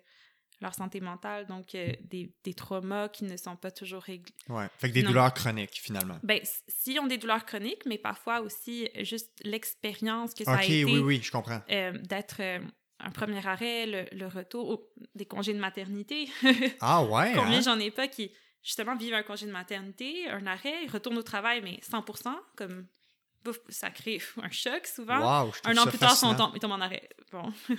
leur 0.59 0.73
santé 0.73 0.99
mentale. 0.99 1.47
Donc 1.47 1.75
euh, 1.75 1.91
des, 2.01 2.33
des, 2.43 2.53
traumas 2.53 3.09
qui 3.09 3.23
ne 3.23 3.37
sont 3.37 3.55
pas 3.55 3.71
toujours 3.71 4.01
réglés. 4.01 4.33
Ouais. 4.49 4.67
Fait 4.77 4.89
que 4.89 4.93
des 4.93 5.03
douleurs 5.03 5.33
chroniques 5.33 5.79
finalement. 5.81 6.19
Ben, 6.23 6.39
si 6.67 6.99
ont 6.99 7.07
des 7.07 7.17
douleurs 7.17 7.45
chroniques, 7.45 7.85
mais 7.85 7.97
parfois 7.97 8.41
aussi 8.41 8.89
juste 9.01 9.31
l'expérience 9.43 10.33
que 10.33 10.43
ça 10.43 10.57
a 10.57 10.63
été. 10.63 10.85
oui, 10.85 10.99
oui, 10.99 11.21
je 11.23 11.31
comprends. 11.31 11.61
Euh, 11.69 11.93
d'être 11.97 12.41
un 13.03 13.11
premier 13.11 13.45
arrêt, 13.45 13.85
le, 13.85 14.05
le 14.11 14.27
retour, 14.27 14.87
des 15.15 15.25
congés 15.25 15.53
de 15.53 15.59
maternité. 15.59 16.29
ah 16.81 17.03
ouais? 17.03 17.33
Combien 17.35 17.57
hein? 17.57 17.61
j'en 17.61 17.79
ai 17.79 17.91
pas 17.91 18.07
qui 18.07 18.31
justement 18.63 18.95
vivent 18.95 19.13
un 19.13 19.23
congé 19.23 19.45
de 19.45 19.51
maternité, 19.51 20.27
un 20.29 20.45
arrêt, 20.45 20.85
retournent 20.87 21.17
au 21.17 21.23
travail, 21.23 21.61
mais 21.63 21.79
100% 21.89 22.35
comme 22.55 22.87
ça 23.69 23.89
crée 23.89 24.21
un 24.41 24.49
choc 24.49 24.87
souvent. 24.87 25.51
un 25.63 25.77
an 25.77 25.85
plus 25.85 25.97
tard, 25.97 26.17
ils 26.53 26.59
tombent 26.59 26.71
en 26.71 26.81
arrêt. 26.81 27.09
Bon, 27.31 27.51
tu 27.67 27.75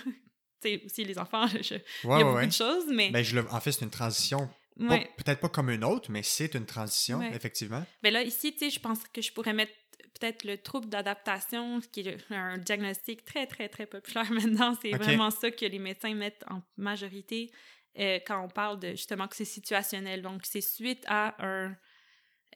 sais, 0.61 0.83
aussi 0.85 1.05
les 1.05 1.19
enfants, 1.19 1.47
il 1.55 1.71
y 1.71 1.75
a 2.11 2.25
beaucoup 2.25 2.47
de 2.47 2.53
choses, 2.53 2.87
mais... 2.89 3.11
Ben, 3.11 3.23
je 3.23 3.39
en 3.39 3.61
fait, 3.61 3.73
c'est 3.73 3.85
une 3.85 3.91
transition. 3.91 4.49
Peut-être 4.79 5.41
pas 5.41 5.49
comme 5.49 5.71
une 5.71 5.85
autre, 5.85 6.11
mais 6.11 6.23
c'est 6.23 6.55
une 6.55 6.67
transition, 6.67 7.21
effectivement. 7.23 7.85
Mais 8.03 8.11
ben 8.11 8.15
là, 8.15 8.23
ici, 8.23 8.53
tu 8.53 8.61
sais, 8.61 8.71
je 8.71 8.81
pense 8.81 9.01
que 9.13 9.21
je 9.21 9.33
pourrais 9.33 9.53
mettre 9.53 9.73
peut-être 10.19 10.45
le 10.45 10.59
trouble 10.59 10.89
d'adaptation, 10.89 11.81
qui 11.93 12.01
est 12.01 12.19
un 12.31 12.59
diagnostic 12.59 13.25
très, 13.25 13.47
très, 13.47 13.69
très 13.69 13.87
populaire 13.87 14.31
maintenant. 14.33 14.77
C'est 14.81 14.93
vraiment 14.93 15.31
ça 15.31 15.51
que 15.51 15.67
les 15.67 15.79
médecins 15.79 16.15
mettent 16.15 16.45
en 16.51 16.63
majorité 16.77 17.51
euh, 17.99 18.19
quand 18.27 18.43
on 18.43 18.49
parle 18.49 18.79
de 18.79 18.91
justement 18.91 19.29
que 19.29 19.37
c'est 19.37 19.45
situationnel. 19.45 20.23
Donc, 20.23 20.43
c'est 20.45 20.61
suite 20.61 21.05
à 21.07 21.35
un 21.45 21.77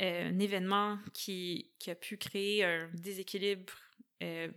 euh, 0.03 0.29
un 0.29 0.39
événement 0.39 0.99
qui, 1.15 1.71
qui, 1.79 1.91
a 1.91 1.95
pu 1.95 2.17
créer 2.19 2.65
un 2.65 2.89
déséquilibre, 2.95 3.73
euh, 4.23 4.49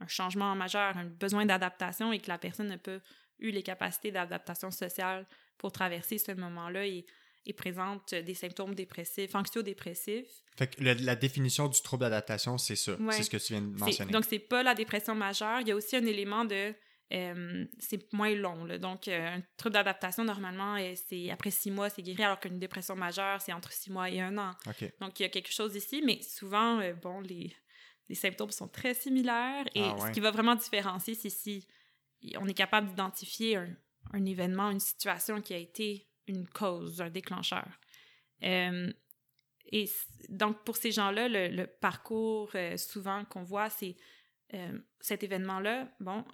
un 0.00 0.06
changement 0.06 0.54
majeur, 0.54 0.96
un 0.96 1.04
besoin 1.04 1.44
d'adaptation 1.44 2.12
et 2.12 2.18
que 2.18 2.28
la 2.28 2.38
personne 2.38 2.68
n'a 2.68 2.78
pas 2.78 2.98
eu 3.38 3.50
les 3.50 3.62
capacités 3.62 4.10
d'adaptation 4.10 4.70
sociale 4.70 5.26
pour 5.58 5.70
traverser 5.70 6.16
ce 6.16 6.32
moment-là 6.32 6.86
et, 6.86 7.04
et, 7.44 7.52
présente 7.52 8.14
des 8.14 8.34
symptômes 8.34 8.74
dépressifs, 8.74 9.34
anxio-dépressifs. 9.34 10.42
Fait 10.56 10.74
que 10.74 10.82
la 10.82 11.16
définition 11.16 11.68
du 11.68 11.80
trouble 11.82 12.02
d'adaptation, 12.04 12.56
c'est 12.56 12.76
ça. 12.76 12.96
C'est 13.10 13.22
ce 13.22 13.30
que 13.30 13.36
tu 13.36 13.52
viens 13.52 13.62
de 13.62 13.78
mentionner. 13.78 14.12
Donc, 14.12 14.24
c'est 14.24 14.38
pas 14.38 14.62
la 14.62 14.74
dépression 14.74 15.14
majeure. 15.14 15.60
Il 15.60 15.68
y 15.68 15.72
a 15.72 15.76
aussi 15.76 15.96
un 15.96 16.06
élément 16.06 16.46
de 16.46 16.74
euh, 17.12 17.64
c'est 17.78 18.12
moins 18.12 18.34
long. 18.34 18.64
Là. 18.64 18.78
Donc, 18.78 19.06
euh, 19.06 19.36
un 19.36 19.42
trouble 19.56 19.74
d'adaptation, 19.74 20.24
normalement, 20.24 20.76
euh, 20.76 20.94
c'est 21.08 21.30
après 21.30 21.50
six 21.50 21.70
mois, 21.70 21.88
c'est 21.88 22.02
guéri, 22.02 22.22
alors 22.24 22.40
qu'une 22.40 22.58
dépression 22.58 22.96
majeure, 22.96 23.40
c'est 23.40 23.52
entre 23.52 23.72
six 23.72 23.92
mois 23.92 24.10
et 24.10 24.20
un 24.20 24.36
an. 24.38 24.52
Donc, 25.00 25.20
il 25.20 25.22
y 25.22 25.26
a 25.26 25.28
quelque 25.28 25.52
chose 25.52 25.76
ici, 25.76 26.02
mais 26.04 26.20
souvent, 26.22 26.80
bon, 27.02 27.20
les, 27.20 27.54
les 28.08 28.14
symptômes 28.14 28.50
sont 28.50 28.68
très 28.68 28.94
similaires. 28.94 29.66
Et 29.74 29.84
ah 29.84 29.96
ce 29.98 30.12
qui 30.12 30.20
va 30.20 30.32
vraiment 30.32 30.56
différencier, 30.56 31.14
c'est 31.14 31.30
si 31.30 31.66
on 32.38 32.48
est 32.48 32.54
capable 32.54 32.88
d'identifier 32.88 33.56
un, 33.56 33.76
un, 34.12 34.24
événement, 34.24 34.70
une 34.70 34.80
situation 34.80 35.40
qui 35.40 35.54
a 35.54 35.58
été 35.58 36.08
une 36.26 36.48
cause, 36.48 37.00
un 37.00 37.10
déclencheur. 37.10 37.68
et 38.42 39.90
donc, 40.28 40.64
pour 40.64 40.76
ces 40.76 40.90
gens-là, 40.90 41.28
le, 41.28 41.66
parcours 41.66 42.50
souvent 42.78 43.24
qu'on 43.26 43.44
voit, 43.44 43.70
c'est 43.70 43.94
cet 45.00 45.22
événement-là, 45.22 45.88
bon, 46.00 46.24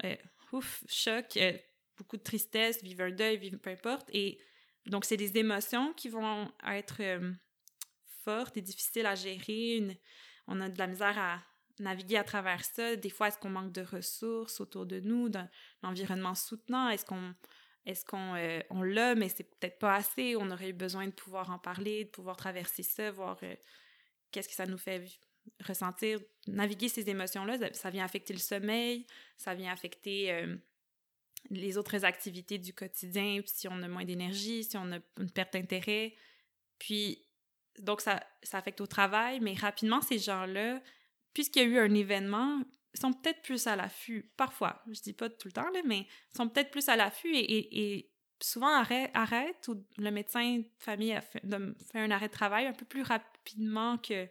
ouf, 0.53 0.85
choc, 0.89 1.37
euh, 1.37 1.57
beaucoup 1.97 2.17
de 2.17 2.23
tristesse, 2.23 2.83
vivre 2.83 3.05
un 3.05 3.11
deuil, 3.11 3.39
vivre 3.39 3.59
peu 3.59 3.71
importe. 3.71 4.09
Et 4.13 4.39
donc, 4.87 5.05
c'est 5.05 5.17
des 5.17 5.37
émotions 5.39 5.93
qui 5.95 6.09
vont 6.09 6.51
être 6.67 7.01
euh, 7.01 7.33
fortes 8.25 8.57
et 8.57 8.63
difficiles 8.63 9.07
à 9.07 9.15
gérer. 9.15 9.99
on 10.47 10.61
a 10.61 10.69
de 10.69 10.79
la 10.79 10.87
misère 10.87 11.19
à 11.19 11.43
naviguer 11.79 12.17
à 12.17 12.25
travers 12.25 12.65
ça. 12.65 12.97
Des 12.97 13.11
fois, 13.11 13.29
est-ce 13.29 13.39
qu'on 13.39 13.51
manque 13.51 13.73
de 13.73 13.83
ressources 13.83 14.61
autour 14.61 14.87
de 14.87 15.01
nous, 15.01 15.29
d'un 15.29 15.49
environnement 15.83 16.35
soutenant? 16.35 16.89
Est-ce 16.89 17.05
qu'on 17.05 17.35
est-ce 17.85 18.05
qu'on 18.05 18.37
euh, 18.37 18.61
l'a, 18.85 19.17
mais 19.17 19.29
c'est 19.29 19.43
peut-être 19.43 19.81
pas 19.81 19.97
assez? 19.97 20.37
On 20.37 20.49
aurait 20.53 20.69
eu 20.69 20.73
besoin 20.73 21.07
de 21.07 21.13
pouvoir 21.13 21.51
en 21.51 21.59
parler, 21.59 22.05
de 22.05 22.11
pouvoir 22.11 22.37
traverser 22.37 22.85
ça, 22.85 23.11
voir 23.11 23.41
qu'est-ce 24.31 24.49
que 24.49 24.55
ça 24.55 24.67
nous 24.67 24.79
fait 24.79 25.05
ressentir, 25.67 26.21
naviguer 26.47 26.89
ces 26.89 27.09
émotions-là, 27.09 27.73
ça, 27.73 27.91
vient 27.91 28.05
affecter 28.05 28.33
le 28.33 28.39
sommeil, 28.39 29.07
ça 29.37 29.55
vient 29.55 29.73
affecter 29.73 30.33
euh, 30.33 30.57
les 31.51 31.79
autres 31.79 32.05
activités 32.05 32.59
du 32.59 32.73
quotidien, 32.73 33.41
si 33.47 33.69
on 33.69 33.83
a 33.83 33.89
moins 33.89 34.05
d'énergie, 34.05 34.65
si 34.65 34.77
on 34.77 34.93
a 34.93 34.99
une 35.19 35.31
perte 35.31 35.53
d'intérêt. 35.53 36.15
Puis, 36.79 37.25
donc, 37.79 38.01
ça, 38.01 38.23
ça 38.43 38.59
affecte 38.59 38.81
au 38.81 38.87
travail, 38.87 39.41
mais 39.41 39.55
rapidement, 39.55 40.01
ces 40.01 40.19
gens-là, 40.19 40.83
puisqu'il 41.35 41.63
y 41.63 41.65
a 41.65 41.69
eu 41.69 41.79
un 41.79 41.95
événement, 41.95 42.63
sont 42.95 43.13
peut-être 43.13 43.43
plus 43.43 43.67
à 43.67 43.77
l'affût, 43.77 44.31
parfois, 44.37 44.83
je 44.91 45.01
dis 45.01 45.13
pas 45.13 45.31
tout 45.31 45.49
le 45.49 45.53
temps, 45.53 45.67
mais 45.87 46.07
sont 46.37 46.49
peut-être 46.49 46.71
plus 46.71 46.89
à 46.89 46.97
l'affût 46.97 47.33
et, 47.35 48.11
souvent 48.41 48.75
arrête, 48.75 49.11
arrête, 49.15 49.69
ou 49.69 49.87
le 49.99 50.11
médecin 50.11 50.59
de 50.59 50.65
famille 50.79 51.13
a 51.13 51.21
fait 51.21 51.41
un 51.95 52.11
arrêt 52.11 52.27
de 52.27 52.33
travail 52.33 52.67
un 52.67 52.73
peu 52.73 52.85
plus 52.85 53.03
rapidement 53.03 53.99
que 53.99 54.29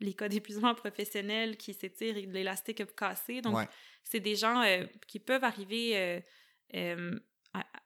les 0.00 0.14
cas 0.14 0.28
d'épuisement 0.28 0.74
professionnel 0.74 1.56
qui 1.56 1.74
s'étirent 1.74 2.16
et 2.16 2.26
l'élastique 2.26 2.82
cassé. 2.96 3.40
Donc, 3.40 3.68
c'est 4.02 4.20
des 4.20 4.34
gens 4.34 4.62
euh, 4.62 4.86
qui 5.06 5.18
peuvent 5.18 5.44
arriver 5.44 5.96
euh, 5.96 6.20
euh, 6.74 7.20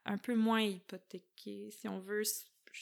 un 0.05 0.17
peu 0.17 0.35
moins 0.35 0.61
hypothéqués, 0.61 1.69
si 1.71 1.87
on 1.87 1.99
veut. 1.99 2.23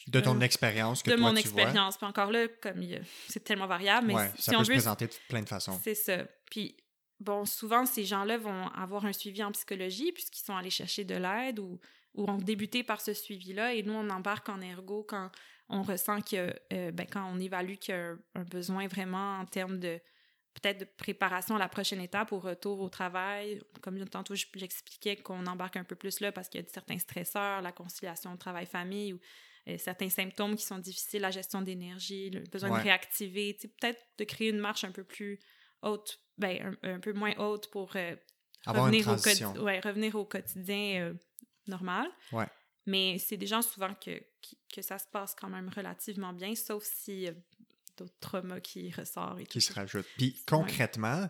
De 0.08 0.20
ton 0.20 0.40
expérience 0.42 1.04
que 1.04 1.12
De 1.12 1.16
mon 1.16 1.36
expérience. 1.36 1.98
Puis 1.98 2.06
encore 2.06 2.32
là, 2.32 2.48
comme 2.62 2.84
c'est 3.28 3.44
tellement 3.44 3.68
variable, 3.68 4.08
mais 4.08 4.32
si 4.36 4.44
ça 4.44 4.58
peut 4.58 4.64
se 4.64 4.72
présenter 4.72 5.08
de 5.08 5.14
plein 5.28 5.42
de 5.42 5.50
façons. 5.50 5.80
C'est 5.84 5.96
ça. 5.96 6.26
Puis, 6.50 6.76
bon, 7.20 7.46
souvent, 7.46 7.86
ces 7.86 8.06
gens-là 8.06 8.38
vont 8.38 8.68
avoir 8.70 9.06
un 9.06 9.14
suivi 9.14 9.44
en 9.44 9.52
psychologie 9.52 10.12
puisqu'ils 10.12 10.44
sont 10.44 10.56
allés 10.56 10.72
chercher 10.72 11.04
de 11.04 11.16
l'aide 11.16 11.60
ou, 11.60 11.80
ou 12.16 12.30
ont 12.30 12.38
débuté 12.38 12.84
par 12.84 13.02
ce 13.02 13.14
suivi-là. 13.14 13.76
Et 13.76 13.84
nous, 13.84 13.94
on 13.94 14.10
embarque 14.10 14.50
en 14.50 14.62
ergo 14.62 15.06
quand 15.08 15.30
on 15.74 15.82
ressent 15.82 16.22
que 16.22 16.54
euh, 16.72 16.92
ben, 16.92 17.08
quand 17.12 17.30
on 17.34 17.40
évalue 17.40 17.76
qu'il 17.76 17.96
y 17.96 17.98
a 17.98 18.16
un, 18.36 18.44
besoin 18.44 18.88
vraiment 18.88 19.40
en 19.40 19.46
termes 19.46 19.80
de 19.80 20.00
peut-être 20.54 20.82
de 20.82 20.86
préparation 20.86 21.56
à 21.56 21.60
la 21.60 21.68
prochaine 21.68 22.00
étape 22.00 22.32
au 22.32 22.40
retour 22.40 22.80
au 22.80 22.90
travail. 22.90 23.60
Comme 23.82 24.08
tantôt, 24.08 24.36
j'expliquais 24.36 25.16
qu'on 25.16 25.48
embarque 25.48 25.78
un 25.78 25.84
peu 25.84 25.96
plus 25.96 26.20
là 26.20 26.32
parce 26.32 26.48
qu'il 26.48 26.62
y 26.62 26.64
a 26.64 26.68
certains 26.68 27.00
stresseurs, 27.00 27.64
la 27.64 27.72
conciliation 27.72 28.38
travail-famille 28.38 29.14
ou 29.14 29.20
euh, 29.68 29.78
certains 29.80 30.10
symptômes 30.10 30.56
qui 30.56 30.64
sont 30.64 30.78
difficiles, 30.78 31.22
la 31.22 31.32
gestion 31.32 31.64
d'énergie, 31.64 32.30
le 32.30 32.42
besoin 32.42 32.70
de 32.70 32.84
réactiver, 32.84 33.58
peut-être 33.60 34.00
de 34.20 34.24
créer 34.26 34.50
une 34.50 34.60
marche 34.60 34.84
un 34.84 34.92
peu 34.92 35.04
plus 35.04 35.40
haute, 35.82 36.20
ben, 36.38 36.78
un, 36.84 37.00
peu 37.00 37.14
moins 37.14 37.34
haute 37.40 37.72
pour 37.72 37.96
euh, 37.96 38.16
revenir, 38.68 39.08
au 39.08 39.62
ouais, 39.64 39.80
revenir 39.80 40.14
au 40.16 40.26
quotidien 40.26 41.16
normal. 41.66 42.08
Ouais. 42.32 42.48
Mais 42.86 43.18
c'est 43.18 43.38
des 43.38 43.48
gens 43.48 43.62
souvent 43.62 43.94
que, 43.94 44.22
que 44.74 44.82
ça 44.82 44.98
se 44.98 45.08
passe 45.08 45.36
quand 45.36 45.50
même 45.50 45.70
relativement 45.70 46.34
bien, 46.34 46.54
sauf 46.56 46.84
si 46.84 47.30
d'autres 47.98 48.20
traumas 48.20 48.60
qui 48.60 48.92
ressortent 48.92 49.40
et 49.40 49.46
Qui 49.46 49.62
se 49.62 49.74
rajoutent. 49.74 50.08
Puis 50.18 50.42
concrètement, 50.46 51.30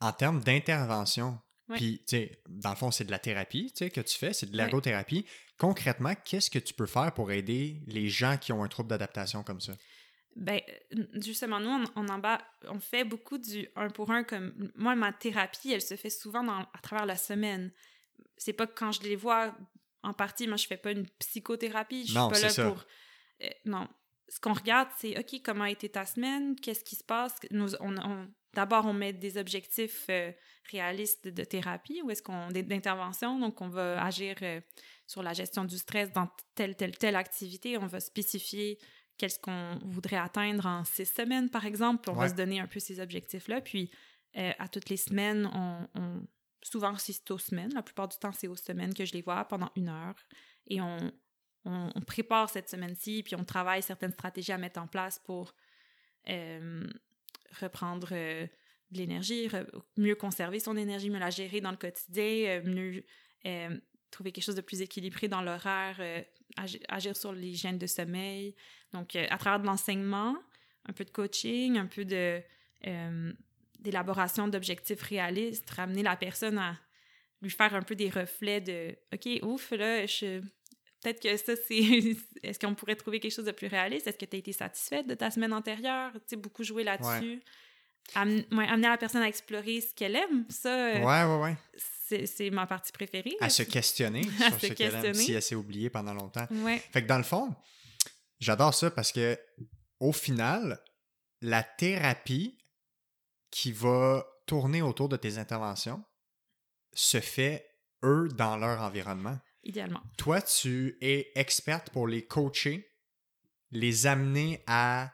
en 0.00 0.12
termes 0.12 0.42
d'intervention, 0.42 1.38
puis 1.74 1.98
tu 2.06 2.16
sais, 2.16 2.42
dans 2.48 2.70
le 2.70 2.76
fond, 2.76 2.90
c'est 2.90 3.04
de 3.04 3.10
la 3.10 3.18
thérapie 3.18 3.72
tu 3.72 3.78
sais, 3.78 3.90
que 3.90 4.00
tu 4.00 4.16
fais, 4.16 4.32
c'est 4.32 4.50
de 4.50 4.56
l'ergothérapie. 4.56 5.26
Concrètement, 5.58 6.14
qu'est-ce 6.24 6.50
que 6.50 6.58
tu 6.58 6.74
peux 6.74 6.86
faire 6.86 7.12
pour 7.12 7.32
aider 7.32 7.82
les 7.86 8.08
gens 8.08 8.36
qui 8.36 8.52
ont 8.52 8.62
un 8.62 8.68
trouble 8.68 8.90
d'adaptation 8.90 9.42
comme 9.42 9.60
ça? 9.60 9.72
Ben, 10.36 10.60
justement, 11.14 11.58
nous, 11.58 11.86
on, 11.96 12.08
en 12.08 12.18
bas, 12.18 12.38
on 12.68 12.78
fait 12.78 13.04
beaucoup 13.04 13.38
du 13.38 13.68
un 13.74 13.88
pour 13.88 14.10
un. 14.10 14.22
Comme 14.22 14.70
moi, 14.76 14.94
ma 14.94 15.12
thérapie, 15.12 15.72
elle 15.72 15.82
se 15.82 15.96
fait 15.96 16.10
souvent 16.10 16.44
dans, 16.44 16.60
à 16.60 16.78
travers 16.82 17.06
la 17.06 17.16
semaine. 17.16 17.72
C'est 18.36 18.52
pas 18.52 18.66
quand 18.66 18.92
je 18.92 19.02
les 19.02 19.16
vois 19.16 19.56
en 20.06 20.12
partie, 20.12 20.46
moi, 20.46 20.56
je 20.56 20.66
fais 20.66 20.76
pas 20.76 20.92
une 20.92 21.06
psychothérapie. 21.18 22.06
Je 22.06 22.12
suis 22.12 22.14
pas 22.14 22.38
là 22.38 22.70
pour. 22.70 22.84
Euh, 23.42 23.48
non. 23.64 23.88
Ce 24.28 24.40
qu'on 24.40 24.52
regarde, 24.52 24.88
c'est 24.98 25.18
OK, 25.18 25.40
comment 25.44 25.64
a 25.64 25.70
été 25.70 25.88
ta 25.88 26.06
semaine? 26.06 26.56
Qu'est-ce 26.56 26.84
qui 26.84 26.96
se 26.96 27.04
passe? 27.04 27.34
Nous, 27.50 27.74
on, 27.80 28.28
D'abord, 28.54 28.86
on 28.86 28.92
met 28.92 29.12
des 29.12 29.36
objectifs 29.36 30.06
euh, 30.08 30.32
réalistes 30.70 31.28
de 31.28 31.44
thérapie 31.44 32.02
ou 32.02 32.10
est-ce 32.10 32.22
qu'on 32.22 32.48
d'intervention? 32.50 33.38
Donc, 33.38 33.60
on 33.60 33.68
va 33.68 34.02
agir 34.02 34.36
euh, 34.42 34.60
sur 35.06 35.22
la 35.22 35.32
gestion 35.32 35.64
du 35.64 35.76
stress 35.76 36.12
dans 36.12 36.28
telle, 36.54 36.76
telle, 36.76 36.96
telle 36.96 37.16
activité. 37.16 37.76
On 37.76 37.86
va 37.86 38.00
spécifier 38.00 38.78
qu'est-ce 39.18 39.38
qu'on 39.38 39.78
voudrait 39.84 40.16
atteindre 40.18 40.66
en 40.66 40.84
six 40.84 41.06
semaines, 41.06 41.50
par 41.50 41.66
exemple. 41.66 42.08
On 42.10 42.14
va 42.14 42.28
se 42.28 42.34
donner 42.34 42.60
un 42.60 42.66
peu 42.66 42.80
ces 42.80 43.00
objectifs-là. 43.00 43.60
Puis, 43.60 43.90
à 44.34 44.68
toutes 44.68 44.90
les 44.90 44.98
semaines, 44.98 45.50
on 45.54 46.20
Souvent, 46.70 46.96
c'est 46.98 47.30
aux 47.30 47.38
semaines. 47.38 47.72
La 47.74 47.82
plupart 47.82 48.08
du 48.08 48.18
temps, 48.18 48.32
c'est 48.32 48.48
aux 48.48 48.56
semaines 48.56 48.92
que 48.92 49.04
je 49.04 49.12
les 49.12 49.22
vois 49.22 49.44
pendant 49.44 49.70
une 49.76 49.88
heure. 49.88 50.16
Et 50.66 50.80
on, 50.80 51.12
on, 51.64 52.00
prépare 52.00 52.50
cette 52.50 52.68
semaine-ci, 52.68 53.22
puis 53.22 53.36
on 53.36 53.44
travaille 53.44 53.82
certaines 53.82 54.10
stratégies 54.10 54.50
à 54.50 54.58
mettre 54.58 54.80
en 54.80 54.88
place 54.88 55.20
pour 55.20 55.54
euh, 56.28 56.84
reprendre 57.60 58.08
euh, 58.10 58.48
de 58.90 58.98
l'énergie, 58.98 59.48
mieux 59.96 60.16
conserver 60.16 60.58
son 60.58 60.76
énergie, 60.76 61.08
mieux 61.08 61.20
la 61.20 61.30
gérer 61.30 61.60
dans 61.60 61.70
le 61.70 61.76
quotidien, 61.76 62.24
euh, 62.24 62.62
mieux 62.64 63.04
trouver 64.10 64.32
quelque 64.32 64.44
chose 64.44 64.56
de 64.56 64.60
plus 64.60 64.80
équilibré 64.80 65.28
dans 65.28 65.42
l'horaire, 65.42 66.00
agir, 66.56 66.80
agir, 66.88 67.16
sur 67.16 67.32
l'hygiène 67.32 67.78
de 67.78 67.86
sommeil. 67.86 68.56
Donc, 68.92 69.14
à 69.14 69.38
travers 69.38 69.60
de 69.60 69.66
l'enseignement, 69.66 70.36
un 70.86 70.92
peu 70.92 71.04
de 71.04 71.10
coaching, 71.10 71.78
un 71.78 71.86
peu 71.86 72.04
de 72.04 72.42
d'élaboration 73.86 74.48
d'objectifs 74.48 75.02
réalistes, 75.02 75.70
ramener 75.70 76.02
la 76.02 76.16
personne 76.16 76.58
à 76.58 76.76
lui 77.42 77.50
faire 77.50 77.74
un 77.74 77.82
peu 77.82 77.94
des 77.94 78.10
reflets 78.10 78.60
de 78.60 78.96
OK, 79.12 79.42
ouf, 79.42 79.70
là, 79.70 80.06
je 80.06 80.42
peut-être 81.02 81.20
que 81.20 81.36
ça, 81.36 81.54
c'est. 81.68 82.16
Est-ce 82.42 82.58
qu'on 82.58 82.74
pourrait 82.74 82.96
trouver 82.96 83.20
quelque 83.20 83.32
chose 83.32 83.44
de 83.44 83.52
plus 83.52 83.68
réaliste? 83.68 84.06
Est-ce 84.06 84.18
que 84.18 84.24
tu 84.24 84.36
as 84.36 84.38
été 84.38 84.52
satisfaite 84.52 85.06
de 85.06 85.14
ta 85.14 85.30
semaine 85.30 85.52
antérieure? 85.52 86.12
Tu 86.14 86.20
sais, 86.26 86.36
beaucoup 86.36 86.64
jouer 86.64 86.84
là-dessus. 86.84 87.40
amener 88.14 88.88
la 88.88 88.96
personne 88.96 89.22
à 89.22 89.28
explorer 89.28 89.80
ce 89.80 89.94
qu'elle 89.94 90.16
aime, 90.16 90.46
ça. 90.48 90.68
Euh, 90.68 91.00
ouais, 91.00 91.24
ouais, 91.24 91.42
ouais. 91.42 91.56
C'est 92.26 92.50
ma 92.50 92.66
partie 92.66 92.92
préférée. 92.92 93.36
À 93.40 93.48
se 93.48 93.62
questionner 93.64 94.22
sur 94.38 94.60
ce 94.60 94.66
qu'elle 94.68 94.94
aime, 94.94 95.14
si 95.14 95.32
elle 95.32 95.42
s'est 95.42 95.54
oubliée 95.54 95.90
pendant 95.90 96.14
longtemps. 96.14 96.46
Ouais. 96.50 96.80
Fait 96.92 97.02
que 97.02 97.08
dans 97.08 97.18
le 97.18 97.24
fond, 97.24 97.54
j'adore 98.38 98.74
ça 98.74 98.90
parce 98.90 99.12
que, 99.12 99.38
au 99.98 100.12
final, 100.12 100.80
la 101.40 101.62
thérapie 101.62 102.58
qui 103.56 103.72
va 103.72 104.26
tourner 104.44 104.82
autour 104.82 105.08
de 105.08 105.16
tes 105.16 105.38
interventions 105.38 106.04
se 106.92 107.20
fait, 107.20 107.66
eux, 108.02 108.28
dans 108.34 108.58
leur 108.58 108.82
environnement. 108.82 109.38
Idéalement. 109.64 110.02
Toi, 110.18 110.42
tu 110.42 110.98
es 111.00 111.32
experte 111.34 111.88
pour 111.88 112.06
les 112.06 112.26
coacher, 112.26 112.86
les 113.70 114.06
amener 114.06 114.62
à 114.66 115.10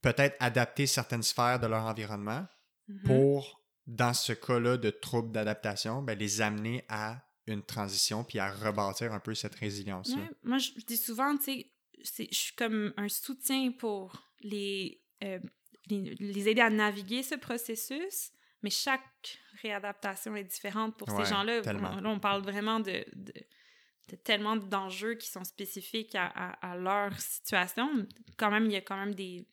peut-être 0.00 0.36
adapter 0.40 0.86
certaines 0.86 1.22
sphères 1.22 1.60
de 1.60 1.66
leur 1.66 1.84
environnement 1.84 2.46
mm-hmm. 2.88 3.02
pour, 3.02 3.62
dans 3.86 4.14
ce 4.14 4.32
cas-là 4.32 4.78
de 4.78 4.88
troubles 4.88 5.30
d'adaptation, 5.30 6.00
ben, 6.00 6.18
les 6.18 6.40
amener 6.40 6.86
à 6.88 7.22
une 7.46 7.62
transition 7.62 8.24
puis 8.24 8.38
à 8.38 8.50
rebâtir 8.50 9.12
un 9.12 9.20
peu 9.20 9.34
cette 9.34 9.56
résilience 9.56 10.14
moi, 10.42 10.56
je 10.56 10.70
dis 10.86 10.96
souvent, 10.96 11.36
tu 11.36 11.66
sais, 12.02 12.28
je 12.30 12.36
suis 12.36 12.54
comme 12.54 12.94
un 12.96 13.10
soutien 13.10 13.70
pour 13.70 14.32
les, 14.40 15.04
euh, 15.22 15.40
les, 15.88 16.48
aider 16.48 16.60
à 16.60 16.70
naviguer 16.70 17.22
ce 17.22 17.34
processus, 17.34 18.32
mais 18.62 18.70
chaque 18.70 19.38
réadaptation 19.62 20.36
est 20.36 20.44
différente 20.44 20.96
pour 20.96 21.10
ces 21.10 21.24
gens-là. 21.24 21.60
On, 21.66 22.04
on 22.06 22.18
parle 22.18 22.42
vraiment 22.42 22.80
de, 22.80 23.04
de, 23.14 24.16
tellement 24.24 24.56
d'enjeux 24.56 25.14
qui 25.14 25.28
sont 25.28 25.44
spécifiques 25.44 26.14
à, 26.14 26.26
à, 26.26 26.76
leur 26.76 27.18
situation. 27.18 27.88
Quand 28.36 28.50
même, 28.50 28.66
il 28.66 28.72
y 28.72 28.76
a 28.76 28.80
quand 28.80 28.96
même 28.96 29.14
des, 29.14 29.46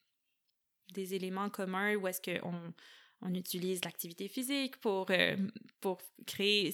des 0.93 1.15
éléments 1.15 1.49
communs 1.49 1.95
où 1.95 2.07
est-ce 2.07 2.21
qu'on 2.21 2.73
on 3.21 3.34
utilise 3.34 3.84
l'activité 3.84 4.27
physique 4.27 4.77
pour, 4.77 5.07
euh, 5.09 5.36
pour 5.82 5.99
créer. 6.25 6.73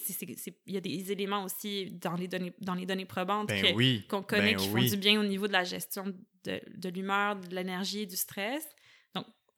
Il 0.68 0.74
y 0.74 0.78
a 0.78 0.82
des 0.82 1.12
éléments 1.12 1.44
aussi 1.44 1.92
dans 1.92 2.14
les 2.14 2.28
données, 2.28 2.54
dans 2.60 2.76
les 2.76 2.86
données 2.86 3.06
probantes 3.06 3.50
ben 3.50 4.04
qu'on 4.08 4.22
connaît 4.22 4.54
ben 4.54 4.58
qui 4.58 4.70
font 4.70 4.84
du 4.84 4.98
bien 4.98 5.20
au 5.20 5.24
niveau 5.24 5.48
de 5.48 5.54
la 5.54 5.64
gestion 5.64 6.06
de, 6.44 6.62
de 6.76 6.90
l'humeur, 6.90 7.36
de 7.36 7.56
l'énergie, 7.56 8.06
du 8.06 8.16
stress. 8.16 8.68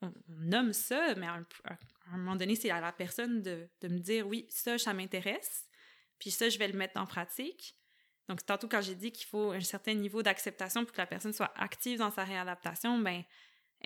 On, 0.00 0.12
nomme 0.28 0.72
ça, 0.72 1.14
mais 1.16 1.26
à 1.26 1.34
un, 1.34 1.46
à 1.64 2.14
un 2.14 2.18
moment 2.18 2.36
donné, 2.36 2.54
c'est 2.54 2.70
à 2.70 2.80
la 2.80 2.92
personne 2.92 3.42
de, 3.42 3.68
de, 3.80 3.88
me 3.88 3.98
dire 3.98 4.26
oui, 4.26 4.46
ça, 4.48 4.78
ça 4.78 4.94
m'intéresse, 4.94 5.68
puis 6.18 6.30
ça, 6.30 6.48
je 6.48 6.58
vais 6.58 6.68
le 6.68 6.78
mettre 6.78 7.00
en 7.00 7.06
pratique. 7.06 7.76
Donc, 8.28 8.44
tantôt, 8.44 8.68
quand 8.68 8.82
j'ai 8.82 8.94
dit 8.94 9.10
qu'il 9.10 9.26
faut 9.26 9.52
un 9.52 9.60
certain 9.60 9.94
niveau 9.94 10.22
d'acceptation 10.22 10.84
pour 10.84 10.92
que 10.92 11.00
la 11.00 11.06
personne 11.06 11.32
soit 11.32 11.52
active 11.56 11.98
dans 11.98 12.10
sa 12.10 12.24
réadaptation, 12.24 12.98
ben, 12.98 13.22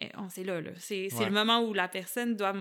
eh, 0.00 0.10
on 0.16 0.28
sait 0.28 0.44
là, 0.44 0.60
là. 0.60 0.72
C'est 0.78 1.08
le 1.10 1.30
moment 1.30 1.60
où 1.62 1.72
la 1.72 1.88
personne 1.88 2.36
doit 2.36 2.54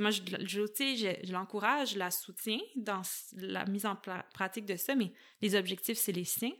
moi, 0.00 0.10
je, 0.10 0.22
je, 0.40 1.16
je 1.22 1.32
l'encourage, 1.32 1.92
je 1.92 1.98
la 1.98 2.10
soutiens 2.10 2.60
dans 2.76 3.02
la 3.36 3.64
mise 3.66 3.86
en 3.86 3.96
pratique 4.32 4.66
de 4.66 4.76
ça, 4.76 4.94
mais 4.94 5.12
les 5.40 5.54
objectifs, 5.54 5.98
c'est 5.98 6.12
les 6.12 6.24
siens. 6.24 6.52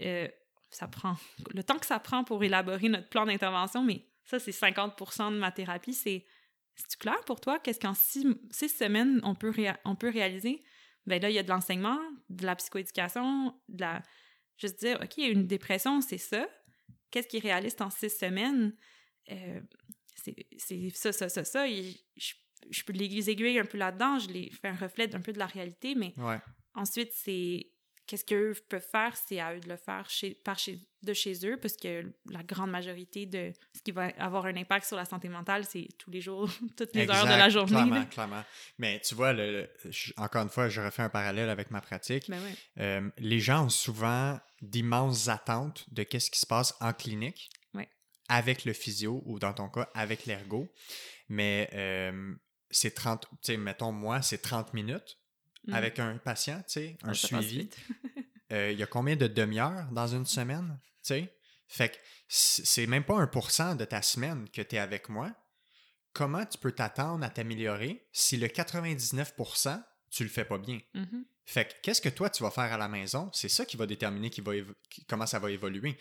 Euh, 0.00 0.28
ça 0.70 0.86
prend 0.86 1.16
le 1.52 1.62
temps 1.62 1.78
que 1.78 1.86
ça 1.86 1.98
prend 1.98 2.24
pour 2.24 2.42
élaborer 2.44 2.88
notre 2.88 3.08
plan 3.08 3.26
d'intervention, 3.26 3.82
mais 3.82 4.06
ça, 4.30 4.38
c'est 4.38 4.52
50% 4.52 5.32
de 5.32 5.38
ma 5.38 5.52
thérapie. 5.52 5.94
C'est 5.94 6.24
c'est 6.76 6.98
clair 6.98 7.20
pour 7.26 7.40
toi? 7.40 7.58
Qu'est-ce 7.58 7.80
qu'en 7.80 7.92
six, 7.92 8.24
semaines, 8.52 9.20
on 9.22 9.34
peut, 9.34 9.52
on 9.84 9.96
peut 9.96 10.08
réaliser? 10.08 10.62
Ben 11.06 11.20
là, 11.20 11.28
il 11.28 11.34
y 11.34 11.38
a 11.38 11.42
de 11.42 11.48
l'enseignement, 11.48 11.98
de 12.30 12.46
la 12.46 12.56
psychoéducation, 12.56 13.54
de 13.68 13.80
la... 13.82 14.02
Juste 14.56 14.78
dire, 14.78 14.98
OK, 15.02 15.18
une 15.18 15.46
dépression, 15.46 16.00
c'est 16.00 16.18
ça. 16.18 16.48
Qu'est-ce 17.10 17.28
qui 17.28 17.38
est 17.38 17.40
réaliste 17.40 17.82
en 17.82 17.90
six 17.90 18.10
semaines? 18.10 18.74
Euh, 19.30 19.60
c'est 20.56 20.90
ça, 20.94 21.12
ça, 21.12 21.28
ça, 21.28 21.44
ça. 21.44 21.68
Et 21.68 21.96
je 22.16 22.34
je 22.68 22.82
peux 22.84 22.92
les 22.92 23.30
aiguiller 23.30 23.58
un 23.58 23.64
peu 23.64 23.78
là-dedans, 23.78 24.18
je 24.18 24.28
les 24.28 24.50
fais 24.50 24.68
un 24.68 24.76
reflet 24.76 25.14
un 25.14 25.20
peu 25.20 25.32
de 25.32 25.38
la 25.38 25.46
réalité, 25.46 25.94
mais 25.94 26.14
ensuite, 26.74 27.10
c'est 27.14 27.70
qu'est-ce 28.10 28.24
qu'eux 28.24 28.56
peuvent 28.68 28.84
faire, 28.84 29.16
c'est 29.16 29.38
à 29.38 29.54
eux 29.54 29.60
de 29.60 29.68
le 29.68 29.76
faire 29.76 30.10
chez, 30.10 30.34
par 30.34 30.58
chez, 30.58 30.80
de 31.04 31.12
chez 31.12 31.46
eux, 31.46 31.56
parce 31.56 31.76
que 31.76 32.12
la 32.28 32.42
grande 32.42 32.70
majorité 32.70 33.24
de 33.24 33.52
ce 33.72 33.82
qui 33.82 33.92
va 33.92 34.06
avoir 34.18 34.46
un 34.46 34.56
impact 34.56 34.84
sur 34.84 34.96
la 34.96 35.04
santé 35.04 35.28
mentale, 35.28 35.64
c'est 35.64 35.86
tous 35.96 36.10
les 36.10 36.20
jours, 36.20 36.50
toutes 36.76 36.92
les 36.92 37.08
heures 37.08 37.24
de 37.24 37.28
la 37.28 37.48
journée. 37.48 37.70
Clairement, 37.70 38.04
clairement. 38.06 38.44
Mais 38.78 39.00
tu 39.00 39.14
vois, 39.14 39.32
le, 39.32 39.70
encore 40.16 40.42
une 40.42 40.48
fois, 40.48 40.68
je 40.68 40.80
refais 40.80 41.02
un 41.02 41.08
parallèle 41.08 41.48
avec 41.48 41.70
ma 41.70 41.80
pratique. 41.80 42.28
Ben 42.28 42.40
euh, 42.80 43.08
les 43.18 43.38
gens 43.38 43.66
ont 43.66 43.70
souvent 43.70 44.40
d'immenses 44.60 45.28
attentes 45.28 45.86
de 45.92 46.02
qu'est-ce 46.02 46.32
qui 46.32 46.40
se 46.40 46.46
passe 46.46 46.74
en 46.80 46.92
clinique 46.92 47.48
avec 48.28 48.64
le 48.64 48.72
physio 48.72 49.22
ou 49.26 49.40
dans 49.40 49.52
ton 49.52 49.68
cas 49.68 49.90
avec 49.92 50.24
l'ergo. 50.26 50.72
Mais 51.28 51.68
euh, 51.74 52.32
c'est 52.70 52.94
30, 52.94 53.22
tu 53.22 53.36
sais, 53.42 53.56
mettons, 53.56 53.90
moi, 53.90 54.22
c'est 54.22 54.38
30 54.38 54.72
minutes 54.72 55.19
mm. 55.66 55.74
avec 55.74 55.98
un 55.98 56.18
patient, 56.18 56.58
tu 56.66 56.72
sais, 56.72 56.98
un 57.02 57.14
suivi. 57.14 57.68
Euh, 58.52 58.72
il 58.72 58.80
y 58.80 58.82
a 58.82 58.86
combien 58.86 59.14
de 59.14 59.28
demi-heures 59.28 59.86
dans 59.92 60.08
une 60.08 60.26
semaine, 60.26 60.76
tu 61.04 61.14
sais? 61.14 61.32
Fait 61.68 61.90
que 61.90 61.96
c'est 62.26 62.88
même 62.88 63.04
pas 63.04 63.14
un 63.14 63.28
pourcent 63.28 63.76
de 63.76 63.84
ta 63.84 64.02
semaine 64.02 64.48
que 64.50 64.60
tu 64.60 64.74
es 64.74 64.78
avec 64.80 65.08
moi. 65.08 65.30
Comment 66.12 66.44
tu 66.44 66.58
peux 66.58 66.72
t'attendre 66.72 67.24
à 67.24 67.30
t'améliorer 67.30 68.08
si 68.10 68.36
le 68.36 68.48
99%, 68.48 69.84
tu 70.10 70.24
le 70.24 70.28
fais 70.28 70.44
pas 70.44 70.58
bien? 70.58 70.80
Mm-hmm. 70.96 71.24
Fait 71.44 71.64
que 71.64 71.74
qu'est-ce 71.80 72.00
que 72.00 72.08
toi, 72.08 72.28
tu 72.28 72.42
vas 72.42 72.50
faire 72.50 72.72
à 72.72 72.76
la 72.76 72.88
maison? 72.88 73.30
C'est 73.32 73.48
ça 73.48 73.64
qui 73.64 73.76
va 73.76 73.86
déterminer 73.86 74.30
qui 74.30 74.40
va 74.40 74.52
comment 75.08 75.26
ça 75.26 75.38
va 75.38 75.52
évoluer. 75.52 75.96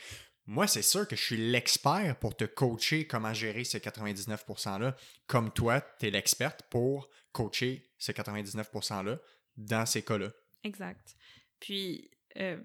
Moi, 0.47 0.65
c'est 0.65 0.81
sûr 0.81 1.07
que 1.07 1.15
je 1.15 1.21
suis 1.23 1.51
l'expert 1.51 2.17
pour 2.17 2.35
te 2.35 2.45
coacher 2.45 3.05
comment 3.05 3.35
gérer 3.35 3.63
ces 3.63 3.77
99%-là, 3.77 4.95
comme 5.27 5.51
toi, 5.51 5.81
tu 5.99 6.07
es 6.07 6.09
l'experte 6.09 6.63
pour 6.71 7.09
coacher 7.31 7.91
ces 7.99 8.13
99%-là 8.13 9.19
dans 9.59 9.85
ces 9.85 10.03
cas-là. 10.03 10.31
Exact. 10.63 11.15
Puis, 11.59 12.09
euh, 12.37 12.57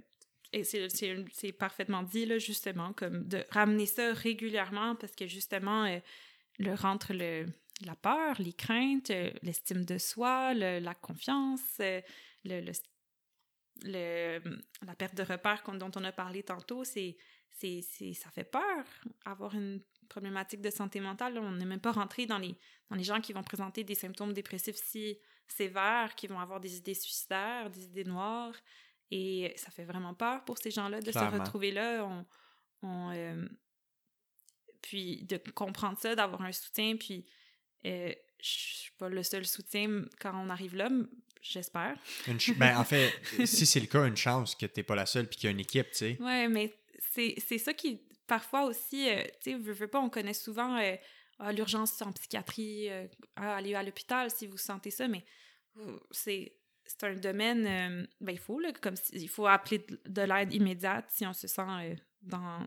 c'est 0.62 1.52
parfaitement 1.52 2.02
dit, 2.02 2.26
là, 2.26 2.38
justement, 2.38 2.92
comme 2.92 3.26
de 3.26 3.44
ramener 3.50 3.86
ça 3.86 4.12
régulièrement 4.12 4.94
parce 4.96 5.14
que, 5.14 5.26
justement, 5.26 5.84
euh, 5.84 5.98
le 6.58 6.74
rentre 6.74 7.12
le, 7.12 7.46
la 7.84 7.96
peur, 7.96 8.40
les 8.40 8.52
craintes, 8.52 9.10
euh, 9.10 9.30
l'estime 9.42 9.84
de 9.84 9.98
soi, 9.98 10.54
la 10.54 10.94
confiance, 10.94 11.80
le, 11.80 12.72
le, 13.82 14.40
la 14.86 14.94
perte 14.94 15.16
de 15.16 15.24
repères 15.24 15.64
dont 15.74 15.90
on 15.96 16.04
a 16.04 16.12
parlé 16.12 16.42
tantôt, 16.42 16.84
c'est 16.84 17.16
c'est, 17.56 18.12
ça 18.14 18.30
fait 18.30 18.44
peur 18.44 18.84
avoir 19.24 19.54
une 19.54 19.80
problématique 20.14 20.60
de 20.60 20.70
santé 20.70 21.00
mentale. 21.00 21.36
On 21.38 21.50
n'est 21.50 21.64
même 21.64 21.80
pas 21.80 21.90
rentré 21.90 22.24
dans 22.24 22.38
les, 22.38 22.54
dans 22.88 22.94
les 22.94 23.02
gens 23.02 23.20
qui 23.20 23.32
vont 23.32 23.42
présenter 23.42 23.82
des 23.82 23.96
symptômes 23.96 24.32
dépressifs 24.32 24.76
si 24.76 25.18
sévères, 25.48 26.14
qui 26.14 26.28
vont 26.28 26.38
avoir 26.38 26.60
des 26.60 26.76
idées 26.76 26.94
suicidaires, 26.94 27.68
des 27.68 27.84
idées 27.86 28.04
noires. 28.04 28.54
Et 29.10 29.52
ça 29.56 29.70
fait 29.70 29.84
vraiment 29.84 30.14
peur 30.14 30.44
pour 30.44 30.58
ces 30.58 30.70
gens-là 30.70 31.00
de 31.00 31.10
se 31.10 31.18
retrouver 31.18 31.72
là. 31.72 32.04
On, 32.04 32.26
on 32.82 33.10
euh, 33.12 33.44
puis 34.82 35.24
de 35.24 35.36
comprendre 35.36 35.98
ça, 35.98 36.14
d'avoir 36.14 36.42
un 36.42 36.52
soutien. 36.52 36.96
Puis 36.96 37.26
euh, 37.84 38.12
je 38.40 38.48
suis 38.48 38.92
pas 38.96 39.08
le 39.08 39.22
seul 39.24 39.44
soutien 39.44 40.04
quand 40.20 40.32
on 40.40 40.48
arrive 40.48 40.76
là, 40.76 40.90
j'espère. 41.42 41.98
ben, 42.54 42.78
en 42.78 42.84
fait, 42.84 43.12
si 43.46 43.66
c'est 43.66 43.80
le 43.80 43.86
cas, 43.86 44.06
une 44.06 44.16
chance 44.16 44.54
que 44.54 44.66
tu 44.66 44.74
n'es 44.76 44.84
pas 44.84 44.94
la 44.94 45.06
seule 45.06 45.28
puis 45.28 45.38
qu'il 45.38 45.48
y 45.48 45.48
a 45.48 45.50
une 45.50 45.60
équipe, 45.60 45.90
tu 45.90 45.96
sais. 45.96 46.16
Ouais, 46.20 46.46
mais 46.46 46.72
c'est 47.00 47.58
ça 47.58 47.74
qui, 47.74 48.00
parfois 48.26 48.64
aussi, 48.64 49.08
euh, 49.08 49.22
tu 49.42 49.52
sais, 49.52 49.58
veux, 49.58 49.72
veux 49.72 49.88
pas, 49.88 50.00
on 50.00 50.10
connaît 50.10 50.34
souvent 50.34 50.76
euh, 50.78 50.96
ah, 51.38 51.52
l'urgence 51.52 52.00
en 52.02 52.12
psychiatrie, 52.12 52.90
euh, 52.90 53.06
ah, 53.36 53.56
aller 53.56 53.74
à 53.74 53.82
l'hôpital 53.82 54.30
si 54.30 54.46
vous 54.46 54.56
sentez 54.58 54.90
ça, 54.90 55.08
mais 55.08 55.24
c'est 56.10 56.56
c'est 56.86 57.04
un 57.04 57.14
domaine, 57.14 58.06
ben, 58.20 58.32
il 58.32 58.38
faut, 58.38 58.60
là, 58.60 58.70
comme 58.74 58.94
il 59.14 59.28
faut 59.28 59.46
appeler 59.46 59.86
de, 60.04 60.22
l'aide 60.22 60.52
immédiate 60.52 61.06
si 61.08 61.26
on 61.26 61.32
se 61.32 61.48
sent 61.48 61.96
dans. 62.20 62.66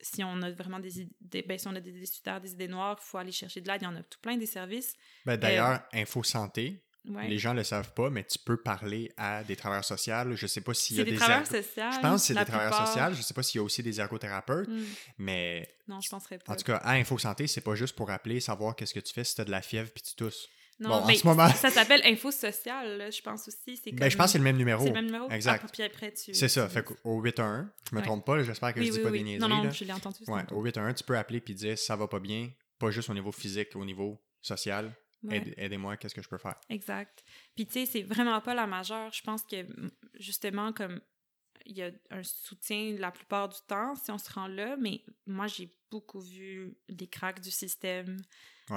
Si 0.00 0.24
on 0.24 0.42
a 0.42 0.50
vraiment 0.50 0.80
des 0.80 1.02
idées, 1.02 1.42
ben, 1.42 1.56
si 1.56 1.68
on 1.68 1.74
a 1.76 1.80
des 1.80 1.96
idées 1.96 2.40
des 2.40 2.52
idées 2.52 2.68
noires, 2.68 2.98
il 3.00 3.04
faut 3.04 3.16
aller 3.16 3.30
chercher 3.30 3.60
de 3.60 3.68
l'aide. 3.68 3.82
Il 3.82 3.84
y 3.84 3.88
en 3.88 3.94
a 3.94 4.02
tout 4.02 4.18
plein 4.20 4.36
des 4.36 4.46
services. 4.46 4.96
Ben, 5.24 5.36
D'ailleurs, 5.36 5.82
Info 5.92 6.24
Santé, 6.24 6.84
les 7.28 7.38
gens 7.38 7.52
ne 7.52 7.58
le 7.58 7.64
savent 7.64 7.92
pas, 7.92 8.10
mais 8.10 8.24
tu 8.24 8.38
peux 8.38 8.56
parler 8.56 9.12
à 9.16 9.44
des 9.44 9.56
travailleurs 9.56 9.84
sociaux. 9.84 10.14
Je 10.34 10.44
ne 10.44 10.48
sais 10.48 10.60
pas 10.60 10.74
s'il 10.74 10.96
y 10.96 11.00
a 11.00 11.04
des, 11.04 11.12
des 11.12 11.16
travailleurs 11.16 11.46
sociaux. 11.46 11.62
Je 11.76 12.00
pense 12.00 12.20
que 12.20 12.26
c'est 12.26 12.34
des 12.34 12.44
travailleurs 12.44 12.86
sociaux. 12.86 13.12
Je 13.12 13.18
ne 13.18 13.22
sais 13.22 13.34
pas 13.34 13.42
s'il 13.42 13.58
y 13.58 13.60
a 13.60 13.64
aussi 13.64 13.82
des 13.82 14.00
ergothérapeutes, 14.00 14.68
hmm. 14.68 14.84
mais... 15.18 15.74
Non, 15.86 16.00
je 16.00 16.08
penserais 16.10 16.38
pas. 16.38 16.52
En 16.52 16.56
tout 16.56 16.64
cas, 16.64 16.76
à 16.76 16.92
Info 16.94 17.16
Santé, 17.18 17.46
c'est 17.46 17.62
pas 17.62 17.74
juste 17.74 17.96
pour 17.96 18.10
appeler, 18.10 18.40
savoir 18.40 18.76
qu'est-ce 18.76 18.94
que 18.94 19.00
tu 19.00 19.12
fais 19.12 19.24
si 19.24 19.34
tu 19.34 19.40
as 19.40 19.44
de 19.44 19.50
la 19.50 19.62
fièvre 19.62 19.90
puis 19.90 20.02
tu 20.02 20.14
tousses. 20.14 20.48
Non, 20.80 21.04
mais 21.06 21.18
moment... 21.24 21.48
ça 21.48 21.70
s'appelle 21.70 22.02
Info 22.04 22.30
Social, 22.30 23.10
je 23.10 23.20
pense 23.20 23.48
aussi. 23.48 23.80
Comme... 23.82 23.98
Ben, 23.98 24.10
je 24.10 24.16
pense 24.16 24.26
que 24.26 24.32
c'est 24.32 24.38
le 24.38 24.44
même 24.44 24.56
numéro. 24.56 24.82
C'est 24.82 24.90
le 24.90 24.94
même 24.94 25.06
numéro? 25.06 25.28
Exact. 25.30 25.62
Ah, 25.64 25.70
puis 25.72 25.82
après, 25.82 26.12
tu... 26.12 26.32
C'est 26.32 26.48
ça. 26.48 26.68
Fait 26.68 26.84
qu'au 26.84 27.20
811, 27.20 27.66
je 27.90 27.96
me 27.96 28.02
trompe 28.02 28.24
pas, 28.24 28.42
j'espère 28.44 28.72
que 28.72 28.82
je 28.82 28.90
dis 28.90 29.00
pas 29.00 29.10
des 29.10 29.22
niaiseries. 29.22 29.48
Non, 29.48 29.64
non, 29.64 29.70
je 29.70 29.84
l'ai 29.84 29.92
entendu. 29.92 30.18
Ouais, 30.28 30.42
au 30.52 30.62
811, 30.62 30.94
tu 30.94 31.04
peux 31.04 31.18
appeler 31.18 31.40
puis 31.40 31.54
dire 31.54 31.76
ça 31.76 31.96
va 31.96 32.06
pas 32.06 32.20
bien, 32.20 32.50
pas 32.78 32.90
juste 32.90 33.10
au 33.10 33.14
niveau 33.14 33.32
physique, 33.32 33.74
au 33.74 33.84
niveau 33.84 34.20
social. 34.40 34.94
Aidez-moi, 35.30 35.96
qu'est-ce 35.96 36.14
que 36.14 36.22
je 36.22 36.28
peux 36.28 36.38
faire? 36.38 36.60
Exact. 36.68 37.24
Puis, 37.54 37.66
tu 37.66 37.72
sais, 37.72 37.86
c'est 37.86 38.02
vraiment 38.02 38.40
pas 38.40 38.54
la 38.54 38.66
majeure. 38.66 39.12
Je 39.12 39.22
pense 39.22 39.42
que, 39.42 39.66
justement, 40.14 40.72
comme 40.72 41.00
il 41.66 41.76
y 41.76 41.82
a 41.82 41.90
un 42.10 42.22
soutien 42.22 42.96
la 42.98 43.10
plupart 43.10 43.48
du 43.48 43.58
temps 43.66 43.94
si 43.94 44.10
on 44.10 44.18
se 44.18 44.32
rend 44.32 44.46
là, 44.46 44.76
mais 44.78 45.02
moi, 45.26 45.46
j'ai 45.46 45.74
beaucoup 45.90 46.20
vu 46.20 46.76
des 46.88 47.06
cracks 47.06 47.40
du 47.40 47.50
système, 47.50 48.20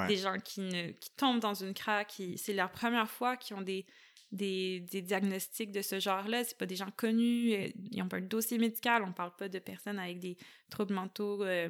des 0.08 0.18
gens 0.18 0.38
qui, 0.40 0.62
ne, 0.62 0.92
qui 0.92 1.12
tombent 1.16 1.40
dans 1.40 1.54
une 1.54 1.74
craque, 1.74 2.22
c'est 2.38 2.54
leur 2.54 2.72
première 2.72 3.10
fois 3.10 3.38
qu'ils 3.38 3.56
ont 3.56 3.62
des, 3.62 3.86
des, 4.32 4.80
des, 4.82 5.02
diagnostics 5.02 5.72
de 5.72 5.82
ce 5.82 6.00
genre-là. 6.00 6.44
C'est 6.44 6.58
pas 6.58 6.66
des 6.66 6.76
gens 6.76 6.92
connus, 6.96 7.54
euh, 7.54 7.70
ils 7.92 8.00
n'ont 8.00 8.08
pas 8.08 8.18
un 8.18 8.22
dossier 8.22 8.58
médical, 8.58 9.04
on 9.04 9.12
parle 9.12 9.36
pas 9.36 9.50
de 9.50 9.60
personnes 9.60 10.00
avec 10.00 10.20
des 10.20 10.38
troubles 10.70 10.94
mentaux 10.94 11.44
euh, 11.44 11.70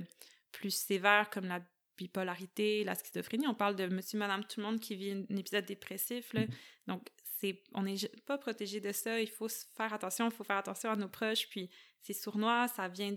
plus 0.52 0.72
sévères 0.72 1.30
comme 1.30 1.48
la 1.48 1.62
bipolarité, 1.98 2.84
la 2.84 2.96
schizophrénie. 2.96 3.48
On 3.48 3.54
parle 3.54 3.76
de 3.76 3.88
monsieur, 3.88 4.18
madame, 4.18 4.44
tout 4.46 4.60
le 4.60 4.66
monde 4.66 4.80
qui 4.80 4.96
vit 4.96 5.12
un 5.12 5.36
épisode 5.36 5.66
dépressif. 5.66 6.34
Là. 6.34 6.42
Mm. 6.42 6.50
Donc, 6.88 7.08
c'est, 7.40 7.64
on 7.74 7.84
n'est 7.84 7.98
pas 8.26 8.38
protégé 8.38 8.80
de 8.80 8.92
ça. 8.92 9.20
Il 9.20 9.30
faut 9.30 9.50
faire 9.50 9.94
attention. 9.94 10.26
Il 10.26 10.32
faut 10.32 10.44
faire 10.44 10.58
attention 10.58 10.92
à 10.92 10.96
nos 10.96 11.10
proches. 11.10 11.48
Puis, 11.50 11.70
c'est 12.02 12.14
sournois. 12.14 12.68
Ça 12.68 12.88
vient, 12.88 13.16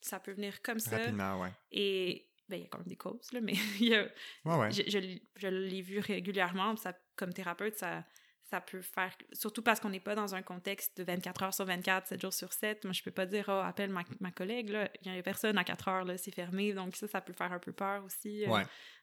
ça 0.00 0.20
peut 0.20 0.32
venir 0.32 0.62
comme 0.62 0.78
ça. 0.78 0.98
Rapidement, 0.98 1.40
ouais. 1.40 1.52
Et, 1.72 2.28
ben, 2.48 2.56
il 2.56 2.62
y 2.62 2.66
a 2.66 2.68
quand 2.68 2.78
même 2.78 2.88
des 2.88 2.96
causes, 2.96 3.32
là, 3.32 3.40
mais 3.40 3.54
il 3.80 3.88
y 3.88 3.94
a, 3.94 4.08
Je, 4.70 4.82
je, 4.86 5.18
je 5.36 5.48
l'ai 5.48 5.82
vu 5.82 5.98
régulièrement. 5.98 6.76
Ça, 6.76 6.92
comme 7.16 7.32
thérapeute, 7.32 7.76
ça 7.76 8.04
ça 8.50 8.60
peut 8.60 8.82
faire, 8.82 9.16
surtout 9.32 9.62
parce 9.62 9.80
qu'on 9.80 9.88
n'est 9.90 10.00
pas 10.00 10.14
dans 10.14 10.34
un 10.34 10.42
contexte 10.42 10.98
de 10.98 11.04
24 11.04 11.42
heures 11.44 11.54
sur 11.54 11.64
24, 11.64 12.06
7 12.08 12.20
jours 12.20 12.32
sur 12.32 12.52
7. 12.52 12.84
Moi, 12.84 12.92
je 12.92 13.02
peux 13.02 13.10
pas 13.10 13.26
dire, 13.26 13.46
oh, 13.48 13.62
appelle 13.64 13.90
ma, 13.90 14.02
ma 14.20 14.30
collègue, 14.30 14.68
là. 14.70 14.90
Il 15.02 15.14
y 15.14 15.18
a 15.18 15.22
personne 15.22 15.56
à 15.58 15.64
4 15.64 15.88
heures, 15.88 16.04
là, 16.04 16.18
c'est 16.18 16.30
fermé. 16.34 16.72
Donc, 16.74 16.94
ça, 16.96 17.08
ça 17.08 17.20
peut 17.20 17.32
faire 17.32 17.52
un 17.52 17.58
peu 17.58 17.72
peur 17.72 18.04
aussi. 18.04 18.44
Euh, 18.46 18.62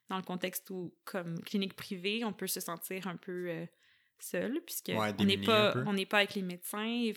dans 0.09 0.17
le 0.17 0.23
contexte 0.23 0.69
où, 0.69 0.93
comme 1.05 1.39
clinique 1.41 1.75
privée, 1.75 2.23
on 2.23 2.33
peut 2.33 2.47
se 2.47 2.59
sentir 2.59 3.07
un 3.07 3.15
peu 3.15 3.49
euh, 3.49 3.65
seul, 4.19 4.61
puisque 4.65 4.89
Ouais, 4.89 5.13
on 5.17 5.23
n'est 5.23 5.37
pas, 5.39 5.73
on 5.87 5.93
n'est 5.93 6.05
pas 6.05 6.17
avec 6.19 6.35
les 6.35 6.43
médecins. 6.43 7.11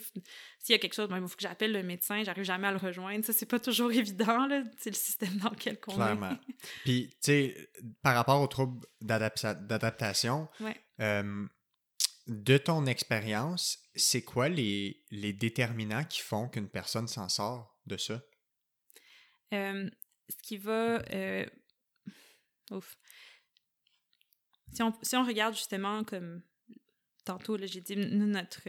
S'il 0.61 0.73
y 0.73 0.75
a 0.75 0.79
quelque 0.79 0.95
chose, 0.95 1.09
ben, 1.09 1.19
il 1.21 1.29
faut 1.29 1.37
que 1.37 1.43
j'appelle 1.43 1.73
le 1.73 1.83
médecin, 1.83 2.23
j'arrive 2.25 2.45
jamais 2.45 2.69
à 2.69 2.73
le 2.73 2.79
rejoindre. 2.79 3.23
Ça, 3.25 3.33
c'est 3.35 3.45
pas 3.47 3.61
toujours 3.61 3.93
évident, 3.93 4.47
là. 4.47 4.63
C'est 4.79 4.91
le 4.91 4.97
système 4.97 5.37
dans 5.37 5.51
lequel 5.51 5.77
on 5.89 5.93
est. 5.93 5.95
Clairement. 5.97 6.39
Puis, 6.85 7.11
tu 7.11 7.17
sais, 7.21 7.71
par 8.03 8.15
rapport 8.15 8.41
aux 8.41 8.47
troubles 8.47 8.87
d'adapta- 9.03 9.55
d'adaptation, 9.55 10.49
Ouais. 10.61 10.77
euh, 11.01 11.47
de 12.27 12.57
ton 12.59 12.87
expérience, 12.87 13.79
c'est 13.95 14.23
quoi 14.23 14.49
les, 14.49 15.05
les 15.11 15.33
déterminants 15.33 16.05
qui 16.05 16.21
font 16.21 16.49
qu'une 16.49 16.69
personne 16.69 17.09
s'en 17.09 17.29
sort 17.29 17.79
de 17.87 17.97
ça? 17.97 18.23
Ce 19.53 20.37
qui 20.43 20.57
va. 20.57 21.03
euh, 21.13 21.47
Ouf. 22.71 22.99
Si 24.73 24.83
on, 24.83 24.93
si 25.03 25.17
on 25.17 25.25
regarde 25.25 25.55
justement 25.55 26.03
comme 26.03 26.43
tantôt, 27.25 27.59
j'ai 27.59 27.81
dit, 27.81 27.97
nous, 27.97 28.27
notre. 28.27 28.63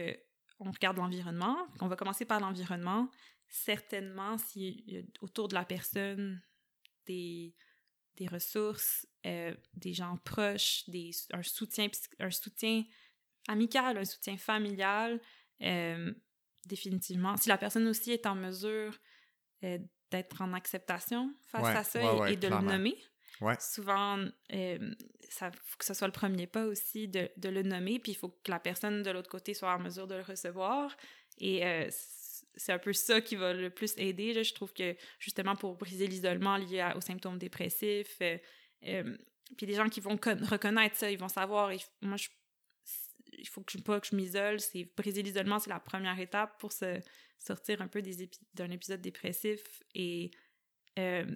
On 0.58 0.70
regarde 0.70 0.96
l'environnement. 0.96 1.66
On 1.80 1.88
va 1.88 1.96
commencer 1.96 2.24
par 2.24 2.40
l'environnement. 2.40 3.10
Certainement, 3.48 4.38
s'il 4.38 5.10
autour 5.20 5.48
de 5.48 5.54
la 5.54 5.64
personne 5.64 6.42
des, 7.06 7.54
des 8.16 8.26
ressources, 8.26 9.06
euh, 9.24 9.54
des 9.74 9.92
gens 9.92 10.16
proches, 10.18 10.88
des, 10.88 11.10
un, 11.32 11.42
soutien, 11.42 11.88
un 12.20 12.30
soutien 12.30 12.84
amical, 13.48 13.96
un 13.98 14.04
soutien 14.04 14.36
familial, 14.36 15.20
euh, 15.62 16.12
définitivement. 16.66 17.36
Si 17.36 17.48
la 17.48 17.58
personne 17.58 17.86
aussi 17.86 18.12
est 18.12 18.26
en 18.26 18.34
mesure 18.34 18.98
euh, 19.64 19.78
d'être 20.10 20.40
en 20.42 20.52
acceptation 20.52 21.32
face 21.46 21.62
Ouais, 21.64 21.76
à 21.76 21.84
ça 21.84 21.98
ouais, 22.00 22.16
et, 22.16 22.20
ouais, 22.20 22.32
et 22.32 22.36
de 22.36 22.46
clairement. 22.46 22.70
le 22.72 22.76
nommer. 22.78 22.96
Souvent, 23.60 24.18
euh, 24.54 24.94
ça 25.28 25.50
faut 25.52 25.76
que 25.78 25.84
ce 25.84 25.92
soit 25.94 26.06
le 26.08 26.12
premier 26.12 26.46
pas 26.46 26.64
aussi 26.64 27.06
de, 27.06 27.28
de 27.36 27.48
le 27.50 27.62
nommer, 27.62 27.98
puis 27.98 28.12
il 28.12 28.14
faut 28.14 28.30
que 28.30 28.50
la 28.50 28.58
personne 28.60 29.02
de 29.02 29.10
l'autre 29.10 29.28
côté 29.28 29.52
soit 29.52 29.74
en 29.74 29.78
mesure 29.78 30.06
de 30.06 30.14
le 30.14 30.22
recevoir. 30.22 30.96
Et 31.38 31.66
euh, 31.66 31.86
c'est 31.90 32.72
un 32.72 32.78
peu 32.78 32.94
ça 32.94 33.20
qui 33.20 33.36
va 33.36 33.52
le 33.52 33.68
plus 33.68 33.92
aider. 33.98 34.32
là. 34.32 34.42
Je 34.42 34.54
trouve 34.54 34.72
que 34.72 34.96
justement 35.18 35.54
pour 35.54 35.76
briser 35.76 36.06
l'isolement 36.06 36.56
lié 36.56 36.80
à- 36.80 36.96
aux 36.96 37.02
symptômes 37.02 37.36
dépressifs, 37.38 38.18
puis 39.56 39.66
les 39.66 39.74
gens 39.74 39.88
qui 39.90 40.00
vont 40.00 40.16
con- 40.16 40.38
reconnaître 40.50 40.96
ça, 40.96 41.10
ils 41.10 41.18
vont 41.18 41.28
savoir. 41.28 41.70
moi, 42.00 42.16
je, 42.16 42.28
il 43.38 43.48
faut 43.48 43.62
que 43.62 43.72
je 43.72 43.78
pas 43.78 44.00
que 44.00 44.06
je 44.06 44.16
m'isole. 44.16 44.60
C'est 44.60 44.84
briser 44.96 45.22
l'isolement, 45.22 45.58
c'est 45.58 45.70
la 45.70 45.80
première 45.80 46.18
étape 46.18 46.58
pour 46.60 46.72
se 46.72 47.00
sortir 47.38 47.82
un 47.82 47.88
peu 47.88 48.02
des 48.02 48.24
épi- 48.24 48.40
d'un 48.54 48.70
épisode 48.70 49.00
dépressif 49.00 49.62
et 49.94 50.30
euh, 50.98 51.26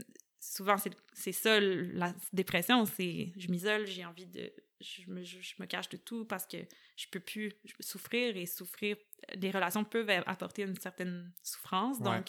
souvent, 0.40 0.78
c'est 0.78 0.90
c'est 1.12 1.32
ça, 1.32 1.60
la 1.60 2.14
dépression, 2.32 2.84
c'est 2.86 3.32
je 3.36 3.48
m'isole, 3.50 3.86
j'ai 3.86 4.04
envie 4.04 4.26
de... 4.26 4.52
Je 4.80 5.10
me, 5.10 5.22
je, 5.22 5.42
je 5.42 5.54
me 5.58 5.66
cache 5.66 5.90
de 5.90 5.98
tout 5.98 6.24
parce 6.24 6.46
que 6.46 6.56
je 6.96 7.06
peux 7.08 7.20
plus 7.20 7.52
je 7.66 7.74
peux 7.74 7.82
souffrir 7.82 8.34
et 8.38 8.46
souffrir... 8.46 8.96
Les 9.34 9.50
relations 9.50 9.84
peuvent 9.84 10.08
apporter 10.26 10.62
une 10.62 10.76
certaine 10.78 11.30
souffrance, 11.42 11.98
Ouais. 11.98 12.04
donc 12.04 12.28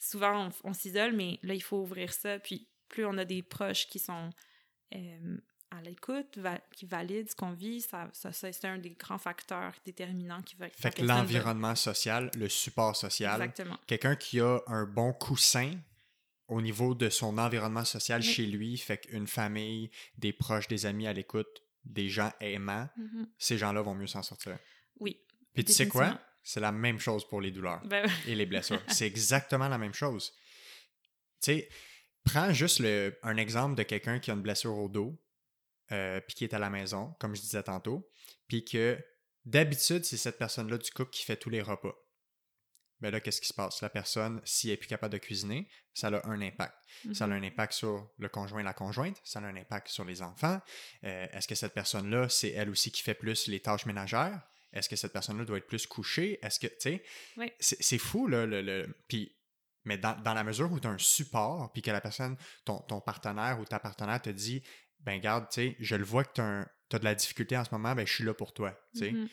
souvent, 0.00 0.48
on, 0.48 0.70
on 0.70 0.72
s'isole, 0.72 1.12
mais 1.12 1.38
là, 1.44 1.54
il 1.54 1.62
faut 1.62 1.78
ouvrir 1.80 2.12
ça, 2.12 2.40
puis 2.40 2.68
plus 2.88 3.04
on 3.06 3.16
a 3.18 3.24
des 3.24 3.42
proches 3.44 3.86
qui 3.86 4.00
sont 4.00 4.30
euh, 4.94 5.38
à 5.70 5.82
l'écoute, 5.82 6.38
va- 6.38 6.60
qui 6.74 6.86
valident 6.86 7.28
ce 7.28 7.34
qu'on 7.36 7.52
vit, 7.52 7.80
ça, 7.80 8.08
ça, 8.12 8.32
ça, 8.32 8.52
c'est 8.52 8.66
un 8.66 8.78
des 8.78 8.90
grands 8.90 9.18
facteurs 9.18 9.74
déterminants 9.84 10.42
qui 10.42 10.56
va... 10.56 10.68
Fait 10.70 10.94
que 10.94 11.02
l'environnement 11.02 11.74
social, 11.74 12.30
le 12.36 12.48
support 12.48 12.96
social, 12.96 13.40
Exactement. 13.42 13.78
quelqu'un 13.86 14.16
qui 14.16 14.40
a 14.40 14.60
un 14.66 14.84
bon 14.86 15.12
coussin 15.12 15.72
au 16.48 16.62
niveau 16.62 16.94
de 16.94 17.10
son 17.10 17.36
environnement 17.36 17.84
social 17.84 18.20
Oui. 18.22 18.26
chez 18.26 18.46
lui, 18.46 18.78
fait 18.78 18.98
qu'une 18.98 19.26
famille, 19.26 19.90
des 20.16 20.32
proches, 20.32 20.68
des 20.68 20.86
amis 20.86 21.06
à 21.06 21.12
l'écoute, 21.12 21.62
des 21.84 22.08
gens 22.08 22.32
aimants, 22.40 22.88
Mhm. 22.96 23.28
ces 23.38 23.58
gens-là 23.58 23.82
vont 23.82 23.94
mieux 23.94 24.06
s'en 24.06 24.22
sortir. 24.22 24.58
Oui. 25.00 25.20
Puis 25.52 25.64
tu 25.64 25.72
sais 25.72 25.88
quoi? 25.88 26.18
C'est 26.42 26.60
la 26.60 26.72
même 26.72 26.98
chose 26.98 27.28
pour 27.28 27.42
les 27.42 27.50
douleurs 27.50 27.84
Ben, 27.84 28.08
et 28.26 28.34
les 28.34 28.46
blessures. 28.46 28.80
C'est 28.88 29.06
exactement 29.06 29.68
la 29.68 29.76
même 29.76 29.92
chose. 29.92 30.32
Tu 31.42 31.52
sais, 31.52 31.68
prends 32.24 32.52
juste 32.54 32.78
le, 32.80 33.18
un 33.22 33.36
exemple 33.36 33.74
de 33.74 33.82
quelqu'un 33.82 34.18
qui 34.18 34.30
a 34.30 34.34
une 34.34 34.40
blessure 34.42 34.76
au 34.78 34.88
dos, 34.88 35.18
euh, 35.92 36.20
puis 36.20 36.34
qui 36.34 36.44
est 36.44 36.54
à 36.54 36.58
la 36.58 36.70
maison, 36.70 37.14
comme 37.18 37.34
je 37.34 37.40
disais 37.40 37.62
tantôt, 37.62 38.08
puis 38.46 38.64
que 38.64 38.98
d'habitude, 39.44 40.04
c'est 40.04 40.16
cette 40.16 40.38
personne-là 40.38 40.78
du 40.78 40.90
couple 40.90 41.10
qui 41.10 41.24
fait 41.24 41.36
tous 41.36 41.50
les 41.50 41.62
repas. 41.62 41.94
Ben 43.00 43.10
là, 43.10 43.20
qu'est-ce 43.20 43.40
qui 43.40 43.46
se 43.46 43.54
passe? 43.54 43.80
La 43.80 43.90
personne, 43.90 44.40
si 44.44 44.68
elle 44.68 44.74
est 44.74 44.76
plus 44.76 44.88
capable 44.88 45.12
de 45.12 45.18
cuisiner, 45.18 45.68
ça 45.94 46.08
a 46.08 46.26
un 46.28 46.42
impact. 46.42 46.74
Ça 47.12 47.24
a 47.24 47.26
mhm. 47.28 47.34
un 47.34 47.42
impact 47.44 47.72
sur 47.72 48.10
le 48.18 48.28
conjoint 48.28 48.60
et 48.60 48.64
la 48.64 48.72
conjointe, 48.72 49.20
ça 49.22 49.38
a 49.38 49.42
un 49.42 49.56
impact 49.56 49.88
sur 49.88 50.04
les 50.04 50.20
enfants. 50.20 50.60
Euh, 51.04 51.26
Est-ce 51.32 51.46
que 51.46 51.54
cette 51.54 51.74
personne-là, 51.74 52.28
c'est 52.28 52.50
elle 52.50 52.70
aussi 52.70 52.90
qui 52.90 53.02
fait 53.02 53.14
plus 53.14 53.46
les 53.46 53.60
tâches 53.60 53.86
ménagères? 53.86 54.40
Est-ce 54.72 54.88
que 54.88 54.96
cette 54.96 55.12
personne-là 55.12 55.44
doit 55.44 55.58
être 55.58 55.66
plus 55.66 55.86
couchée? 55.86 56.38
Est-ce 56.42 56.58
que, 56.58 56.66
tu 56.66 56.74
sais, 56.80 57.04
Oui. 57.36 57.52
c'est 57.60 57.98
fou, 57.98 58.26
là, 58.26 58.46
le, 58.46 58.62
le- 58.62 58.94
puis, 59.06 59.34
mais 59.84 59.96
dans, 59.96 60.20
dans 60.20 60.34
la 60.34 60.44
mesure 60.44 60.70
où 60.70 60.78
tu 60.80 60.88
as 60.88 60.90
un 60.90 60.98
support, 60.98 61.72
puis 61.72 61.82
que 61.82 61.90
la 61.90 62.00
personne, 62.00 62.36
ton, 62.64 62.80
ton 62.80 63.00
partenaire 63.00 63.58
ou 63.60 63.64
ta 63.64 63.78
partenaire 63.78 64.20
te 64.20 64.28
dit, 64.30 64.62
ben 65.00 65.20
garde, 65.20 65.48
tu 65.50 65.54
sais, 65.60 65.76
je 65.80 65.96
le 65.96 66.04
vois 66.04 66.24
que 66.24 66.32
tu 66.34 66.40
as, 66.40 66.98
de 66.98 67.04
la 67.04 67.14
difficulté 67.14 67.56
en 67.56 67.64
ce 67.64 67.70
moment, 67.72 67.94
ben 67.94 68.06
je 68.06 68.12
suis 68.12 68.24
là 68.24 68.34
pour 68.34 68.52
toi, 68.52 68.78
tu 68.94 69.00
sais. 69.00 69.10
Mhm. 69.12 69.28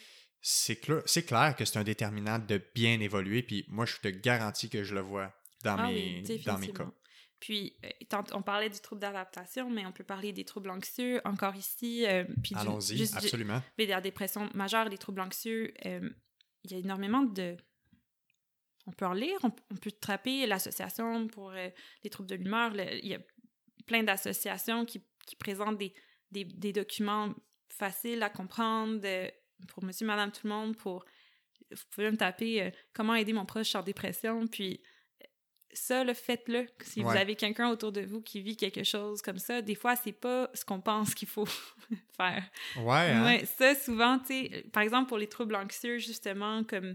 C'est 0.47 0.75
clair, 0.75 1.01
c'est 1.05 1.23
clair 1.25 1.55
que 1.55 1.65
c'est 1.65 1.79
un 1.79 1.83
déterminant 1.83 2.37
de 2.37 2.61
bien 2.75 2.99
évoluer, 2.99 3.41
puis 3.41 3.65
moi, 3.67 3.85
je 3.85 3.95
te 3.97 4.07
garantis 4.09 4.69
que 4.69 4.83
je 4.83 4.93
le 4.93 5.01
vois 5.01 5.33
dans, 5.63 5.75
Ah 5.79 5.87
mes, 5.87 6.21
oui, 6.27 6.43
dans 6.45 6.59
mes 6.59 6.71
cas. 6.71 6.87
Puis, 7.39 7.75
euh, 7.83 8.21
on 8.33 8.41
parlait 8.43 8.69
du 8.69 8.79
trouble 8.79 9.01
d'adaptation, 9.01 9.69
mais 9.69 9.85
on 9.85 9.91
peut 9.91 10.03
parler 10.03 10.31
des 10.33 10.45
troubles 10.45 10.69
anxieux 10.69 11.19
encore 11.25 11.55
ici. 11.55 12.05
euh, 12.07 12.23
Allons-y, 12.55 13.01
absolument. 13.15 13.61
mais 13.77 13.85
la 13.87 14.01
dépression 14.01 14.49
majeure, 14.53 14.87
les 14.87 14.97
troubles 14.99 15.21
anxieux, 15.21 15.73
euh, 15.85 16.09
il 16.63 16.71
y 16.71 16.75
a 16.75 16.77
énormément 16.77 17.23
de... 17.23 17.57
On 18.87 18.91
peut 18.91 19.05
en 19.05 19.13
lire, 19.13 19.37
on, 19.43 19.51
on 19.71 19.75
peut 19.75 19.91
trapper 19.91 20.45
l'association 20.45 21.27
pour 21.27 21.51
euh, 21.51 21.69
les 22.03 22.09
troubles 22.11 22.29
de 22.29 22.35
l'humeur. 22.35 22.71
le- 22.71 22.99
Il 23.03 23.07
y 23.09 23.15
a 23.15 23.19
plein 23.87 24.03
d'associations 24.03 24.85
qui, 24.85 25.03
qui 25.25 25.35
présentent 25.35 25.77
des, 25.77 25.93
des, 26.31 26.43
des 26.45 26.73
documents 26.73 27.33
faciles 27.69 28.21
à 28.23 28.29
comprendre 28.29 28.99
de- 28.99 29.31
pour 29.69 29.83
monsieur, 29.83 30.05
madame, 30.05 30.31
tout 30.31 30.47
le 30.47 30.49
monde, 30.49 30.75
pour... 30.77 31.05
Vous 31.71 31.83
pouvez 31.91 32.11
me 32.11 32.17
taper 32.17 32.61
euh, 32.61 32.69
Comment 32.93 33.15
aider 33.15 33.33
mon 33.33 33.45
proche 33.45 33.73
en 33.75 33.81
dépression», 33.81 34.45
puis 34.47 34.81
euh, 35.21 35.25
ça, 35.73 36.03
le 36.03 36.13
faites-le. 36.13 36.67
Si 36.83 37.01
vous 37.01 37.09
avez 37.17 37.35
quelqu'un 37.35 37.69
autour 37.69 37.91
de 37.91 38.01
vous 38.01 38.21
qui 38.21 38.41
vit 38.41 38.55
quelque 38.55 38.83
chose 38.83 39.21
comme 39.21 39.39
ça, 39.39 39.61
des 39.61 39.73
fois, 39.75 39.95
c'est 39.95 40.11
pas 40.13 40.49
ce 40.53 40.63
qu'on 40.63 40.79
pense 40.81 41.15
qu'il 41.15 41.27
faut 41.27 41.45
faire. 42.17 42.43
Ouais, 42.77 42.93
hein? 43.11 43.25
Ouais, 43.25 43.45
ça, 43.45 43.73
souvent, 43.75 44.19
tu 44.19 44.27
sais, 44.27 44.65
par 44.71 44.83
exemple, 44.83 45.07
pour 45.09 45.17
les 45.17 45.27
troubles 45.27 45.55
anxieux, 45.55 45.97
justement, 45.97 46.63
comme 46.63 46.93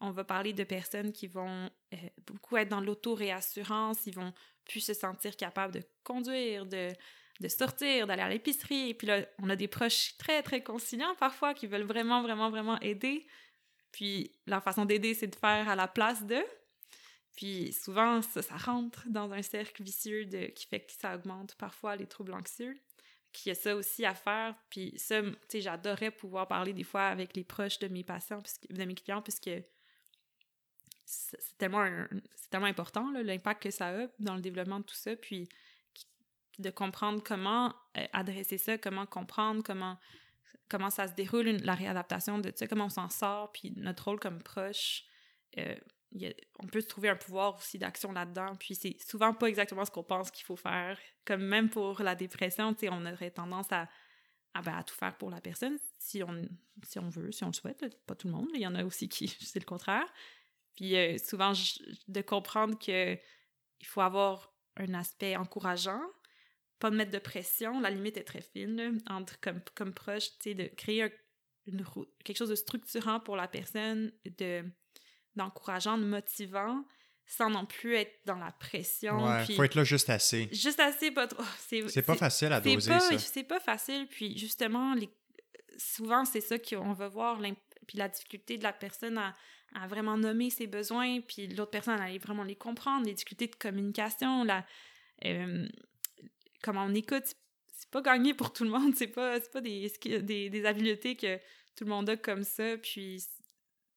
on 0.00 0.10
va 0.12 0.24
parler 0.24 0.52
de 0.52 0.64
personnes 0.64 1.12
qui 1.12 1.26
vont 1.26 1.68
euh, 1.94 1.96
beaucoup 2.26 2.56
être 2.56 2.68
dans 2.68 2.80
l'auto-réassurance, 2.80 4.06
ils 4.06 4.14
vont 4.14 4.32
plus 4.64 4.80
se 4.80 4.94
sentir 4.94 5.36
capables 5.36 5.74
de 5.74 5.82
conduire, 6.04 6.66
de, 6.66 6.88
de 7.40 7.48
sortir, 7.48 8.06
d'aller 8.06 8.22
à 8.22 8.28
l'épicerie. 8.28 8.90
Et 8.90 8.94
puis 8.94 9.06
là, 9.06 9.26
on 9.40 9.50
a 9.50 9.56
des 9.56 9.68
proches 9.68 10.16
très, 10.18 10.42
très 10.42 10.62
conciliants 10.62 11.14
parfois 11.18 11.54
qui 11.54 11.66
veulent 11.66 11.82
vraiment, 11.82 12.22
vraiment, 12.22 12.50
vraiment 12.50 12.78
aider. 12.80 13.26
Puis 13.90 14.32
la 14.46 14.60
façon 14.60 14.84
d'aider, 14.84 15.14
c'est 15.14 15.26
de 15.26 15.36
faire 15.36 15.68
à 15.68 15.76
la 15.76 15.88
place 15.88 16.24
d'eux. 16.24 16.46
Puis 17.36 17.72
souvent, 17.72 18.22
ça, 18.22 18.42
ça 18.42 18.56
rentre 18.56 19.04
dans 19.08 19.32
un 19.32 19.42
cercle 19.42 19.82
vicieux 19.82 20.26
de, 20.26 20.46
qui 20.46 20.66
fait 20.66 20.80
que 20.80 20.92
ça 20.92 21.14
augmente 21.14 21.54
parfois 21.56 21.96
les 21.96 22.06
troubles 22.06 22.34
anxieux 22.34 22.74
qu'il 23.32 23.50
y 23.50 23.52
a 23.52 23.54
ça 23.54 23.74
aussi 23.74 24.04
à 24.04 24.14
faire. 24.14 24.54
Puis 24.68 24.92
ça, 24.96 25.22
tu 25.22 25.34
sais, 25.48 25.60
j'adorais 25.60 26.10
pouvoir 26.10 26.46
parler 26.46 26.72
des 26.72 26.84
fois 26.84 27.06
avec 27.06 27.34
les 27.34 27.44
proches 27.44 27.78
de 27.78 27.88
mes 27.88 28.04
patients, 28.04 28.42
de 28.68 28.84
mes 28.84 28.94
clients, 28.94 29.22
puisque 29.22 29.50
c'est 31.04 31.58
tellement, 31.58 31.86
tellement 32.50 32.66
important, 32.66 33.10
l'impact 33.10 33.64
que 33.64 33.70
ça 33.70 33.88
a 33.88 34.06
dans 34.18 34.34
le 34.34 34.40
développement 34.40 34.80
de 34.80 34.84
tout 34.84 34.94
ça. 34.94 35.16
Puis 35.16 35.48
de 36.58 36.70
comprendre 36.70 37.22
comment 37.22 37.74
euh, 37.96 38.04
adresser 38.12 38.58
ça, 38.58 38.78
comment 38.78 39.06
comprendre, 39.06 39.62
comment, 39.62 39.98
comment 40.68 40.90
ça 40.90 41.08
se 41.08 41.14
déroule, 41.14 41.46
la 41.62 41.74
réadaptation 41.74 42.38
de 42.38 42.52
ça, 42.54 42.66
comment 42.66 42.86
on 42.86 42.90
s'en 42.90 43.08
sort, 43.08 43.52
puis 43.52 43.72
notre 43.76 44.04
rôle 44.04 44.20
comme 44.20 44.42
proche. 44.42 45.04
euh, 45.58 45.74
on 46.58 46.66
peut 46.66 46.80
se 46.80 46.88
trouver 46.88 47.08
un 47.08 47.16
pouvoir 47.16 47.56
aussi 47.56 47.78
d'action 47.78 48.12
là-dedans, 48.12 48.54
puis 48.56 48.74
c'est 48.74 48.96
souvent 49.00 49.32
pas 49.32 49.46
exactement 49.46 49.84
ce 49.84 49.90
qu'on 49.90 50.02
pense 50.02 50.30
qu'il 50.30 50.44
faut 50.44 50.56
faire. 50.56 50.98
Comme 51.24 51.42
même 51.42 51.70
pour 51.70 52.02
la 52.02 52.14
dépression, 52.14 52.76
on 52.90 53.06
aurait 53.06 53.30
tendance 53.30 53.72
à, 53.72 53.88
à, 54.54 54.62
ben, 54.62 54.76
à 54.76 54.82
tout 54.82 54.94
faire 54.94 55.16
pour 55.16 55.30
la 55.30 55.40
personne, 55.40 55.78
si 55.98 56.22
on, 56.22 56.48
si 56.84 56.98
on 56.98 57.08
veut, 57.08 57.32
si 57.32 57.44
on 57.44 57.48
le 57.48 57.52
souhaite. 57.52 57.80
là. 57.82 57.88
Pas 58.06 58.14
tout 58.14 58.26
le 58.26 58.34
monde, 58.34 58.48
il 58.54 58.60
y 58.60 58.66
en 58.66 58.74
a 58.74 58.84
aussi 58.84 59.08
qui, 59.08 59.28
c'est 59.40 59.58
le 59.58 59.64
contraire. 59.64 60.06
Puis 60.76 60.96
euh, 60.96 61.18
souvent, 61.18 61.52
de 62.08 62.20
comprendre 62.20 62.78
que 62.78 63.14
il 63.80 63.86
faut 63.86 64.00
avoir 64.00 64.52
un 64.76 64.94
aspect 64.94 65.36
encourageant, 65.36 66.02
pas 66.82 66.90
de 66.90 66.96
mettre 66.96 67.12
de 67.12 67.18
pression, 67.20 67.80
la 67.80 67.90
limite 67.90 68.16
est 68.16 68.24
très 68.24 68.42
fine, 68.42 68.76
là, 68.76 68.90
entre 69.08 69.38
comme, 69.40 69.60
comme 69.76 69.94
proche, 69.94 70.30
tu 70.40 70.50
sais, 70.50 70.54
de 70.54 70.64
créer 70.76 71.04
un- 71.04 71.10
une, 71.66 71.82
rou- 71.82 72.06
quelque 72.24 72.36
chose 72.36 72.48
de 72.48 72.56
structurant 72.56 73.20
pour 73.20 73.36
la 73.36 73.46
personne, 73.48 74.12
de 74.38 74.64
d'encourageant, 75.36 75.96
de 75.96 76.04
motivant, 76.04 76.84
sans 77.24 77.48
non 77.48 77.64
plus 77.66 77.94
être 77.94 78.12
dans 78.26 78.36
la 78.36 78.50
pression. 78.52 79.24
Ouais, 79.24 79.44
puis 79.44 79.54
faut 79.54 79.62
être 79.64 79.76
là 79.76 79.84
juste 79.84 80.10
assez. 80.10 80.48
juste 80.52 80.80
assez, 80.80 81.10
pas 81.12 81.26
trop. 81.28 81.42
C'est 81.88 82.02
pas 82.02 82.16
facile 82.16 82.52
à 82.52 82.60
doser, 82.60 82.90
pas, 82.90 83.00
ça. 83.00 83.18
C'est 83.18 83.44
pas 83.44 83.60
facile, 83.60 84.06
puis 84.08 84.36
justement, 84.36 84.92
les, 84.94 85.08
souvent, 85.78 86.24
c'est 86.24 86.40
ça 86.42 86.58
qu'on 86.58 86.92
va 86.92 87.08
voir, 87.08 87.38
puis 87.86 87.96
la 87.96 88.08
difficulté 88.08 88.58
de 88.58 88.62
la 88.64 88.72
personne 88.72 89.16
à, 89.18 89.34
à 89.74 89.86
vraiment 89.86 90.18
nommer 90.18 90.50
ses 90.50 90.66
besoins, 90.66 91.20
puis 91.20 91.46
l'autre 91.46 91.70
personne 91.70 91.98
à 91.98 92.04
aller 92.04 92.18
vraiment 92.18 92.44
les 92.44 92.56
comprendre, 92.56 93.06
les 93.06 93.14
difficultés 93.14 93.46
de 93.46 93.56
communication, 93.56 94.44
la, 94.44 94.66
euh, 95.24 95.66
comment 96.62 96.84
on 96.84 96.94
écoute, 96.94 97.34
c'est 97.72 97.90
pas 97.90 98.00
gagné 98.00 98.34
pour 98.34 98.52
tout 98.52 98.64
le 98.64 98.70
monde, 98.70 98.94
c'est 98.94 99.08
pas, 99.08 99.38
pas 99.40 99.60
des, 99.60 99.92
des, 100.22 100.50
des, 100.50 100.66
habiletés 100.66 101.16
que 101.16 101.36
tout 101.76 101.84
le 101.84 101.90
monde 101.90 102.08
a 102.08 102.16
comme 102.16 102.44
ça, 102.44 102.76
puis 102.78 103.22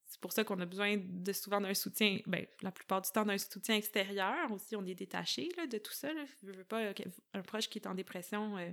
c'est 0.06 0.20
pour 0.20 0.32
ça 0.34 0.44
qu'on 0.44 0.60
a 0.60 0.66
besoin 0.66 0.98
de 0.98 1.34
souvent 1.34 1.62
d'un 1.62 1.74
soutien, 1.74 2.20
ben, 2.26 2.46
la 2.62 2.72
plupart 2.72 3.02
du 3.02 3.12
temps 3.12 3.26
d'un 3.26 3.38
soutien 3.38 3.76
extérieur 3.76 4.52
aussi, 4.52 4.76
on 4.76 4.86
est 4.86 4.96
détaché 4.96 5.50
là, 5.58 5.68
de 5.68 5.78
tout 5.78 5.94
ça, 5.94 6.12
là. 6.14 6.26
Je 6.44 6.52
veux 6.52 6.64
pas 6.64 6.82
un 7.34 7.42
proche 7.42 7.70
qui 7.70 7.80
est 7.80 7.88
en 7.88 7.96
dépression... 7.96 8.58
Euh, 8.58 8.72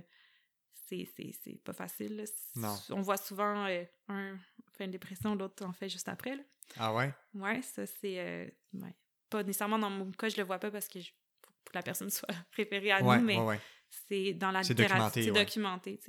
c'est 0.85 1.63
pas 1.63 1.73
facile. 1.73 2.23
Non. 2.55 2.75
On 2.89 3.01
voit 3.01 3.17
souvent 3.17 3.65
euh, 3.65 3.83
un 4.09 4.37
fait 4.73 4.85
une 4.85 4.91
dépression, 4.91 5.35
l'autre 5.35 5.65
en 5.65 5.73
fait 5.73 5.89
juste 5.89 6.07
après. 6.07 6.35
Là. 6.35 6.43
Ah 6.77 6.93
ouais? 6.93 7.13
Ouais, 7.33 7.61
ça 7.61 7.85
c'est. 7.85 8.19
Euh, 8.19 8.47
pas 9.29 9.43
nécessairement 9.43 9.79
dans 9.79 9.89
mon 9.89 10.11
cas, 10.11 10.29
je 10.29 10.37
le 10.37 10.43
vois 10.43 10.59
pas 10.59 10.71
parce 10.71 10.87
que 10.87 10.99
je, 10.99 11.11
pour 11.63 11.71
que 11.71 11.77
la 11.77 11.83
personne 11.83 12.09
soit 12.11 12.29
préférée 12.51 12.91
à 12.91 13.01
nous, 13.01 13.25
mais 13.25 13.37
c'est 14.07 14.33
dans 14.33 14.51
la 14.51 14.61
littérature. 14.61 15.23
C'est 15.23 15.31
documenté. 15.31 15.99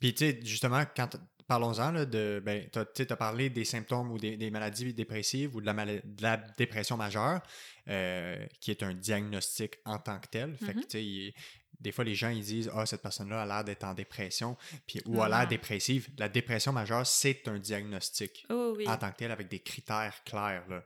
Puis, 0.00 0.14
tu 0.14 0.24
sais, 0.24 0.40
justement, 0.42 0.84
quand 0.96 1.16
parlons-en 1.46 2.04
de. 2.04 2.42
Ben, 2.44 2.68
tu 2.70 3.02
as, 3.02 3.16
parlé 3.16 3.50
des 3.50 3.64
symptômes 3.64 4.10
ou 4.10 4.18
des, 4.18 4.50
maladies 4.50 4.94
dépressives 4.94 5.54
ou 5.56 5.60
de 5.60 5.66
la, 5.66 5.74
de 5.84 6.22
la 6.22 6.36
dépression 6.36 6.96
majeure, 6.96 7.40
euh, 7.88 8.44
qui 8.60 8.70
est 8.70 8.82
un 8.82 8.94
diagnostic 8.94 9.78
en 9.84 9.98
tant 9.98 10.18
que 10.18 10.28
tel. 10.28 10.56
Fait 10.56 10.74
que, 10.74 10.78
mm-hmm. 10.80 10.86
tu 10.86 11.30
sais, 11.30 11.34
des 11.80 11.92
fois, 11.92 12.04
les 12.04 12.14
gens 12.14 12.30
ils 12.30 12.42
disent 12.42 12.70
Ah, 12.74 12.86
cette 12.86 13.02
personne-là 13.02 13.42
a 13.42 13.46
l'air 13.46 13.64
d'être 13.64 13.84
en 13.84 13.94
dépression, 13.94 14.56
puis, 14.86 15.00
ou 15.06 15.22
a 15.22 15.28
l'air 15.28 15.46
dépressive. 15.46 16.08
La 16.18 16.28
dépression 16.28 16.72
majeure, 16.72 17.06
c'est 17.06 17.46
un 17.48 17.58
diagnostic 17.58 18.46
oh 18.50 18.76
en 18.86 18.96
tant 18.96 19.10
que 19.10 19.16
tel 19.16 19.30
avec 19.30 19.48
des 19.48 19.60
critères 19.60 20.22
clairs. 20.24 20.64
Là. 20.68 20.84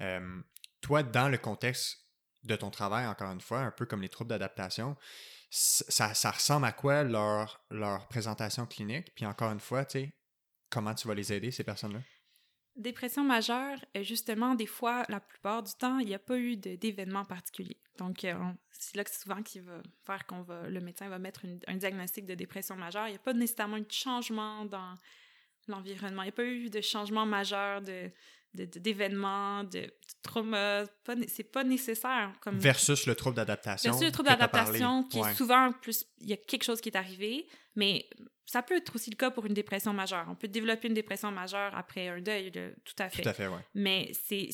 Euh, 0.00 0.40
toi, 0.80 1.02
dans 1.02 1.28
le 1.28 1.38
contexte 1.38 2.05
de 2.46 2.56
ton 2.56 2.70
travail, 2.70 3.06
encore 3.06 3.30
une 3.30 3.40
fois, 3.40 3.60
un 3.60 3.70
peu 3.70 3.86
comme 3.86 4.02
les 4.02 4.08
troubles 4.08 4.30
d'adaptation, 4.30 4.96
ça, 5.50 6.14
ça, 6.14 6.30
ressemble 6.30 6.66
à 6.66 6.72
quoi 6.72 7.04
leur, 7.04 8.06
présentation 8.08 8.66
clinique? 8.66 9.14
Puis 9.14 9.26
encore 9.26 9.52
une 9.52 9.60
fois, 9.60 9.84
tu 9.84 10.10
comment 10.70 10.94
tu 10.94 11.06
vas 11.06 11.14
les 11.14 11.32
aider, 11.32 11.50
ces 11.50 11.64
personnes-là? 11.64 12.00
Dépression 12.74 13.24
majeure, 13.24 13.78
euh, 13.96 14.02
justement, 14.02 14.54
des 14.54 14.66
fois, 14.66 15.04
la 15.08 15.20
plupart 15.20 15.62
du 15.62 15.72
temps, 15.72 15.98
il 15.98 16.08
n'y 16.08 16.14
a 16.14 16.18
pas 16.18 16.36
eu 16.36 16.56
d'événement 16.56 17.24
particulier. 17.24 17.80
Donc, 17.96 18.24
euh, 18.24 18.34
c'est 18.70 18.96
là 18.96 19.04
que 19.04 19.10
souvent 19.10 19.42
qui 19.42 19.60
va 19.60 19.80
faire 20.04 20.26
qu'on 20.26 20.42
va, 20.42 20.68
le 20.68 20.80
médecin 20.80 21.08
va 21.08 21.18
mettre 21.18 21.46
un 21.66 21.76
diagnostic 21.76 22.26
de 22.26 22.34
dépression 22.34 22.76
majeure. 22.76 23.06
Il 23.06 23.12
n'y 23.12 23.16
a 23.16 23.20
pas 23.20 23.32
nécessairement 23.32 23.78
eu 23.78 23.82
de 23.82 23.92
changement 23.92 24.66
dans 24.66 24.94
l'environnement. 25.68 26.22
Il 26.22 26.26
n'y 26.26 26.30
a 26.30 26.32
pas 26.32 26.44
eu 26.44 26.68
de 26.68 26.80
changement 26.82 27.24
majeur 27.24 27.80
de, 27.80 28.10
d'événements, 28.54 29.64
de, 29.64 29.80
de, 29.80 29.92
trauma. 30.22 30.84
C'est 31.28 31.50
pas 31.50 31.64
nécessaire. 31.64 32.32
Comme... 32.40 32.58
Versus 32.58 33.06
le 33.06 33.14
trouble 33.14 33.36
d'adaptation. 33.36 33.90
Versus 33.90 34.06
le 34.06 34.12
trouble 34.12 34.28
d'adaptation, 34.28 35.04
qui 35.04 35.18
est 35.18 35.34
souvent 35.34 35.72
plus. 35.72 36.06
Il 36.18 36.28
y 36.28 36.32
a 36.32 36.36
quelque 36.36 36.64
chose 36.64 36.80
qui 36.80 36.88
est 36.88 36.96
arrivé, 36.96 37.46
mais 37.74 38.08
ça 38.46 38.62
peut 38.62 38.76
être 38.76 38.94
aussi 38.94 39.10
le 39.10 39.16
cas 39.16 39.30
pour 39.30 39.46
une 39.46 39.54
dépression 39.54 39.92
majeure. 39.92 40.26
On 40.28 40.34
peut 40.34 40.48
développer 40.48 40.88
une 40.88 40.94
dépression 40.94 41.30
majeure 41.30 41.74
après 41.74 42.08
un 42.08 42.20
deuil, 42.20 42.52
tout 42.52 42.94
à 42.98 43.08
fait. 43.08 43.22
Tout 43.22 43.28
à 43.28 43.32
fait, 43.32 43.46
oui. 43.48 43.58
Mais 43.74 44.10
c'est 44.12 44.50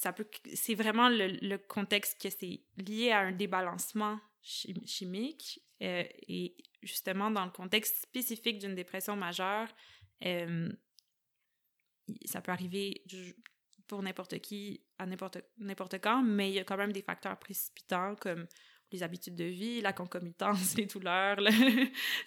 ça 0.00 0.14
peut 0.14 0.26
c'est 0.54 0.74
vraiment 0.74 1.10
le, 1.10 1.56
contexte 1.58 2.20
que 2.20 2.30
c'est 2.30 2.62
lié 2.78 3.10
à 3.10 3.20
un 3.20 3.32
débalancement 3.32 4.18
chimique 4.42 5.60
euh, 5.82 6.04
et 6.26 6.56
justement 6.82 7.30
dans 7.30 7.44
le 7.44 7.50
contexte 7.50 8.02
spécifique 8.02 8.58
d'une 8.58 8.74
dépression 8.74 9.14
majeure, 9.14 9.68
euh, 10.24 10.70
ça 12.24 12.40
peut 12.40 12.52
arriver 12.52 13.02
pour 13.86 14.02
n'importe 14.02 14.38
qui 14.38 14.80
à 14.98 15.06
n'importe 15.06 15.98
quand, 16.00 16.22
mais 16.22 16.50
il 16.50 16.54
y 16.54 16.58
a 16.58 16.64
quand 16.64 16.76
même 16.76 16.92
des 16.92 17.02
facteurs 17.02 17.38
précipitants 17.38 18.14
comme 18.16 18.46
les 18.92 19.02
habitudes 19.02 19.36
de 19.36 19.44
vie, 19.44 19.80
la 19.80 19.92
concomitance, 19.92 20.74
les 20.76 20.86
douleurs, 20.86 21.36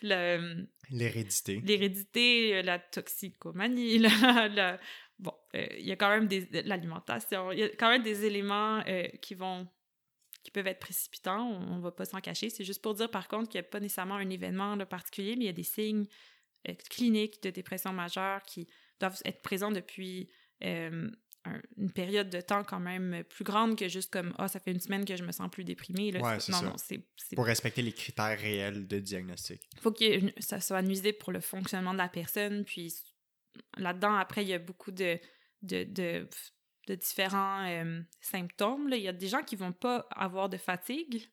le, 0.01 0.65
l'hérédité. 0.89 1.61
L'hérédité, 1.63 2.61
la 2.61 2.79
toxicomanie, 2.79 3.99
la, 3.99 4.79
bon, 5.19 5.33
euh, 5.55 5.67
il 5.77 5.85
y 5.85 5.91
a 5.91 5.95
quand 5.95 6.09
même 6.09 6.27
des 6.27 6.47
l'alimentation, 6.63 7.51
il 7.51 7.59
y 7.59 7.63
a 7.63 7.69
quand 7.69 7.89
même 7.89 8.03
des 8.03 8.25
éléments 8.25 8.81
euh, 8.87 9.07
qui 9.21 9.35
vont 9.35 9.67
qui 10.43 10.51
peuvent 10.51 10.67
être 10.67 10.79
précipitants, 10.79 11.47
on, 11.47 11.77
ne 11.77 11.81
va 11.81 11.91
pas 11.91 12.03
s'en 12.03 12.19
cacher. 12.19 12.49
C'est 12.49 12.65
juste 12.65 12.81
pour 12.81 12.93
dire 12.93 13.09
par 13.09 13.29
contre 13.29 13.49
qu'il 13.49 13.61
n'y 13.61 13.65
a 13.65 13.69
pas 13.69 13.79
nécessairement 13.79 14.15
un 14.15 14.29
événement 14.29 14.77
particulier, 14.85 15.37
mais 15.37 15.45
il 15.45 15.47
y 15.47 15.49
a 15.49 15.53
des 15.53 15.63
signes 15.63 16.05
euh, 16.67 16.73
cliniques 16.89 17.41
de 17.43 17.49
dépression 17.49 17.93
majeure 17.93 18.41
qui 18.43 18.67
doivent 19.09 19.21
être 19.25 19.41
présents 19.41 19.71
depuis 19.71 20.29
une 21.77 21.91
période 21.91 22.29
de 22.29 22.41
temps 22.41 22.63
quand 22.63 22.79
même 22.79 23.23
plus 23.29 23.43
grande 23.43 23.77
que 23.77 23.87
juste 23.87 24.11
comme 24.11 24.33
ah 24.37 24.47
ça 24.47 24.59
fait 24.59 24.71
une 24.71 24.79
semaine 24.79 25.05
que 25.05 25.15
je 25.15 25.23
me 25.23 25.31
sens 25.31 25.49
plus 25.51 25.63
déprimée 25.63 26.11
là. 26.11 26.19
non 26.21 26.39
ça. 26.39 26.61
non 26.61 26.73
c'est 26.77 27.05
pour 27.35 27.45
respecter 27.45 27.81
les 27.81 27.91
critères 27.91 28.39
réels 28.39 28.87
de 28.87 28.99
diagnostic 28.99 29.61
Il 29.73 29.79
faut 29.79 29.91
que 29.91 30.05
ça 30.41 30.61
soit 30.61 30.81
nuisible 30.81 31.17
pour 31.17 31.31
le 31.31 31.41
fonctionnement 31.41 31.93
de 31.93 31.97
la 31.97 32.07
personne 32.07 32.63
puis 32.63 32.93
là-dedans 33.77 34.15
après 34.15 34.43
il 34.43 34.49
y 34.49 34.53
a 34.53 34.59
beaucoup 34.59 34.91
de 34.91 35.19
de, 35.61 35.83
de, 35.83 36.27
de 36.87 36.95
différents 36.95 37.65
euh, 37.67 38.01
symptômes 38.21 38.89
là. 38.89 38.97
il 38.97 39.03
y 39.03 39.07
a 39.07 39.13
des 39.13 39.27
gens 39.27 39.43
qui 39.43 39.55
vont 39.55 39.73
pas 39.73 40.07
avoir 40.11 40.49
de 40.49 40.57
fatigue 40.57 41.29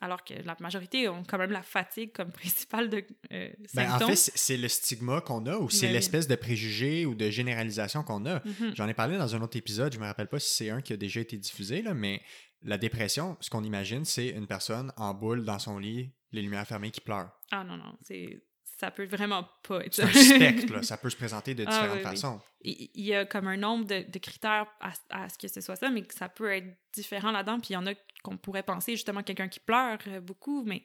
alors 0.00 0.24
que 0.24 0.34
la 0.44 0.56
majorité 0.60 1.08
ont 1.08 1.22
quand 1.24 1.38
même 1.38 1.52
la 1.52 1.62
fatigue 1.62 2.12
comme 2.12 2.32
principale 2.32 2.88
de 2.90 3.04
euh, 3.32 3.48
ben, 3.74 3.90
en 3.92 3.98
fait, 4.06 4.16
c'est 4.16 4.56
le 4.56 4.68
stigma 4.68 5.20
qu'on 5.20 5.46
a 5.46 5.56
ou 5.56 5.70
c'est 5.70 5.88
l'espèce 5.88 6.26
de 6.28 6.34
préjugé 6.34 7.06
ou 7.06 7.14
de 7.14 7.30
généralisation 7.30 8.02
qu'on 8.02 8.26
a. 8.26 8.38
Mm-hmm. 8.40 8.74
J'en 8.76 8.88
ai 8.88 8.94
parlé 8.94 9.16
dans 9.18 9.34
un 9.34 9.42
autre 9.42 9.56
épisode, 9.56 9.92
je 9.92 9.98
me 9.98 10.04
rappelle 10.04 10.28
pas 10.28 10.38
si 10.38 10.54
c'est 10.54 10.70
un 10.70 10.80
qui 10.80 10.92
a 10.92 10.96
déjà 10.96 11.20
été 11.20 11.36
diffusé, 11.36 11.82
là, 11.82 11.94
mais 11.94 12.20
la 12.62 12.78
dépression, 12.78 13.36
ce 13.40 13.50
qu'on 13.50 13.62
imagine, 13.62 14.04
c'est 14.04 14.28
une 14.28 14.46
personne 14.46 14.92
en 14.96 15.14
boule 15.14 15.44
dans 15.44 15.58
son 15.58 15.78
lit, 15.78 16.10
les 16.32 16.42
lumières 16.42 16.66
fermées, 16.66 16.90
qui 16.90 17.00
pleure. 17.00 17.30
Ah 17.50 17.62
non, 17.62 17.76
non, 17.76 17.96
c'est 18.02 18.42
ça 18.84 18.90
peut 18.90 19.06
vraiment 19.06 19.48
pas 19.66 19.84
être 19.84 19.94
C'est 19.94 20.02
un 20.02 20.12
spectre, 20.12 20.84
ça 20.84 20.98
peut 20.98 21.08
se 21.08 21.16
présenter 21.16 21.54
de 21.54 21.64
ah 21.66 21.70
différentes 21.70 22.02
façons. 22.02 22.40
Il 22.60 22.90
y 22.94 23.14
a 23.14 23.24
comme 23.24 23.48
un 23.48 23.56
nombre 23.56 23.86
de, 23.86 24.18
critères 24.18 24.66
à, 24.80 25.28
ce 25.28 25.38
que 25.38 25.48
ce 25.48 25.60
soit 25.62 25.76
ça, 25.76 25.90
mais 25.90 26.04
ça 26.10 26.28
peut 26.28 26.52
être 26.52 26.66
différent 26.92 27.30
là-dedans. 27.30 27.60
Puis 27.60 27.70
il 27.70 27.72
y 27.74 27.76
en 27.76 27.86
a 27.86 27.94
qu'on 28.22 28.36
pourrait 28.36 28.62
penser 28.62 28.92
justement 28.92 29.22
quelqu'un 29.22 29.48
qui 29.48 29.60
pleure 29.60 29.98
euh, 30.06 30.20
beaucoup, 30.20 30.64
mais 30.64 30.84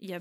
il 0.00 0.10
y 0.10 0.14
a 0.14 0.20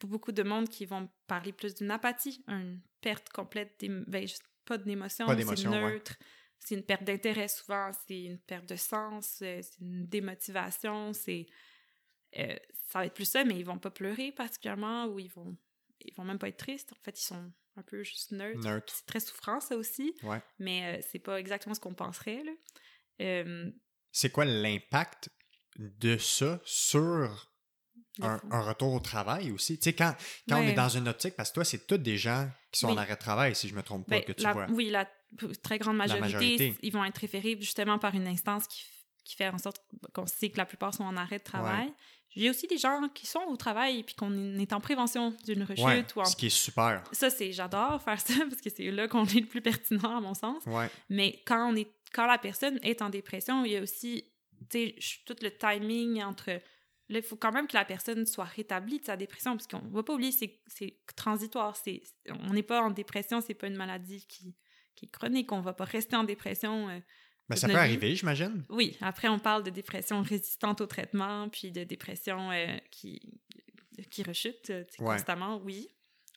beaucoup 0.00 0.32
de 0.32 0.42
monde 0.42 0.68
qui 0.68 0.84
vont 0.84 1.08
parler 1.26 1.52
plus 1.52 1.74
d'une 1.74 1.90
apathie, 1.90 2.44
une 2.48 2.80
perte 3.00 3.30
complète, 3.30 3.82
ben, 4.06 4.26
pas 4.66 4.76
d'émotion, 4.76 5.26
c'est 5.26 5.68
neutre. 5.68 6.16
C'est 6.58 6.74
une 6.74 6.82
perte 6.82 7.04
d'intérêt 7.04 7.48
souvent, 7.48 7.90
c'est 8.06 8.24
une 8.24 8.38
perte 8.38 8.68
de 8.68 8.76
sens, 8.76 9.38
euh, 9.42 9.60
c'est 9.62 9.80
une 9.80 10.06
démotivation, 10.06 11.12
c'est... 11.12 11.46
Euh, 12.36 12.56
ça 12.88 12.98
va 12.98 13.06
être 13.06 13.14
plus 13.14 13.26
ça, 13.26 13.44
mais 13.44 13.58
ils 13.58 13.64
vont 13.64 13.78
pas 13.78 13.90
pleurer 13.90 14.32
particulièrement 14.32 15.06
ou 15.06 15.18
ils 15.18 15.30
vont 15.30 15.56
ils 16.00 16.14
vont 16.14 16.24
même 16.24 16.38
pas 16.38 16.48
être 16.48 16.56
tristes. 16.56 16.92
En 16.92 17.02
fait, 17.02 17.18
ils 17.20 17.24
sont 17.24 17.52
un 17.76 17.82
peu 17.82 18.02
juste 18.02 18.32
neutres. 18.32 18.60
Neutre. 18.60 18.92
C'est 18.94 19.06
très 19.06 19.20
souffrant, 19.20 19.60
ça 19.60 19.76
aussi. 19.76 20.14
Ouais. 20.22 20.40
Mais 20.58 20.98
euh, 20.98 21.02
c'est 21.10 21.18
pas 21.18 21.38
exactement 21.38 21.74
ce 21.74 21.80
qu'on 21.80 21.94
penserait. 21.94 22.42
Là. 22.44 22.52
Euh, 23.20 23.70
c'est 24.10 24.30
quoi 24.30 24.44
l'impact 24.44 25.30
de 25.78 26.16
ça 26.18 26.60
sur 26.64 27.52
un, 28.20 28.38
retour 28.60 28.94
au 28.94 29.00
travail 29.00 29.52
aussi? 29.52 29.78
Tu 29.78 29.84
sais, 29.84 29.92
quand, 29.92 30.14
quand 30.48 30.60
on 30.60 30.66
est 30.66 30.74
dans 30.74 30.88
une 30.88 31.08
optique, 31.08 31.36
parce 31.36 31.50
que 31.50 31.54
toi, 31.54 31.64
c'est 31.64 31.86
tous 31.86 31.98
des 31.98 32.18
gens 32.18 32.50
qui 32.72 32.80
sont 32.80 32.88
en 32.88 32.96
arrêt 32.96 33.14
de 33.14 33.20
travail, 33.20 33.54
si 33.54 33.68
je 33.68 33.74
me 33.74 33.82
trompe 33.82 34.08
pas, 34.08 34.16
ben, 34.16 34.24
que 34.24 34.32
tu 34.32 34.42
vois. 34.42 34.66
Oui, 34.70 34.90
la 34.90 35.08
très 35.62 35.78
grande 35.78 35.96
majorité, 35.96 36.76
ils 36.82 36.92
vont 36.92 37.04
être 37.04 37.18
référés 37.18 37.56
justement 37.60 37.98
par 37.98 38.14
une 38.14 38.26
instance 38.26 38.66
qui, 38.66 38.82
qui 39.24 39.36
fait 39.36 39.48
en 39.48 39.58
sorte 39.58 39.84
qu'on 40.14 40.26
sait 40.26 40.50
que 40.50 40.56
la 40.56 40.66
plupart 40.66 40.94
sont 40.94 41.04
en 41.04 41.16
arrêt 41.16 41.38
de 41.38 41.44
travail. 41.44 41.92
J'ai 42.36 42.50
aussi 42.50 42.66
des 42.66 42.78
gens 42.78 43.08
qui 43.14 43.26
sont 43.26 43.42
au 43.48 43.56
travail 43.56 44.02
puis 44.02 44.14
qu'on 44.14 44.58
est 44.58 44.72
en 44.72 44.80
prévention 44.80 45.34
d'une 45.44 45.62
rechute. 45.62 46.14
ou 46.16 46.24
Ce 46.24 46.36
qui 46.36 46.46
est 46.46 46.50
super. 46.50 47.02
Ça, 47.12 47.30
c'est 47.30 47.52
j'adore 47.52 48.02
faire 48.02 48.20
ça 48.20 48.34
parce 48.48 48.60
que 48.60 48.70
c'est 48.70 48.90
là 48.90 49.08
qu'on 49.08 49.24
est 49.24 49.40
le 49.40 49.46
plus 49.46 49.62
pertinent, 49.62 50.16
à 50.16 50.20
mon 50.20 50.34
sens. 50.34 50.62
Ouais. 50.66 50.90
Mais 51.08 51.42
quand, 51.46 51.72
on 51.72 51.76
est, 51.76 51.90
quand 52.12 52.26
la 52.26 52.38
personne 52.38 52.78
est 52.82 53.02
en 53.02 53.08
dépression, 53.08 53.64
il 53.64 53.72
y 53.72 53.76
a 53.76 53.82
aussi 53.82 54.24
tout 55.24 55.36
le 55.40 55.50
timing 55.50 56.22
entre. 56.22 56.60
il 57.08 57.22
faut 57.22 57.36
quand 57.36 57.52
même 57.52 57.66
que 57.66 57.76
la 57.76 57.84
personne 57.84 58.26
soit 58.26 58.44
rétablie 58.44 58.98
de 58.98 59.04
sa 59.04 59.16
dépression 59.16 59.56
parce 59.56 59.66
qu'on 59.66 59.82
ne 59.82 59.90
va 59.90 60.02
pas 60.02 60.12
oublier, 60.12 60.32
c'est 60.32 60.98
transitoire. 61.16 61.76
On 62.28 62.52
n'est 62.52 62.62
pas 62.62 62.82
en 62.82 62.90
dépression, 62.90 63.40
c'est 63.40 63.54
pas 63.54 63.68
une 63.68 63.76
maladie 63.76 64.26
qui, 64.26 64.54
qui 64.94 65.06
est 65.06 65.10
chronique. 65.10 65.50
On 65.52 65.58
ne 65.58 65.62
va 65.62 65.72
pas 65.72 65.84
rester 65.84 66.16
en 66.16 66.24
dépression. 66.24 66.88
Euh, 66.90 67.00
ben, 67.48 67.56
ça 67.56 67.68
peut 67.68 67.76
arriver, 67.76 68.14
j'imagine. 68.14 68.64
Oui. 68.68 68.96
Après, 69.00 69.28
on 69.28 69.38
parle 69.38 69.62
de 69.62 69.70
dépression 69.70 70.22
résistante 70.22 70.80
au 70.80 70.86
traitement, 70.86 71.48
puis 71.48 71.70
de 71.70 71.84
dépression 71.84 72.50
euh, 72.50 72.76
qui, 72.90 73.20
qui 74.10 74.22
rechute 74.22 74.70
euh, 74.70 74.84
constamment. 74.98 75.60
Oui. 75.64 75.88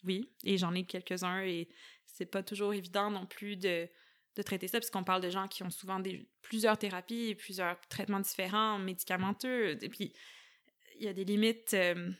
Oui. 0.03 0.31
Et 0.43 0.57
j'en 0.57 0.73
ai 0.73 0.83
quelques-uns 0.85 1.43
et 1.43 1.69
c'est 2.05 2.25
pas 2.25 2.43
toujours 2.43 2.73
évident 2.73 3.11
non 3.11 3.25
plus 3.25 3.55
de, 3.55 3.87
de 4.35 4.41
traiter 4.41 4.67
ça, 4.67 4.79
puisqu'on 4.79 5.03
parle 5.03 5.21
de 5.21 5.29
gens 5.29 5.47
qui 5.47 5.63
ont 5.63 5.69
souvent 5.69 5.99
des, 5.99 6.27
plusieurs 6.41 6.77
thérapies, 6.77 7.35
plusieurs 7.35 7.79
traitements 7.89 8.19
différents, 8.19 8.79
médicamenteux. 8.79 9.77
Et 9.83 9.89
puis, 9.89 10.13
il 10.97 11.05
y 11.05 11.07
a 11.07 11.13
des 11.13 11.25
limites. 11.25 11.73
Euh, 11.73 12.11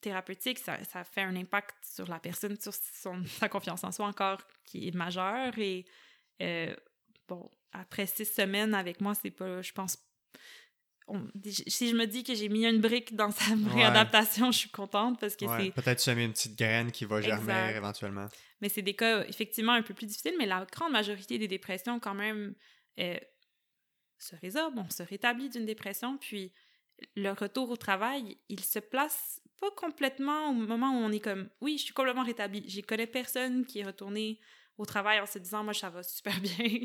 thérapeutique, 0.00 0.58
ça, 0.58 0.82
ça, 0.84 1.04
fait 1.04 1.22
un 1.22 1.34
impact 1.36 1.74
sur 1.82 2.08
la 2.08 2.18
personne, 2.18 2.58
sur 2.60 2.72
son, 2.74 3.24
sa 3.26 3.48
confiance 3.48 3.84
en 3.84 3.92
soi 3.92 4.06
encore 4.06 4.40
qui 4.64 4.88
est 4.88 4.94
majeur. 4.94 5.58
Et 5.58 5.84
euh, 6.42 6.74
bon, 7.26 7.50
après 7.72 8.06
six 8.06 8.26
semaines 8.26 8.74
avec 8.74 9.00
moi, 9.00 9.14
c'est 9.14 9.30
pas, 9.30 9.62
je 9.62 9.72
pense, 9.72 9.98
si 11.66 11.88
je 11.88 11.94
me 11.94 12.06
dis 12.06 12.22
que 12.22 12.34
j'ai 12.34 12.48
mis 12.48 12.66
une 12.66 12.80
brique 12.80 13.16
dans 13.16 13.30
sa 13.30 13.54
réadaptation, 13.74 14.52
je 14.52 14.58
suis 14.58 14.70
contente 14.70 15.18
parce 15.18 15.36
que 15.36 15.46
c'est. 15.58 15.70
Peut-être 15.70 16.00
semer 16.00 16.24
une 16.24 16.32
petite 16.32 16.58
graine 16.58 16.92
qui 16.92 17.04
va 17.04 17.20
germer 17.20 17.74
éventuellement. 17.76 18.26
Mais 18.60 18.68
c'est 18.68 18.82
des 18.82 18.94
cas 18.94 19.24
effectivement 19.26 19.72
un 19.72 19.82
peu 19.82 19.94
plus 19.94 20.06
difficiles, 20.06 20.34
mais 20.38 20.46
la 20.46 20.66
grande 20.70 20.92
majorité 20.92 21.38
des 21.38 21.48
dépressions, 21.48 22.00
quand 22.00 22.14
même, 22.14 22.54
euh, 22.98 23.16
se 24.18 24.34
résorbent, 24.36 24.84
on 24.86 24.90
se 24.90 25.02
rétablit 25.02 25.48
d'une 25.48 25.64
dépression, 25.64 26.18
puis 26.18 26.52
le 27.16 27.30
retour 27.30 27.70
au 27.70 27.76
travail, 27.76 28.36
il 28.48 28.60
se 28.60 28.80
place 28.80 29.40
pas 29.60 29.70
complètement 29.72 30.50
au 30.50 30.54
moment 30.54 30.90
où 30.90 31.04
on 31.04 31.12
est 31.12 31.20
comme 31.20 31.48
oui, 31.60 31.78
je 31.78 31.84
suis 31.84 31.94
complètement 31.94 32.24
rétabli. 32.24 32.64
J'ai 32.66 32.82
connais 32.82 33.06
personne 33.06 33.64
qui 33.64 33.80
est 33.80 33.84
retourné 33.84 34.40
au 34.78 34.86
travail 34.86 35.20
en 35.20 35.26
se 35.26 35.38
disant 35.38 35.64
moi 35.64 35.74
ça 35.74 35.90
va 35.90 36.02
super 36.02 36.40
bien. 36.40 36.80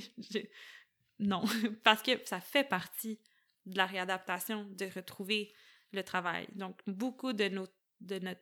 non, 1.19 1.43
parce 1.83 2.01
que 2.01 2.11
ça 2.25 2.39
fait 2.39 2.63
partie 2.63 3.19
de 3.65 3.77
la 3.77 3.85
réadaptation, 3.85 4.65
de 4.65 4.85
retrouver 4.93 5.53
le 5.91 6.03
travail. 6.03 6.47
Donc 6.53 6.79
beaucoup 6.87 7.33
de 7.33 7.47
nos 7.47 7.67
de 8.01 8.19
notre 8.19 8.41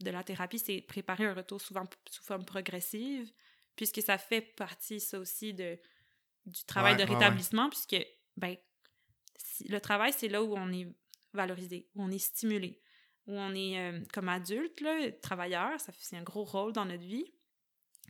de 0.00 0.10
la 0.10 0.24
thérapie, 0.24 0.58
c'est 0.58 0.80
préparer 0.80 1.26
un 1.26 1.34
retour 1.34 1.60
souvent 1.60 1.88
sous 2.10 2.24
forme 2.24 2.44
progressive, 2.44 3.30
puisque 3.76 4.02
ça 4.02 4.18
fait 4.18 4.40
partie 4.40 4.98
ça 4.98 5.20
aussi 5.20 5.54
de 5.54 5.78
du 6.46 6.64
travail 6.64 6.96
de 6.96 7.04
rétablissement, 7.04 7.68
puisque 7.68 8.04
ben 8.36 8.56
le 9.68 9.78
travail 9.78 10.12
c'est 10.12 10.28
là 10.28 10.42
où 10.42 10.56
on 10.56 10.72
est 10.72 10.88
valorisé, 11.32 11.88
où 11.94 12.02
on 12.02 12.10
est 12.10 12.18
stimulé 12.18 12.82
où 13.26 13.34
on 13.34 13.54
est 13.54 13.78
euh, 13.78 14.00
comme 14.12 14.28
adulte, 14.28 14.80
là, 14.80 15.10
travailleur, 15.22 15.80
ça 15.80 15.92
c'est 15.98 16.16
un 16.16 16.22
gros 16.22 16.44
rôle 16.44 16.72
dans 16.72 16.84
notre 16.84 17.02
vie. 17.02 17.32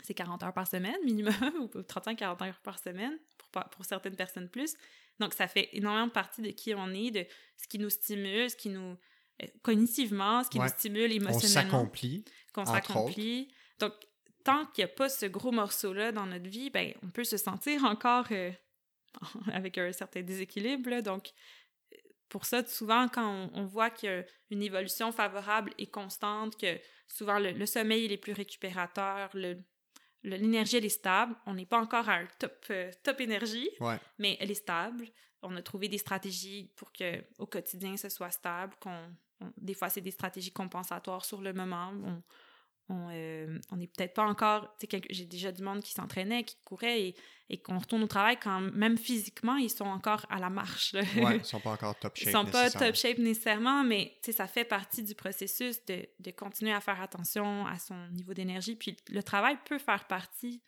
C'est 0.03 0.15
40 0.15 0.43
heures 0.43 0.53
par 0.53 0.67
semaine 0.67 0.97
minimum, 1.05 1.35
ou 1.61 1.67
35-40 1.67 2.47
heures 2.47 2.61
par 2.63 2.79
semaine, 2.79 3.19
pour, 3.39 3.65
pour 3.71 3.85
certaines 3.85 4.17
personnes 4.17 4.49
plus. 4.49 4.75
Donc, 5.19 5.35
ça 5.35 5.47
fait 5.47 5.69
énormément 5.73 6.09
partie 6.09 6.43
de 6.43 6.51
qui 6.51 6.75
on 6.75 6.89
est, 6.89 7.11
de 7.11 7.27
ce 7.57 7.69
qui 7.69 7.79
nous 7.79 7.91
stimule, 7.91 8.51
ce 8.51 8.57
qui 8.57 8.69
nous... 8.69 8.97
Euh, 9.43 9.47
cognitivement, 9.63 10.45
ce 10.45 10.51
qui 10.51 10.59
nous 10.59 10.69
stimule 10.69 11.13
émotionnellement. 11.13 11.71
Qu'on 11.71 11.79
s'accomplit. 11.79 12.25
Qu'on 12.53 12.65
s'accomplit. 12.67 13.49
Donc, 13.79 13.93
tant 14.45 14.67
qu'il 14.67 14.85
n'y 14.85 14.91
a 14.91 14.95
pas 14.95 15.09
ce 15.09 15.27
gros 15.27 15.53
morceau-là 15.53 16.13
dans 16.13 16.27
notre 16.27 16.49
vie, 16.49 16.71
ben, 16.71 16.93
on 17.03 17.09
peut 17.09 17.25
se 17.25 17.37
sentir 17.37 17.85
encore 17.85 18.27
euh, 18.31 18.51
avec 19.53 19.79
un 19.79 19.93
certain 19.93 20.23
déséquilibre. 20.23 21.01
Donc, 21.03 21.33
pour 22.29 22.47
ça, 22.47 22.65
souvent, 22.67 23.09
quand 23.09 23.51
on, 23.53 23.67
voit 23.67 23.91
qu'il 23.91 24.09
y 24.09 24.13
a 24.13 24.25
une 24.51 24.63
évolution 24.63 25.13
favorable 25.13 25.73
et 25.77 25.87
constante, 25.87 26.59
que 26.59 26.81
souvent 27.07 27.39
le, 27.39 27.67
sommeil 27.67 28.11
est 28.11 28.17
plus 28.17 28.33
récupérateur, 28.33 29.29
l'énergie 30.25 30.77
elle 30.77 30.85
est 30.85 30.89
stable. 30.89 31.35
On 31.47 31.55
n'est 31.55 31.67
pas 31.67 31.81
encore 31.81 32.09
à 32.09 32.15
un 32.15 32.27
top, 32.39 32.67
euh, 32.71 32.91
top 33.03 33.21
énergie, 33.21 33.71
mais 34.19 34.37
elle 34.41 34.51
est 34.51 34.55
stable. 34.55 35.07
On 35.43 35.57
a 35.57 35.63
trouvé 35.63 35.89
des 35.89 35.99
stratégies 35.99 36.71
pour 36.77 36.93
que 36.93 37.25
au 37.39 37.47
quotidien 37.47 37.97
ce 37.97 38.09
soit 38.09 38.31
stable. 38.31 38.75
Qu'on, 38.81 39.11
des 39.57 39.75
fois, 39.75 39.89
c'est 39.89 40.01
des 40.01 40.11
stratégies 40.11 40.53
compensatoires 40.53 41.25
sur 41.25 41.41
le 41.41 41.53
moment. 41.53 41.93
On, 42.05 42.23
on 42.89 43.09
euh, 43.11 43.59
n'est 43.77 43.87
peut-être 43.87 44.15
pas 44.15 44.25
encore. 44.25 44.77
J'ai 45.11 45.25
déjà 45.25 45.53
du 45.53 45.63
monde 45.63 45.83
qui 45.83 45.93
s'entraînait, 45.93 46.45
qui 46.45 46.57
courait 46.65 47.03
et, 47.03 47.17
et 47.49 47.61
qu'on 47.61 47.79
retourne 47.79 48.03
au 48.03 48.07
travail 48.07 48.39
quand 48.39 48.61
même 48.61 48.97
physiquement, 48.97 49.57
ils 49.57 49.71
sont 49.71 49.85
encore 49.85 50.27
à 50.31 50.39
la 50.39 50.51
marche. 50.51 50.95
Oui, 50.95 51.37
ils 51.37 51.45
sont 51.45 51.61
pas 51.61 51.71
encore 51.71 51.99
top 51.99 52.17
shape. 52.17 52.29
Ils 52.29 52.33
sont 52.33 52.47
pas 52.47 52.71
top 52.71 52.95
shape 52.95 53.19
nécessairement, 53.19 53.85
mais 53.85 54.19
ça 54.31 54.47
fait 54.47 54.65
partie 54.65 55.03
du 55.03 55.15
processus 55.15 55.85
de, 55.87 56.07
de, 56.19 56.31
continuer 56.31 56.73
à 56.73 56.81
faire 56.81 57.01
attention 57.01 57.67
à 57.67 57.79
son 57.79 58.09
niveau 58.09 58.35
d'énergie. 58.35 58.77
Puis 58.77 58.97
le 59.09 59.23
travail 59.23 59.59
peut 59.67 59.79
faire 59.79 60.07
partie 60.07 60.63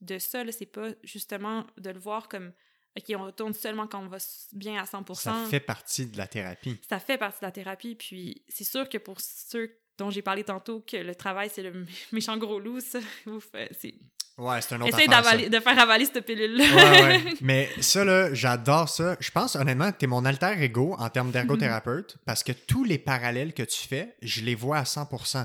de 0.00 0.18
ça. 0.18 0.42
C'est 0.50 0.66
pas 0.66 0.88
justement 1.02 1.66
de 1.76 1.90
le 1.90 1.98
voir 1.98 2.28
comme 2.28 2.52
OK, 2.98 3.14
on 3.16 3.24
retourne 3.24 3.54
seulement 3.54 3.86
quand 3.86 4.02
on 4.02 4.08
va 4.08 4.18
bien 4.52 4.80
à 4.80 4.84
100% 4.84 5.14
Ça 5.14 5.44
fait 5.48 5.60
partie 5.60 6.06
de 6.06 6.16
la 6.18 6.26
thérapie. 6.26 6.80
Ça 6.88 6.98
fait 6.98 7.18
partie 7.18 7.40
de 7.40 7.46
la 7.46 7.52
thérapie. 7.52 7.94
Puis 7.94 8.44
c'est 8.48 8.64
sûr 8.64 8.88
que 8.88 8.98
pour 8.98 9.20
ceux 9.20 9.78
dont 9.98 10.10
j'ai 10.10 10.22
parlé 10.22 10.44
tantôt, 10.44 10.80
que 10.80 10.96
le 10.96 11.14
travail, 11.14 11.50
c'est 11.52 11.62
le 11.62 11.84
méchant 12.12 12.36
gros 12.36 12.58
loup, 12.58 12.80
ça, 12.80 13.00
c'est... 13.78 13.94
Ouais, 14.38 14.62
c'est 14.62 14.76
un 14.76 14.80
autre 14.80 14.96
Essaye 14.96 15.50
de 15.50 15.58
faire 15.58 15.78
avaler 15.80 16.04
cette 16.04 16.24
pilule-là. 16.24 16.64
ouais, 16.64 17.02
ouais. 17.02 17.34
Mais 17.40 17.68
ça, 17.80 18.04
là, 18.04 18.32
j'adore 18.32 18.88
ça. 18.88 19.16
Je 19.18 19.32
pense, 19.32 19.56
honnêtement, 19.56 19.90
que 19.90 19.98
t'es 19.98 20.06
mon 20.06 20.24
alter 20.24 20.62
ego 20.62 20.94
en 20.96 21.10
termes 21.10 21.32
d'ergothérapeute 21.32 22.14
mhm. 22.14 22.20
parce 22.24 22.44
que 22.44 22.52
tous 22.52 22.84
les 22.84 22.98
parallèles 22.98 23.52
que 23.52 23.64
tu 23.64 23.88
fais, 23.88 24.14
je 24.22 24.42
les 24.42 24.54
vois 24.54 24.78
à 24.78 24.84
100%. 24.84 25.44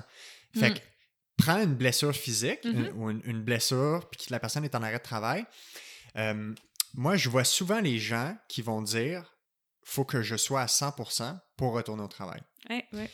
Fait 0.56 0.70
mhm. 0.70 0.76
que, 0.76 0.80
prends 1.38 1.64
une 1.64 1.74
blessure 1.74 2.16
physique 2.16 2.64
mhm. 2.66 2.92
ou 2.96 3.10
une, 3.10 3.42
blessure, 3.42 4.08
puis 4.12 4.28
que 4.28 4.32
la 4.32 4.40
personne 4.40 4.64
est 4.64 4.76
en 4.76 4.84
arrêt 4.84 5.00
de 5.00 5.04
travail. 5.04 5.44
Euh, 6.16 6.54
moi, 6.94 7.18
je 7.18 7.30
vois 7.30 7.46
souvent 7.46 7.80
les 7.80 7.98
gens 7.98 8.38
qui 8.48 8.62
vont 8.62 8.84
dire 8.84 9.34
faut 9.84 10.06
que 10.06 10.22
je 10.22 10.36
sois 10.36 10.62
à 10.62 10.66
100% 10.68 11.40
pour 11.58 11.74
retourner 11.74 12.04
au 12.04 12.08
travail. 12.08 12.42
Ouais, 12.70 12.86
ouais. 12.94 13.10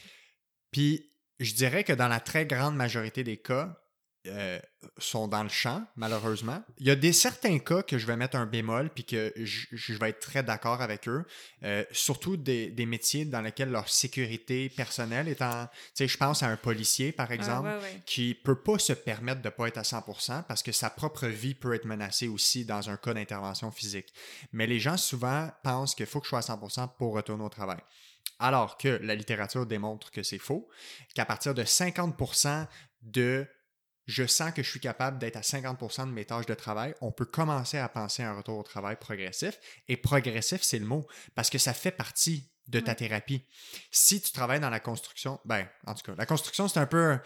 Puis 0.72 1.09
je 1.40 1.54
dirais 1.54 1.84
que 1.84 1.94
dans 1.94 2.08
la 2.08 2.20
très 2.20 2.46
grande 2.46 2.76
majorité 2.76 3.24
des 3.24 3.38
cas, 3.38 3.80
euh, 4.28 4.60
sont 4.98 5.30
dans 5.30 5.44
le 5.44 5.50
champ, 5.50 5.86
malheureusement. 5.96 6.62
Il 6.78 6.88
y 6.88 6.92
a 6.92 6.96
des 6.96 7.14
certains 7.14 7.58
cas 7.60 7.84
que 7.84 7.98
je 7.98 8.06
vais 8.06 8.18
mettre 8.18 8.36
un 8.36 8.46
bémol 8.46 8.90
puis 8.90 9.06
que 9.06 9.32
je, 9.38 9.94
vais 9.94 10.10
être 10.10 10.20
très 10.20 10.44
d'accord 10.44 10.82
avec 10.82 11.08
eux, 11.08 11.24
euh, 11.64 11.86
surtout 11.92 12.36
des, 12.36 12.70
des, 12.70 12.86
métiers 12.86 13.24
dans 13.24 13.40
lesquels 13.40 13.72
leur 13.72 13.88
sécurité 13.88 14.70
personnelle 14.70 15.30
est 15.30 15.42
en... 15.42 15.68
Tu 15.68 15.72
sais, 15.94 16.08
je 16.10 16.18
pense 16.18 16.44
à 16.44 16.48
un 16.48 16.58
policier, 16.58 17.14
par 17.14 17.32
exemple, 17.32 17.70
qui 18.06 18.34
peut 18.34 18.62
pas 18.62 18.78
se 18.78 18.92
permettre 18.92 19.42
de 19.42 19.50
pas 19.50 19.68
être 19.70 19.78
à 19.78 19.84
100% 19.84 20.44
parce 20.44 20.64
que 20.64 20.74
sa 20.74 20.90
propre 20.90 21.28
vie 21.28 21.56
peut 21.56 21.74
être 21.74 21.86
menacée 21.86 22.28
aussi 22.28 22.66
dans 22.66 22.90
un 22.90 22.98
cas 22.98 23.14
d'intervention 23.14 23.72
physique. 23.72 24.14
Mais 24.52 24.68
les 24.68 24.82
gens 24.82 24.98
souvent 24.98 25.50
pensent 25.64 25.96
qu'il 25.96 26.06
faut 26.08 26.20
que 26.20 26.26
je 26.26 26.30
sois 26.30 26.40
à 26.40 26.42
100% 26.42 26.90
pour 26.98 27.14
retourner 27.14 27.46
au 27.46 27.50
travail. 27.50 27.80
Alors 28.40 28.78
que 28.78 28.88
la 29.04 29.16
littérature 29.16 29.66
démontre 29.66 30.12
que 30.12 30.24
c'est 30.24 30.38
faux, 30.38 30.70
qu'à 31.14 31.26
partir 31.26 31.54
de 31.54 31.64
50% 31.64 32.68
de 33.02 33.48
je 34.10 34.26
sens 34.26 34.52
que 34.52 34.64
je 34.64 34.70
suis 34.70 34.80
capable 34.80 35.20
d'être 35.20 35.36
à 35.36 35.42
50% 35.42 36.08
de 36.08 36.12
mes 36.12 36.26
tâches 36.26 36.48
de 36.48 36.56
travail, 36.56 36.96
on 37.00 37.12
peut 37.12 37.26
commencer 37.26 37.78
à 37.78 37.88
penser 37.88 38.24
à 38.24 38.32
un 38.32 38.34
retour 38.38 38.58
au 38.58 38.64
travail 38.64 38.98
progressif. 39.00 39.60
Et 39.88 39.98
progressif, 39.98 40.64
c'est 40.64 40.80
le 40.80 40.86
mot, 40.86 41.06
parce 41.36 41.52
que 41.52 41.60
ça 41.60 41.74
fait 41.74 41.92
partie 41.92 42.50
de 42.68 42.80
ta 42.80 42.96
thérapie. 42.96 43.44
Si 43.92 44.22
tu 44.22 44.32
travailles 44.32 44.60
dans 44.60 44.70
la 44.70 44.80
construction, 44.80 45.40
ben, 45.46 45.68
en 45.86 45.94
tout 45.94 46.04
cas, 46.04 46.14
la 46.18 46.26
construction, 46.26 46.68
c'est 46.68 46.80
un 46.80 46.86
peu. 46.86 47.18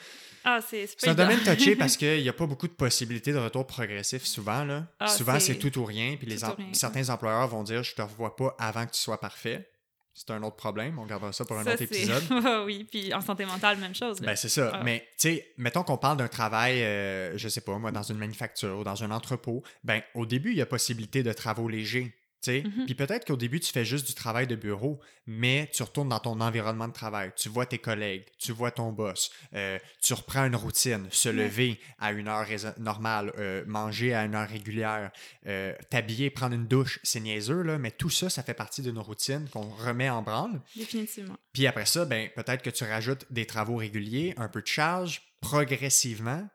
Ah, 0.43 0.59
c'est 0.61 1.07
un 1.07 1.13
domaine 1.13 1.39
touché 1.39 1.75
parce 1.77 1.97
qu'il 1.97 2.21
n'y 2.21 2.29
a 2.29 2.33
pas 2.33 2.47
beaucoup 2.47 2.67
de 2.67 2.73
possibilités 2.73 3.31
de 3.31 3.37
retour 3.37 3.67
progressif 3.67 4.23
souvent. 4.23 4.63
Là. 4.63 4.87
Ah, 4.99 5.07
souvent, 5.07 5.39
c'est 5.39 5.55
tout 5.55 5.77
ou 5.79 5.85
rien. 5.85 6.15
Puis 6.17 6.27
les 6.27 6.39
certains 6.73 7.09
employeurs 7.09 7.47
vont 7.47 7.63
dire 7.63 7.83
Je 7.83 7.91
ne 7.91 7.95
te 7.95 8.01
revois 8.01 8.35
pas 8.35 8.55
avant 8.57 8.85
que 8.85 8.91
tu 8.91 9.01
sois 9.01 9.19
parfait 9.19 9.69
c'est 10.13 10.29
un 10.31 10.43
autre 10.43 10.55
problème. 10.55 10.99
On 10.99 11.05
gardera 11.05 11.33
ça 11.33 11.43
pour 11.43 11.57
un 11.57 11.61
autre 11.61 11.81
épisode. 11.81 12.23
oui, 12.65 12.85
puis 12.89 13.13
en 13.13 13.21
santé 13.21 13.45
mentale, 13.45 13.77
même 13.77 13.95
chose. 13.95 14.19
Ben, 14.21 14.35
c'est 14.35 14.49
ça. 14.49 14.71
Ah. 14.73 14.83
Mais, 14.83 15.07
tu 15.17 15.29
sais, 15.29 15.53
mettons 15.57 15.83
qu'on 15.83 15.97
parle 15.97 16.17
d'un 16.17 16.27
travail, 16.27 16.83
euh, 16.83 17.37
je 17.37 17.49
sais 17.49 17.61
pas, 17.61 17.77
moi, 17.79 17.91
dans 17.91 18.03
une 18.03 18.17
manufacture 18.17 18.77
ou 18.77 18.83
dans 18.83 19.03
un 19.03 19.11
entrepôt. 19.11 19.63
Ben, 19.83 20.01
au 20.13 20.25
début, 20.25 20.51
il 20.51 20.57
y 20.57 20.61
a 20.61 20.65
possibilité 20.65 21.23
de 21.23 21.33
travaux 21.33 21.67
légers. 21.67 22.13
Mm-hmm. 22.51 22.85
Puis 22.85 22.95
peut-être 22.95 23.25
qu'au 23.25 23.37
début, 23.37 23.59
tu 23.59 23.71
fais 23.71 23.85
juste 23.85 24.07
du 24.07 24.13
travail 24.13 24.47
de 24.47 24.55
bureau, 24.55 24.99
mais 25.25 25.69
tu 25.73 25.83
retournes 25.83 26.09
dans 26.09 26.19
ton 26.19 26.39
environnement 26.41 26.87
de 26.87 26.93
travail. 26.93 27.31
Tu 27.35 27.49
vois 27.49 27.65
tes 27.65 27.77
collègues, 27.77 28.25
tu 28.37 28.51
vois 28.51 28.71
ton 28.71 28.91
boss, 28.91 29.31
euh, 29.53 29.79
tu 30.01 30.13
reprends 30.13 30.45
une 30.45 30.55
routine, 30.55 31.07
se 31.11 31.29
lever 31.29 31.79
à 31.99 32.11
une 32.11 32.27
heure 32.27 32.47
normale, 32.77 33.31
euh, 33.37 33.63
manger 33.65 34.13
à 34.13 34.25
une 34.25 34.35
heure 34.35 34.49
régulière, 34.49 35.11
euh, 35.47 35.73
t'habiller, 35.89 36.29
prendre 36.29 36.55
une 36.55 36.67
douche, 36.67 36.99
c'est 37.03 37.19
niaiseux, 37.19 37.61
là, 37.61 37.77
mais 37.77 37.91
tout 37.91 38.09
ça, 38.09 38.29
ça 38.29 38.43
fait 38.43 38.53
partie 38.53 38.81
de 38.81 38.91
nos 38.91 39.03
routines 39.03 39.47
qu'on 39.49 39.69
remet 39.69 40.09
en 40.09 40.21
branle. 40.21 40.61
Définitivement. 40.75 41.37
Puis 41.53 41.67
après 41.67 41.85
ça, 41.85 42.05
ben, 42.05 42.29
peut-être 42.35 42.61
que 42.61 42.69
tu 42.69 42.83
rajoutes 42.83 43.25
des 43.31 43.45
travaux 43.45 43.77
réguliers, 43.77 44.33
un 44.37 44.49
peu 44.49 44.61
de 44.61 44.67
charge, 44.67 45.21
progressivement, 45.41 46.47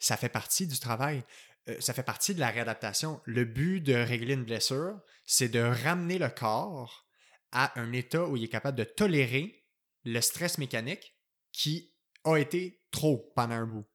ça 0.00 0.16
fait 0.16 0.28
partie 0.28 0.66
du 0.66 0.78
travail. 0.78 1.22
Ça 1.78 1.94
fait 1.94 2.02
partie 2.02 2.34
de 2.34 2.40
la 2.40 2.50
réadaptation. 2.50 3.20
Le 3.24 3.44
but 3.44 3.80
de 3.80 3.94
régler 3.94 4.34
une 4.34 4.44
blessure, 4.44 4.98
c'est 5.24 5.48
de 5.48 5.60
ramener 5.60 6.18
le 6.18 6.28
corps 6.28 7.06
à 7.52 7.78
un 7.80 7.92
état 7.92 8.24
où 8.24 8.36
il 8.36 8.44
est 8.44 8.48
capable 8.48 8.78
de 8.78 8.84
tolérer 8.84 9.64
le 10.04 10.20
stress 10.20 10.58
mécanique 10.58 11.16
qui 11.52 11.92
a 12.24 12.36
été 12.36 12.82
trop 12.90 13.32
pendant 13.34 13.54
un 13.54 13.66
bout. 13.66 13.86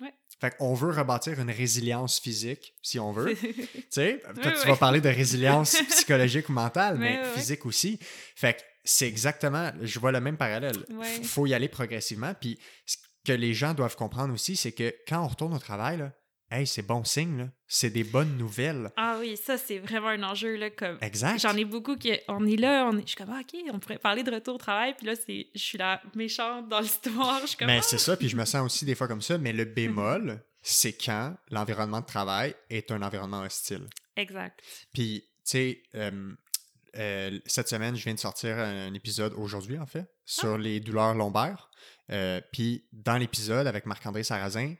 Ouais. 0.00 0.12
Fait 0.40 0.56
qu'on 0.56 0.74
veut 0.74 0.90
rebâtir 0.90 1.40
une 1.40 1.50
résilience 1.50 2.18
physique, 2.18 2.74
si 2.82 2.98
on 2.98 3.12
veut. 3.12 3.36
tu 3.42 3.86
sais, 3.90 4.20
peut-être 4.34 4.60
tu 4.60 4.68
vas 4.68 4.76
parler 4.76 5.00
de 5.00 5.08
résilience 5.08 5.76
psychologique 5.90 6.48
ou 6.48 6.52
mentale, 6.52 6.98
mais 6.98 7.22
physique 7.34 7.64
aussi. 7.66 7.98
Fait 8.34 8.54
que 8.54 8.62
c'est 8.84 9.06
exactement, 9.06 9.72
je 9.80 9.98
vois 9.98 10.12
le 10.12 10.20
même 10.20 10.36
parallèle. 10.36 10.84
Il 11.18 11.26
faut 11.26 11.46
y 11.46 11.54
aller 11.54 11.68
progressivement. 11.68 12.34
Puis 12.34 12.58
ce 12.86 12.96
que 13.24 13.32
les 13.32 13.54
gens 13.54 13.74
doivent 13.74 13.96
comprendre 13.96 14.34
aussi, 14.34 14.56
c'est 14.56 14.72
que 14.72 14.94
quand 15.08 15.24
on 15.24 15.28
retourne 15.28 15.54
au 15.54 15.58
travail, 15.58 16.10
hey, 16.50 16.66
c'est 16.66 16.82
bon 16.82 17.04
signe, 17.04 17.38
là. 17.38 17.48
C'est 17.66 17.90
des 17.90 18.04
bonnes 18.04 18.36
nouvelles. 18.36 18.90
Ah 18.96 19.16
oui, 19.18 19.36
ça, 19.36 19.58
c'est 19.58 19.78
vraiment 19.78 20.08
un 20.08 20.22
enjeu, 20.22 20.56
là, 20.56 20.70
comme... 20.70 20.98
Exact. 21.00 21.40
J'en 21.40 21.56
ai 21.56 21.64
beaucoup 21.64 21.96
qui... 21.96 22.12
On 22.28 22.46
est 22.46 22.56
là, 22.56 22.88
on 22.90 22.98
est... 22.98 23.02
je 23.02 23.08
suis 23.08 23.16
comme, 23.16 23.32
ah, 23.32 23.40
OK, 23.40 23.60
on 23.72 23.78
pourrait 23.78 23.98
parler 23.98 24.22
de 24.22 24.30
retour 24.30 24.54
au 24.54 24.58
travail, 24.58 24.94
puis 24.96 25.06
là, 25.06 25.14
c'est... 25.16 25.48
je 25.54 25.62
suis 25.62 25.78
la 25.78 26.00
méchante 26.14 26.68
dans 26.68 26.80
l'histoire, 26.80 27.40
je 27.42 27.48
suis 27.48 27.56
comme... 27.56 27.66
Mais 27.66 27.78
ah! 27.78 27.82
c'est 27.82 27.98
ça, 27.98 28.16
puis 28.16 28.28
je 28.28 28.36
me 28.36 28.44
sens 28.44 28.64
aussi 28.64 28.84
des 28.84 28.94
fois 28.94 29.08
comme 29.08 29.22
ça, 29.22 29.38
mais 29.38 29.52
le 29.52 29.64
bémol, 29.64 30.44
c'est 30.62 30.92
quand 30.92 31.36
l'environnement 31.50 32.00
de 32.00 32.06
travail 32.06 32.54
est 32.70 32.90
un 32.90 33.02
environnement 33.02 33.42
hostile. 33.42 33.88
Exact. 34.16 34.60
Puis, 34.92 35.24
tu 35.38 35.42
sais, 35.44 35.82
euh, 35.94 36.32
euh, 36.96 37.38
cette 37.46 37.68
semaine, 37.68 37.96
je 37.96 38.04
viens 38.04 38.14
de 38.14 38.18
sortir 38.18 38.58
un 38.58 38.94
épisode 38.94 39.34
aujourd'hui, 39.34 39.78
en 39.78 39.86
fait, 39.86 40.06
sur 40.24 40.56
les 40.56 40.80
douleurs 40.80 41.14
lombaires. 41.14 41.70
Euh, 42.10 42.40
puis, 42.52 42.86
dans 42.92 43.16
l'épisode 43.16 43.66
avec 43.66 43.86
Marc-André 43.86 44.22
Sarrazin, 44.22 44.74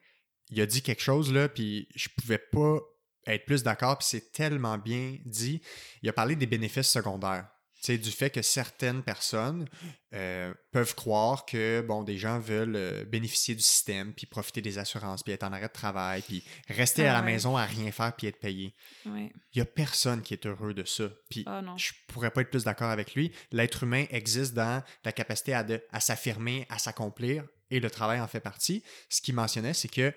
il 0.51 0.61
a 0.61 0.67
dit 0.67 0.83
quelque 0.83 1.03
chose, 1.03 1.33
là, 1.33 1.49
puis 1.49 1.89
je 1.95 2.09
pouvais 2.17 2.39
pas 2.39 2.79
être 3.27 3.47
plus 3.47 3.63
d'accord, 3.63 3.99
puis 3.99 4.07
c'est 4.11 4.33
tellement 4.33 4.77
bien 4.79 5.17
dit. 5.25 5.63
Il 6.03 6.09
a 6.09 6.13
parlé 6.13 6.37
des 6.37 6.47
bénéfices 6.47 6.89
secondaires. 6.91 7.49
Sais, 7.81 7.99
du 7.99 8.11
fait 8.11 8.31
que 8.31 8.41
certaines 8.41 9.03
personnes 9.03 9.69
euh, 10.15 10.55
peuvent 10.73 10.95
croire 10.95 11.45
que, 11.45 11.83
bon, 11.87 12.03
des 12.03 12.17
gens 12.17 12.39
veulent 12.39 12.77
euh, 12.77 13.05
bénéficier 13.05 13.55
du 13.55 13.61
système, 13.63 14.15
puis 14.15 14.25
profiter 14.25 14.63
des 14.63 14.79
assurances, 14.79 15.23
puis 15.23 15.35
être 15.35 15.43
en 15.43 15.53
arrêt 15.53 15.69
de 15.69 15.73
travail, 15.73 16.23
puis 16.23 16.43
rester 16.69 17.07
Ah 17.07 17.11
à 17.11 17.13
la 17.21 17.21
ouais. 17.27 17.33
maison 17.33 17.59
à 17.59 17.67
rien 17.67 17.93
faire, 17.93 18.17
puis 18.17 18.27
être 18.27 18.41
payé. 18.41 18.75
Ouais. 19.05 19.31
Il 19.53 19.59
y 19.59 19.61
a 19.61 19.67
personne 19.67 20.23
qui 20.23 20.33
est 20.33 20.47
heureux 20.47 20.73
de 20.73 20.85
ça. 20.85 21.11
Puis 21.29 21.43
Ah 21.47 21.61
non. 21.61 21.77
je 21.77 21.93
pourrais 22.09 22.31
pas 22.31 22.41
être 22.41 22.49
plus 22.51 22.65
d'accord 22.65 22.89
avec 22.89 23.15
lui. 23.15 23.33
L'être 23.53 23.83
humain 23.83 24.07
existe 24.09 24.55
dans 24.55 24.83
la 25.05 25.13
capacité 25.13 25.53
à, 25.53 25.63
de- 25.63 25.83
à 25.93 26.01
s'affirmer, 26.01 26.67
à 26.71 26.79
s'accomplir, 26.79 27.45
et 27.71 27.81
le 27.81 27.91
travail 27.91 28.21
en 28.21 28.27
fait 28.29 28.41
partie. 28.41 28.83
Ce 29.09 29.21
qu'il 29.21 29.35
mentionnait, 29.35 29.75
c'est 29.75 29.89
que 29.89 30.13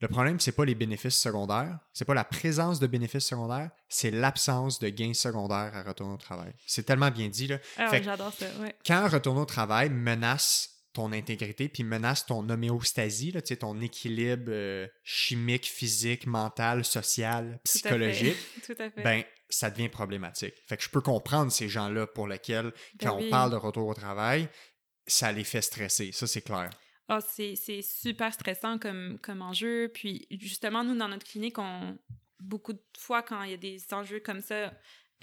le 0.00 0.08
problème, 0.08 0.40
c'est 0.40 0.52
pas 0.52 0.64
les 0.64 0.74
bénéfices 0.74 1.18
secondaires, 1.18 1.78
c'est 1.92 2.06
pas 2.06 2.14
la 2.14 2.24
présence 2.24 2.80
de 2.80 2.86
bénéfices 2.86 3.26
secondaires, 3.26 3.70
c'est 3.90 4.10
l'absence 4.10 4.78
de 4.78 4.88
gains 4.88 5.12
secondaires 5.12 5.72
à 5.74 5.82
retourner 5.82 6.14
au 6.14 6.18
travail. 6.18 6.52
C'est 6.66 6.84
tellement 6.84 7.10
bien 7.10 7.28
dit, 7.28 7.46
là. 7.48 7.58
Ah 7.76 7.90
ouais, 7.90 8.02
j'adore 8.02 8.32
ça, 8.32 8.46
ouais. 8.60 8.74
Quand 8.86 9.06
retourner 9.08 9.40
au 9.42 9.44
travail 9.46 9.90
menace 9.90 10.70
ton 10.94 11.12
intégrité, 11.12 11.68
puis 11.68 11.84
menace 11.84 12.24
ton 12.24 12.48
homéostasie, 12.48 13.30
là, 13.30 13.42
tu 13.42 13.48
sais, 13.48 13.56
ton 13.58 13.78
équilibre 13.80 14.44
euh, 14.48 14.88
chimique, 15.04 15.66
physique, 15.66 16.26
mental, 16.26 16.84
social, 16.84 17.44
Tout 17.44 17.50
à 17.50 17.56
fait. 17.56 17.60
psychologique, 17.78 18.36
Tout 18.66 18.72
à 18.78 18.90
fait. 18.90 19.02
ben 19.02 19.22
ça 19.52 19.68
devient 19.70 19.88
problématique. 19.88 20.54
Fait 20.68 20.76
que 20.76 20.82
je 20.82 20.88
peux 20.88 21.00
comprendre 21.00 21.52
ces 21.52 21.68
gens-là 21.68 22.06
pour 22.06 22.26
lesquels, 22.26 22.72
quand 23.00 23.16
Ben 23.16 23.20
oui. 23.20 23.26
on 23.26 23.30
parle 23.30 23.50
de 23.50 23.56
retour 23.56 23.86
au 23.88 23.94
travail, 23.94 24.48
ça 25.10 25.32
les 25.32 25.44
fait 25.44 25.62
stresser. 25.62 26.12
Ça, 26.12 26.26
c'est 26.26 26.42
clair. 26.42 26.70
Ah, 27.08 27.20
c'est 27.20 27.82
super 27.82 28.32
stressant 28.32 28.78
comme, 28.78 29.18
comme 29.20 29.42
enjeu. 29.42 29.90
Puis 29.92 30.26
justement, 30.30 30.84
nous, 30.84 30.96
dans 30.96 31.08
notre 31.08 31.26
clinique, 31.26 31.58
on, 31.58 31.98
beaucoup 32.38 32.72
de 32.72 32.82
fois, 32.96 33.22
quand 33.22 33.42
il 33.42 33.50
y 33.50 33.54
a 33.54 33.56
des 33.56 33.82
enjeux 33.92 34.20
comme 34.20 34.40
ça, 34.40 34.72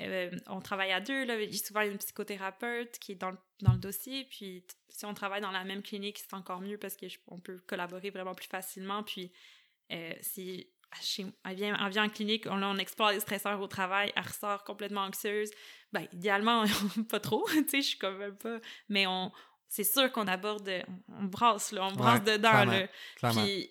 euh, 0.01 0.29
on 0.47 0.59
travaille 0.59 0.91
à 0.91 0.99
deux. 0.99 1.25
Là. 1.25 1.39
Il 1.41 1.49
y 1.49 1.55
a 1.55 1.65
souvent 1.65 1.81
une 1.81 1.97
psychothérapeute 1.97 2.99
qui 2.99 3.13
est 3.13 3.15
dans 3.15 3.31
le, 3.31 3.37
dans 3.61 3.71
le 3.71 3.79
dossier. 3.79 4.25
Puis 4.25 4.65
si 4.89 5.05
on 5.05 5.13
travaille 5.13 5.41
dans 5.41 5.51
la 5.51 5.63
même 5.63 5.81
clinique, 5.81 6.19
c'est 6.19 6.33
encore 6.33 6.61
mieux 6.61 6.77
parce 6.77 6.95
qu'on 6.97 7.39
peut 7.39 7.59
collaborer 7.67 8.09
vraiment 8.09 8.35
plus 8.35 8.47
facilement. 8.47 9.03
Puis 9.03 9.31
euh, 9.91 10.13
si 10.21 10.67
chez- 11.01 11.25
elle, 11.45 11.55
vient, 11.55 11.77
elle 11.79 11.91
vient 11.91 12.05
en 12.05 12.09
clinique, 12.09 12.45
on, 12.47 12.61
on 12.61 12.77
explore 12.77 13.11
les 13.11 13.19
stresseurs 13.19 13.59
au 13.61 13.67
travail, 13.67 14.11
elle 14.15 14.23
ressort 14.23 14.63
complètement 14.63 15.01
anxieuse. 15.01 15.51
Ben, 15.91 16.07
idéalement, 16.13 16.65
pas 17.09 17.19
trop, 17.19 17.47
tu 17.49 17.67
sais, 17.69 17.81
je 17.81 17.87
suis 17.87 17.97
quand 17.97 18.11
même 18.11 18.37
pas... 18.37 18.59
Mais 18.89 19.07
on, 19.07 19.31
c'est 19.67 19.83
sûr 19.83 20.11
qu'on 20.11 20.27
aborde, 20.27 20.69
on, 21.09 21.25
brasse, 21.25 21.71
là, 21.71 21.85
on 21.85 21.91
brasse 21.93 22.19
Ouais, 22.25 22.37
dedans, 22.37 22.51
clairement, 22.51 22.71
là. 22.71 22.87
Clairement. 23.15 23.43
Puis, 23.43 23.69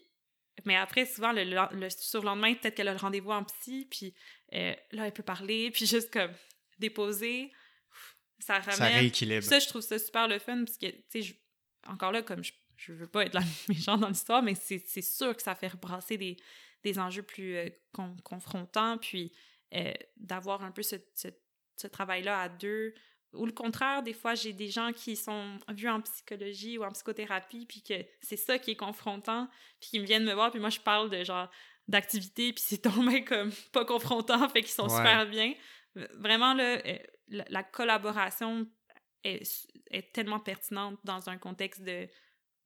mais 0.65 0.77
après, 0.77 1.07
souvent, 1.07 1.33
le, 1.33 1.45
le, 1.45 1.79
le 1.79 1.91
surlendemain, 1.91 2.55
peut-être 2.55 2.75
qu'elle 2.75 2.89
a 2.89 2.93
le 2.93 2.99
rendez-vous 2.99 3.31
en 3.31 3.45
psy, 3.45 3.87
puis 3.91 4.15
euh, 4.55 4.75
là, 4.93 5.07
elle 5.07 5.13
peut 5.13 5.23
parler, 5.23 5.71
puis 5.75 5.87
juste 5.87 6.13
comme 6.13 6.33
déposer, 6.79 7.53
ça 8.39 8.59
ramène... 8.59 8.75
ça 8.75 8.87
rééquilibre. 8.87 9.43
Ça, 9.43 9.59
je 9.59 9.69
trouve 9.69 9.83
ça 9.83 9.99
super 9.99 10.29
le 10.29 10.39
fun, 10.39 10.65
parce 10.65 10.79
que, 10.79 10.87
tu 11.11 11.23
sais, 11.23 11.41
encore 11.87 12.13
là, 12.13 12.23
comme 12.23 12.43
je, 12.45 12.53
je 12.77 12.93
veux 12.93 13.07
pas 13.07 13.25
être 13.25 13.35
la 13.35 13.43
méchante 13.69 14.01
dans 14.01 14.09
l'histoire, 14.09 14.43
mais 14.43 14.55
c'est 14.55 14.83
c'est 14.87 15.03
sûr 15.03 15.35
que 15.35 15.43
ça 15.43 15.55
fait 15.55 15.69
rebrasser 15.69 16.17
des, 16.19 16.37
des 16.83 16.99
enjeux 16.99 17.23
plus 17.23 17.57
euh, 17.57 17.69
con- 17.93 18.17
confrontants, 18.25 18.99
puis 18.99 19.33
euh, 19.75 19.93
d'avoir 20.17 20.63
un 20.63 20.71
peu 20.73 20.83
ce, 20.83 20.97
ce, 21.15 21.29
ce 21.77 21.87
travail-là 21.87 22.41
à 22.41 22.49
deux. 22.49 22.95
Ou 23.33 23.45
le 23.47 23.53
contraire, 23.53 24.03
des 24.03 24.13
fois, 24.15 24.35
j'ai 24.35 24.53
des 24.53 24.69
gens 24.69 24.93
qui 24.93 25.15
sont 25.17 25.59
vus 25.69 25.89
en 25.89 26.01
psychologie 26.01 26.79
ou 26.79 26.85
en 26.85 26.93
psychothérapie, 26.93 27.67
puis 27.67 27.83
que 27.83 27.95
c'est 28.23 28.37
ça 28.37 28.59
qui 28.59 28.71
est 28.73 28.77
confrontant, 28.77 29.49
puis 29.81 29.91
qui 29.91 30.01
me 30.01 30.05
viennent 30.07 30.25
me 30.25 30.33
voir, 30.33 30.51
puis 30.51 30.61
moi, 30.61 30.71
je 30.71 30.81
parle 30.81 31.11
de 31.11 31.23
genre 31.25 31.51
d'activité, 31.89 32.53
puis 32.53 32.65
c'est 32.67 32.79
tombé 32.79 33.25
comme 33.25 33.51
pas 33.73 33.85
confrontant, 33.85 34.49
fait 34.49 34.61
qu'ils 34.63 34.71
sont 34.71 34.89
Ouais. 34.89 34.97
super 34.97 35.27
bien. 35.27 35.55
Vraiment, 36.15 36.55
là, 36.55 36.79
euh, 36.87 36.99
la, 37.29 37.45
la 37.49 37.63
collaboration 37.63 38.67
est, 39.25 39.43
est 39.91 40.13
tellement 40.13 40.41
pertinente 40.41 40.99
dans 41.05 41.29
un 41.29 41.37
contexte 41.39 41.83
de, 41.83 42.09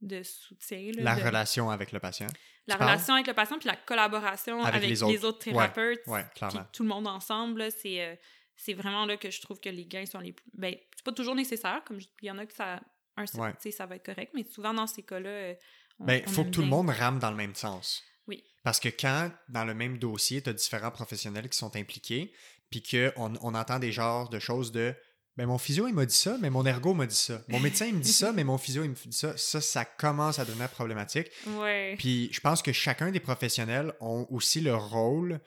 de 0.02 0.22
soutien. 0.22 0.90
là, 0.96 1.02
La 1.02 1.16
de- 1.16 1.22
relation 1.24 1.70
avec 1.70 1.92
le 1.92 2.00
patient. 2.00 2.26
la 2.66 2.76
parles? 2.76 2.90
relation 2.92 3.14
avec 3.14 3.26
le 3.26 3.34
patient, 3.34 3.58
puis 3.58 3.68
la 3.68 3.76
collaboration 3.76 4.60
Avec 4.62 4.76
avec, 4.84 4.90
les 4.90 5.12
les, 5.12 5.24
autres. 5.24 5.38
thérapeutes, 5.38 6.00
Ouais, 6.06 6.22
puis 6.24 6.38
clairement. 6.38 6.66
tout 6.72 6.82
le 6.82 6.88
monde 6.88 7.06
ensemble, 7.06 7.70
c'est 7.72 8.02
euh, 8.04 8.14
c'est 8.56 8.74
vraiment 8.74 9.06
là 9.06 9.16
que 9.16 9.30
je 9.30 9.40
trouve 9.40 9.60
que 9.60 9.68
les 9.68 9.86
gains 9.86 10.06
sont 10.06 10.20
les 10.20 10.32
plus... 10.32 10.44
Ben, 10.54 10.74
c'est 10.94 11.04
pas 11.04 11.12
toujours 11.12 11.34
nécessaire, 11.34 11.82
comme 11.84 12.00
je- 12.00 12.08
il 12.22 12.26
y 12.26 12.30
en 12.30 12.38
a 12.38 12.46
que 12.46 12.52
ça... 12.54 12.80
Un, 13.16 13.24
tu 13.24 13.36
Ouais. 13.38 13.52
sais, 13.58 13.70
ça 13.70 13.86
va 13.86 13.96
être 13.96 14.04
correct, 14.06 14.32
mais 14.34 14.44
souvent 14.44 14.72
dans 14.72 14.86
ces 14.86 15.02
cas-là, 15.02 15.28
euh, 15.28 15.54
on, 15.98 16.04
Ben, 16.04 16.26
faut 16.28 16.44
que 16.44 16.50
tout 16.50 16.60
le 16.62 16.68
monde 16.68 16.88
rame 16.90 17.18
dans 17.18 17.30
le 17.30 17.36
même 17.36 17.54
sens. 17.54 18.02
Oui. 18.26 18.44
Parce 18.62 18.78
que 18.80 18.88
quand, 18.88 19.30
dans 19.48 19.64
le 19.64 19.74
même 19.74 19.98
dossier, 19.98 20.40
tu 20.42 20.48
as 20.50 20.52
différents 20.52 20.90
professionnels 20.92 21.48
qui 21.48 21.58
sont 21.58 21.74
impliqués, 21.76 22.32
puis 22.70 22.82
qu'on 22.82 23.34
on 23.42 23.54
entend 23.54 23.78
des 23.78 23.92
genres 23.92 24.28
de 24.28 24.38
choses 24.38 24.70
de 24.72 24.94
ben 25.36 25.46
mon 25.46 25.58
physio, 25.58 25.86
il 25.88 25.94
m'a 25.94 26.04
dit 26.06 26.14
ça, 26.14 26.36
mais 26.40 26.50
mon 26.50 26.66
ergo 26.66 26.92
m'a 26.92 27.06
dit 27.06 27.14
ça. 27.16 27.40
Mon 27.48 27.60
médecin, 27.60 27.86
il 27.86 27.94
me 27.94 28.00
dit 28.00 28.12
ça, 28.12 28.32
mais 28.34 28.44
mon 28.44 28.58
physio, 28.58 28.84
il 28.84 28.90
me 28.90 28.94
dit 28.94 29.12
ça. 29.16 29.36
Ça, 29.36 29.60
ça 29.60 29.84
commence 29.84 30.38
à 30.38 30.44
devenir 30.44 30.68
problématique. 30.68 31.30
Ouais. 31.46 31.94
Puis 31.98 32.28
je 32.32 32.40
pense 32.40 32.62
que 32.62 32.72
chacun 32.72 33.10
des 33.10 33.20
professionnels 33.20 33.94
ont 34.00 34.26
aussi 34.30 34.60
le 34.60 34.74
rôle 34.74 35.40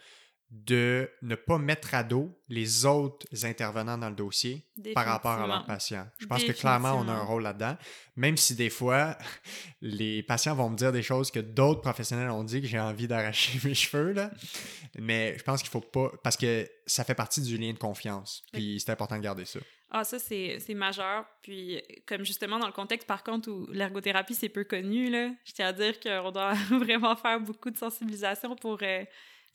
de 0.54 1.10
ne 1.24 1.34
pas 1.34 1.58
mettre 1.58 1.96
à 1.96 2.04
dos 2.04 2.40
les 2.48 2.86
autres 2.86 3.26
intervenants 3.44 3.98
dans 3.98 4.10
le 4.10 4.16
dossier 4.16 4.64
par 4.94 5.06
rapport 5.06 5.32
à 5.32 5.48
leurs 5.48 5.66
patients. 5.66 6.08
Je 6.20 6.28
pense 6.28 6.44
que 6.44 6.52
clairement, 6.52 6.94
on 6.94 7.08
a 7.08 7.12
un 7.12 7.24
rôle 7.24 7.42
là-dedans. 7.42 7.76
Même 8.16 8.38
si 8.38 8.54
des 8.54 8.70
fois, 8.70 9.18
les 9.82 10.22
patients 10.22 10.54
vont 10.54 10.70
me 10.70 10.78
dire 10.78 10.92
des 10.92 11.02
choses 11.02 11.32
que 11.32 11.40
d'autres 11.40 11.82
professionnels 11.82 12.30
ont 12.30 12.44
dit 12.44 12.62
que 12.62 12.68
j'ai 12.68 12.80
envie 12.80 13.08
d'arracher 13.08 13.60
mes 13.68 13.74
cheveux, 13.74 14.12
là. 14.12 14.30
Mais 15.00 15.36
je 15.40 15.44
pense 15.44 15.62
qu'il 15.64 15.72
faut 15.72 15.82
pas... 15.82 16.12
Parce 16.24 16.38
que 16.38 16.70
ça 16.86 17.04
fait 17.04 17.16
partie 17.16 17.42
du 17.42 17.58
lien 17.58 17.74
de 17.74 17.80
confiance. 17.80 18.44
Puis 18.54 18.80
c'est 18.80 18.92
important 18.92 19.18
de 19.18 19.24
garder 19.24 19.46
ça. 19.46 19.60
Ah, 19.90 20.04
ça, 20.04 20.20
c'est 20.20 20.58
c'est 20.60 20.74
majeur. 20.76 21.26
Puis, 21.42 21.82
comme 22.06 22.24
justement 22.24 22.60
dans 22.60 22.68
le 22.68 22.74
contexte, 22.74 23.08
par 23.08 23.24
contre, 23.24 23.50
où 23.50 23.68
l'ergothérapie, 23.72 24.36
c'est 24.36 24.50
peu 24.50 24.64
connu, 24.64 25.10
là, 25.10 25.32
je 25.46 25.54
tiens 25.54 25.68
à 25.68 25.74
dire 25.74 26.00
qu'on 26.00 26.32
doit 26.32 26.54
vraiment 26.70 27.16
faire 27.16 27.40
beaucoup 27.40 27.72
de 27.72 27.78
sensibilisation 27.78 28.56
pour... 28.56 28.78
euh, 28.84 29.04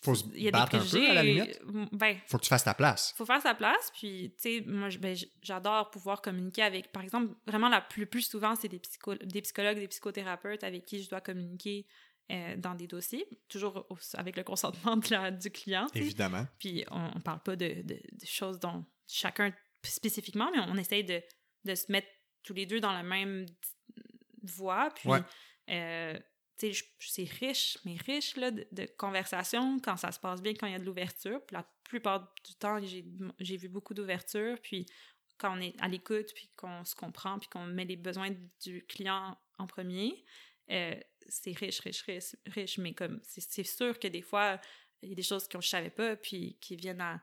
Faut 0.00 0.14
se 0.14 0.24
il 0.34 0.42
y 0.44 0.48
a 0.48 0.50
battre 0.52 0.70
des 0.72 0.76
un 0.78 0.80
peu, 0.80 0.86
préjugés. 0.88 1.10
à 1.10 1.14
la 1.14 1.22
limite. 1.24 1.60
Ben, 1.92 2.16
Faut 2.26 2.38
que 2.38 2.44
tu 2.44 2.48
fasses 2.48 2.64
ta 2.64 2.74
place. 2.74 3.12
faut 3.16 3.26
faire 3.26 3.42
sa 3.42 3.54
place. 3.54 3.90
Puis, 3.98 4.32
tu 4.36 4.42
sais, 4.58 4.64
moi, 4.66 4.88
ben, 5.00 5.16
j'adore 5.42 5.90
pouvoir 5.90 6.22
communiquer 6.22 6.62
avec, 6.62 6.92
par 6.92 7.02
exemple, 7.02 7.34
vraiment 7.46 7.68
la 7.68 7.80
plus, 7.80 8.00
le 8.02 8.06
plus 8.06 8.22
souvent, 8.22 8.54
c'est 8.54 8.68
des, 8.68 8.78
psycho 8.78 9.14
des 9.16 9.42
psychologues, 9.42 9.78
des 9.78 9.88
psychothérapeutes 9.88 10.62
avec 10.62 10.84
qui 10.84 11.02
je 11.02 11.08
dois 11.10 11.20
communiquer 11.20 11.84
euh, 12.30 12.56
dans 12.56 12.74
des 12.74 12.86
dossiers, 12.86 13.26
toujours 13.48 13.86
au- 13.90 13.96
avec 14.14 14.36
le 14.36 14.44
consentement 14.44 14.96
de 14.98 15.08
la- 15.10 15.30
du 15.32 15.50
client. 15.50 15.86
Évidemment. 15.94 16.46
Puis, 16.58 16.84
on, 16.90 17.10
on 17.16 17.20
parle 17.20 17.42
pas 17.42 17.56
de, 17.56 17.82
de- 17.82 17.94
de 18.12 18.26
choses 18.26 18.60
dont 18.60 18.84
chacun 19.08 19.52
spécifiquement, 19.82 20.50
mais 20.52 20.60
on 20.68 20.76
essaye 20.76 21.04
de, 21.04 21.22
de 21.64 21.74
se 21.74 21.90
mettre 21.90 22.08
tous 22.44 22.52
les 22.54 22.66
deux 22.66 22.80
dans 22.80 22.92
la 22.92 23.02
même 23.02 23.46
voie. 24.42 24.90
Puis, 24.94 25.08
Ouais. 25.08 25.20
euh, 25.70 26.18
c'est 26.58 27.24
riche, 27.24 27.78
mais 27.84 27.96
riche 27.96 28.34
de, 28.34 28.86
conversations 28.96 29.78
quand 29.80 29.96
ça 29.96 30.12
se 30.12 30.18
passe 30.18 30.42
bien, 30.42 30.54
quand 30.54 30.66
il 30.66 30.72
y 30.72 30.76
a 30.76 30.78
de 30.78 30.84
l'ouverture. 30.84 31.40
La 31.50 31.64
plupart 31.84 32.34
du 32.44 32.54
temps, 32.54 32.80
j'ai 33.38 33.56
vu 33.56 33.68
beaucoup 33.68 33.94
d'ouverture. 33.94 34.58
Puis 34.62 34.86
quand 35.38 35.56
on 35.56 35.60
est 35.60 35.74
à 35.80 35.88
l'écoute, 35.88 36.32
puis 36.34 36.50
qu'on 36.56 36.84
se 36.84 36.94
comprend, 36.94 37.38
puis 37.38 37.48
qu'on 37.48 37.64
met 37.64 37.84
les 37.84 37.96
besoins 37.96 38.30
du 38.62 38.84
client 38.86 39.38
en 39.58 39.66
premier, 39.66 40.24
euh, 40.70 40.94
c'est 41.28 41.52
riche, 41.52 41.80
riche, 41.80 42.02
riche, 42.02 42.36
riche. 42.46 42.78
Mais 42.78 42.92
comme 42.92 43.20
c'est 43.22 43.64
sûr 43.64 43.98
que 43.98 44.08
des 44.08 44.22
fois, 44.22 44.60
il 45.02 45.10
y 45.10 45.12
a 45.12 45.14
des 45.14 45.22
choses 45.22 45.46
que 45.46 45.60
je 45.60 45.68
savais 45.68 45.90
pas, 45.90 46.16
puis 46.16 46.58
qui 46.60 46.76
viennent 46.76 47.00
à, 47.00 47.20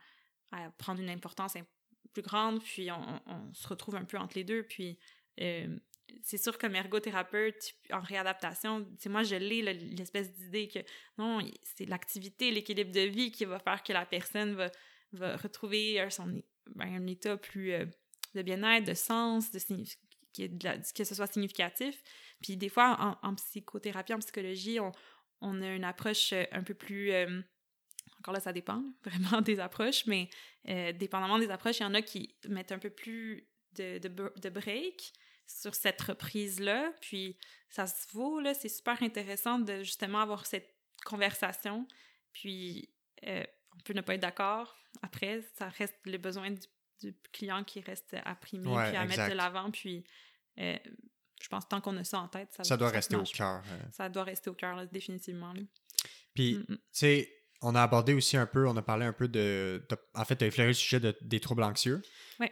prendre 0.78 1.02
une 1.02 1.10
importance 1.10 1.58
im- 1.58 1.68
plus 2.14 2.22
grande, 2.22 2.64
puis 2.64 2.90
on, 2.90 3.22
on 3.26 3.54
se 3.54 3.68
retrouve 3.68 3.96
un 3.96 4.06
peu 4.06 4.18
entre 4.18 4.38
les 4.38 4.46
deux. 4.46 4.64
Puis 4.64 4.98
euh, 5.42 5.78
c'est 6.22 6.38
sûr 6.38 6.58
comme 6.58 6.76
ergothérapeute 6.76 7.74
en 7.92 8.00
réadaptation, 8.00 8.88
sais, 9.00 9.10
moi 9.10 9.24
je 9.24 9.36
l'ai 9.36 9.62
l'espèce 9.62 10.32
d'idée 10.34 10.68
que 10.68 10.80
non, 11.18 11.40
c'est 11.64 11.86
l'activité, 11.86 12.52
l'équilibre 12.52 12.92
de 12.92 13.02
vie 13.02 13.32
qui 13.32 13.46
va 13.46 13.60
faire 13.60 13.84
que 13.84 13.94
la 13.94 14.06
personne 14.06 14.56
va, 14.56 14.72
va 15.14 15.36
retrouver 15.38 16.00
euh, 16.02 16.10
son, 16.10 16.42
ben, 16.76 16.94
un 16.96 17.08
état 17.08 17.38
plus 17.38 17.74
euh, 17.74 17.86
de 18.34 18.42
bien-être, 18.42 18.86
de 18.86 18.94
sens, 18.94 19.52
de 19.52 19.60
la- 20.64 20.78
que 20.78 21.04
ce 21.04 21.16
soit 21.16 21.32
significatif. 21.32 22.02
Puis 22.42 22.58
des 22.58 22.70
fois, 22.70 23.18
en, 23.22 23.36
psychothérapie, 23.36 24.14
en 24.14 24.20
psychologie, 24.20 24.80
on, 24.80 24.92
on 25.42 25.62
a 25.62 25.70
une 25.70 25.86
approche 25.86 26.34
un 26.52 26.64
peu 26.64 26.74
plus... 26.74 27.14
encore 28.20 28.34
là, 28.34 28.42
ça 28.42 28.52
dépend 28.52 28.84
vraiment 29.06 29.42
des 29.42 29.62
approches, 29.62 30.06
mais 30.08 30.30
dépendamment 30.66 31.40
des 31.40 31.50
approches, 31.50 31.80
il 31.80 31.84
y 31.84 31.86
en 31.86 31.94
a 31.94 32.02
qui 32.02 32.36
mettent 32.50 32.74
un 32.74 32.80
peu 32.80 32.90
plus 32.90 33.48
de, 33.78 33.98
de, 34.00 34.10
de 34.10 34.50
break 34.50 35.14
sur 35.48 35.76
cette 35.76 36.02
reprise-là. 36.02 36.94
Puis 37.02 37.38
ça 37.70 37.88
se 37.88 38.08
vaut, 38.14 38.40
là, 38.40 38.54
c'est 38.54 38.70
super 38.70 39.02
intéressant 39.04 39.60
de 39.60 39.84
justement 39.84 40.22
avoir 40.22 40.46
cette 40.46 40.76
conversation. 41.06 41.88
Puis 42.34 42.90
euh, 43.28 43.44
on 43.76 43.80
peut 43.82 43.94
ne 43.94 44.02
pas 44.02 44.16
être 44.16 44.22
d'accord. 44.22 44.78
Après, 45.02 45.42
ça 45.58 45.70
reste 45.70 45.98
le 46.06 46.18
besoin 46.18 46.52
du, 46.52 46.60
client 47.34 47.64
qui 47.64 47.82
reste 47.82 48.16
à 48.24 48.34
primer 48.36 48.74
puis 48.88 48.96
à 48.96 49.06
mettre 49.06 49.30
de 49.30 49.36
l'avant. 49.36 49.70
Puis 49.70 50.04
euh, 50.60 50.78
je 51.42 51.48
pense 51.50 51.68
tant 51.68 51.82
qu'on 51.82 51.96
a 51.98 52.04
ça 52.04 52.20
en 52.20 52.28
tête, 52.28 52.52
ça, 52.54 52.64
ça 52.64 52.78
doit 52.78 52.90
rester 52.90 53.16
au 53.16 53.24
cœur. 53.24 53.62
Euh. 53.70 53.80
Ça 53.92 54.10
doit 54.10 54.24
rester 54.24 54.50
au 54.50 54.54
cœur, 54.54 54.88
définitivement. 54.88 55.54
Puis, 56.34 56.56
mm, 56.56 56.60
mm. 56.62 56.76
tu 56.76 56.82
sais, 56.92 57.45
on 57.66 57.74
a 57.74 57.82
abordé 57.82 58.14
aussi 58.14 58.38
un 58.38 58.46
peu, 58.46 58.68
on 58.68 58.78
a 58.78 58.82
parlé 58.84 59.06
un 59.06 59.14
peu 59.14 59.28
de. 59.28 59.86
en 60.14 60.24
fait, 60.24 60.36
tu 60.36 60.44
as 60.44 60.48
effleuré 60.48 60.70
le 60.70 60.74
sujet 60.74 61.16
des 61.22 61.40
troubles 61.40 61.64
anxieux. 61.64 62.02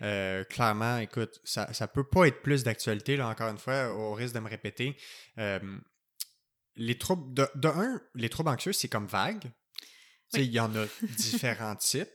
Euh, 0.02 0.44
clairement, 0.46 0.98
écoute, 0.98 1.40
ça 1.44 1.68
ne 1.68 1.86
peut 1.86 2.04
pas 2.04 2.28
être 2.28 2.42
plus 2.42 2.64
d'actualité, 2.64 3.16
là, 3.16 3.28
encore 3.28 3.50
une 3.50 3.60
fois, 3.60 3.94
au 3.94 4.14
risque 4.14 4.34
de 4.34 4.40
me 4.40 4.50
répéter. 4.50 4.98
Euh, 5.38 5.60
les 6.76 6.98
troubles. 6.98 7.32
De, 7.34 7.68
un, 7.68 8.02
les 8.16 8.30
troubles 8.30 8.50
anxieux, 8.50 8.74
c'est 8.74 8.88
comme 8.88 9.06
vague. 9.06 9.52
Il 10.34 10.46
y 10.46 10.60
en 10.60 10.76
a 10.76 10.86
différents 11.18 11.76
types. 11.78 12.10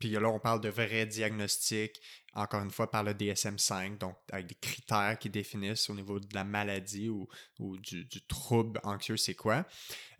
Puis 0.00 0.10
là, 0.10 0.28
on 0.28 0.40
parle 0.40 0.60
de 0.60 0.68
vrais 0.68 1.06
diagnostics, 1.06 2.00
encore 2.34 2.62
une 2.62 2.70
fois, 2.70 2.90
par 2.90 3.04
le 3.04 3.14
DSM-5, 3.14 3.96
donc 3.96 4.16
avec 4.30 4.46
des 4.46 4.56
critères 4.56 5.18
qui 5.18 5.30
définissent 5.30 5.88
au 5.88 5.94
niveau 5.94 6.18
de 6.18 6.34
la 6.34 6.44
maladie 6.44 7.08
ou, 7.08 7.28
ou 7.60 7.78
du, 7.78 8.06
trouble 8.26 8.80
anxieux, 8.82 9.16
c'est 9.16 9.34
quoi. 9.34 9.64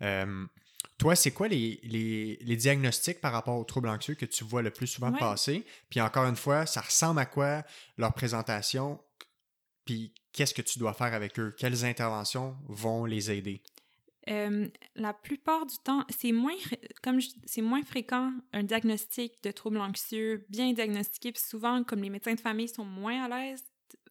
Euh, 0.01 0.47
toi, 0.97 1.15
c'est 1.15 1.31
quoi 1.31 1.47
les, 1.47 1.79
les, 1.83 2.55
diagnostics 2.55 3.19
par 3.21 3.31
rapport 3.31 3.57
aux 3.57 3.63
troubles 3.63 3.89
anxieux 3.89 4.15
que 4.15 4.25
tu 4.25 4.43
vois 4.43 4.61
le 4.61 4.71
plus 4.71 4.87
souvent 4.87 5.11
passer? 5.11 5.65
Puis 5.89 6.01
encore 6.01 6.25
une 6.25 6.35
fois, 6.35 6.65
ça 6.65 6.81
ressemble 6.81 7.19
à 7.19 7.25
quoi 7.25 7.63
leur 7.97 8.13
présentation? 8.13 8.99
Puis 9.85 10.13
qu'est-ce 10.31 10.53
que 10.53 10.61
tu 10.61 10.79
dois 10.79 10.93
faire 10.93 11.13
avec 11.13 11.39
eux? 11.39 11.53
Quelles 11.57 11.85
interventions 11.85 12.55
vont 12.67 13.05
les 13.05 13.31
aider? 13.31 13.61
la 14.95 15.13
plupart 15.13 15.67
du 15.67 15.75
temps, 15.83 16.03
c'est 16.09 16.31
moins, 16.31 16.55
comme 17.03 17.19
c'est 17.45 17.61
moins 17.61 17.83
fréquent 17.83 18.33
un 18.53 18.63
diagnostic 18.63 19.33
de 19.43 19.51
troubles 19.51 19.79
anxieux 19.79 20.47
bien 20.49 20.73
diagnostiqué. 20.73 21.31
Puis 21.31 21.43
souvent, 21.43 21.83
comme 21.83 22.01
les 22.01 22.09
médecins 22.09 22.33
de 22.33 22.39
famille 22.39 22.67
sont 22.67 22.85
moins 22.85 23.25
à 23.25 23.27
l'aise 23.29 23.63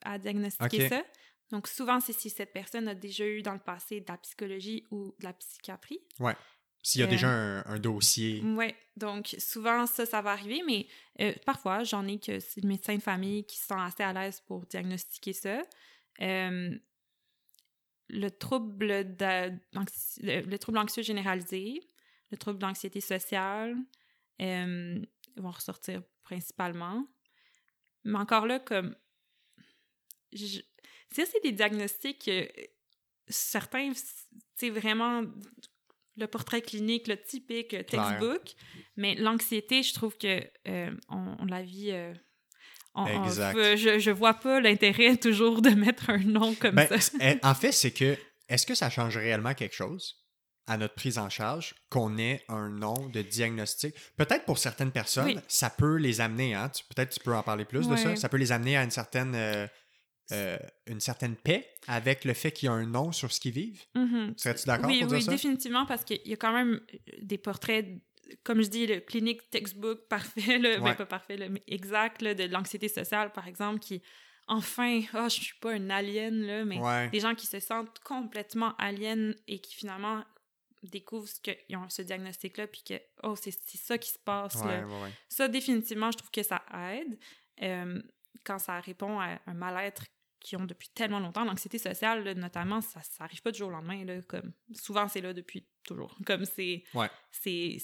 à 0.03 0.19
diagnostiquer 0.19 0.89
ça, 0.89 1.03
donc 1.51 1.69
souvent, 1.69 2.01
c'est 2.01 2.13
si 2.13 2.31
cette 2.31 2.53
personne 2.53 2.89
a 2.89 2.95
déjà 2.95 3.27
eu 3.27 3.43
dans 3.43 3.53
le 3.53 3.59
passé 3.59 4.01
de 4.01 4.07
la 4.09 4.19
psychologie 4.19 4.87
ou 4.91 5.15
de 5.19 5.25
la 5.25 5.33
psychiatrie. 5.35 6.01
Ouais. 6.19 6.35
S'il 6.85 7.01
y 7.01 7.05
a 7.05 7.07
déjà 7.07 7.31
euh, 7.31 7.63
un, 7.65 7.79
dossier. 7.79 8.43
Oui, 8.45 8.75
donc 8.99 9.35
souvent 9.39 9.87
ça, 9.87 10.05
ça 10.05 10.21
va 10.21 10.33
arriver, 10.33 10.63
mais 10.67 10.87
euh, 11.21 11.33
parfois 11.47 11.83
j'en 11.83 12.07
ai 12.07 12.19
que 12.19 12.41
c'est 12.41 12.61
le 12.61 12.69
médecin 12.69 12.95
de 12.95 13.01
famille 13.01 13.47
qui 13.47 13.57
se 13.57 13.65
sent 13.69 13.75
assez 13.79 14.03
à 14.03 14.13
l'aise 14.13 14.43
pour 14.47 14.67
diagnostiquer 14.67 15.33
ça. 15.33 15.63
Euh, 16.21 16.79
le 18.11 18.29
trouble 18.29 18.87
le 18.87 20.57
trouble 20.59 20.77
anxieux 20.77 21.03
généralisé, 21.03 21.81
le 22.31 22.37
trouble 22.37 22.59
d'anxiété 22.59 23.01
sociale 23.01 23.77
vont 24.39 25.51
ressortir 25.51 26.03
principalement. 26.23 27.07
Mais 28.05 28.19
encore 28.19 28.47
là, 28.47 28.59
comme 28.59 28.95
ça, 30.35 31.25
c'est 31.25 31.43
des 31.43 31.53
diagnostics 31.53 32.29
certains, 33.29 33.93
c'est 34.57 34.71
vraiment 34.71 35.23
le 36.17 36.27
portrait 36.27 36.63
clinique, 36.63 37.09
le 37.09 37.21
typique 37.21 37.71
textbook. 37.87 38.55
Mais 38.97 39.15
l'anxiété, 39.15 39.83
je 39.83 39.95
trouve 39.95 40.17
que 40.17 40.43
euh, 40.69 40.91
on, 41.09 41.45
la 41.47 41.63
vit. 41.63 41.91
Euh, 41.93 42.15
je, 42.97 43.99
je 43.99 44.11
vois 44.11 44.35
pas 44.35 44.61
l'intérêt 44.61 45.17
toujours 45.21 45.63
de 45.63 45.71
mettre 45.71 46.11
un 46.11 46.19
nom 46.19 46.55
comme 46.55 46.77
ben, 46.77 47.01
ça. 47.01 47.13
Eh, 47.21 47.39
en 47.43 47.55
fait, 47.55 47.73
c'est 47.73 47.91
que 47.91 48.17
est-ce 48.49 48.67
que 48.67 48.75
ça 48.75 48.91
change 48.91 49.17
réellement 49.17 49.55
quelque 49.55 49.75
chose 49.75 50.21
à 50.67 50.79
notre 50.79 50.95
prise 50.95 51.19
en 51.19 51.29
charge 51.29 51.75
qu'on 51.91 52.17
ait 52.19 52.43
un 52.49 52.69
nom 52.71 53.09
de 53.09 53.23
diagnostic? 53.23 53.95
Peut-être 54.17 54.45
pour 54.45 54.59
certaines 54.59 54.93
personnes, 54.93 55.43
ça 55.49 55.71
peut 55.71 55.97
les 55.97 56.21
amener, 56.21 56.55
hein? 56.55 56.71
peut-être 56.95 57.11
tu 57.11 57.21
peux 57.21 57.35
en 57.35 57.43
parler 57.43 57.65
plus 57.65 57.89
de 57.89 57.97
ça, 57.97 58.17
ça 58.17 58.29
peut 58.29 58.37
les 58.37 58.53
amener 58.53 58.77
à 58.77 58.85
une 58.85 58.91
certaine 58.91 59.35
euh, 59.35 59.67
euh, 60.33 60.57
une 60.87 61.01
certaine 61.01 61.37
paix 61.37 61.69
avec 61.87 62.25
le 62.25 62.33
fait 62.33 62.51
qu'il 62.51 62.67
y 62.67 62.69
a 62.71 62.73
un 62.73 62.87
nom 62.87 63.13
sur 63.13 63.31
ce 63.31 63.41
qu'ils 63.41 63.53
vivent. 63.53 63.85
Mm-hmm. 63.95 64.39
Serais-tu 64.39 64.67
d'accord 64.67 64.89
oui, 64.89 65.01
pour 65.01 65.09
dire 65.09 65.19
oui, 65.19 65.27
définitivement, 65.27 65.85
parce 65.85 66.03
qu'il 66.05 66.21
y 66.25 66.33
a 66.33 66.37
quand 66.37 66.53
même 66.53 66.81
euh, 66.95 67.13
des 67.21 67.37
portraits, 67.37 67.87
comme 68.43 68.63
je 68.63 68.69
dis, 68.69 68.87
le 68.87 69.01
clinique 69.01 69.51
textbook 69.51 70.01
parfait, 70.09 70.59
le, 70.59 70.81
ben, 70.81 70.95
pas 70.95 71.05
parfait, 71.05 71.37
le, 71.37 71.61
exact, 71.67 72.25
de 72.25 72.45
l'anxiété 72.45 72.89
sociale, 72.89 73.33
par 73.33 73.47
exemple, 73.47 73.81
qui, 73.81 74.03
enfin, 74.47 75.03
oh, 75.13 75.25
je 75.25 75.43
suis 75.43 75.59
pas 75.61 75.73
un 75.73 75.91
alien, 75.91 76.41
là, 76.41 76.65
mais 76.65 77.11
des 77.11 77.21
gens 77.21 77.35
qui 77.35 77.47
se 77.47 77.61
sentent 77.61 77.99
complètement 77.99 78.75
aliens 78.79 79.33
et 79.47 79.59
qui 79.59 79.75
finalement 79.75 80.25
découvrent 80.83 81.29
qu'ils 81.43 81.77
ont 81.77 81.89
ce 81.91 82.01
diagnostic-là, 82.01 82.67
puis 82.67 82.83
que, 82.83 82.95
oh, 83.25 83.37
c'est 83.37 83.53
ça 83.53 83.99
qui 83.99 84.11
se 84.11 84.19
passe. 84.19 84.65
Là. 84.65 84.87
Ça, 85.29 85.49
définitivement, 85.49 86.11
je 86.11 86.17
trouve 86.17 86.31
que 86.31 86.43
ça 86.43 86.63
aide. 86.93 87.19
Euh, 87.63 88.01
quand 88.45 88.59
ça 88.59 88.81
répond 88.81 89.21
à 89.21 89.39
un 89.47 89.55
mal-être 89.55 90.05
qui 90.45 90.57
ont 90.57 90.65
depuis 90.67 90.91
tellement 90.91 91.19
longtemps. 91.19 91.43
L'anxiété 91.45 91.79
sociale, 91.79 92.35
notamment, 92.35 92.83
ça 92.83 93.01
n'arrive 93.19 93.43
pas 93.43 93.51
du 93.51 93.59
jour 93.59 93.69
au 93.69 93.73
lendemain. 93.73 94.05
Là, 94.05 94.21
comme, 94.29 94.53
souvent, 94.75 95.09
c'est 95.09 95.23
là 95.23 95.33
depuis 95.33 95.67
toujours. 95.83 96.17
Comme 96.27 96.45
c'est. 96.45 96.85
Ouais. 96.95 97.11
C'est. 97.33 97.79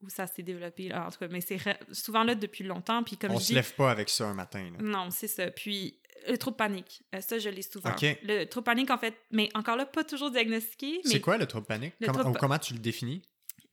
Où 0.00 0.08
ça 0.08 0.26
s'est 0.26 0.42
développé, 0.42 0.88
là, 0.88 1.06
en 1.06 1.10
tout 1.10 1.18
cas. 1.18 1.28
Mais 1.28 1.40
c'est 1.40 1.58
souvent 1.92 2.24
là 2.24 2.34
depuis 2.34 2.62
longtemps. 2.62 3.02
Puis 3.02 3.16
comme 3.16 3.32
On 3.32 3.40
se 3.40 3.52
lève 3.52 3.74
pas 3.74 3.90
avec 3.90 4.08
ça 4.08 4.28
un 4.28 4.34
matin. 4.34 4.70
Là. 4.70 4.78
Non, 4.80 5.10
c'est 5.10 5.28
ça. 5.28 5.50
Puis 5.50 5.98
le 6.28 6.38
trouble 6.38 6.56
panique, 6.56 7.02
euh, 7.14 7.20
ça, 7.20 7.38
je 7.38 7.48
l'ai 7.48 7.62
souvent. 7.62 7.94
Le 8.00 8.44
trouble 8.44 8.64
panique, 8.64 8.90
en 8.90 8.98
fait, 8.98 9.14
mais 9.30 9.48
encore 9.54 9.76
là, 9.76 9.86
pas 9.86 10.04
toujours 10.04 10.30
diagnostiqué. 10.30 11.00
C'est 11.04 11.20
quoi 11.20 11.36
le 11.36 11.46
trouble 11.46 11.66
panique? 11.66 11.94
Comment, 12.04 12.32
comment 12.32 12.58
tu 12.58 12.74
le 12.74 12.80
définis? 12.80 13.22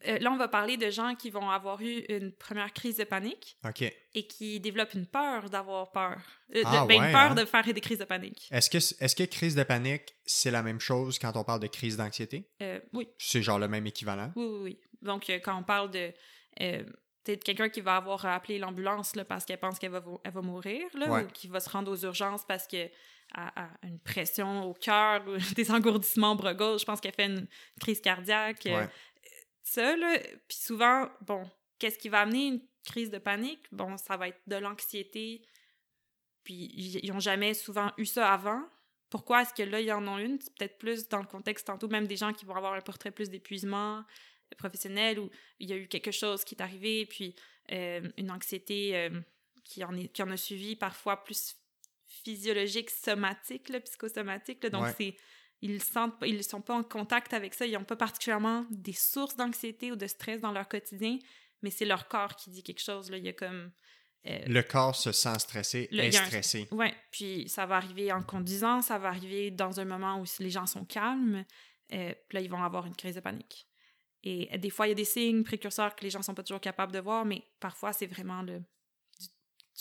Euh, 0.08 0.20
là, 0.20 0.32
on 0.32 0.38
va 0.38 0.48
parler 0.48 0.78
de 0.78 0.90
gens 0.90 1.16
qui 1.16 1.30
vont 1.30 1.50
avoir 1.50 1.82
eu 1.82 2.04
une 2.10 2.32
première 2.32 2.74
crise 2.74 2.98
de 2.98 3.04
panique 3.04 3.58
et 4.14 4.28
qui 4.28 4.60
développent 4.60 4.94
une 4.94 5.06
peur 5.06 5.50
d'avoir 5.50 5.92
peur. 5.92 6.20
Euh, 6.56 6.64
ah, 6.66 6.86
ben, 6.88 7.04
une 7.04 7.12
peur 7.12 7.32
hein? 7.32 7.36
de 7.36 7.46
faire 7.46 7.64
des 7.64 7.82
crises 7.82 8.00
de 8.00 8.06
panique. 8.06 8.48
Est-ce 8.52 8.70
que, 8.70 8.78
est 8.78 9.18
que 9.18 9.24
crise 9.24 9.56
de 9.56 9.64
panique, 9.64 10.16
c'est 10.26 10.52
la 10.52 10.64
même 10.64 10.80
chose 10.80 11.20
quand 11.20 11.36
on 11.36 11.44
parle 11.44 11.60
de 11.60 11.68
crise 11.68 11.98
d'anxiété? 11.98 12.50
Euh, 12.62 12.80
oui. 12.94 13.08
C'est 13.18 13.42
genre 13.42 13.60
le 13.60 13.68
même 13.68 13.86
équivalent? 13.88 14.32
Oui, 14.36 14.46
oui, 14.46 14.60
oui. 14.64 14.80
Donc, 15.02 15.30
quand 15.44 15.58
on 15.58 15.64
parle 15.64 15.92
de 15.92 16.14
quelqu'un 17.26 17.70
qui 17.70 17.82
va 17.82 17.98
avoir 17.98 18.26
appelé 18.26 18.60
l'ambulance 18.60 19.14
parce 19.28 19.46
qu'elle 19.46 19.60
pense 19.60 19.80
qu'elle 19.80 19.92
va, 19.92 20.04
elle 20.24 20.32
va 20.32 20.42
mourir, 20.42 20.86
là, 20.94 21.24
ou 21.24 21.28
qui 21.28 21.48
va 21.48 21.60
se 21.60 21.70
rendre 21.70 21.92
aux 21.92 22.06
urgences 22.06 22.44
parce 22.48 22.68
que 22.68 22.90
a, 23.34 23.70
une 23.84 24.00
pression 24.00 24.64
au 24.66 24.74
cœur 24.74 25.24
des 25.56 25.72
engourdissements 25.72 26.34
au 26.34 26.36
bras 26.36 26.54
gauche, 26.54 26.82
je 26.82 26.86
pense 26.86 27.00
qu'elle 27.00 27.14
fait 27.14 27.28
une 27.28 27.48
crise 27.80 28.02
cardiaque 28.02 28.68
ça, 29.64 29.96
là. 29.96 30.18
Puis 30.48 30.58
souvent, 30.58 31.10
bon, 31.22 31.50
qu'est-ce 31.80 31.98
qui 31.98 32.10
va 32.10 32.22
amener 32.22 32.48
une 32.48 32.62
crise 32.84 33.12
de 33.12 33.18
panique? 33.18 33.66
Bon, 33.72 33.98
ça 33.98 34.18
va 34.18 34.30
être 34.30 34.42
de 34.48 34.56
l'anxiété. 34.56 35.44
Puis 36.44 36.72
ils 37.04 37.12
n'ont 37.12 37.20
jamais 37.20 37.54
souvent 37.54 37.92
eu 37.98 38.06
ça 38.06 38.34
avant. 38.34 38.64
Pourquoi 39.10 39.42
est-ce 39.42 39.54
que 39.54 39.64
là, 39.64 39.82
ils 39.82 39.92
en 39.92 40.08
ont 40.08 40.18
une? 40.18 40.40
C'est 40.40 40.54
peut-être 40.56 40.78
plus 40.78 41.08
dans 41.10 41.20
le 41.20 41.28
contexte 41.28 41.68
tantôt, 41.68 41.88
même 41.88 42.08
des 42.08 42.16
gens 42.16 42.34
qui 42.34 42.46
vont 42.46 42.56
avoir 42.56 42.74
un 42.74 42.82
portrait 42.82 43.12
plus 43.12 43.30
d'épuisement 43.30 44.04
professionnel 44.58 45.20
ou 45.20 45.30
il 45.60 45.70
y 45.70 45.74
a 45.74 45.78
eu 45.78 45.88
quelque 45.88 46.12
chose 46.12 46.44
qui 46.44 46.56
est 46.56 46.62
arrivé, 46.62 47.06
puis 47.06 47.36
euh, 47.72 48.10
une 48.18 48.32
anxiété 48.32 48.96
euh, 48.96 49.22
qui, 49.64 49.84
en 49.84 49.96
est, 49.96 50.08
qui 50.08 50.24
en 50.24 50.32
a 50.32 50.38
suivi 50.38 50.76
parfois 50.76 51.24
plus 51.24 51.56
physiologique, 52.06 52.90
somatique, 52.90 53.70
là, 53.70 53.80
psychosomatique. 53.80 54.66
donc, 54.68 54.88
c'est 54.98 55.16
ils 55.62 55.82
sentent 55.82 56.16
ils 56.24 56.44
sont 56.44 56.62
pas 56.62 56.76
en 56.76 56.84
contact 56.84 57.34
avec 57.34 57.54
ça, 57.54 57.66
ils 57.66 57.74
n'ont 57.74 57.84
pas 57.84 57.96
particulièrement 57.96 58.66
des 58.70 58.94
sources 58.94 59.36
d'anxiété 59.36 59.92
ou 59.92 59.96
de 59.96 60.08
stress 60.08 60.42
dans 60.42 60.52
leur 60.52 60.68
quotidien, 60.68 61.18
mais 61.62 61.70
c'est 61.70 61.86
leur 61.86 62.08
corps 62.08 62.36
qui 62.36 62.50
dit 62.50 62.64
quelque 62.64 62.82
chose 62.82 63.10
là, 63.10 63.18
il 63.18 63.26
y 63.26 63.30
a 63.30 63.34
comme 63.34 63.72
euh, 64.28 64.40
le 64.46 64.62
corps 64.62 64.96
se 64.96 65.12
sent 65.12 65.40
stressé, 65.40 65.88
est 65.92 66.12
stressé. 66.12 66.68
Oui, 66.72 66.88
puis 67.10 67.50
ça 67.50 67.66
va 67.66 67.78
arriver 67.78 68.12
en 68.12 68.22
conduisant, 68.22 68.82
ça 68.82 69.00
va 69.00 69.08
arriver 69.08 69.50
dans 69.50 69.80
un 69.80 69.86
moment 69.86 70.20
où 70.20 70.26
les 70.40 70.52
gens 70.52 70.68
sont 70.68 70.86
calmes, 70.86 71.44
euh, 71.92 72.14
puis 72.28 72.36
là, 72.38 72.42
ils 72.42 72.50
vont 72.50 72.64
avoir 72.64 72.86
une 72.86 72.96
crise 72.96 73.16
de 73.16 73.20
panique. 73.20 73.68
Et 74.24 74.56
des 74.60 74.70
fois, 74.70 74.86
il 74.86 74.90
y 74.90 74.92
a 74.92 74.96
des 74.96 75.06
signes 75.06 75.44
précurseurs 75.44 75.96
que 75.96 76.04
les 76.04 76.12
gens 76.12 76.22
sont 76.22 76.36
pas 76.36 76.44
toujours 76.44 76.62
capables 76.62 76.92
de 76.92 77.00
voir, 77.00 77.26
mais 77.26 77.44
parfois, 77.60 77.92
c'est 77.92 78.06
vraiment 78.06 78.44
le, 78.44 78.62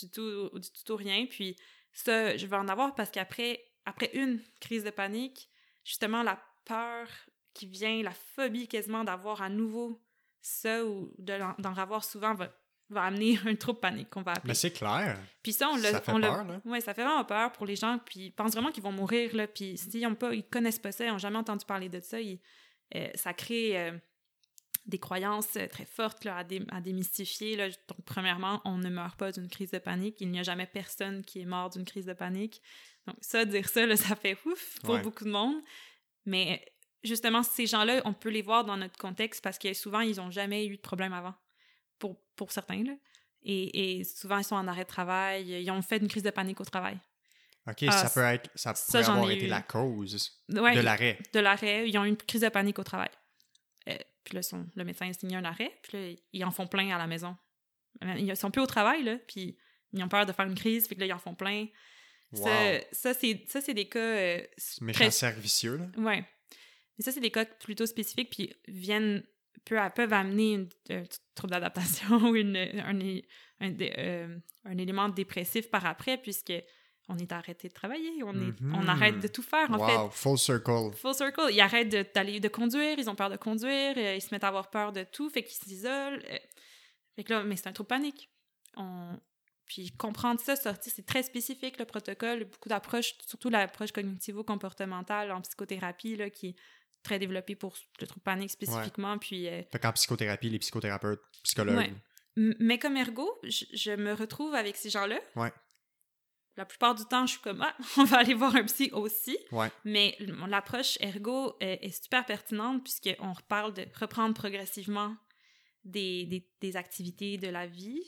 du, 0.00 0.10
tout, 0.10 0.50
du 0.58 0.70
tout 0.70 0.92
ou 0.94 0.96
rien. 0.96 1.26
Puis 1.26 1.56
ça, 1.92 2.34
je 2.38 2.46
vais 2.46 2.56
en 2.56 2.68
avoir 2.68 2.94
parce 2.94 3.10
qu'après 3.10 3.62
après 3.84 4.10
une 4.14 4.40
crise 4.60 4.84
de 4.84 4.90
panique, 4.90 5.49
justement 5.90 6.22
la 6.22 6.38
peur 6.64 7.08
qui 7.52 7.66
vient, 7.66 8.00
la 8.04 8.12
phobie 8.12 8.68
quasiment 8.68 9.02
d'avoir 9.02 9.42
à 9.42 9.48
nouveau 9.48 10.00
ça 10.40 10.84
ou 10.86 11.12
d'en 11.18 11.74
avoir 11.76 12.04
souvent 12.04 12.32
va, 12.32 12.48
va 12.90 13.02
amener 13.02 13.38
un 13.44 13.56
trouble 13.56 13.80
panique 13.80 14.08
qu'on 14.08 14.22
va 14.22 14.32
appeler. 14.32 14.50
Mais 14.50 14.54
c'est 14.54 14.70
clair. 14.70 15.18
Puis 15.42 15.52
ça, 15.52 15.68
on 15.68 15.76
l'a. 15.76 15.90
Ça 15.90 16.00
fait 16.00 16.12
on 16.12 16.20
peur, 16.20 16.44
là. 16.44 16.60
Ouais, 16.64 16.80
ça 16.80 16.94
fait 16.94 17.02
vraiment 17.02 17.24
peur 17.24 17.50
pour 17.52 17.66
les 17.66 17.74
gens. 17.76 17.98
Puis 18.06 18.26
ils 18.26 18.30
pensent 18.30 18.52
vraiment 18.52 18.70
qu'ils 18.70 18.84
vont 18.84 18.92
mourir, 18.92 19.34
là. 19.34 19.48
Puis 19.48 19.76
s'ils 19.76 20.06
ont 20.06 20.14
pas, 20.14 20.32
ils 20.32 20.44
connaissent 20.44 20.78
pas 20.78 20.92
ça, 20.92 21.04
ils 21.04 21.10
ont 21.10 21.18
jamais 21.18 21.38
entendu 21.38 21.64
parler 21.66 21.88
de 21.88 21.98
ça, 22.00 22.20
ils- 22.20 22.38
euh, 22.94 23.08
ça 23.16 23.34
crée 23.34 23.76
euh, 23.78 23.98
des 24.86 24.98
croyances 24.98 25.56
euh, 25.56 25.66
très 25.68 25.84
fortes 25.84 26.24
là, 26.24 26.36
à, 26.38 26.44
dé- 26.44 26.64
à 26.70 26.80
démystifier. 26.80 27.56
Là. 27.56 27.68
Donc, 27.68 28.04
premièrement, 28.06 28.60
on 28.64 28.78
ne 28.78 28.88
meurt 28.90 29.18
pas 29.18 29.32
d'une 29.32 29.48
crise 29.48 29.72
de 29.72 29.78
panique. 29.78 30.20
Il 30.20 30.30
n'y 30.30 30.38
a 30.38 30.42
jamais 30.44 30.66
personne 30.66 31.22
qui 31.24 31.40
est 31.40 31.44
mort 31.46 31.70
d'une 31.70 31.84
crise 31.84 32.06
de 32.06 32.12
panique. 32.14 32.62
Donc, 33.10 33.18
ça, 33.20 33.44
dire 33.44 33.68
ça, 33.68 33.86
là, 33.86 33.96
ça 33.96 34.14
fait 34.16 34.36
ouf 34.46 34.78
pour 34.80 34.94
Ouais. 34.94 35.02
beaucoup 35.02 35.24
de 35.24 35.30
monde. 35.30 35.56
Mais 36.26 36.64
justement, 37.02 37.42
ces 37.42 37.66
gens-là, 37.66 38.02
on 38.04 38.12
peut 38.12 38.28
les 38.28 38.42
voir 38.42 38.64
dans 38.64 38.76
notre 38.76 38.96
contexte 38.98 39.42
parce 39.42 39.58
que 39.58 39.72
souvent, 39.74 40.00
ils 40.00 40.16
n'ont 40.16 40.30
jamais 40.30 40.66
eu 40.66 40.76
de 40.76 40.80
problème 40.80 41.12
avant. 41.12 41.34
Pour, 41.98 42.18
pour 42.36 42.52
certains, 42.52 42.82
là. 42.84 42.92
Et, 43.42 43.98
et 44.00 44.04
souvent, 44.04 44.38
ils 44.38 44.44
sont 44.44 44.54
en 44.56 44.66
arrêt 44.68 44.84
de 44.84 44.88
travail. 44.88 45.50
Ils 45.62 45.70
ont 45.70 45.82
fait 45.82 45.96
une 45.98 46.08
crise 46.08 46.22
de 46.22 46.30
panique 46.30 46.60
au 46.60 46.64
travail. 46.64 46.98
OK, 47.68 47.84
Ah, 47.88 47.92
ça 47.92 48.10
peut 48.10 48.20
être, 48.26 48.48
ça 48.54 48.72
pourrait 48.74 49.04
avoir 49.08 49.30
été 49.30 49.44
eu. 49.46 49.48
la 49.48 49.62
cause 49.62 50.40
Ouais, 50.48 50.74
de 50.76 50.80
l'arrêt. 50.80 51.18
de 51.32 51.40
l'arrêt. 51.40 51.88
Ils 51.88 51.98
ont 51.98 52.04
eu 52.04 52.08
une 52.08 52.16
crise 52.16 52.40
de 52.42 52.48
panique 52.48 52.78
au 52.78 52.84
travail. 52.84 53.10
Euh, 53.88 53.96
puis 54.24 54.34
là, 54.34 54.42
son- 54.42 54.66
le 54.74 54.84
médecin 54.84 55.08
a 55.08 55.12
signé 55.12 55.36
un 55.36 55.44
arrêt. 55.44 55.72
Puis 55.82 55.92
là, 55.98 56.18
ils 56.32 56.44
en 56.44 56.50
font 56.50 56.66
plein 56.66 56.94
à 56.94 56.98
la 56.98 57.06
maison. 57.06 57.36
Ils 58.02 58.34
sont 58.36 58.50
plus 58.50 58.62
au 58.62 58.66
travail, 58.66 59.02
là. 59.04 59.16
Puis 59.26 59.58
ils 59.92 60.02
ont 60.02 60.08
peur 60.08 60.24
de 60.26 60.32
faire 60.32 60.46
une 60.46 60.54
crise. 60.54 60.86
Puis 60.86 60.96
là, 60.96 61.06
ils 61.06 61.12
en 61.12 61.18
font 61.18 61.34
plein. 61.34 61.66
Wow. 62.32 62.44
Ça, 62.44 62.80
ça, 62.92 63.14
c'est, 63.14 63.44
ça, 63.48 63.60
c'est 63.60 63.74
des 63.74 63.88
cas 63.88 63.98
euh, 63.98 64.40
méchant 64.82 65.08
très- 65.10 65.10
vicieux, 65.32 65.76
là. 65.76 65.86
Ouais. 65.98 66.24
Mais 66.98 67.04
ça, 67.04 67.12
c'est 67.12 67.20
des 67.20 67.30
cas 67.30 67.44
plutôt 67.44 67.86
spécifiques, 67.86 68.30
puis 68.30 68.54
viennent, 68.68 69.24
peu 69.64 69.78
à 69.78 69.90
peu, 69.90 70.02
amener 70.10 70.52
une, 70.54 70.68
un 70.90 71.02
t- 71.02 71.16
trouble 71.34 71.50
d'adaptation 71.52 72.16
ou 72.30 72.36
une, 72.36 72.56
un, 72.56 73.00
un, 73.60 73.74
euh, 73.80 74.38
un 74.64 74.78
élément 74.78 75.08
dépressif 75.08 75.70
par 75.70 75.86
après, 75.86 76.18
puisque 76.18 76.52
on 77.08 77.18
est 77.18 77.32
arrêté 77.32 77.66
de 77.68 77.72
travailler, 77.74 78.22
on, 78.22 78.32
est, 78.34 78.54
on 78.62 78.82
Mhm. 78.82 78.88
arrête 78.88 79.18
de 79.18 79.26
tout 79.26 79.42
faire, 79.42 79.68
en 79.72 79.78
wow, 79.78 80.10
full 80.10 80.38
circle. 80.38 80.90
fait. 80.92 80.98
Full 80.98 81.14
circle. 81.14 81.40
Ils 81.50 81.60
arrêtent 81.60 81.88
de, 81.88 82.06
d'aller, 82.14 82.38
de 82.38 82.48
conduire, 82.48 82.96
ils 82.98 83.10
ont 83.10 83.16
peur 83.16 83.30
de 83.30 83.36
conduire, 83.36 83.94
euh, 83.96 84.14
ils 84.14 84.22
se 84.22 84.32
mettent 84.32 84.44
à 84.44 84.48
avoir 84.48 84.70
peur 84.70 84.92
de 84.92 85.02
tout, 85.02 85.28
fait 85.30 85.42
qu'ils 85.42 85.58
s'isolent. 85.58 86.22
euh. 86.30 86.38
fait 87.16 87.24
que 87.24 87.32
là, 87.32 87.42
mais 87.42 87.56
c'est 87.56 87.66
un 87.66 87.72
trouble 87.72 87.88
panique. 87.88 88.30
On... 88.76 89.18
Puis 89.70 89.92
comprendre 89.92 90.40
ça, 90.40 90.56
sortir, 90.56 90.92
c'est 90.92 91.06
très 91.06 91.22
spécifique, 91.22 91.78
le 91.78 91.84
protocole, 91.84 92.42
beaucoup 92.42 92.68
d'approches, 92.68 93.14
surtout 93.24 93.50
l'approche 93.50 93.92
cognitivo-comportementale 93.92 95.30
en 95.30 95.40
psychothérapie, 95.42 96.16
là, 96.16 96.28
qui 96.28 96.48
est 96.48 96.56
très 97.04 97.20
développée 97.20 97.54
pour 97.54 97.76
le 98.00 98.06
trouble 98.08 98.24
panique 98.24 98.50
spécifiquement. 98.50 99.16
Puis, 99.18 99.46
euh, 99.46 99.62
Fait 99.70 99.78
qu'en 99.78 99.92
psychothérapie, 99.92 100.50
les 100.50 100.58
psychothérapeutes, 100.58 101.20
psychologues. 101.44 101.76
Ouais. 101.76 101.92
mais 102.58 102.80
comme 102.80 102.96
ergo, 102.96 103.30
je, 103.44 103.64
je 103.72 103.92
me 103.92 104.12
retrouve 104.12 104.56
avec 104.56 104.76
ces 104.76 104.90
gens-là. 104.90 105.20
Ouais. 105.36 105.52
La 106.56 106.64
plupart 106.64 106.96
du 106.96 107.04
temps, 107.04 107.26
je 107.26 107.34
suis 107.34 107.40
comme, 107.40 107.62
ah, 107.62 107.76
on 107.96 108.02
va 108.02 108.18
aller 108.18 108.34
voir 108.34 108.56
un 108.56 108.64
psy 108.64 108.90
aussi. 108.92 109.38
Ouais. 109.52 109.70
Mais 109.84 110.16
l'approche 110.48 110.98
ergo 111.00 111.50
euh, 111.62 111.76
est 111.80 112.04
super 112.04 112.26
pertinente 112.26 112.82
puisqu'on 112.82 113.32
reparle 113.32 113.72
de 113.72 113.86
reprendre 114.00 114.34
progressivement 114.34 115.14
des, 115.84 116.26
des, 116.26 116.50
des 116.60 116.76
activités 116.76 117.38
de 117.38 117.48
la 117.48 117.66
vie, 117.66 118.02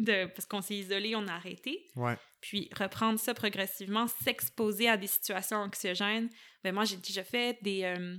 de, 0.00 0.26
parce 0.26 0.46
qu'on 0.46 0.62
s'est 0.62 0.74
isolé, 0.76 1.14
on 1.16 1.26
a 1.28 1.32
arrêté. 1.32 1.88
Ouais. 1.96 2.16
Puis 2.40 2.68
reprendre 2.78 3.18
ça 3.18 3.34
progressivement, 3.34 4.06
s'exposer 4.06 4.88
à 4.88 4.96
des 4.96 5.06
situations 5.06 5.58
anxiogènes. 5.58 6.28
Ben 6.62 6.74
moi, 6.74 6.84
j'ai 6.84 6.96
déjà 6.96 7.24
fait 7.24 7.58
des, 7.62 7.82
euh, 7.84 8.16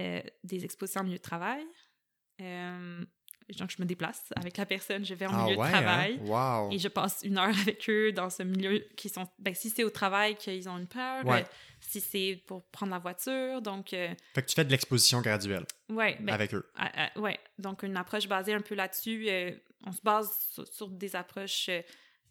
euh, 0.00 0.20
des 0.44 0.64
expositions 0.64 1.00
en 1.00 1.04
milieu 1.04 1.18
de 1.18 1.22
travail. 1.22 1.64
Euh, 2.40 3.04
donc, 3.58 3.70
je 3.76 3.82
me 3.82 3.84
déplace 3.84 4.22
avec 4.36 4.56
la 4.58 4.64
personne, 4.64 5.04
je 5.04 5.12
vais 5.12 5.26
en 5.26 5.32
Ah 5.34 5.44
milieu 5.46 5.58
ouais, 5.58 5.66
de 5.66 5.72
travail. 5.72 6.20
hein? 6.22 6.64
Wow. 6.68 6.70
Et 6.72 6.78
je 6.78 6.86
passe 6.86 7.20
une 7.24 7.36
heure 7.36 7.48
avec 7.48 7.90
eux 7.90 8.12
dans 8.12 8.30
ce 8.30 8.44
milieu 8.44 8.78
qui 8.96 9.08
sont... 9.08 9.26
Ben, 9.40 9.52
si 9.56 9.70
c'est 9.70 9.82
au 9.82 9.90
travail 9.90 10.36
qu'ils 10.36 10.68
ont 10.68 10.78
une 10.78 10.86
peur, 10.86 11.26
Ouais. 11.26 11.40
euh, 11.42 11.44
si 11.80 12.00
c'est 12.00 12.40
pour 12.46 12.64
prendre 12.70 12.92
la 12.92 13.00
voiture, 13.00 13.60
donc... 13.60 13.92
euh, 13.92 14.14
Fait 14.36 14.42
que 14.42 14.46
tu 14.48 14.54
fais 14.54 14.64
de 14.64 14.70
l'exposition 14.70 15.20
graduelle 15.20 15.64
ouais, 15.88 16.16
ben, 16.20 16.32
avec 16.32 16.54
eux. 16.54 16.64
ouais, 17.16 17.40
donc 17.58 17.82
une 17.82 17.96
approche 17.96 18.28
basée 18.28 18.54
un 18.54 18.60
peu 18.60 18.76
là-dessus. 18.76 19.24
euh, 19.28 19.50
on 19.86 19.92
se 19.92 20.00
base 20.02 20.30
sur, 20.52 20.66
sur 20.68 20.88
des 20.88 21.16
approches 21.16 21.68
euh, 21.68 21.82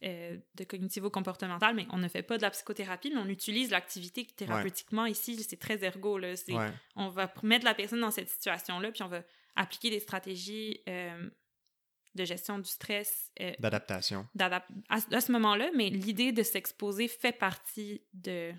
euh, 0.04 0.38
de 0.56 0.64
cognitivo-comportementales, 0.64 1.76
mais 1.76 1.86
on 1.92 1.98
ne 1.98 2.08
fait 2.08 2.24
pas 2.24 2.38
de 2.38 2.42
la 2.44 2.52
psychothérapie, 2.52 3.10
mais 3.14 3.20
on 3.20 3.28
utilise 3.28 3.70
l'activité 3.72 4.26
thérapeutiquement. 4.26 5.06
Ici, 5.06 5.36
c'est 5.44 5.58
très 5.60 5.84
ergo. 5.84 6.18
Là, 6.18 6.34
Ouais. 6.48 6.72
On 6.96 7.10
va 7.10 7.32
mettre 7.44 7.66
la 7.66 7.74
personne 7.76 8.00
dans 8.02 8.12
cette 8.12 8.30
situation-là, 8.30 8.92
puis 8.92 9.04
on 9.04 9.08
va 9.10 9.24
appliquer 9.56 9.90
des 9.90 10.00
stratégies 10.00 10.82
euh, 10.88 11.30
de 12.16 12.24
gestion 12.26 12.60
du 12.60 12.70
stress 12.70 13.32
euh, 13.42 13.52
D'adaptation. 13.60 14.26
d'adap- 14.36 14.68
à, 14.90 15.00
à 15.12 15.22
ce 15.22 15.32
moment-là, 15.34 15.70
mais 15.76 15.90
l'idée 15.90 16.32
de 16.32 16.44
s'exposer 16.44 17.08
fait 17.08 17.34
partie 17.34 18.02
de, 18.14 18.52
de 18.52 18.56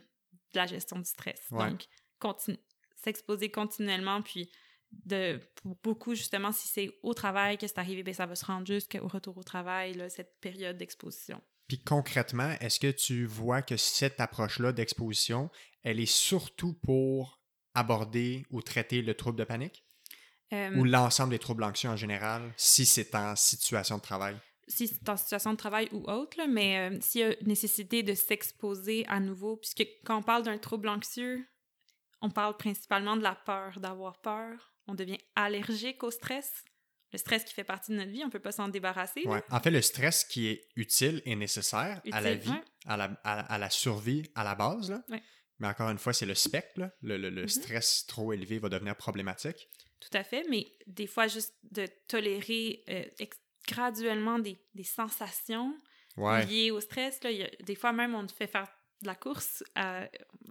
la 0.54 0.66
gestion 0.66 0.98
du 0.98 1.04
stress. 1.06 1.40
Ouais. 1.50 1.70
Donc, 1.70 1.84
continu- 2.20 2.58
s'exposer 2.96 3.50
continuellement, 3.50 4.20
puis 4.20 4.50
de, 4.92 5.40
pour 5.56 5.76
beaucoup, 5.82 6.14
justement, 6.14 6.52
si 6.52 6.68
c'est 6.68 6.98
au 7.02 7.14
travail 7.14 7.58
que 7.58 7.66
c'est 7.66 7.78
arrivé, 7.78 8.02
ben, 8.02 8.14
ça 8.14 8.26
va 8.26 8.34
se 8.34 8.44
rendre 8.44 8.66
jusqu'au 8.66 9.06
retour 9.06 9.36
au 9.38 9.42
travail, 9.42 9.94
là, 9.94 10.08
cette 10.08 10.40
période 10.40 10.76
d'exposition. 10.76 11.40
Puis 11.68 11.82
concrètement, 11.82 12.50
est-ce 12.60 12.80
que 12.80 12.90
tu 12.90 13.26
vois 13.26 13.62
que 13.62 13.76
cette 13.76 14.20
approche-là 14.20 14.72
d'exposition, 14.72 15.50
elle 15.82 16.00
est 16.00 16.10
surtout 16.10 16.74
pour 16.74 17.40
aborder 17.74 18.44
ou 18.50 18.60
traiter 18.62 19.02
le 19.02 19.14
trouble 19.14 19.38
de 19.38 19.44
panique? 19.44 19.84
Euh, 20.52 20.74
ou 20.74 20.82
l'ensemble 20.82 21.30
des 21.30 21.38
troubles 21.38 21.62
anxieux 21.62 21.88
en 21.88 21.96
général, 21.96 22.52
si 22.56 22.84
c'est 22.84 23.14
en 23.14 23.36
situation 23.36 23.98
de 23.98 24.02
travail? 24.02 24.36
si 24.70 24.86
c'est 24.86 25.08
en 25.08 25.16
situation 25.16 25.52
de 25.52 25.56
travail 25.56 25.88
ou 25.92 26.08
autre, 26.10 26.38
là, 26.38 26.46
mais 26.46 26.90
euh, 26.90 26.98
s'il 27.00 27.20
y 27.20 27.24
a 27.24 27.34
nécessité 27.42 28.02
de 28.02 28.14
s'exposer 28.14 29.04
à 29.08 29.20
nouveau, 29.20 29.56
puisque 29.56 29.84
quand 30.04 30.16
on 30.18 30.22
parle 30.22 30.44
d'un 30.44 30.58
trouble 30.58 30.88
anxieux, 30.88 31.44
on 32.22 32.30
parle 32.30 32.56
principalement 32.56 33.16
de 33.16 33.22
la 33.22 33.34
peur, 33.34 33.80
d'avoir 33.80 34.20
peur. 34.20 34.72
On 34.90 34.94
devient 34.94 35.18
allergique 35.36 36.02
au 36.02 36.10
stress. 36.10 36.64
Le 37.12 37.18
stress 37.18 37.44
qui 37.44 37.54
fait 37.54 37.64
partie 37.64 37.90
de 37.92 37.96
notre 37.96 38.10
vie, 38.10 38.22
on 38.24 38.30
peut 38.30 38.38
pas 38.40 38.52
s'en 38.52 38.68
débarrasser. 38.68 39.22
Ouais. 39.26 39.42
En 39.50 39.60
fait, 39.60 39.70
le 39.70 39.82
stress 39.82 40.24
qui 40.24 40.46
est 40.48 40.68
utile 40.76 41.22
et 41.24 41.34
nécessaire 41.36 42.00
à 42.12 42.20
la 42.20 42.34
vie, 42.34 42.50
ouais. 42.50 42.62
à, 42.86 42.96
la, 42.96 43.04
à, 43.24 43.54
à 43.54 43.58
la 43.58 43.70
survie 43.70 44.30
à 44.34 44.44
la 44.44 44.54
base, 44.54 44.90
là. 44.90 45.02
Ouais. 45.08 45.22
mais 45.58 45.66
encore 45.68 45.90
une 45.90 45.98
fois, 45.98 46.12
c'est 46.12 46.26
le 46.26 46.34
spectre. 46.36 46.78
là. 46.80 46.92
Le, 47.02 47.16
le- 47.16 47.30
le 47.30 47.42
Mhm. 47.42 47.48
stress 47.48 48.06
trop 48.06 48.32
élevé 48.32 48.58
va 48.58 48.68
devenir 48.68 48.94
problématique. 48.96 49.68
Tout 50.00 50.16
à 50.16 50.22
fait, 50.24 50.44
mais 50.48 50.66
des 50.86 51.06
fois, 51.08 51.26
juste 51.26 51.54
de 51.70 51.86
tolérer 52.08 52.82
euh, 52.88 53.04
graduellement 53.68 54.38
des, 54.38 54.58
des 54.74 54.84
sensations 54.84 55.74
liées 56.48 56.70
au 56.70 56.80
stress. 56.80 57.22
Là, 57.24 57.30
il 57.30 57.38
y 57.38 57.42
a- 57.42 57.50
des 57.60 57.74
fois, 57.74 57.92
même, 57.92 58.14
on 58.14 58.26
te 58.26 58.32
fait 58.32 58.46
faire 58.46 58.68
de 59.02 59.06
la 59.06 59.14
course. 59.14 59.62
euh, 59.78 60.06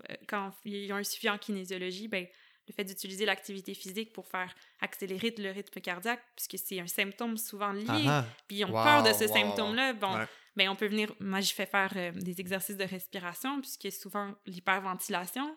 euh, 0.09 0.15
quand 0.27 0.51
ils 0.65 0.91
ont 0.91 0.97
un 0.97 1.03
suivi 1.03 1.29
en 1.29 1.37
kinésiologie, 1.37 2.07
ben, 2.07 2.25
le 2.69 2.73
fait 2.73 2.83
d'utiliser 2.85 3.25
l'activité 3.25 3.73
physique 3.73 4.13
pour 4.13 4.27
faire 4.27 4.53
accélérer 4.79 5.33
le 5.37 5.51
rythme 5.51 5.81
cardiaque, 5.81 6.21
puisque 6.35 6.57
c'est 6.63 6.79
un 6.79 6.87
symptôme 6.87 7.35
souvent 7.37 7.71
lié, 7.73 7.85
Ah, 8.07 8.23
ah. 8.23 8.25
puis 8.47 8.57
ils 8.57 8.65
ont 8.65 8.71
Wow, 8.71 8.83
peur 8.83 9.03
de 9.03 9.11
ce 9.13 9.25
wow, 9.25 9.33
symptôme-là, 9.33 9.93
bon, 9.93 10.15
Ouais. 10.15 10.25
ben, 10.55 10.69
on 10.69 10.75
peut 10.75 10.87
venir... 10.87 11.11
Moi, 11.19 11.41
je 11.41 11.53
fais 11.53 11.65
faire 11.65 11.91
euh, 11.95 12.11
des 12.11 12.39
exercices 12.39 12.77
de 12.77 12.83
respiration, 12.85 13.59
puisque 13.59 13.91
souvent, 13.91 14.33
l'hyperventilation 14.45 15.55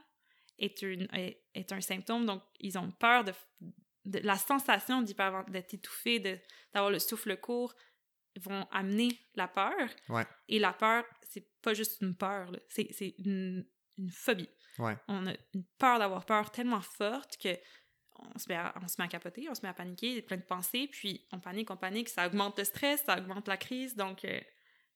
est, 0.59 0.83
une, 0.83 1.07
est, 1.15 1.43
est 1.55 1.71
un 1.73 1.81
symptôme, 1.81 2.25
donc 2.27 2.43
ils 2.61 2.79
ont 2.79 2.91
peur 2.91 3.25
de, 3.25 3.33
de 4.07 4.19
la 4.21 4.37
sensation 4.37 5.03
d'être 5.03 5.75
étouffé, 5.75 6.19
de, 6.19 6.39
d'avoir 6.73 6.91
le 6.91 6.99
souffle 6.99 7.37
court, 7.37 7.75
vont 8.41 8.67
amener 8.71 9.11
la 9.35 9.49
peur. 9.49 9.89
Ouais. 10.09 10.27
Et 10.49 10.59
la 10.59 10.73
peur, 10.73 11.05
c'est 11.29 11.47
pas 11.61 11.75
juste 11.75 12.01
une 12.01 12.17
peur, 12.17 12.51
là. 12.51 12.59
c'est, 12.69 12.89
c'est 12.93 13.15
une, 13.19 13.67
une 13.99 14.11
phobie. 14.11 14.49
Ouais. 14.79 14.97
On 15.09 15.27
a 15.27 15.33
une 15.55 15.65
peur 15.79 15.99
d'avoir 15.99 16.25
peur 16.25 16.51
tellement 16.51 16.81
forte 16.81 17.37
que 17.37 17.57
on 18.35 18.39
se, 18.39 18.49
met 18.49 18.55
à, 18.55 18.75
on 18.83 18.89
se 18.89 18.97
met 18.99 19.05
à 19.05 19.09
capoter, 19.09 19.49
on 19.49 19.55
se 19.55 19.63
met 19.63 19.69
à 19.69 19.75
paniquer, 19.75 20.09
il 20.09 20.15
y 20.17 20.19
a 20.19 20.23
plein 20.23 20.37
de 20.37 20.43
pensées, 20.43 20.89
puis 20.91 21.27
on 21.33 21.41
panique, 21.41 21.71
on 21.71 21.77
panique, 21.77 22.09
ça 22.09 22.27
augmente 22.27 22.59
le 22.59 22.65
stress, 22.65 23.03
ça 23.05 23.19
augmente 23.19 23.49
la 23.49 23.57
crise, 23.57 23.97
donc 23.97 24.25
euh, 24.25 24.41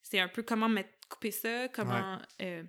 c'est 0.03 0.21
un 0.21 0.29
peu 0.29 0.43
comment 0.43 0.69
mettre, 0.69 0.91
couper 1.09 1.31
ça, 1.31 1.69
comment, 1.69 2.19
euh, 2.43 2.63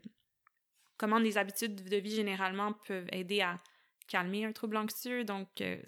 comment 0.98 1.20
les 1.20 1.38
habitudes 1.38 1.88
de 1.88 1.98
vie 1.98 2.16
généralement 2.16 2.74
peuvent 2.74 3.08
aider 3.12 3.42
à 3.42 3.62
calmer 4.08 4.46
un 4.46 4.54
trouble 4.54 4.78
anxieux, 4.78 5.26
donc 5.26 5.62
euh, 5.62 5.82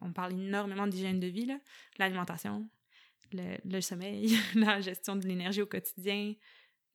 on 0.00 0.12
parle 0.12 0.32
énormément 0.32 0.86
d'hygiène 0.86 1.20
de 1.20 1.28
vie, 1.28 1.50
l'alimentation, 1.98 2.68
le, 3.32 3.56
le 3.64 3.80
sommeil, 3.80 4.36
la 4.54 4.80
gestion 4.80 5.16
de 5.16 5.26
l'énergie 5.26 5.62
au 5.62 5.66
quotidien, 5.66 6.34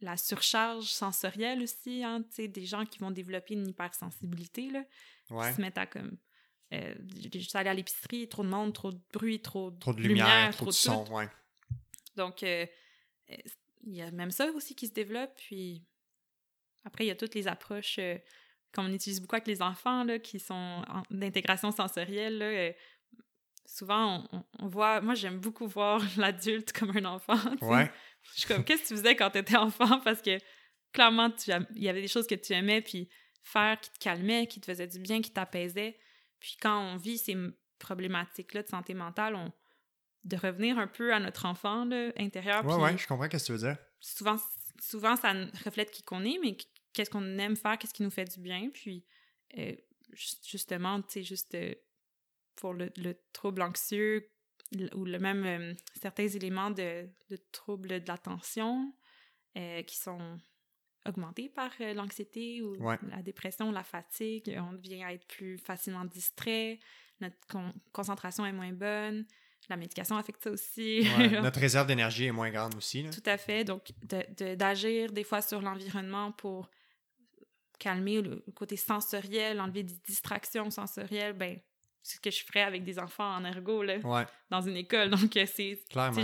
la 0.02 0.18
surcharge 0.18 0.86
sensorielle 0.86 1.62
aussi, 1.64 2.04
hein, 2.04 2.22
tu 2.24 2.36
sais, 2.36 2.48
des 2.48 2.66
gens 2.66 2.86
qui 2.86 3.00
vont 3.00 3.12
développer 3.12 3.54
une 3.54 3.68
hypersensibilité, 3.68 4.70
là, 4.70 4.84
Ouais. 5.30 5.50
qui 5.50 5.56
se 5.56 5.62
mettent 5.62 5.78
à 5.78 5.86
comme 5.88 6.18
euh, 6.74 6.96
juste 7.34 7.56
aller 7.56 7.70
à 7.70 7.74
l'épicerie, 7.74 8.28
trop 8.28 8.44
de 8.44 8.50
monde, 8.50 8.74
trop 8.74 8.92
de 8.92 9.00
bruit, 9.14 9.40
trop, 9.42 9.72
Trop 9.72 9.94
de 9.94 10.02
lumière, 10.02 10.56
trop 10.56 10.66
de 10.66 10.72
son. 10.72 11.06
Ouais. 11.14 11.28
Donc, 12.16 12.44
euh, 12.44 12.66
euh, 13.32 13.36
il 13.84 13.96
y 13.96 14.02
a 14.02 14.12
même 14.12 14.32
ça 14.32 14.52
aussi 14.52 14.76
qui 14.76 14.88
se 14.88 14.94
développe. 14.94 15.32
Puis 15.38 15.84
après, 16.84 17.06
il 17.06 17.08
y 17.08 17.12
a 17.12 17.16
toutes 17.16 17.36
les 17.36 17.48
approches 17.48 17.98
euh, 18.00 18.18
qu'on 18.74 18.92
utilise 18.92 19.22
beaucoup 19.22 19.36
avec 19.36 19.48
les 19.48 19.62
enfants, 19.62 20.04
là, 20.04 20.20
qui 20.20 20.40
sont 20.40 20.84
d'intégration 21.12 21.72
sensorielle. 21.72 22.38
là, 22.40 22.74
souvent, 23.66 24.28
on, 24.60 24.68
voit... 24.68 25.02
Moi, 25.02 25.14
j'aime 25.16 25.40
beaucoup 25.40 25.68
voir 25.68 26.02
l'adulte 26.18 26.72
comme 26.74 26.96
un 26.96 27.06
enfant. 27.06 27.38
Ouais. 27.62 27.92
Je 28.34 28.40
suis 28.40 28.48
comme, 28.48 28.64
qu'est-ce 28.64 28.84
que 28.84 28.88
tu 28.88 28.96
faisais 28.96 29.16
quand 29.16 29.32
tu 29.32 29.40
étais 29.40 29.58
enfant? 29.58 30.00
Parce 30.04 30.22
que 30.22 30.38
clairement, 30.94 31.32
il 31.76 31.84
y 31.84 31.90
avait 31.90 32.02
des 32.02 32.08
choses 32.08 32.28
que 32.28 32.36
tu 32.36 32.54
aimais, 32.54 32.82
puis 32.82 33.10
faire 33.44 33.80
qui 33.80 33.92
te 33.92 34.00
calmait, 34.00 34.48
qui 34.48 34.60
te 34.60 34.66
faisait 34.66 34.88
du 34.88 35.00
bien, 35.00 35.22
qui 35.22 35.32
t'apaisait. 35.32 35.98
Puis 36.40 36.58
quand 36.62 36.80
on 36.80 36.98
vit 36.98 37.18
ces 37.18 37.36
problématiques-là 37.80 38.64
de 38.64 38.68
santé 38.68 38.94
mentale, 38.94 39.36
on, 39.36 39.52
de 40.24 40.38
revenir 40.38 40.80
un 40.80 40.88
peu 40.88 41.14
à 41.14 41.20
notre 41.20 41.46
enfant 41.46 41.86
là, 41.86 42.12
intérieur. 42.18 42.66
Ouais, 42.66 42.76
ouais, 42.76 42.98
je 42.98 43.08
comprends 43.08 43.26
ce 43.26 43.38
que 43.38 43.46
tu 43.46 43.52
veux 43.52 43.60
dire. 43.60 43.78
Souvent, 44.00 44.38
souvent, 44.82 45.16
ça 45.16 45.34
reflète 45.64 45.92
qui 45.92 46.04
qu'on 46.04 46.24
est, 46.24 46.40
mais 46.42 46.58
qu'est-ce 46.94 47.10
qu'on 47.10 47.38
aime 47.38 47.56
faire, 47.56 47.78
qu'est-ce 47.78 47.94
qui 47.94 48.04
nous 48.04 48.10
fait 48.10 48.26
du 48.26 48.40
bien. 48.40 48.70
Puis, 48.74 49.06
euh, 49.58 49.74
justement, 50.14 51.02
tu 51.02 51.08
sais, 51.10 51.24
juste 51.24 51.54
euh, 51.56 51.74
pour 52.56 52.74
le, 52.74 52.92
trouble 53.34 53.62
anxieux 53.62 54.30
ou 54.94 55.06
le 55.06 55.20
même 55.20 55.46
euh, 55.46 55.74
certains 56.02 56.28
éléments 56.28 56.72
de, 56.72 57.08
de 57.30 57.38
troubles 57.52 58.02
de 58.02 58.08
l'attention 58.08 58.94
qui 59.88 59.96
sont 59.96 60.38
augmentés 61.08 61.48
par 61.48 61.72
l'anxiété 61.80 62.62
ou 62.62 62.76
la 62.76 63.22
dépression, 63.22 63.72
la 63.72 63.84
fatigue. 63.84 64.54
On 64.70 64.74
devient 64.74 65.04
être 65.10 65.26
plus 65.28 65.58
facilement 65.58 66.04
distrait, 66.04 66.78
notre 67.22 67.38
concentration 67.94 68.46
est 68.46 68.52
moins 68.52 68.74
bonne, 68.74 69.26
la 69.70 69.78
médication 69.78 70.18
affecte 70.18 70.44
ça 70.44 70.52
aussi. 70.52 71.08
notre 71.42 71.60
réserve 71.60 71.88
d'énergie 71.88 72.26
est 72.26 72.32
moins 72.32 72.52
grande 72.52 72.76
aussi. 72.76 73.06
Tout 73.10 73.24
à 73.26 73.38
fait. 73.38 73.64
Donc, 73.64 73.92
d'agir 74.04 75.12
des 75.12 75.24
fois 75.24 75.42
sur 75.42 75.62
l'environnement 75.62 76.32
pour 76.32 76.70
calmer 77.80 78.22
le 78.22 78.44
côté 78.56 78.78
sensoriel, 78.78 79.60
enlever 79.60 79.84
des 79.84 79.98
distractions 80.06 80.70
sensorielles, 80.70 81.34
ben 81.34 81.60
ce 82.06 82.20
que 82.20 82.30
je 82.30 82.44
ferais 82.46 82.62
avec 82.62 82.84
des 82.84 83.00
enfants 83.00 83.36
en 83.36 83.44
ergo, 83.44 83.82
là, 83.82 84.28
dans 84.52 84.62
une 84.62 84.78
école. 84.78 85.10
Donc, 85.10 85.36
euh, 85.36 85.46
c'est... 85.52 85.80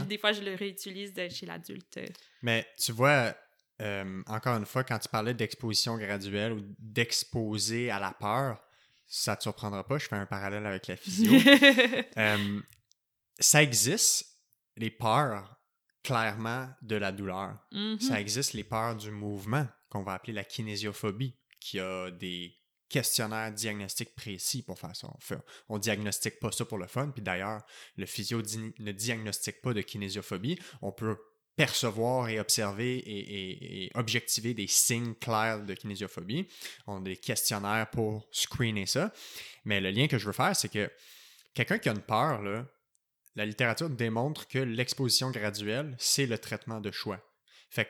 Des 0.08 0.18
fois, 0.20 0.32
je 0.32 0.42
le 0.42 0.54
réutilise 0.54 1.14
chez 1.32 1.46
l'adulte. 1.48 2.00
Mais 2.44 2.68
tu 2.78 2.92
vois, 2.92 3.36
euh, 3.82 4.22
encore 4.28 4.58
une 4.58 4.66
fois, 4.68 4.84
quand 4.84 5.00
tu 5.00 5.10
parlais 5.10 5.34
d'exposition 5.34 5.98
graduelle 5.98 6.54
ou 6.54 6.62
d'exposer 6.78 7.90
à 7.90 8.00
la 8.00 8.12
peur, 8.12 8.64
ça 9.08 9.36
te 9.36 9.42
surprendra 9.42 9.86
pas, 9.86 9.98
je 9.98 10.08
fais 10.08 10.16
un 10.16 10.28
parallèle 10.28 10.66
avec 10.68 10.88
la 10.88 10.96
physio. 10.96 11.34
Euh, 12.18 12.62
ça 13.40 13.64
existe, 13.64 14.38
les 14.78 14.92
peurs, 14.92 15.56
clairement, 16.04 16.70
de 16.84 16.96
la 16.96 17.12
douleur. 17.12 17.58
Mm-hmm. 17.72 18.02
Ça 18.02 18.22
existe 18.22 18.54
les 18.54 18.64
peurs 18.64 18.96
du 18.96 19.10
mouvement, 19.10 19.68
qu'on 19.90 20.04
va 20.04 20.14
appeler 20.14 20.34
la 20.34 20.44
kinésiophobie, 20.44 21.36
qui 21.60 21.80
a 21.80 22.12
des 22.12 22.61
questionnaires 22.92 23.52
diagnostiques 23.52 24.14
précis 24.16 24.62
pour 24.62 24.78
faire 24.78 24.96
ça. 24.96 25.08
On, 25.08 25.76
on 25.76 25.78
diagnostique 25.80 26.40
pas 26.40 26.52
ça 26.52 26.66
pour 26.66 26.78
le 26.78 26.88
fun, 26.88 27.10
puis 27.10 27.24
d'ailleurs, 27.24 27.62
le 27.96 28.06
physio 28.06 28.42
ne 28.80 28.92
diagnostique 28.92 29.62
pas 29.62 29.74
de 29.74 29.82
kinésiophobie. 29.82 30.60
On 30.82 30.92
peut 30.92 31.18
percevoir 31.56 32.30
et 32.30 32.40
observer 32.40 32.98
et, 33.06 33.92
objectiver 33.96 34.54
des 34.54 34.68
signes 34.68 35.16
clairs 35.16 35.64
de 35.64 35.74
kinésiophobie. 35.74 36.48
On 36.88 36.98
a 36.98 37.02
des 37.02 37.18
questionnaires 37.18 37.90
pour 37.90 38.28
screener 38.32 38.86
ça. 38.86 39.14
Mais 39.66 39.80
le 39.80 39.92
lien 39.92 40.08
que 40.08 40.18
je 40.18 40.26
veux 40.26 40.34
faire, 40.34 40.56
c'est 40.56 40.70
que 40.70 40.92
quelqu'un 41.54 41.78
qui 41.78 41.90
a 41.90 41.94
une 41.94 42.02
peur, 42.02 42.42
la 43.36 43.46
littérature 43.46 43.90
démontre 43.90 44.48
que 44.48 44.60
l'exposition 44.60 45.32
graduelle, 45.32 45.96
c'est 45.98 46.26
le 46.26 46.38
traitement 46.38 46.82
de 46.82 46.92
choix. 46.92 47.20
Fait 47.70 47.90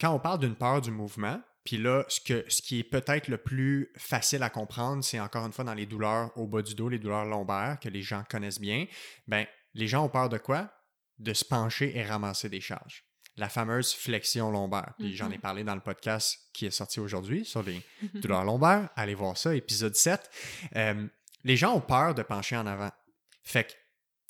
quand 0.00 0.12
on 0.12 0.20
parle 0.20 0.40
d'une 0.40 0.56
peur 0.56 0.80
du 0.80 0.90
mouvement, 0.90 1.40
puis 1.66 1.76
là, 1.76 2.04
ce, 2.08 2.20
que, 2.20 2.44
ce 2.48 2.62
qui 2.62 2.78
est 2.78 2.84
peut-être 2.84 3.28
le 3.28 3.36
plus 3.36 3.92
facile 3.96 4.42
à 4.42 4.50
comprendre, 4.50 5.04
c'est 5.04 5.20
encore 5.20 5.44
une 5.44 5.52
fois 5.52 5.64
dans 5.64 5.74
les 5.74 5.86
douleurs 5.86 6.30
au 6.36 6.46
bas 6.46 6.62
du 6.62 6.74
dos, 6.74 6.88
les 6.88 6.98
douleurs 6.98 7.26
lombaires 7.26 7.78
que 7.80 7.88
les 7.88 8.02
gens 8.02 8.24
connaissent 8.28 8.60
bien. 8.60 8.86
Ben, 9.26 9.46
les 9.74 9.86
gens 9.86 10.04
ont 10.04 10.08
peur 10.08 10.28
de 10.28 10.38
quoi? 10.38 10.70
De 11.18 11.34
se 11.34 11.44
pencher 11.44 11.96
et 11.96 12.04
ramasser 12.04 12.48
des 12.48 12.60
charges. 12.60 13.04
La 13.36 13.50
fameuse 13.50 13.92
flexion 13.92 14.50
lombaire. 14.50 14.94
Puis 14.98 15.14
j'en 15.14 15.30
ai 15.30 15.36
mm-hmm. 15.36 15.40
parlé 15.40 15.64
dans 15.64 15.74
le 15.74 15.82
podcast 15.82 16.38
qui 16.54 16.64
est 16.64 16.70
sorti 16.70 17.00
aujourd'hui 17.00 17.44
sur 17.44 17.62
les 17.62 17.82
douleurs 18.14 18.44
lombaires. 18.44 18.88
Allez 18.96 19.14
voir 19.14 19.36
ça, 19.36 19.54
épisode 19.54 19.94
7. 19.94 20.30
Euh, 20.76 21.06
les 21.44 21.56
gens 21.58 21.74
ont 21.74 21.82
peur 21.82 22.14
de 22.14 22.22
pencher 22.22 22.56
en 22.56 22.66
avant. 22.66 22.90
Fait 23.42 23.64
que 23.64 23.72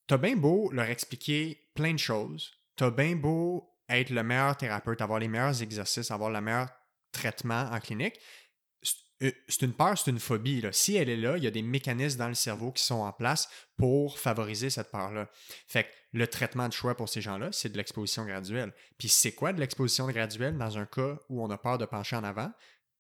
T'as 0.07 0.19
bien 0.19 0.37
beau 0.37 0.71
leur 0.71 0.89
expliquer 0.89 1.69
plein 1.75 1.93
de 1.93 1.99
choses, 1.99 2.53
t'as 2.77 2.91
bien 2.91 3.17
beau 3.17 3.69
être 3.89 4.11
le 4.11 4.23
meilleur 4.23 4.57
thérapeute, 4.57 5.01
avoir 5.01 5.19
les 5.19 5.27
meilleurs 5.27 5.63
exercices, 5.63 6.13
avoir 6.13 6.31
le 6.31 6.41
meilleur 6.41 6.69
traitement 7.17 7.71
en 7.73 7.81
clinique, 7.81 8.21
c'est 8.83 9.27
euh, 9.27 9.67
une 9.67 9.73
peur, 9.73 9.97
c'est 9.97 10.11
une 10.11 10.19
phobie. 10.19 10.61
Là. 10.61 10.73
Si 10.73 10.97
elle 10.97 11.09
est 11.09 11.17
là, 11.17 11.39
il 11.39 11.45
y 11.45 11.47
a 11.47 11.51
des 11.51 11.63
mécanismes 11.63 12.19
dans 12.19 12.29
le 12.29 12.35
cerveau 12.35 12.71
qui 12.71 12.85
sont 12.85 12.97
en 12.97 13.13
place 13.13 13.49
pour 13.77 14.19
favoriser 14.19 14.69
cette 14.69 14.91
peur-là. 14.91 15.31
Fait 15.67 15.85
que 15.85 15.89
le 16.13 16.27
traitement 16.27 16.69
de 16.69 16.75
choix 16.75 16.95
pour 16.95 17.09
ces 17.09 17.23
gens-là, 17.23 17.51
c'est 17.53 17.71
de 17.71 17.77
l'exposition 17.77 18.27
graduelle. 18.27 18.73
Puis 18.99 19.09
c'est 19.09 19.33
quoi 19.33 19.53
de 19.53 19.61
l'exposition 19.61 20.07
graduelle 20.07 20.59
dans 20.59 20.77
un 20.77 20.87
cas 20.87 21.19
où 21.31 21.43
on 21.43 21.51
a 21.51 21.57
peur 21.57 21.79
de 21.79 21.87
pencher 21.87 22.17
en 22.17 22.25
avant? 22.25 22.53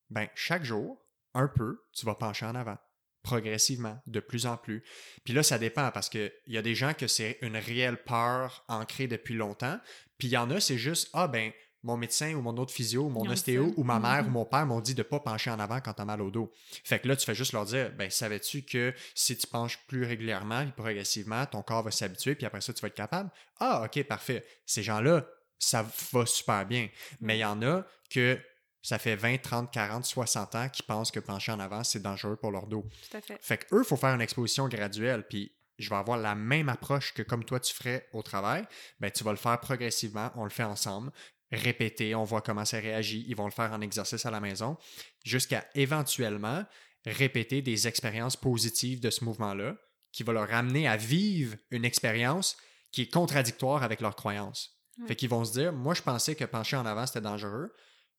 Ben, 0.09 0.28
chaque 0.34 0.64
jour, 0.64 0.98
un 1.34 1.48
peu, 1.48 1.82
tu 1.93 2.06
vas 2.06 2.14
pencher 2.14 2.47
en 2.47 2.55
avant 2.55 2.78
progressivement, 3.26 4.01
de 4.06 4.20
plus 4.20 4.47
en 4.47 4.56
plus. 4.56 4.84
Puis 5.24 5.34
là, 5.34 5.43
ça 5.43 5.59
dépend 5.59 5.90
parce 5.90 6.09
qu'il 6.09 6.32
y 6.47 6.56
a 6.56 6.62
des 6.62 6.76
gens 6.76 6.94
que 6.94 7.09
c'est 7.09 7.38
une 7.43 7.56
réelle 7.56 8.01
peur 8.05 8.64
ancrée 8.68 9.09
depuis 9.09 9.34
longtemps. 9.34 9.80
Puis 10.16 10.28
il 10.28 10.30
y 10.30 10.36
en 10.36 10.48
a, 10.51 10.60
c'est 10.60 10.78
juste, 10.78 11.10
ah 11.12 11.26
ben, 11.26 11.51
mon 11.86 11.96
médecin 11.96 12.34
ou 12.34 12.42
mon 12.42 12.56
autre 12.56 12.72
physio 12.72 13.04
ou 13.04 13.08
mon 13.08 13.24
ostéo 13.30 13.72
ou 13.76 13.84
ma 13.84 14.00
mère 14.00 14.24
ou 14.24 14.28
mm-hmm. 14.28 14.32
mon 14.32 14.44
père 14.44 14.66
m'ont 14.66 14.80
dit 14.80 14.94
de 14.94 15.00
ne 15.00 15.04
pas 15.04 15.20
pencher 15.20 15.50
en 15.50 15.60
avant 15.60 15.80
quand 15.80 15.94
tu 15.94 16.02
as 16.02 16.04
mal 16.04 16.20
au 16.20 16.30
dos. 16.30 16.52
Fait 16.84 16.98
que 16.98 17.06
là, 17.06 17.16
tu 17.16 17.24
fais 17.24 17.34
juste 17.34 17.52
leur 17.52 17.64
dire, 17.64 17.92
ben, 17.96 18.10
savais-tu 18.10 18.62
que 18.62 18.92
si 19.14 19.36
tu 19.36 19.46
penches 19.46 19.78
plus 19.86 20.04
régulièrement 20.04 20.62
et 20.62 20.72
progressivement, 20.76 21.46
ton 21.46 21.62
corps 21.62 21.84
va 21.84 21.92
s'habituer 21.92 22.34
puis 22.34 22.44
après 22.44 22.60
ça, 22.60 22.72
tu 22.72 22.82
vas 22.82 22.88
être 22.88 22.94
capable? 22.94 23.30
Ah, 23.60 23.84
ok, 23.84 24.02
parfait. 24.02 24.44
Ces 24.66 24.82
gens-là, 24.82 25.26
ça 25.58 25.86
va 26.12 26.26
super 26.26 26.66
bien. 26.66 26.88
Mais 27.20 27.38
il 27.38 27.40
y 27.40 27.44
en 27.44 27.62
a 27.62 27.84
que 28.10 28.38
ça 28.82 28.98
fait 28.98 29.16
20, 29.16 29.38
30, 29.38 29.72
40, 29.72 30.04
60 30.04 30.54
ans 30.56 30.68
qu'ils 30.68 30.84
pensent 30.84 31.12
que 31.12 31.20
pencher 31.20 31.52
en 31.52 31.60
avant, 31.60 31.84
c'est 31.84 32.02
dangereux 32.02 32.36
pour 32.36 32.50
leur 32.50 32.66
dos. 32.66 32.84
Tout 33.10 33.16
à 33.16 33.20
fait. 33.20 33.38
Fait 33.40 33.58
qu'eux, 33.58 33.82
il 33.82 33.86
faut 33.86 33.96
faire 33.96 34.14
une 34.14 34.20
exposition 34.20 34.68
graduelle, 34.68 35.24
puis 35.28 35.52
je 35.78 35.90
vais 35.90 35.96
avoir 35.96 36.18
la 36.18 36.34
même 36.34 36.68
approche 36.68 37.12
que 37.12 37.22
comme 37.22 37.44
toi 37.44 37.60
tu 37.60 37.74
ferais 37.74 38.08
au 38.12 38.22
travail, 38.22 38.66
ben 39.00 39.10
tu 39.10 39.24
vas 39.24 39.32
le 39.32 39.36
faire 39.36 39.58
progressivement, 39.60 40.30
on 40.36 40.44
le 40.44 40.50
fait 40.50 40.62
ensemble, 40.62 41.10
répéter, 41.52 42.14
on 42.14 42.24
voit 42.24 42.43
comment 42.43 42.64
ça 42.64 42.78
réagit, 42.78 43.24
ils 43.28 43.36
vont 43.36 43.47
le 43.47 43.52
faire 43.52 43.73
en 43.73 43.81
exercice 43.81 44.27
à 44.27 44.31
la 44.31 44.40
maison, 44.40 44.77
jusqu'à 45.24 45.66
éventuellement 45.74 46.64
répéter 47.05 47.62
des 47.62 47.86
expériences 47.86 48.36
positives 48.36 49.01
de 49.01 49.10
ce 49.10 49.24
mouvement-là, 49.24 49.77
qui 50.12 50.23
va 50.23 50.32
leur 50.32 50.52
amener 50.52 50.89
à 50.89 50.97
vivre 50.97 51.56
une 51.70 51.85
expérience 51.85 52.56
qui 52.90 53.02
est 53.02 53.12
contradictoire 53.12 53.82
avec 53.82 54.01
leurs 54.01 54.16
croyances. 54.16 54.73
Fait 55.06 55.14
qu'ils 55.14 55.28
vont 55.28 55.44
se 55.44 55.52
dire, 55.52 55.73
moi 55.73 55.93
je 55.93 56.01
pensais 56.01 56.35
que 56.35 56.44
pencher 56.44 56.77
en 56.77 56.86
avant 56.86 57.06
c'était 57.06 57.20
dangereux, 57.20 57.70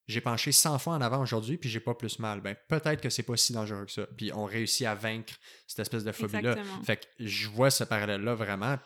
j'ai 0.08 0.22
penché 0.22 0.52
100 0.52 0.80
fois 0.80 0.94
en 0.94 1.02
avant 1.02 1.22
aujourd'hui, 1.22 1.58
puis 1.58 1.70
j'ai 1.70 1.82
pas 1.82 1.94
plus 1.94 2.20
mal. 2.20 2.40
Ben, 2.40 2.56
peut-être 2.70 3.02
que 3.02 3.10
c'est 3.10 3.24
pas 3.24 3.36
si 3.36 3.52
dangereux 3.52 3.86
que 3.86 3.92
ça. 3.92 4.08
Puis 4.16 4.32
on 4.34 4.46
réussit 4.46 4.88
à 4.88 4.96
vaincre 4.96 5.34
cette 5.68 5.80
espèce 5.80 6.06
de 6.06 6.12
phobie-là. 6.14 6.56
Fait 6.86 6.98
que 6.98 7.06
je 7.20 7.50
vois 7.50 7.70
ce 7.70 7.84
parallèle-là 7.84 8.34
vraiment. 8.36 8.78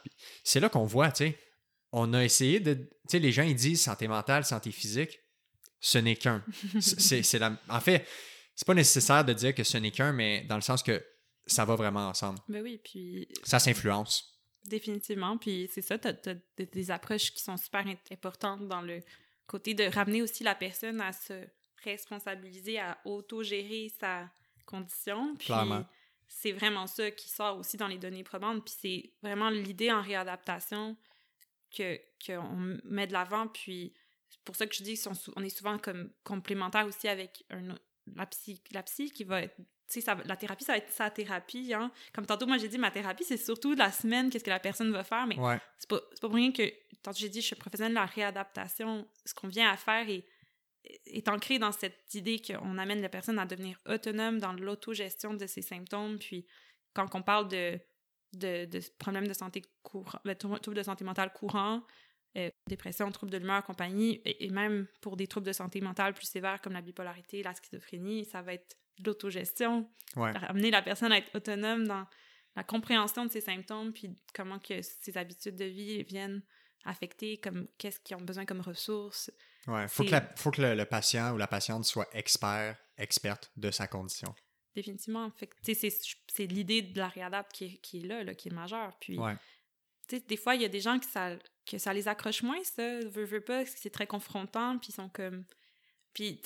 c'est 0.44 0.60
là 0.60 0.70
qu'on 0.70 0.86
voit, 0.86 1.12
tu 1.12 1.26
sais, 1.26 1.40
on 1.92 2.14
a 2.14 2.24
essayé 2.24 2.60
de. 2.60 2.74
Tu 2.74 2.90
sais, 3.08 3.20
les 3.20 3.32
gens, 3.32 3.44
ils 3.44 3.56
disent 3.56 3.82
santé 3.82 4.08
mentale, 4.08 4.46
santé 4.46 4.72
physique. 4.72 5.20
Ce 5.80 5.98
n'est 5.98 6.16
qu'un. 6.16 6.44
c'est, 6.80 7.40
la... 7.40 7.58
En 7.70 7.82
fait, 7.82 8.08
c'est 8.56 8.66
pas 8.66 8.74
nécessaire 8.74 9.26
de 9.26 9.34
dire 9.34 9.56
que 9.56 9.64
ce 9.64 9.78
n'est 9.78 9.92
qu'un, 9.92 10.14
mais 10.14 10.44
dans 10.44 10.56
le 10.56 10.62
sens 10.62 10.84
que 10.84 11.04
ça 11.46 11.66
va 11.66 11.76
vraiment 11.76 12.08
ensemble. 12.08 12.40
Ben 12.48 12.62
oui, 12.62 12.80
puis. 12.84 13.28
Ça 13.44 13.60
s'influence. 13.60 14.40
Définitivement. 14.64 15.38
Puis 15.38 15.70
c'est 15.74 15.82
ça, 15.82 15.98
tu 15.98 16.08
as, 16.08 16.66
des 16.66 16.92
approches 16.92 17.32
qui 17.32 17.42
sont 17.42 17.58
super 17.58 17.84
importantes 18.12 18.68
dans 18.68 18.82
le 18.82 19.02
côté 19.48 19.74
de 19.74 19.84
ramener 19.84 20.22
aussi 20.22 20.44
la 20.44 20.56
personne 20.56 21.02
à 21.02 21.12
se 21.12 21.34
responsabiliser, 21.84 22.80
à 22.80 23.00
auto-gérer 23.06 23.92
sa 24.00 24.30
condition. 24.66 25.36
Puis 25.36 25.52
c'est 26.28 26.52
vraiment 26.52 26.86
ça 26.86 27.10
qui 27.10 27.28
sort 27.28 27.58
aussi 27.58 27.76
dans 27.76 27.88
les 27.88 27.98
données 27.98 28.24
probantes. 28.24 28.64
Puis 28.64 28.76
c'est 28.80 29.14
vraiment 29.24 29.50
l'idée 29.50 29.92
en 29.92 30.02
réadaptation 30.02 30.96
que 31.76 32.00
qu'on 32.26 32.80
met 32.84 33.08
de 33.08 33.14
l'avant. 33.14 33.48
Puis 33.48 33.94
c'est 34.30 34.42
pour 34.44 34.56
ça 34.56 34.68
que 34.68 34.76
je 34.76 34.84
dis 34.84 35.00
qu'on 35.02 35.44
est 35.44 35.50
souvent 35.50 35.78
comme 35.78 36.12
complémentaire 36.24 36.86
aussi 36.86 37.08
avec 37.08 37.44
un, 37.50 37.76
la, 38.16 38.26
psy, 38.28 38.62
la 38.72 38.84
psy 38.84 39.12
qui 39.12 39.24
va 39.24 39.44
être 39.44 39.56
ça, 40.00 40.16
la 40.26 40.38
thérapie, 40.38 40.64
ça 40.64 40.74
va 40.74 40.78
être 40.78 40.92
sa 40.92 41.10
thérapie. 41.10 41.74
Hein. 41.74 41.92
Comme 42.14 42.26
tantôt, 42.26 42.46
moi, 42.46 42.58
j'ai 42.58 42.70
dit, 42.70 42.78
ma 42.78 42.92
thérapie, 42.92 43.26
c'est 43.26 43.36
surtout 43.36 43.74
la 43.74 43.92
semaine, 43.92 44.30
qu'est-ce 44.30 44.46
que 44.46 44.50
la 44.50 44.60
personne 44.60 44.92
va 44.94 45.04
faire. 45.04 45.28
Mais 45.28 45.36
c'est 45.78 45.90
pas, 45.90 46.00
pas 46.00 46.28
pour 46.30 46.36
rien 46.36 46.54
que, 46.54 46.64
tantôt, 47.04 47.20
j'ai 47.20 47.28
dit, 47.28 47.42
je 47.42 47.48
suis 47.48 47.56
professionnelle 47.58 47.92
de 47.92 48.00
la 48.00 48.06
réadaptation. 48.06 49.06
Ce 49.26 49.34
qu'on 49.34 49.50
vient 49.50 49.70
à 49.70 49.76
faire 49.76 50.08
est, 50.10 50.26
est 51.08 51.28
ancré 51.28 51.60
dans 51.60 51.74
cette 51.74 52.14
idée 52.14 52.42
qu'on 52.42 52.78
amène 52.78 53.02
la 53.02 53.10
personne 53.10 53.38
à 53.38 53.46
devenir 53.46 53.78
autonome 53.86 54.40
dans 54.40 54.54
l'autogestion 54.54 55.34
de 55.34 55.46
ses 55.46 55.62
symptômes. 55.62 56.20
Puis, 56.20 56.46
quand 56.94 57.14
on 57.14 57.22
parle 57.22 57.50
de, 57.50 57.78
de, 58.34 58.66
de 58.66 58.80
problèmes 58.98 59.28
de 59.28 59.34
santé 59.34 59.64
courant, 59.84 60.20
de 60.26 60.34
troubles 60.34 60.78
de 60.78 60.84
santé 60.84 61.04
mentale 61.04 61.32
courants, 61.34 61.84
euh, 62.38 62.50
dépression, 62.68 63.12
troubles 63.12 63.32
de 63.32 63.38
l'humeur, 63.38 63.64
compagnie, 63.64 64.22
et, 64.26 64.46
et, 64.46 64.50
même 64.50 64.88
pour 65.02 65.18
des 65.18 65.28
troubles 65.28 65.48
de 65.48 65.54
santé 65.54 65.82
mentale 65.82 66.14
plus 66.14 66.28
sévères 66.28 66.62
comme 66.62 66.74
la 66.74 66.82
bipolarité, 66.82 67.44
la 67.44 67.54
schizophrénie, 67.54 68.26
ça 68.26 68.42
va 68.42 68.54
être 68.54 68.78
l'autogestion, 69.04 69.90
ouais. 70.16 70.32
amener 70.48 70.72
la 70.72 70.82
personne 70.82 71.12
à 71.12 71.18
être 71.18 71.36
autonome 71.36 71.88
dans, 71.88 72.06
la 72.56 72.64
compréhension 72.64 73.26
de 73.26 73.32
ces 73.32 73.42
symptômes, 73.42 73.94
puis 73.94 74.16
comment 74.34 74.60
que 74.60 74.82
ces 74.82 75.18
habitudes 75.18 75.56
de 75.56 75.66
vie 75.66 76.04
viennent 76.04 76.42
affecter, 76.84 77.38
comme 77.38 77.68
qu'est-ce 77.78 78.00
qu'ils 78.00 78.18
ont 78.18 78.22
besoin 78.22 78.46
comme 78.46 78.62
ressources. 78.62 79.32
Ouais, 79.68 79.88
faut 79.88 80.04
que, 80.04 80.10
C'est- 80.10 80.16
la- 80.16 80.34
faut 80.36 80.52
que 80.52 80.62
le, 80.62 80.76
le 80.76 80.86
patient 80.86 81.34
ou 81.34 81.38
la 81.38 81.48
patiente 81.48 81.86
soit 81.86 82.10
expert, 82.12 82.78
experte 82.98 83.52
de 83.56 83.70
sa 83.72 83.88
condition. 83.88 84.34
Définitivement. 84.76 85.30
Fait 85.32 85.50
c'est- 85.64 86.16
c'est 86.28 86.46
l'idée 86.48 86.82
de 86.82 86.98
la 86.98 87.08
réadapte 87.10 87.52
qui 87.54 87.66
est, 87.66 87.78
qui 87.78 87.98
est 88.00 88.06
là, 88.08 88.24
là, 88.24 88.34
qui 88.34 88.48
est 88.50 88.52
majeure. 88.54 88.96
Puis, 89.00 89.18
Ouais. 89.18 89.36
des 90.28 90.38
fois, 90.38 90.56
il 90.56 90.62
y 90.62 90.66
a 90.66 90.70
des 90.70 90.80
gens 90.82 90.98
que 91.00 91.06
ça, 91.06 91.36
que 91.66 91.78
ça 91.78 91.94
les 91.94 92.08
accroche 92.08 92.42
moins, 92.44 92.62
ça, 92.64 93.00
veut, 93.00 93.26
veut 93.26 93.42
pas, 93.42 93.60
parce 93.60 93.72
que 93.76 93.80
c'est 93.80 93.90
très 93.90 94.08
confrontant, 94.08 94.78
puis 94.78 94.90
ils 94.90 94.96
sont 94.96 95.10
comme... 95.10 95.46
Puis, 96.14 96.42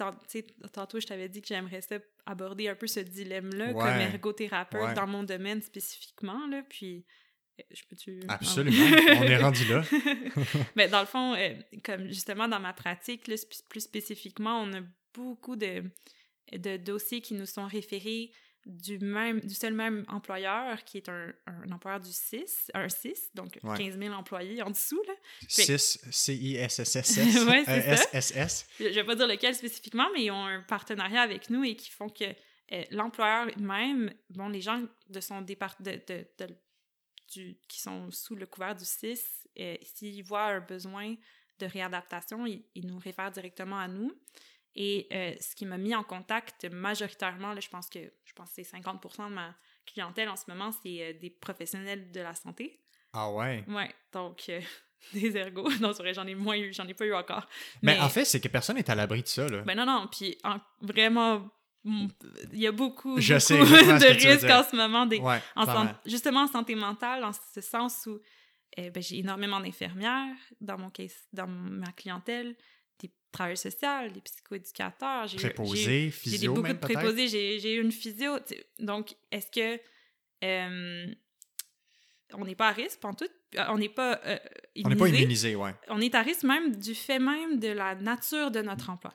tantôt, 0.74 1.00
je 1.00 1.08
t'avais 1.08 1.28
dit 1.30 1.42
que 1.42 1.48
j'aimerais 1.48 1.82
ça 1.82 1.98
aborder 2.28 2.68
un 2.68 2.76
peu 2.76 2.86
ce 2.88 3.00
dilemme-là 3.00 3.74
comme 3.74 3.88
ergothérapeute 3.88 4.82
Ouais. 4.82 4.94
dans 4.94 5.08
mon 5.08 5.24
domaine 5.24 5.62
spécifiquement, 5.62 6.46
là, 6.48 6.62
puis... 6.70 7.06
euh, 7.60 7.64
Je 7.72 7.82
peux-tu... 7.90 8.20
Absolument. 8.28 8.86
On 9.20 9.24
est 9.24 9.38
rendu 9.38 9.66
là. 9.66 9.82
Mais 10.76 10.88
dans 10.88 11.00
le 11.00 11.06
fond, 11.08 11.34
euh, 11.36 11.54
comme 11.84 12.08
justement 12.08 12.48
dans 12.48 12.60
ma 12.60 12.74
pratique, 12.74 13.28
là, 13.28 13.36
plus 13.70 13.82
spécifiquement, 13.82 14.62
on 14.62 14.74
a 14.74 14.82
beaucoup 15.14 15.56
de, 15.56 15.84
de 16.52 16.78
dossiers 16.78 17.22
qui 17.22 17.34
nous 17.34 17.46
sont 17.46 17.66
référés 17.68 18.32
du 18.66 18.98
même 18.98 19.42
du 19.42 19.54
seul 19.54 19.74
même 19.76 20.06
employeur, 20.08 20.84
qui 20.86 20.98
est 20.98 21.08
un, 21.08 21.32
un 21.46 21.72
employeur 21.72 22.00
du 22.00 22.12
6, 22.12 22.72
un 22.74 22.90
6, 22.90 23.30
donc 23.36 23.60
Ouais. 23.62 23.78
15 23.78 24.00
000 24.00 24.12
employés 24.16 24.62
en 24.64 24.72
dessous. 24.72 25.00
Là. 25.08 25.14
6 25.48 26.00
C-I-S-S-S-S. 26.10 27.46
Ouais. 27.48 27.64
S-S-S. 27.68 28.66
Je 28.80 28.86
je 28.86 28.90
vais 28.90 29.04
pas 29.04 29.16
dire 29.16 29.28
lequel 29.28 29.54
spécifiquement, 29.56 30.08
mais 30.14 30.26
ils 30.26 30.32
ont 30.32 30.46
un 30.46 30.62
partenariat 30.62 31.22
avec 31.22 31.50
nous 31.52 31.64
et 31.64 31.76
qui 31.76 31.92
font 31.92 32.10
que 32.10 32.24
euh, 32.72 32.84
l'employeur 32.90 33.48
même, 33.60 34.12
bon, 34.32 34.48
les 34.50 34.62
gens 34.62 34.84
de 35.10 35.20
son 35.20 35.42
départ 35.42 35.76
de, 35.80 35.92
de- 36.08 36.28
de- 36.40 36.56
du, 37.32 37.58
qui 37.68 37.80
sont 37.80 38.10
sous 38.12 38.36
le 38.36 38.46
couvert 38.48 38.74
du 38.76 38.86
6, 38.86 39.48
euh, 39.60 39.76
s'ils 39.84 40.24
voient 40.24 40.46
un 40.56 40.60
besoin 40.62 41.16
de 41.60 41.66
réadaptation, 41.68 42.46
ils, 42.48 42.66
ils 42.76 42.88
nous 42.88 42.98
réfèrent 42.98 43.32
directement 43.32 43.78
à 43.78 43.88
nous. 43.88 44.12
Et 44.76 45.08
euh, 45.14 45.34
ce 45.40 45.56
qui 45.56 45.66
m'a 45.66 45.78
mis 45.78 45.96
en 45.96 46.04
contact 46.04 46.66
majoritairement, 46.72 47.54
là, 47.54 47.60
je 47.62 47.70
pense 47.70 47.90
que 47.90 48.00
je 48.26 48.34
pense 48.34 48.50
que 48.54 48.62
c'est 48.64 48.78
50% 48.78 49.30
de 49.30 49.34
ma 49.34 49.56
clientèle 49.86 50.28
en 50.30 50.36
ce 50.36 50.44
moment, 50.48 50.72
c'est 50.84 51.02
euh, 51.02 51.14
des 51.20 51.30
professionnels 51.30 52.12
de 52.12 52.20
la 52.20 52.36
santé. 52.36 52.82
Ah 53.14 53.32
ouais? 53.32 53.64
Ouais, 53.70 53.90
donc 54.12 54.44
euh, 54.50 54.60
des 55.14 55.38
ergots. 55.38 55.70
Non, 55.80 55.94
c'est 55.94 56.04
vrai, 56.04 56.14
j'en 56.14 56.28
ai 56.28 56.36
moins 56.36 56.58
eu, 56.58 56.74
j'en 56.74 56.88
ai 56.88 56.94
pas 56.94 57.06
eu 57.06 57.14
encore. 57.14 57.48
Mais, 57.82 57.98
en 58.00 58.10
fait, 58.10 58.26
c'est 58.26 58.42
que 58.42 58.50
personne 58.50 58.76
n'est 58.76 58.90
à 58.90 58.96
l'abri 58.96 59.22
de 59.22 59.28
ça. 59.28 59.48
Là. 59.48 59.62
Ben 59.62 59.76
non, 59.78 59.86
non, 59.86 60.08
puis 60.12 60.38
en- 60.44 60.60
vraiment, 60.82 61.50
il 61.86 62.60
y 62.60 62.68
a 62.68 62.72
beaucoup, 62.74 63.20
Je 63.22 63.36
beaucoup 63.36 63.40
sais 63.46 63.60
exactement 63.60 64.00
de 64.00 64.06
risques 64.34 64.50
en 64.50 64.64
ce 64.64 64.76
moment, 64.76 65.06
des, 65.06 65.20
ouais, 65.20 65.40
en 65.56 65.66
san- 65.66 65.96
justement 66.06 66.42
en 66.42 66.48
santé 66.48 66.76
mentale, 66.76 67.24
en 67.24 67.32
ce 67.32 67.62
sens 67.62 68.08
où 68.08 68.20
eh 68.78 68.90
ben, 68.90 69.02
j'ai 69.02 69.20
énormément 69.20 69.62
d'infirmières 69.62 70.36
dans 70.60 70.78
mon 70.78 70.90
case, 70.90 71.16
dans 71.32 71.48
ma 71.48 71.92
clientèle, 71.94 72.58
travailleurs 73.36 73.58
sociaux, 73.58 74.10
des 74.14 74.22
psychoéducateurs. 74.22 75.28
j'ai- 75.28 75.38
j'ai- 75.38 75.50
Préposé, 75.50 75.84
J'ai 75.84 76.12
physio 76.12 76.54
beaucoup 76.54 76.68
de 76.68 76.74
préposés, 76.80 77.28
j'ai 77.28 77.76
eu 77.76 77.82
une 77.82 77.92
physio. 77.92 78.38
Donc, 78.80 79.16
est-ce 79.32 79.52
que 79.52 79.80
euh, 80.44 81.14
on 82.34 82.46
n'est 82.46 82.56
pas 82.56 82.70
à 82.70 82.72
risque, 82.72 83.04
en 83.06 83.14
tout? 83.14 83.28
On 83.70 83.78
n'est 83.78 83.90
pas 83.90 84.20
euh, 84.26 84.38
On 84.84 84.90
n'est 84.90 84.96
pas 84.96 85.08
immunisé? 85.08 85.18
immunisé, 85.24 85.56
ouais. 85.56 85.74
on 85.90 86.02
est 86.02 86.16
à 86.16 86.22
risque 86.22 86.44
même 86.44 86.76
du 86.76 86.96
fait 86.96 87.20
même 87.20 87.60
de 87.60 87.70
la 87.70 87.96
nature 87.96 88.52
de 88.52 88.62
notre 88.62 88.90
emploi. 88.90 89.14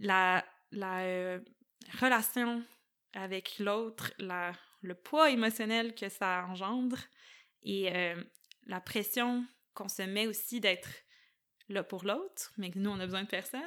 La, 0.00 0.44
la 0.72 1.00
euh, 1.00 1.38
relation 2.00 2.62
avec 3.12 3.58
l'autre, 3.58 4.12
la- 4.18 4.52
le 4.82 4.94
poids 4.94 5.30
émotionnel 5.30 5.94
que 5.94 6.08
ça 6.08 6.46
engendre 6.48 6.98
et 7.62 7.94
euh, 7.94 8.22
la 8.66 8.80
pression 8.80 9.44
qu'on 9.74 9.88
se 9.88 10.02
met 10.02 10.26
aussi 10.26 10.60
d'être 10.60 10.88
là 11.70 11.82
pour 11.82 12.04
l'autre, 12.04 12.52
mais 12.58 12.70
que 12.70 12.78
nous, 12.78 12.90
on 12.90 12.98
a 13.00 13.04
besoin 13.06 13.22
de 13.22 13.28
personne. 13.28 13.60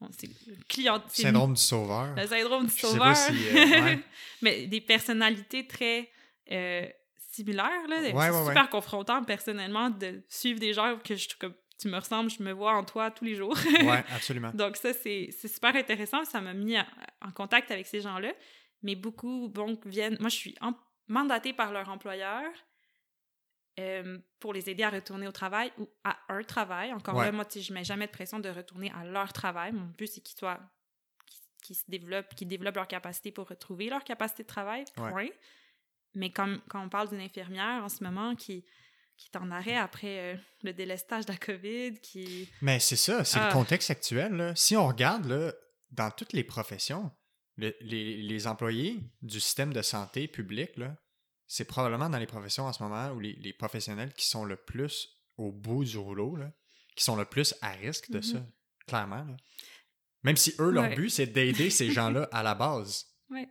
On- 0.00 0.08
C'est 0.12 0.28
le 0.46 0.56
client... 0.68 1.02
Syndrome 1.08 1.54
du 1.54 1.60
sauveur. 1.60 2.14
le 2.14 2.26
syndrome 2.26 2.66
du 2.66 2.70
Je 2.70 2.74
sais 2.80 2.86
sauveur. 2.86 2.98
pas 3.04 3.14
si, 3.14 3.32
euh, 3.32 3.54
ouais. 3.84 3.98
Mais 4.42 4.66
des 4.66 4.80
personnalités 4.80 5.66
très 5.66 6.10
euh, 6.52 6.86
similaires. 7.32 7.86
Là. 7.88 7.96
Ouais, 8.00 8.10
c'est 8.12 8.14
ouais, 8.14 8.46
super 8.46 8.68
confrontant 8.70 9.22
personnellement 9.24 9.90
de 9.90 10.22
suivre 10.28 10.60
des 10.60 10.72
gens 10.74 10.98
que 11.02 11.14
je 11.16 11.28
comme 11.38 11.54
tu 11.78 11.88
me 11.88 11.98
ressembles, 11.98 12.30
je 12.30 12.42
me 12.42 12.52
vois 12.52 12.72
en 12.72 12.84
toi 12.84 13.10
tous 13.10 13.24
les 13.24 13.34
jours. 13.34 13.54
ouais, 13.66 14.02
absolument. 14.14 14.50
Donc 14.54 14.76
ça, 14.76 14.92
c'est 14.94 15.28
c'est 15.38 15.48
super 15.48 15.74
intéressant. 15.76 16.24
Ça 16.24 16.40
m'a 16.40 16.54
mis 16.54 16.76
en 16.78 17.30
contact 17.34 17.70
avec 17.70 17.86
ces 17.86 18.00
gens-là. 18.00 18.32
Mais 18.82 18.94
beaucoup, 18.94 19.52
viennent... 19.84 20.16
Moi, 20.20 20.28
je 20.30 20.36
suis 20.36 20.54
en- 20.60 20.74
mandatée 21.08 21.52
par 21.52 21.72
leur 21.72 21.88
employeur 21.90 22.42
euh, 23.78 24.18
pour 24.40 24.52
les 24.52 24.68
aider 24.70 24.82
à 24.82 24.90
retourner 24.90 25.28
au 25.28 25.32
travail 25.32 25.72
ou 25.78 25.88
à 26.04 26.16
un 26.28 26.42
travail. 26.42 26.92
Encore 26.92 27.16
Ouais. 27.16 27.26
là, 27.26 27.32
moi, 27.32 27.44
je 27.54 27.72
mets 27.72 27.84
jamais 27.84 28.06
de 28.06 28.12
pression 28.12 28.38
de 28.38 28.48
retourner 28.48 28.90
à 28.92 29.04
leur 29.04 29.32
travail. 29.32 29.72
Mon 29.72 29.86
but, 29.86 30.06
c'est 30.06 30.20
qu'ils 30.20 30.38
soient... 30.38 30.60
qu'ils- 31.26 31.40
qu'ils 31.62 31.76
se 31.76 31.84
développent, 31.88 32.34
qu'ils 32.34 32.48
développent 32.48 32.76
leur 32.76 32.88
capacité 32.88 33.32
pour 33.32 33.48
retrouver 33.48 33.88
leur 33.90 34.04
capacité 34.04 34.42
de 34.44 34.48
travail, 34.48 34.84
Ouais. 34.98 35.10
point. 35.10 35.28
Mais 36.14 36.30
comme, 36.30 36.60
quand 36.68 36.82
on 36.82 36.88
parle 36.88 37.08
d'une 37.10 37.20
infirmière 37.20 37.82
en 37.84 37.88
ce 37.90 38.02
moment 38.02 38.34
qui, 38.34 38.64
qui 39.18 39.28
est 39.32 39.36
en 39.36 39.50
arrêt 39.50 39.76
après 39.76 40.34
euh, 40.34 40.36
le 40.62 40.72
délestage 40.72 41.26
de 41.26 41.32
la 41.32 41.38
COVID, 41.38 42.00
qui... 42.00 42.48
Mais 42.62 42.78
c'est 42.80 42.96
ça, 42.96 43.24
c'est 43.24 43.38
Ah. 43.40 43.48
le 43.48 43.52
contexte 43.52 43.90
actuel. 43.90 44.32
là. 44.32 44.56
Si 44.56 44.76
on 44.76 44.86
regarde 44.88 45.26
là, 45.26 45.52
dans 45.90 46.10
toutes 46.10 46.32
les 46.32 46.44
professions, 46.44 47.10
le- 47.56 47.76
les, 47.80 48.16
les 48.22 48.46
employés 48.46 49.00
du 49.22 49.40
système 49.40 49.72
de 49.74 49.82
santé 49.82 50.28
public, 50.28 50.76
là, 50.76 50.96
c'est 51.46 51.64
probablement 51.66 52.08
dans 52.10 52.18
les 52.18 52.26
professions 52.26 52.64
en 52.66 52.72
ce 52.72 52.82
moment 52.82 53.10
où 53.12 53.20
les, 53.20 53.34
les 53.34 53.52
professionnels 53.52 54.12
qui 54.14 54.26
sont 54.26 54.44
le 54.44 54.56
plus 54.56 55.08
au 55.36 55.52
bout 55.52 55.84
du 55.84 55.98
rouleau, 55.98 56.36
là, 56.36 56.50
qui 56.96 57.04
sont 57.04 57.16
le 57.16 57.24
plus 57.24 57.54
à 57.60 57.70
risque 57.72 58.10
de 58.10 58.18
Mhm. 58.18 58.22
ça, 58.22 58.46
clairement. 58.86 59.24
là. 59.24 59.36
Même 60.22 60.36
si 60.36 60.54
eux, 60.58 60.70
leur 60.70 60.84
Ouais. 60.84 60.94
but, 60.96 61.10
c'est 61.10 61.26
d'aider 61.26 61.70
ces 61.70 61.90
gens-là 61.92 62.28
à 62.32 62.42
la 62.42 62.54
base. 62.54 63.06
Ouais. 63.30 63.48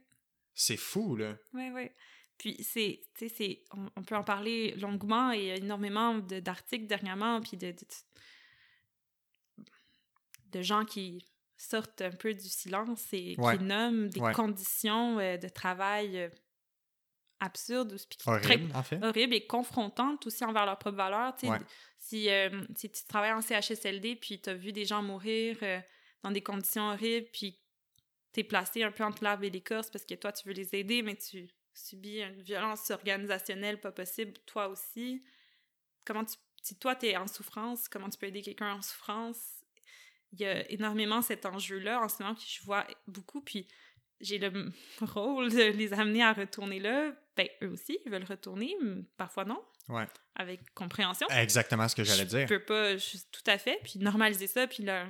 C'est 0.53 0.77
fou, 0.77 1.15
là. 1.15 1.37
Oui, 1.53 1.69
oui. 1.73 1.89
Puis, 2.37 2.57
c'est, 2.63 3.01
tu 3.17 3.29
sais, 3.29 3.35
c'est, 3.37 3.63
on, 3.71 3.89
on 3.95 4.03
peut 4.03 4.15
en 4.15 4.23
parler 4.23 4.71
longuement 4.75 5.31
et 5.31 5.37
il 5.39 5.45
y 5.45 5.51
a 5.51 5.55
énormément 5.55 6.15
de, 6.17 6.39
d'articles 6.41 6.87
dernièrement, 6.87 7.39
puis 7.41 7.55
de, 7.55 7.71
de, 7.71 7.77
de 10.51 10.61
gens 10.61 10.83
qui 10.85 11.25
sortent 11.57 12.01
un 12.01 12.11
peu 12.11 12.33
du 12.33 12.49
silence 12.49 13.05
et 13.13 13.35
Ouais. 13.37 13.57
qui 13.57 13.63
nomment 13.63 14.09
des 14.09 14.19
conditions 14.33 15.19
euh, 15.19 15.37
de 15.37 15.47
travail 15.47 16.29
ou 17.41 17.95
qui- 18.09 18.17
Horrible, 18.27 18.71
en 18.75 18.83
fait. 18.83 18.97
très 18.99 19.07
horribles 19.07 19.33
et 19.33 19.45
confrontantes 19.45 20.25
aussi 20.27 20.43
envers 20.45 20.65
leur 20.65 20.77
propre 20.79 20.97
valeur. 20.97 21.35
Tu 21.35 21.45
sais, 21.47 21.51
Ouais. 21.51 21.59
si, 21.99 22.29
euh, 22.29 22.63
si 22.75 22.89
tu 22.91 23.03
travailles 23.05 23.33
en 23.33 23.41
CHSLD 23.41 24.15
puis 24.15 24.41
tu 24.41 24.49
as 24.49 24.53
vu 24.53 24.71
des 24.71 24.85
gens 24.85 25.01
mourir 25.01 25.57
euh, 25.61 25.79
dans 26.23 26.31
des 26.31 26.41
conditions 26.41 26.89
horribles, 26.91 27.27
puis 27.31 27.59
tu 28.33 28.39
es 28.39 28.43
placé 28.43 28.83
un 28.83 28.91
peu 28.91 29.03
entre 29.03 29.23
l'arbre 29.23 29.43
et 29.43 29.49
l'écorce 29.49 29.89
parce 29.91 30.05
que 30.05 30.15
toi, 30.15 30.31
tu 30.31 30.47
veux 30.47 30.53
les 30.53 30.73
aider, 30.75 31.01
mais 31.01 31.15
tu 31.15 31.49
subis 31.73 32.21
une 32.21 32.41
violence 32.41 32.89
organisationnelle 32.89 33.79
pas 33.79 33.91
possible, 33.91 34.33
toi 34.45 34.67
aussi. 34.69 35.23
Comment 36.05 36.23
tu, 36.25 36.35
si 36.61 36.77
toi, 36.79 36.95
tu 36.95 37.07
es 37.07 37.17
en 37.17 37.27
souffrance, 37.27 37.87
comment 37.89 38.09
tu 38.09 38.17
peux 38.17 38.27
aider 38.27 38.41
quelqu'un 38.41 38.73
en 38.75 38.81
souffrance? 38.81 39.39
Il 40.31 40.39
y 40.39 40.45
a 40.45 40.69
énormément 40.71 41.21
cet 41.21 41.45
enjeu-là 41.45 42.01
en 42.01 42.09
ce 42.09 42.21
moment 42.23 42.35
que 42.35 42.41
je 42.45 42.61
vois 42.63 42.85
beaucoup, 43.07 43.41
puis 43.41 43.67
j'ai 44.21 44.37
le 44.37 44.71
rôle 45.01 45.51
de 45.51 45.71
les 45.71 45.93
amener 45.93 46.23
à 46.23 46.33
retourner 46.33 46.79
là. 46.79 47.13
Ben, 47.35 47.47
eux 47.63 47.69
aussi, 47.69 47.99
ils 48.05 48.11
veulent 48.11 48.23
retourner, 48.23 48.75
mais 48.81 49.03
parfois 49.17 49.43
non, 49.45 49.61
Ouais. 49.89 50.07
avec 50.35 50.73
compréhension. 50.73 51.27
Exactement 51.29 51.87
ce 51.87 51.95
que 51.95 52.03
j'allais 52.03 52.23
Je 52.23 52.37
dire. 52.37 52.47
peux 52.47 52.63
pas, 52.63 52.97
je- 52.97 53.17
tout 53.31 53.43
à 53.47 53.57
fait, 53.57 53.79
puis 53.83 53.99
normaliser 53.99 54.47
ça, 54.47 54.67
puis 54.67 54.83
leur, 54.83 55.07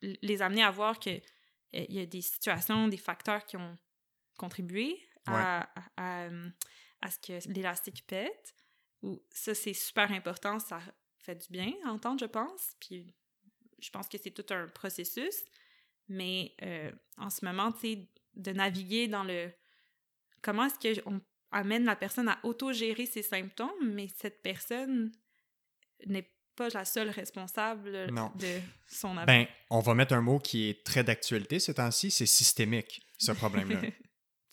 les 0.00 0.42
amener 0.42 0.62
à 0.62 0.70
voir 0.70 0.98
que 1.00 1.10
euh, 1.10 1.20
il 1.88 1.94
y 1.94 2.00
a 2.00 2.06
des 2.06 2.22
situations, 2.22 2.88
des 2.88 2.96
facteurs 2.96 3.44
qui 3.46 3.56
ont 3.56 3.76
contribué 4.38 5.00
à, 5.26 5.68
à, 5.96 6.24
à, 6.26 6.28
à 7.00 7.10
ce 7.10 7.18
que 7.18 7.48
l'élastique 7.52 8.06
pète. 8.06 8.54
Ou 9.02 9.20
ça, 9.30 9.54
c'est 9.54 9.74
super 9.74 10.10
important, 10.12 10.58
ça 10.58 10.80
fait 11.18 11.34
du 11.34 11.48
bien 11.50 11.72
à 11.84 11.88
entendre, 11.90 12.20
je 12.20 12.26
pense. 12.26 12.74
Puis 12.80 13.12
je 13.80 13.90
pense 13.90 14.08
que 14.08 14.16
c'est 14.18 14.30
tout 14.30 14.46
un 14.54 14.68
processus. 14.68 15.42
Mais 16.08 16.54
euh, 16.62 16.90
en 17.18 17.30
ce 17.30 17.44
moment, 17.44 17.72
tu 17.72 17.80
sais, 17.80 18.08
de 18.34 18.52
naviguer 18.52 19.08
dans 19.08 19.24
le... 19.24 19.50
Comment 20.42 20.66
est-ce 20.66 21.00
qu'on 21.00 21.20
amène 21.50 21.84
la 21.84 21.96
personne 21.96 22.28
à 22.28 22.38
autogérer 22.42 23.06
ses 23.06 23.22
symptômes, 23.22 23.70
mais 23.92 24.08
cette 24.08 24.42
personne 24.42 25.12
n'est 26.06 26.30
pas 26.56 26.68
la 26.70 26.84
seule 26.84 27.10
responsable 27.10 28.10
Non. 28.10 28.30
de 28.36 28.60
son 28.86 29.16
avenir. 29.16 29.26
Ben, 29.26 29.46
on 29.70 29.80
va 29.80 29.94
mettre 29.94 30.14
un 30.14 30.20
mot 30.20 30.38
qui 30.38 30.68
est 30.68 30.84
très 30.84 31.02
d'actualité 31.02 31.58
ces 31.58 31.74
temps-ci, 31.74 32.10
c'est 32.10 32.26
systémique, 32.26 33.02
ce 33.18 33.32
problème-là. 33.32 33.80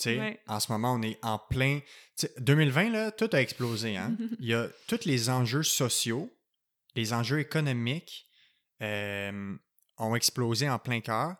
Ouais. 0.06 0.40
En 0.48 0.60
ce 0.60 0.72
moment, 0.72 0.94
on 0.96 1.02
est 1.04 1.20
en 1.24 1.38
plein. 1.38 1.80
tu 2.18 2.26
sais, 2.28 2.34
2020, 2.40 2.90
là, 2.90 3.12
tout 3.12 3.30
a 3.34 3.42
explosé. 3.42 3.98
Hein? 3.98 4.18
Il 4.40 4.48
y 4.48 4.54
a 4.56 4.68
tous 4.88 5.06
les 5.06 5.30
enjeux 5.30 5.62
sociaux, 5.62 6.36
les 6.96 7.14
enjeux 7.14 7.40
économiques 7.40 8.28
euh, 8.82 9.56
ont 10.02 10.16
explosé 10.16 10.70
en 10.70 10.80
plein 10.80 11.02
cœur. 11.02 11.36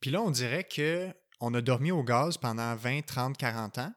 Puis 0.00 0.10
là, 0.10 0.22
on 0.22 0.30
dirait 0.30 0.64
que 0.64 1.12
on 1.40 1.52
a 1.54 1.60
dormi 1.60 1.90
au 1.90 2.04
gaz 2.04 2.38
pendant 2.38 2.74
20, 2.76 3.02
30, 3.02 3.36
40 3.36 3.78
ans. 3.78 3.92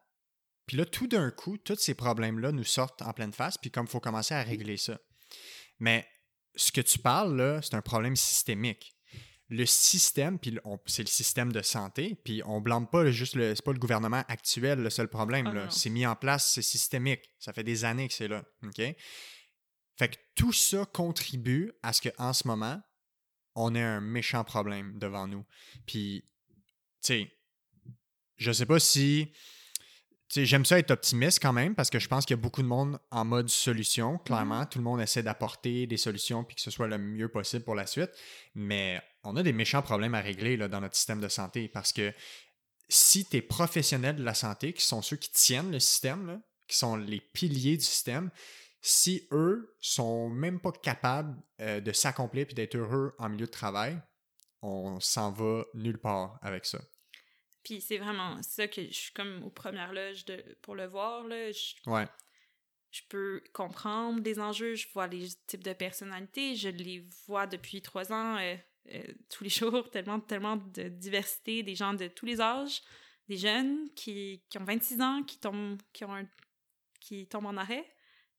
Puis 0.66 0.78
là, 0.78 0.86
tout 0.86 1.08
d'un 1.08 1.30
coup, 1.30 1.58
tous 1.58 1.76
ces 1.76 1.94
problèmes-là 1.94 2.52
nous 2.52 2.64
sortent 2.64 3.04
en 3.04 3.14
pleine 3.14 3.34
face, 3.34 3.58
puis 3.58 3.70
comme 3.70 3.86
il 3.86 3.92
faut 3.92 4.00
commencer 4.00 4.34
à 4.34 4.42
régler 4.42 4.78
ça. 4.78 4.98
Mais 5.80 6.08
ce 6.56 6.72
que 6.72 6.82
tu 6.82 6.98
parles, 6.98 7.36
là, 7.36 7.62
c'est 7.62 7.76
un 7.76 7.82
problème 7.82 8.16
systémique. 8.16 8.96
Le 9.50 9.68
système, 9.68 10.40
puis 10.40 10.58
c'est 10.88 11.04
le 11.04 11.08
système 11.08 11.52
de 11.52 11.62
santé, 11.62 12.18
puis 12.24 12.42
on 12.46 12.62
blâme 12.62 12.88
pas 12.88 13.12
juste 13.12 13.36
le. 13.36 13.54
C'est 13.54 13.64
pas 13.64 13.74
le 13.74 13.80
gouvernement 13.80 14.24
actuel 14.28 14.80
le 14.80 14.90
seul 14.90 15.08
problème. 15.08 15.54
Ah, 15.56 15.70
c'est 15.70 15.92
mis 15.92 16.08
en 16.08 16.16
place, 16.16 16.54
c'est 16.54 16.64
systémique. 16.64 17.30
Ça 17.38 17.54
fait 17.54 17.64
des 17.64 17.86
années 17.86 18.08
que 18.08 18.16
c'est 18.16 18.28
là. 18.28 18.44
OK? 18.64 18.82
Fait 19.98 20.08
que 20.10 20.16
tout 20.34 20.52
ça 20.52 20.86
contribue 20.88 21.74
à 21.84 21.94
ce 21.94 22.10
qu'en 22.10 22.34
ce 22.34 22.48
moment, 22.48 22.82
on 23.56 23.74
ait 23.74 23.82
un 23.82 24.02
méchant 24.02 24.44
problème 24.44 24.98
devant 25.00 25.28
nous. 25.28 25.46
Puis, 25.86 26.26
tu 27.02 27.08
sais, 27.08 27.32
je 28.38 28.52
sais 28.52 28.66
pas 28.66 28.80
si. 28.80 29.32
Tu 30.28 30.42
sais, 30.42 30.46
j'aime 30.46 30.66
ça 30.66 30.80
être 30.80 30.92
optimiste 30.92 31.40
quand 31.40 31.54
même 31.54 31.76
parce 31.76 31.90
que 31.90 32.00
je 32.00 32.08
pense 32.08 32.26
qu'il 32.26 32.36
y 32.36 32.40
a 32.40 32.42
beaucoup 32.42 32.64
de 32.64 32.68
monde 32.68 33.00
en 33.12 33.24
mode 33.24 33.48
solution, 33.48 34.18
clairement. 34.18 34.66
Tout 34.66 34.80
le 34.80 34.84
monde 34.84 35.00
essaie 35.00 35.22
d'apporter 35.22 35.86
des 35.86 35.98
solutions 35.98 36.44
puis 36.44 36.56
que 36.56 36.62
ce 36.62 36.72
soit 36.72 36.88
le 36.88 36.98
mieux 36.98 37.30
possible 37.30 37.64
pour 37.64 37.76
la 37.76 37.86
suite. 37.86 38.10
Mais 38.56 39.02
on 39.24 39.36
a 39.36 39.44
des 39.44 39.54
méchants 39.54 39.84
problèmes 39.84 40.16
à 40.16 40.22
régler 40.22 40.58
là, 40.58 40.68
dans 40.68 40.82
notre 40.82 40.96
système 40.96 41.22
de 41.22 41.28
santé 41.28 41.68
parce 41.68 41.94
que 41.94 42.12
si 42.90 43.26
tu 43.26 43.38
es 43.38 43.42
professionnel 43.42 44.16
de 44.16 44.24
la 44.24 44.34
santé, 44.34 44.74
qui 44.74 44.84
sont 44.84 45.02
ceux 45.02 45.18
qui 45.18 45.32
tiennent 45.32 45.72
le 45.72 45.80
système, 45.80 46.28
là, 46.28 46.42
qui 46.68 46.78
sont 46.78 46.96
les 46.96 47.20
piliers 47.20 47.78
du 47.78 47.84
système, 47.84 48.32
si 48.88 49.28
eux 49.32 49.76
sont 49.80 50.30
même 50.30 50.60
pas 50.60 50.72
capables 50.72 51.36
euh, 51.60 51.82
de 51.82 51.92
s'accomplir 51.92 52.46
puis 52.46 52.54
d'être 52.54 52.76
heureux 52.76 53.16
en 53.18 53.30
milieu 53.30 53.48
de 53.48 53.52
travail, 53.52 54.00
on 54.62 55.00
s'en 55.00 55.32
va 55.32 55.64
nulle 55.74 55.98
part 56.00 56.38
avec 56.42 56.66
ça. 56.66 56.80
Puis 57.64 57.82
c'est 57.82 57.98
vraiment 57.98 58.42
ça 58.44 58.68
que 58.68 58.84
je 58.86 58.94
suis 58.94 59.14
comme 59.14 59.44
aux 59.44 59.50
premières 59.50 59.92
loges 59.92 60.26
de, 60.26 60.58
pour 60.62 60.76
le 60.76 60.86
voir. 60.86 61.28
Là. 61.28 61.52
Je, 61.52 61.74
Ouais, 61.90 62.08
je 62.92 63.02
peux 63.10 63.42
comprendre 63.54 64.22
les 64.24 64.40
enjeux, 64.40 64.76
je 64.76 64.88
vois 64.94 65.08
les 65.08 65.30
types 65.48 65.64
de 65.64 65.74
personnalités, 65.74 66.56
je 66.56 66.70
les 66.70 67.08
vois 67.28 67.48
depuis 67.48 67.82
trois 67.82 68.12
ans 68.14 68.38
euh, 68.38 68.56
euh, 68.94 69.04
tous 69.30 69.44
les 69.44 69.50
jours, 69.50 69.90
tellement, 69.90 70.20
tellement 70.20 70.58
de 70.58 70.90
diversité, 70.90 71.64
des 71.64 71.76
gens 71.76 71.96
de 71.96 72.08
tous 72.08 72.28
les 72.28 72.40
âges, 72.40 72.84
des 73.28 73.38
jeunes 73.38 73.90
qui, 73.96 74.44
qui 74.48 74.60
ont 74.60 74.64
26 74.64 75.02
ans, 75.02 75.24
qui 75.24 75.40
tombent, 75.40 75.82
qui 75.92 76.06
ont 76.06 76.14
un- 76.16 76.30
qui 77.02 77.28
tombent 77.28 77.48
en 77.48 77.58
arrêt. 77.58 77.86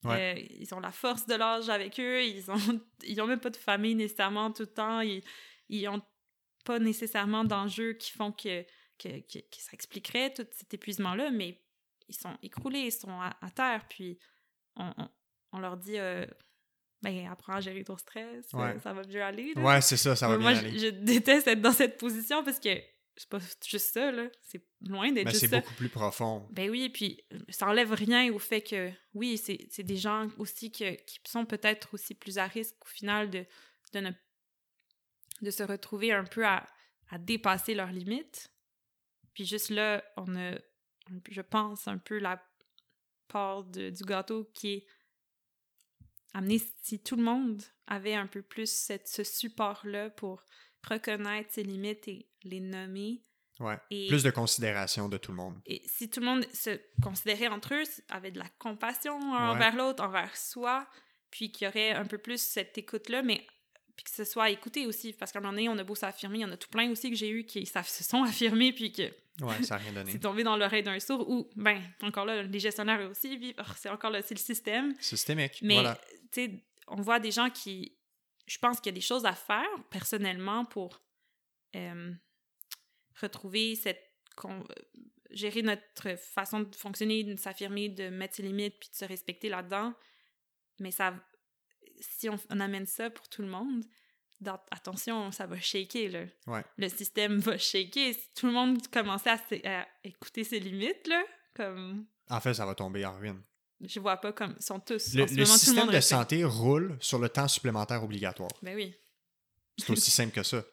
Ouais. 0.08 0.34
Euh, 0.38 0.46
ils 0.60 0.74
ont 0.74 0.80
la 0.80 0.92
force 0.92 1.26
de 1.26 1.34
l'âge 1.34 1.68
avec 1.68 1.98
eux, 2.00 2.22
ils 2.24 2.50
ont, 2.50 2.56
ils 3.04 3.20
ont 3.20 3.26
même 3.26 3.40
pas 3.40 3.50
de 3.50 3.56
famille 3.56 3.94
nécessairement 3.94 4.50
tout 4.52 4.62
le 4.62 4.72
temps, 4.72 5.00
ils, 5.00 5.22
ils 5.68 5.88
ont 5.88 6.02
pas 6.64 6.78
nécessairement 6.78 7.44
d'enjeux 7.44 7.92
qui 7.94 8.10
font 8.12 8.32
que, 8.32 8.62
que, 8.98 9.08
que, 9.20 9.38
que 9.38 9.56
ça 9.58 9.70
expliquerait 9.72 10.32
tout 10.34 10.46
cet 10.52 10.72
épuisement-là, 10.74 11.30
mais 11.30 11.60
ils 12.08 12.14
sont 12.16 12.36
écroulés, 12.42 12.80
ils 12.80 12.92
sont 12.92 13.10
à, 13.20 13.36
à 13.40 13.50
terre, 13.50 13.86
puis 13.88 14.18
on, 14.76 14.92
on, 14.98 15.08
on 15.52 15.58
leur 15.60 15.76
dit 15.76 15.98
euh, 15.98 16.26
ben 17.02 17.28
apprends 17.30 17.54
à 17.54 17.60
gérer 17.60 17.84
ton 17.84 17.96
stress, 17.96 18.46
Ouais. 18.52 18.78
ça 18.80 18.92
va 18.92 19.02
mieux 19.04 19.22
aller. 19.22 19.52
là. 19.54 19.62
ouais 19.62 19.80
c'est 19.80 19.96
ça, 19.96 20.16
ça 20.16 20.28
va 20.28 20.36
Mais 20.38 20.42
moi, 20.42 20.52
bien 20.52 20.62
je, 20.62 20.66
aller. 20.66 20.78
je 20.78 20.86
déteste 20.88 21.46
être 21.46 21.60
dans 21.60 21.72
cette 21.72 21.98
position 21.98 22.42
parce 22.42 22.58
que 22.58 22.70
c'est 23.16 23.28
pas 23.28 23.38
juste 23.66 23.92
ça, 23.94 24.12
là. 24.12 24.28
C'est 24.42 24.62
loin 24.82 25.10
d'être 25.10 25.24
Mais 25.24 25.30
juste 25.30 25.44
c'est 25.44 25.48
ça. 25.50 25.60
beaucoup 25.60 25.74
plus 25.74 25.88
profond. 25.88 26.46
Ben 26.50 26.68
oui, 26.70 26.88
puis 26.90 27.24
ça 27.48 27.66
enlève 27.68 27.92
rien 27.92 28.30
au 28.32 28.38
fait 28.38 28.60
que, 28.62 28.90
oui, 29.14 29.38
c'est 29.38 29.82
des 29.82 29.96
gens 29.96 30.28
aussi 30.38 30.70
que, 30.70 30.94
qui 31.04 31.18
sont 31.26 31.46
peut-être 31.46 31.94
aussi 31.94 32.14
plus 32.14 32.36
à 32.38 32.46
risque 32.46 32.76
au 32.84 32.88
final 32.88 33.30
de, 33.30 33.46
de, 33.94 34.00
ne- 34.00 34.12
de 35.42 35.50
se 35.50 35.62
retrouver 35.62 36.12
un 36.12 36.24
peu 36.24 36.44
à, 36.46 36.68
à 37.08 37.18
dépasser 37.18 37.74
leurs 37.74 37.92
limites. 37.92 38.52
Puis 39.32 39.44
juste 39.44 39.70
là, 39.70 40.04
on 40.16 40.36
a, 40.36 40.58
je 41.30 41.40
pense, 41.42 41.88
un 41.88 41.98
peu 41.98 42.18
la 42.18 42.42
part 43.28 43.64
de- 43.64 43.90
du 43.90 44.04
gâteau 44.04 44.44
qui 44.54 44.72
est 44.74 44.86
amené 46.34 46.60
si 46.82 47.02
tout 47.02 47.16
le 47.16 47.22
monde 47.22 47.62
avait 47.86 48.14
un 48.14 48.26
peu 48.26 48.42
plus 48.42 48.70
cette, 48.70 49.08
ce 49.08 49.24
support-là 49.24 50.10
pour 50.10 50.42
reconnaître 50.88 51.52
ses 51.52 51.62
limites 51.62 52.08
et 52.08 52.26
les 52.44 52.60
nommer. 52.60 53.22
Ouais. 53.58 53.78
Et- 53.90 54.08
Plus 54.08 54.22
de 54.22 54.30
considération 54.30 55.08
de 55.08 55.16
tout 55.16 55.30
le 55.32 55.36
monde. 55.38 55.58
Et 55.66 55.82
si 55.86 56.10
tout 56.10 56.20
le 56.20 56.26
monde 56.26 56.46
se 56.52 56.78
considérait 57.02 57.48
entre 57.48 57.74
eux, 57.74 57.84
avait 58.10 58.30
de 58.30 58.38
la 58.38 58.48
compassion 58.58 59.18
Ouais. 59.18 59.38
envers 59.38 59.74
l'autre, 59.76 60.02
envers 60.04 60.36
soi, 60.36 60.86
puis 61.30 61.50
qu'il 61.50 61.64
y 61.64 61.68
aurait 61.68 61.92
un 61.92 62.04
peu 62.04 62.18
plus 62.18 62.40
cette 62.40 62.76
écoute-là, 62.78 63.22
mais 63.22 63.46
puis 63.96 64.04
que 64.04 64.10
ce 64.10 64.24
soit 64.24 64.50
écouté 64.50 64.84
aussi, 64.86 65.14
parce 65.14 65.32
qu'à 65.32 65.38
un 65.38 65.42
moment 65.42 65.54
donné, 65.54 65.70
on 65.70 65.78
a 65.78 65.82
beau 65.84 65.94
s'affirmer, 65.94 66.38
il 66.38 66.42
y 66.42 66.44
en 66.44 66.52
a 66.52 66.58
tout 66.58 66.68
plein 66.68 66.90
aussi 66.90 67.08
que 67.08 67.16
j'ai 67.16 67.30
eu 67.30 67.46
qui 67.46 67.64
se 67.64 68.04
sont 68.04 68.22
affirmés, 68.62 68.72
puis 68.74 68.92
que 68.92 69.10
Ouais, 69.42 69.62
ça 69.62 69.76
n'a 69.76 69.82
rien 69.84 69.92
donné. 69.94 70.10
c'est 70.12 70.18
tombé 70.18 70.42
dans 70.44 70.56
l'oreille 70.58 70.82
d'un 70.82 70.98
sourd, 71.00 71.26
ou, 71.28 71.48
ben, 71.56 71.82
encore 72.02 72.26
là, 72.26 72.42
les 72.42 72.58
gestionnaires 72.60 73.10
aussi, 73.10 73.54
oh, 73.58 73.62
c'est 73.78 73.88
encore 73.88 74.10
là, 74.10 74.20
c'est 74.20 74.34
le 74.34 74.40
système. 74.40 74.94
Systémique. 75.00 75.60
Mais, 75.62 75.74
Voilà. 75.76 75.98
tu 76.30 76.44
sais, 76.44 76.50
on 76.88 77.00
voit 77.00 77.20
des 77.20 77.30
gens 77.30 77.48
qui. 77.48 77.95
Je 78.46 78.58
pense 78.58 78.78
qu'il 78.80 78.90
y 78.92 78.94
a 78.94 78.98
des 78.98 79.00
choses 79.00 79.26
à 79.26 79.34
faire 79.34 79.66
personnellement 79.90 80.64
pour 80.64 81.00
euh, 81.74 82.12
retrouver 83.20 83.74
cette. 83.74 84.02
gérer 85.30 85.62
notre 85.62 86.16
façon 86.16 86.60
de 86.60 86.74
fonctionner, 86.74 87.24
de 87.24 87.36
s'affirmer, 87.36 87.88
de 87.88 88.08
mettre 88.08 88.36
ses 88.36 88.42
limites 88.42 88.78
puis 88.78 88.88
de 88.90 88.94
se 88.96 89.04
respecter 89.04 89.48
là-dedans. 89.48 89.94
Mais 90.78 90.90
ça. 90.90 91.14
Si 92.00 92.28
on, 92.28 92.38
on 92.50 92.60
amène 92.60 92.84
ça 92.86 93.08
pour 93.10 93.26
tout 93.28 93.40
le 93.42 93.48
monde, 93.48 93.82
dans- 94.40 94.60
attention, 94.70 95.32
ça 95.32 95.46
va 95.46 95.58
shaker, 95.58 96.10
là. 96.10 96.24
Ouais. 96.46 96.62
Le 96.76 96.88
système 96.90 97.38
va 97.38 97.56
shaker. 97.56 98.12
Si 98.14 98.32
tout 98.34 98.46
le 98.46 98.52
monde 98.52 98.86
commençait 98.88 99.30
à 99.66 99.88
écouter 100.04 100.44
ses 100.44 100.60
limites, 100.60 101.06
là, 101.08 101.24
comme. 101.54 102.06
En 102.28 102.40
fait, 102.40 102.52
ça 102.54 102.66
va 102.66 102.74
tomber 102.74 103.04
en 103.06 103.16
ruine. 103.18 103.42
Je 103.80 104.00
vois 104.00 104.16
pas 104.16 104.32
comme. 104.32 104.54
Ils 104.58 104.64
sont 104.64 104.80
tous. 104.80 105.14
Le, 105.14 105.24
en 105.24 105.26
ce 105.26 105.34
le 105.34 105.42
moment, 105.42 105.46
tout 105.46 105.52
le 105.52 105.58
système 105.58 105.86
monde 105.86 105.94
de 105.94 106.00
santé 106.00 106.44
roule 106.44 106.96
sur 107.00 107.18
le 107.18 107.28
temps 107.28 107.48
supplémentaire 107.48 108.02
obligatoire. 108.02 108.50
Ben 108.62 108.74
oui. 108.74 108.94
C'est 109.78 109.90
aussi 109.90 110.10
simple 110.10 110.32
que 110.32 110.42
ça. 110.42 110.64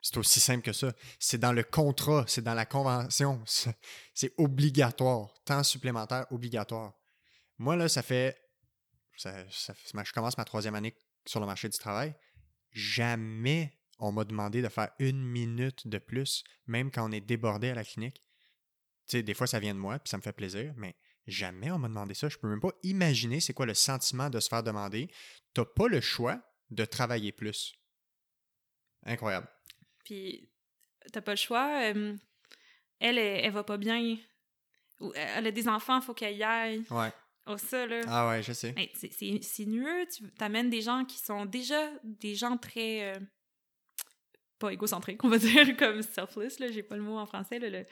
C'est 0.00 0.16
aussi 0.16 0.40
simple 0.40 0.62
que 0.62 0.72
ça. 0.72 0.92
C'est 1.18 1.38
dans 1.38 1.52
le 1.52 1.62
contrat, 1.62 2.24
c'est 2.26 2.42
dans 2.42 2.54
la 2.54 2.64
convention. 2.64 3.42
C'est 4.14 4.32
obligatoire. 4.38 5.34
Temps 5.44 5.62
supplémentaire 5.62 6.26
obligatoire. 6.30 6.94
Moi, 7.58 7.76
là, 7.76 7.88
ça 7.88 8.02
fait. 8.02 8.36
Ça, 9.16 9.34
ça 9.50 9.74
je 10.04 10.12
commence 10.12 10.38
ma 10.38 10.44
troisième 10.44 10.76
année 10.76 10.94
sur 11.26 11.40
le 11.40 11.46
marché 11.46 11.68
du 11.68 11.76
travail. 11.76 12.14
Jamais 12.70 13.78
on 13.98 14.12
m'a 14.12 14.24
demandé 14.24 14.62
de 14.62 14.68
faire 14.68 14.90
une 14.98 15.24
minute 15.24 15.88
de 15.88 15.98
plus, 15.98 16.44
même 16.66 16.90
quand 16.90 17.08
on 17.08 17.12
est 17.12 17.20
débordé 17.20 17.70
à 17.70 17.74
la 17.74 17.84
clinique. 17.84 18.22
Tu 19.08 19.18
sais, 19.18 19.22
des 19.22 19.34
fois, 19.34 19.46
ça 19.46 19.58
vient 19.58 19.74
de 19.74 19.80
moi, 19.80 19.98
puis 19.98 20.08
ça 20.08 20.16
me 20.16 20.22
fait 20.22 20.32
plaisir, 20.32 20.72
mais 20.76 20.94
jamais 21.30 21.70
on 21.70 21.78
m'a 21.78 21.88
demandé 21.88 22.14
ça. 22.14 22.28
Je 22.28 22.36
peux 22.38 22.48
même 22.48 22.60
pas 22.60 22.72
imaginer 22.82 23.40
c'est 23.40 23.52
quoi 23.54 23.66
le 23.66 23.74
sentiment 23.74 24.30
de 24.30 24.40
se 24.40 24.48
faire 24.48 24.62
demander. 24.62 25.10
T'as 25.54 25.64
pas 25.64 25.88
le 25.88 26.00
choix 26.00 26.40
de 26.70 26.84
travailler 26.84 27.32
plus. 27.32 27.74
Incroyable. 29.04 29.48
Puis 30.04 30.50
t'as 31.12 31.20
pas 31.22 31.32
le 31.32 31.36
choix. 31.36 31.80
euh, 31.94 32.16
elle, 33.00 33.18
elle, 33.18 33.44
elle 33.44 33.52
va 33.52 33.64
pas 33.64 33.76
bien. 33.78 34.16
Ou 35.00 35.12
elle 35.14 35.46
a 35.46 35.50
des 35.52 35.68
enfants, 35.68 36.00
faut 36.00 36.14
qu'elle 36.14 36.36
y 36.36 36.42
aille. 36.42 36.82
Ouais. 36.90 37.12
Oh, 37.46 37.56
ça, 37.56 37.86
là. 37.86 38.00
Ah 38.08 38.28
ouais, 38.28 38.42
je 38.42 38.52
sais. 38.52 38.74
Hey, 38.76 38.90
c'est- 38.94 39.12
c'est 39.12 39.38
c'est 39.42 39.64
nueux. 39.64 40.06
Tu 40.14 40.28
t'amènes 40.32 40.68
des 40.70 40.82
gens 40.82 41.04
qui 41.04 41.18
sont 41.18 41.46
déjà 41.46 41.88
des 42.02 42.34
gens 42.34 42.56
très. 42.58 43.14
euh, 43.14 43.20
pas 44.58 44.72
égocentriques, 44.72 45.22
on 45.24 45.28
va 45.28 45.38
dire, 45.38 45.76
comme 45.76 46.02
selfless, 46.02 46.58
là. 46.58 46.70
J'ai 46.72 46.82
pas 46.82 46.96
le 46.96 47.02
mot 47.02 47.16
en 47.16 47.26
français, 47.26 47.58
là. 47.60 47.70
le- 47.70 47.86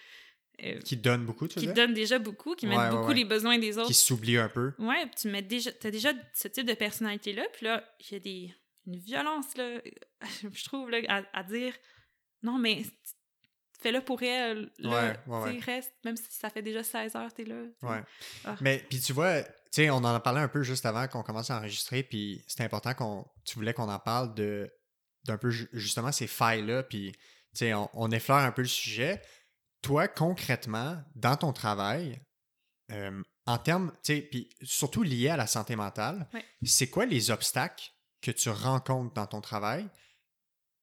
euh, 0.63 0.81
Qui 0.81 0.97
donne 0.97 1.25
beaucoup, 1.27 1.49
tu 1.49 1.59
qui 1.61 1.67
veux 1.67 1.73
dire? 1.73 1.85
donnent 1.87 1.95
déjà 1.95 2.19
beaucoup, 2.19 2.55
qui 2.55 2.67
ouais, 2.67 2.91
beaucoup 2.91 3.09
ouais. 3.09 3.15
les 3.15 3.25
besoins 3.25 3.59
des 3.59 3.77
autres. 3.79 3.89
Qui 3.89 3.95
s'oublie 3.95 4.39
un 4.39 4.49
peu. 4.49 4.73
Ouais, 4.79 5.07
puis 5.07 5.15
tu 5.23 5.29
mets 5.29 5.43
déjà, 5.43 5.71
t'as 5.73 5.91
déjà 5.91 6.13
ce 6.35 6.49
type 6.49 6.67
de 6.67 6.75
personnalité-là, 6.75 7.45
puis 7.53 7.67
là, 7.67 7.85
il 8.01 8.13
y 8.13 8.17
a 8.17 8.21
des, 8.21 8.55
une 8.87 8.99
violence, 8.99 9.57
là, 9.57 9.81
je 10.53 10.65
trouve, 10.65 10.91
là, 10.91 10.99
à, 11.09 11.23
à 11.39 11.43
dire, 11.43 11.75
non, 12.43 12.59
mais 12.59 12.83
fais-le 13.81 14.01
pour 14.01 14.23
elle, 14.23 14.71
là, 14.79 15.17
reste, 15.65 15.93
même 16.05 16.17
si 16.17 16.25
ça 16.31 16.49
fait 16.51 16.63
déjà 16.63 16.83
16 16.83 17.15
heures, 17.17 17.33
t'es 17.33 17.45
là. 17.45 17.63
Ouais. 17.83 18.03
Ah. 18.45 18.57
Mais 18.61 18.85
puis 18.89 19.01
tu 19.01 19.13
vois, 19.13 19.43
tu 19.43 19.51
sais, 19.73 19.91
on 19.91 19.97
en 19.97 20.15
a 20.15 20.21
parlé 20.21 20.41
un 20.41 20.49
peu 20.49 20.63
juste 20.63 20.87
avant 20.87 21.07
qu'on 21.09 21.23
commence 21.23 21.51
à 21.51 21.59
enregistrer, 21.59 22.03
puis 22.03 22.43
c'était 22.47 22.65
important 22.65 22.95
qu'on, 22.95 23.27
tu 23.45 23.57
voulais 23.57 23.75
qu'on 23.75 23.89
en 23.91 23.99
parle 23.99 24.35
de 24.35 24.71
d'un 25.25 25.39
peu 25.39 25.51
ju- 25.51 25.69
justement 25.73 26.13
ces 26.13 26.29
failles-là, 26.29 26.85
puis 26.85 27.11
tu 27.13 27.19
sais, 27.55 27.75
on, 27.75 27.91
on 27.95 28.11
effleure 28.13 28.39
un 28.39 28.53
peu 28.53 28.63
le 28.63 28.69
sujet. 28.69 29.21
Toi, 29.87 30.09
concrètement, 30.09 31.01
dans 31.15 31.37
ton 31.37 31.53
travail, 31.53 32.21
euh, 32.91 33.23
en 33.47 33.57
termes, 33.59 33.93
tu 34.03 34.17
sais, 34.17 34.21
puis 34.23 34.49
surtout 34.63 35.05
lié 35.05 35.29
à 35.29 35.37
la 35.37 35.47
santé 35.47 35.77
mentale, 35.77 36.29
Ouais. 36.35 36.45
c'est 36.65 36.91
quoi 36.91 37.07
les 37.07 37.31
obstacles 37.31 37.93
que 38.21 38.33
tu 38.33 38.49
rencontres 38.51 39.15
dans 39.15 39.27
ton 39.29 39.41
travail, 39.41 39.89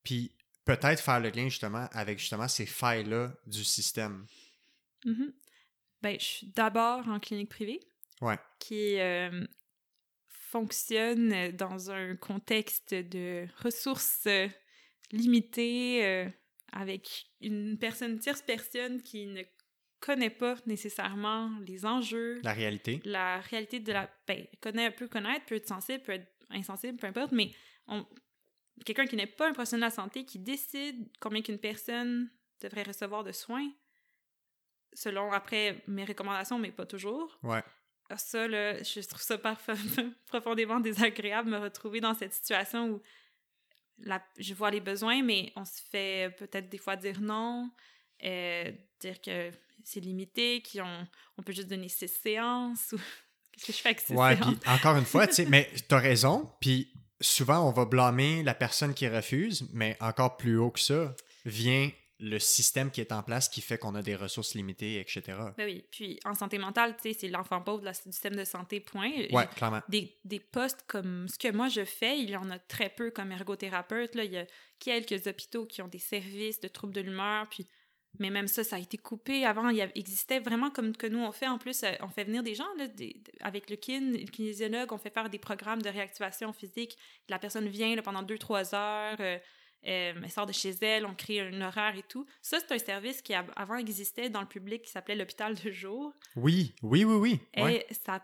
puis 0.04 0.32
peut-être 0.64 1.00
faire 1.02 1.20
le 1.20 1.28
lien 1.28 1.44
justement 1.50 1.86
avec 1.92 2.18
justement 2.18 2.48
ces 2.48 2.64
failles-là 2.64 3.34
du 3.46 3.62
système. 3.62 4.26
Mhm. 5.04 5.34
Ben, 6.00 6.18
je 6.18 6.24
suis 6.24 6.46
d'abord 6.46 7.06
en 7.06 7.20
clinique 7.20 7.50
privée. 7.50 7.80
Ouais. 8.22 8.38
Qui 8.58 8.98
euh, 9.00 9.46
fonctionne 10.28 11.50
dans 11.52 11.90
un 11.90 12.16
contexte 12.16 12.94
de 12.94 13.46
ressources 13.62 14.26
euh, 14.26 14.48
limitées, 15.12 16.06
euh, 16.06 16.30
avec 16.74 17.26
une 17.40 17.78
personne, 17.78 18.12
une 18.12 18.18
tierce 18.18 18.42
personne 18.42 19.00
qui 19.00 19.26
ne 19.26 19.42
connaît 20.00 20.28
pas 20.30 20.56
nécessairement 20.66 21.50
les 21.60 21.86
enjeux, 21.86 22.40
La 22.42 22.52
réalité. 22.52 23.00
la 23.04 23.40
réalité 23.40 23.80
de 23.80 23.92
la... 23.92 24.10
Ben, 24.26 24.44
connaît, 24.60 24.90
peut 24.90 25.08
connaître, 25.08 25.46
peut 25.46 25.54
être 25.54 25.68
sensible, 25.68 26.02
peut 26.02 26.12
être 26.12 26.30
insensible, 26.50 26.98
peu 26.98 27.06
importe, 27.06 27.32
mais 27.32 27.52
on... 27.86 28.04
quelqu'un 28.84 29.06
qui 29.06 29.16
n'est 29.16 29.26
pas 29.26 29.48
un 29.48 29.52
professionnel 29.52 29.88
de 29.88 29.96
la 29.96 30.02
santé, 30.02 30.24
qui 30.24 30.40
décide 30.40 31.08
combien 31.20 31.42
qu'une 31.42 31.58
personne 31.60 32.28
devrait 32.60 32.82
recevoir 32.82 33.22
de 33.22 33.32
soins, 33.32 33.70
selon, 34.92 35.32
après, 35.32 35.82
mes 35.86 36.04
recommandations, 36.04 36.58
mais 36.58 36.72
pas 36.72 36.86
toujours. 36.86 37.38
Ouais. 37.42 37.62
Ça, 38.16 38.46
là, 38.48 38.82
je 38.82 39.00
trouve 39.06 39.22
ça 39.22 39.38
profondément 40.26 40.80
désagréable 40.80 41.50
de 41.50 41.56
me 41.56 41.62
retrouver 41.62 42.00
dans 42.00 42.14
cette 42.14 42.34
situation 42.34 42.90
où 42.90 43.02
la, 43.98 44.22
je 44.38 44.54
vois 44.54 44.70
les 44.70 44.80
besoins, 44.80 45.22
mais 45.22 45.52
on 45.56 45.64
se 45.64 45.80
fait 45.90 46.34
peut-être 46.38 46.68
des 46.68 46.78
fois 46.78 46.96
dire 46.96 47.20
non, 47.20 47.70
euh, 48.24 48.70
dire 49.00 49.20
que 49.20 49.50
c'est 49.84 50.00
limité, 50.00 50.62
qu'on 50.62 51.06
on 51.38 51.42
peut 51.42 51.52
juste 51.52 51.68
donner 51.68 51.88
six 51.88 52.08
séances 52.08 52.92
ou 52.92 52.98
qu'est-ce 53.52 53.66
que 53.66 53.72
je 53.72 53.78
fais 53.78 53.88
avec 53.90 54.00
ces 54.00 54.14
Ouais, 54.14 54.36
séances? 54.36 54.56
encore 54.66 54.96
une 54.96 55.04
fois, 55.04 55.26
tu 55.26 55.34
sais, 55.34 55.46
mais 55.48 55.70
t'as 55.88 55.98
raison, 55.98 56.50
puis 56.60 56.92
souvent 57.20 57.68
on 57.68 57.72
va 57.72 57.84
blâmer 57.84 58.42
la 58.42 58.54
personne 58.54 58.94
qui 58.94 59.08
refuse, 59.08 59.68
mais 59.72 59.96
encore 60.00 60.36
plus 60.36 60.58
haut 60.58 60.70
que 60.70 60.80
ça 60.80 61.14
vient 61.44 61.90
le 62.26 62.38
système 62.38 62.90
qui 62.90 63.00
est 63.00 63.12
en 63.12 63.22
place 63.22 63.48
qui 63.48 63.60
fait 63.60 63.76
qu'on 63.78 63.94
a 63.94 64.02
des 64.02 64.16
ressources 64.16 64.54
limitées, 64.54 64.98
etc. 65.00 65.22
Ben 65.56 65.66
oui, 65.66 65.84
puis 65.90 66.18
en 66.24 66.34
santé 66.34 66.58
mentale, 66.58 66.96
tu 66.96 67.12
sais, 67.12 67.18
c'est 67.20 67.28
l'enfant 67.28 67.60
pauvre 67.60 67.82
du 67.86 67.94
système 67.94 68.34
de 68.36 68.44
santé, 68.44 68.80
point. 68.80 69.10
Ouais, 69.30 69.46
clairement. 69.54 69.82
des, 69.88 70.16
des 70.24 70.40
postes 70.40 70.84
comme 70.86 71.28
ce 71.28 71.38
que 71.38 71.52
moi 71.52 71.68
je 71.68 71.84
fais, 71.84 72.18
il 72.18 72.30
y 72.30 72.36
en 72.36 72.50
a 72.50 72.58
très 72.58 72.88
peu 72.88 73.10
comme 73.10 73.30
ergothérapeute. 73.32 74.14
Là. 74.14 74.24
Il 74.24 74.32
y 74.32 74.38
a 74.38 74.46
quelques 74.78 75.26
hôpitaux 75.26 75.66
qui 75.66 75.82
ont 75.82 75.88
des 75.88 75.98
services 75.98 76.60
de 76.60 76.68
troubles 76.68 76.94
de 76.94 77.00
l'humeur, 77.02 77.48
puis 77.48 77.66
mais 78.20 78.30
même 78.30 78.46
ça, 78.46 78.62
ça 78.62 78.76
a 78.76 78.78
été 78.78 78.96
coupé. 78.96 79.44
Avant, 79.44 79.70
il 79.70 79.80
existait 79.96 80.38
vraiment 80.38 80.70
comme 80.70 80.96
que 80.96 81.08
nous 81.08 81.18
on 81.18 81.32
fait. 81.32 81.48
En 81.48 81.58
plus, 81.58 81.82
euh, 81.82 81.90
on 82.00 82.06
fait 82.08 82.22
venir 82.22 82.44
des 82.44 82.54
gens 82.54 82.72
là, 82.78 82.86
des- 82.86 83.20
avec 83.40 83.68
le 83.68 83.74
kin, 83.74 84.12
le 84.12 84.30
kinésiologue, 84.30 84.92
on 84.92 84.98
fait 84.98 85.10
faire 85.12 85.28
des 85.28 85.40
programmes 85.40 85.82
de 85.82 85.88
réactivation 85.88 86.52
physique. 86.52 86.96
La 87.28 87.40
personne 87.40 87.66
vient 87.66 87.92
là, 87.96 88.02
pendant 88.02 88.22
deux, 88.22 88.38
trois 88.38 88.72
heures. 88.72 89.16
euh, 89.18 89.36
euh, 89.86 90.12
elle 90.22 90.30
sort 90.30 90.46
de 90.46 90.52
chez 90.52 90.70
elle, 90.82 91.04
on 91.06 91.14
crée 91.14 91.40
un 91.40 91.60
horaire 91.60 91.96
et 91.96 92.02
tout. 92.02 92.26
Ça, 92.42 92.58
c'est 92.60 92.72
un 92.74 92.78
service 92.78 93.20
qui 93.22 93.34
av- 93.34 93.52
avant 93.56 93.76
existait 93.76 94.30
dans 94.30 94.40
le 94.40 94.46
public 94.46 94.82
qui 94.82 94.90
s'appelait 94.90 95.16
l'hôpital 95.16 95.54
de 95.54 95.70
jour. 95.70 96.12
Oui, 96.36 96.74
oui, 96.82 97.04
oui, 97.04 97.14
oui. 97.14 97.62
Ouais. 97.62 97.86
Et 97.88 97.94
ça 97.94 98.22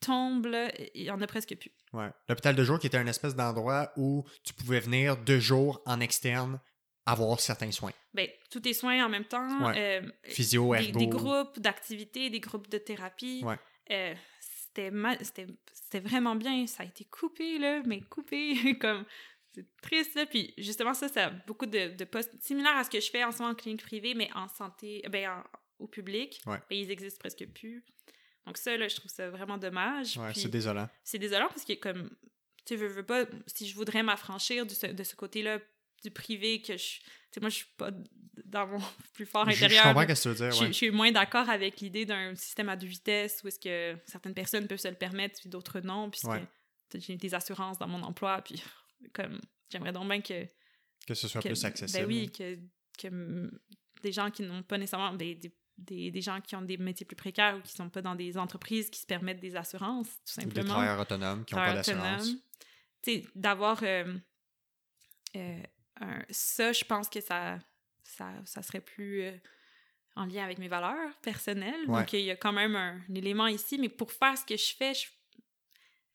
tombe, 0.00 0.48
il 0.94 1.02
y 1.02 1.10
en 1.10 1.20
a 1.20 1.26
presque 1.26 1.54
plus. 1.56 1.70
ouais. 1.92 2.08
L'hôpital 2.28 2.56
de 2.56 2.64
jour 2.64 2.78
qui 2.78 2.86
était 2.88 2.96
un 2.98 3.06
espèce 3.06 3.36
d'endroit 3.36 3.92
où 3.96 4.24
tu 4.44 4.52
pouvais 4.54 4.80
venir 4.80 5.16
deux 5.16 5.38
jours 5.40 5.80
en 5.86 6.00
externe 6.00 6.60
avoir 7.06 7.40
certains 7.40 7.70
soins. 7.72 7.92
Ben, 8.14 8.28
tous 8.50 8.60
tes 8.60 8.72
soins 8.74 9.04
en 9.04 9.08
même 9.08 9.24
temps. 9.24 9.66
Ouais. 9.66 9.74
euh, 10.02 10.08
Physio, 10.24 10.74
des, 10.76 10.86
ergo. 10.88 10.98
des 10.98 11.06
groupes 11.08 11.58
d'activités, 11.60 12.30
des 12.30 12.40
groupes 12.40 12.68
de 12.70 12.78
thérapie. 12.78 13.42
Ouais. 13.44 13.58
Euh, 13.90 14.14
c'était, 14.40 14.90
ma- 14.90 15.18
c'était, 15.18 15.46
c'était 15.72 16.00
vraiment 16.00 16.34
bien. 16.36 16.66
Ça 16.66 16.84
a 16.84 16.86
été 16.86 17.04
coupé, 17.04 17.58
là, 17.58 17.82
mais 17.86 18.00
coupé. 18.02 18.54
comme, 18.80 19.04
c'est 19.54 19.66
triste, 19.82 20.14
là. 20.14 20.26
Puis 20.26 20.54
justement, 20.58 20.94
ça, 20.94 21.08
ça 21.08 21.26
a 21.26 21.30
beaucoup 21.30 21.66
de, 21.66 21.94
de 21.96 22.04
postes 22.04 22.32
similaires 22.40 22.76
à 22.76 22.84
ce 22.84 22.90
que 22.90 23.00
je 23.00 23.10
fais 23.10 23.22
en 23.24 23.32
ce 23.32 23.38
moment 23.38 23.52
en 23.52 23.54
clinique 23.54 23.82
privée, 23.82 24.14
mais 24.14 24.30
en 24.34 24.48
santé, 24.48 25.02
ben, 25.10 25.30
en- 25.30 25.44
au 25.78 25.86
public. 25.88 26.40
Ouais. 26.46 26.58
Ben, 26.70 26.76
ils 26.78 26.90
existent 26.90 27.18
presque 27.18 27.46
plus. 27.54 27.84
Donc 28.46 28.56
ça, 28.56 28.76
là, 28.76 28.88
je 28.88 28.96
trouve 28.96 29.10
ça 29.10 29.30
vraiment 29.30 29.58
dommage. 29.58 30.16
Ouais, 30.16 30.32
c'est 30.34 30.48
désolant. 30.48 30.88
c'est 31.04 31.18
désolant 31.18 31.48
parce 31.48 31.64
que 31.64 31.74
comme 31.74 32.10
tu 32.64 32.76
veux, 32.76 32.86
veux 32.88 33.04
pas 33.06 33.24
si 33.46 33.68
je 33.68 33.74
voudrais 33.74 34.02
m'affranchir 34.02 34.64
de 34.66 34.70
ce, 34.70 34.86
de 34.86 35.02
ce 35.04 35.14
côté-là 35.16 35.58
du 36.02 36.10
privé 36.10 36.60
que 36.62 36.76
je 36.76 37.00
tu 37.32 37.40
moi 37.40 37.48
je 37.48 37.56
suis 37.56 37.66
pas 37.76 37.90
dans 38.44 38.66
mon 38.66 38.78
plus 39.14 39.26
fort 39.26 39.48
Je, 39.50 39.56
intérieur 39.56 39.84
comprends 39.84 40.06
je, 40.08 40.14
ce 40.14 40.28
que 40.28 40.34
tu 40.34 40.40
veux 40.42 40.48
dire. 40.50 40.50
je- 40.56 40.60
ouais. 40.62 40.66
je 40.68 40.72
suis 40.72 40.90
moins 40.90 41.10
d'accord 41.12 41.48
avec 41.48 41.80
l'idée 41.80 42.04
d'un 42.04 42.34
système 42.34 42.68
à 42.68 42.76
deux 42.76 42.86
vitesses 42.88 43.40
où 43.44 43.48
est-ce 43.48 43.58
que 43.60 43.96
certaines 44.06 44.34
personnes 44.34 44.66
peuvent 44.66 44.78
se 44.80 44.88
le 44.88 44.94
permettre 44.94 45.40
puis 45.40 45.48
d'autres 45.48 45.80
non 45.80 46.10
puisque 46.10 46.26
Ouais. 46.28 46.44
j'ai 46.94 47.16
des 47.16 47.34
assurances 47.34 47.78
dans 47.78 47.86
mon 47.88 48.02
emploi 48.02 48.42
puis 48.42 48.62
comme 49.12 49.40
j'aimerais 49.70 49.92
donc 49.92 50.08
bien 50.08 50.20
que, 50.20 50.46
Que 51.06 51.14
ce 51.14 51.28
soit 51.28 51.40
que- 51.42 51.48
plus 51.48 51.64
accessible. 51.64 52.00
ben 52.00 52.06
oui 52.08 52.30
que, 52.32 52.58
que 52.98 53.50
des 54.02 54.12
gens 54.12 54.30
qui 54.30 54.42
n'ont 54.42 54.62
pas 54.62 54.78
nécessairement 54.78 55.12
des, 55.14 55.34
des, 55.36 55.54
des, 55.78 56.10
des 56.10 56.20
gens 56.20 56.40
qui 56.40 56.54
ont 56.56 56.62
des 56.62 56.76
métiers 56.76 57.06
plus 57.06 57.16
précaires 57.16 57.56
ou 57.56 57.60
qui 57.60 57.72
sont 57.72 57.88
pas 57.88 58.02
dans 58.02 58.14
des 58.14 58.36
entreprises 58.36 58.90
qui 58.90 59.00
se 59.00 59.06
permettent 59.06 59.40
des 59.40 59.56
assurances 59.56 60.08
tout 60.08 60.14
Ou 60.14 60.40
des 60.40 60.42
simplement 60.46 60.68
travailleurs 60.74 61.00
autonomes 61.00 61.44
qui 61.44 61.54
n'ont 61.54 61.60
pas 61.60 61.74
d'assurance. 61.74 62.22
autonomes. 62.22 62.40
Tu 63.02 63.12
sais, 63.22 63.24
d'avoir 63.34 63.80
euh, 63.82 64.14
euh, 65.36 65.62
un- 66.00 66.24
ça, 66.30 66.72
je 66.72 66.84
pense 66.84 67.08
que 67.08 67.20
ça, 67.20 67.58
ça, 68.04 68.32
ça 68.44 68.62
serait 68.62 68.80
plus 68.80 69.22
euh, 69.22 69.36
en 70.14 70.26
lien 70.26 70.44
avec 70.44 70.58
mes 70.58 70.68
valeurs 70.68 71.16
personnelles. 71.22 71.88
Ouais. 71.88 72.00
Donc, 72.00 72.12
il 72.12 72.20
y 72.20 72.30
a 72.30 72.36
quand 72.36 72.52
même 72.52 72.76
un, 72.76 73.00
un 73.08 73.14
élément 73.14 73.46
ici, 73.46 73.78
mais 73.78 73.88
pour 73.88 74.12
faire 74.12 74.36
ce 74.36 74.44
que 74.44 74.56
je 74.56 74.74
fais, 74.76 74.94
je- 74.94 75.06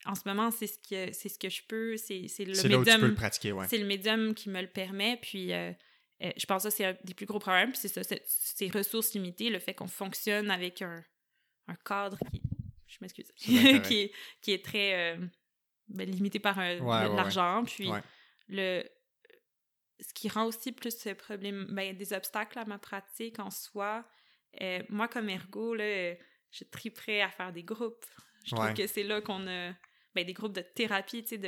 en 0.07 0.15
ce 0.15 0.21
moment, 0.25 0.49
c'est 0.51 0.67
ce 0.67 0.77
que, 0.79 1.11
c'est 1.13 1.29
ce 1.29 1.37
que 1.37 1.49
je 1.49 1.61
peux, 1.67 1.97
c'est 1.97 2.27
c'est 2.27 2.45
le 2.45 2.53
médium 2.53 3.01
le 3.01 3.13
pratiquer, 3.13 3.51
ouais. 3.51 3.67
c'est 3.67 3.77
le 3.77 3.85
médium 3.85 4.33
qui 4.33 4.49
me 4.49 4.61
le 4.61 4.67
permet. 4.67 5.17
Puis, 5.21 5.51
euh, 5.53 5.71
euh, 6.23 6.31
je 6.35 6.45
pense 6.45 6.63
que 6.63 6.69
c'est 6.69 6.85
un 6.85 6.97
des 7.03 7.13
plus 7.13 7.25
gros 7.25 7.39
problèmes. 7.39 7.69
Puis, 7.71 7.79
c'est 7.81 7.87
ça, 7.89 8.03
c'est- 8.03 8.23
ces 8.25 8.69
ressources 8.69 9.13
limitées, 9.13 9.49
le 9.49 9.59
fait 9.59 9.73
qu'on 9.73 9.87
fonctionne 9.87 10.49
avec 10.49 10.81
un, 10.81 11.03
un 11.67 11.75
cadre 11.75 12.17
qui. 12.31 12.41
Je 12.87 12.97
m'excuse. 13.01 13.31
Qui, 13.35 13.57
est, 13.99 14.11
qui 14.41 14.51
est 14.53 14.63
très 14.63 15.13
euh, 15.17 15.25
ben, 15.89 16.09
limité 16.09 16.39
par 16.39 16.57
Ouais, 16.57 16.77
le- 16.77 16.81
ouais, 16.81 17.15
l'argent. 17.15 17.63
Puis, 17.65 17.89
le. 18.47 18.83
Ce 19.99 20.13
qui 20.13 20.29
rend 20.29 20.45
aussi 20.45 20.71
plus 20.71 20.95
ce 20.97 21.09
problème, 21.09 21.65
ben, 21.71 21.95
des 21.97 22.13
obstacles 22.13 22.59
à 22.59 22.65
ma 22.65 22.77
pratique 22.77 23.39
en 23.39 23.49
soi. 23.49 24.05
Moi, 24.89 25.07
comme 25.07 25.27
ergo, 25.29 25.73
là, 25.75 26.13
je 26.51 26.63
triperais 26.71 27.21
à 27.21 27.29
faire 27.29 27.51
des 27.51 27.63
groupes. 27.63 28.05
Je 28.45 28.55
trouve 28.55 28.73
que 28.73 28.87
c'est 28.87 29.03
là 29.03 29.19
qu'on 29.21 29.45
a 29.47 29.73
ben, 30.21 30.25
des 30.25 30.33
groupes 30.33 30.53
de 30.53 30.61
thérapie, 30.61 31.21
tu 31.23 31.29
sais, 31.29 31.37
de, 31.37 31.47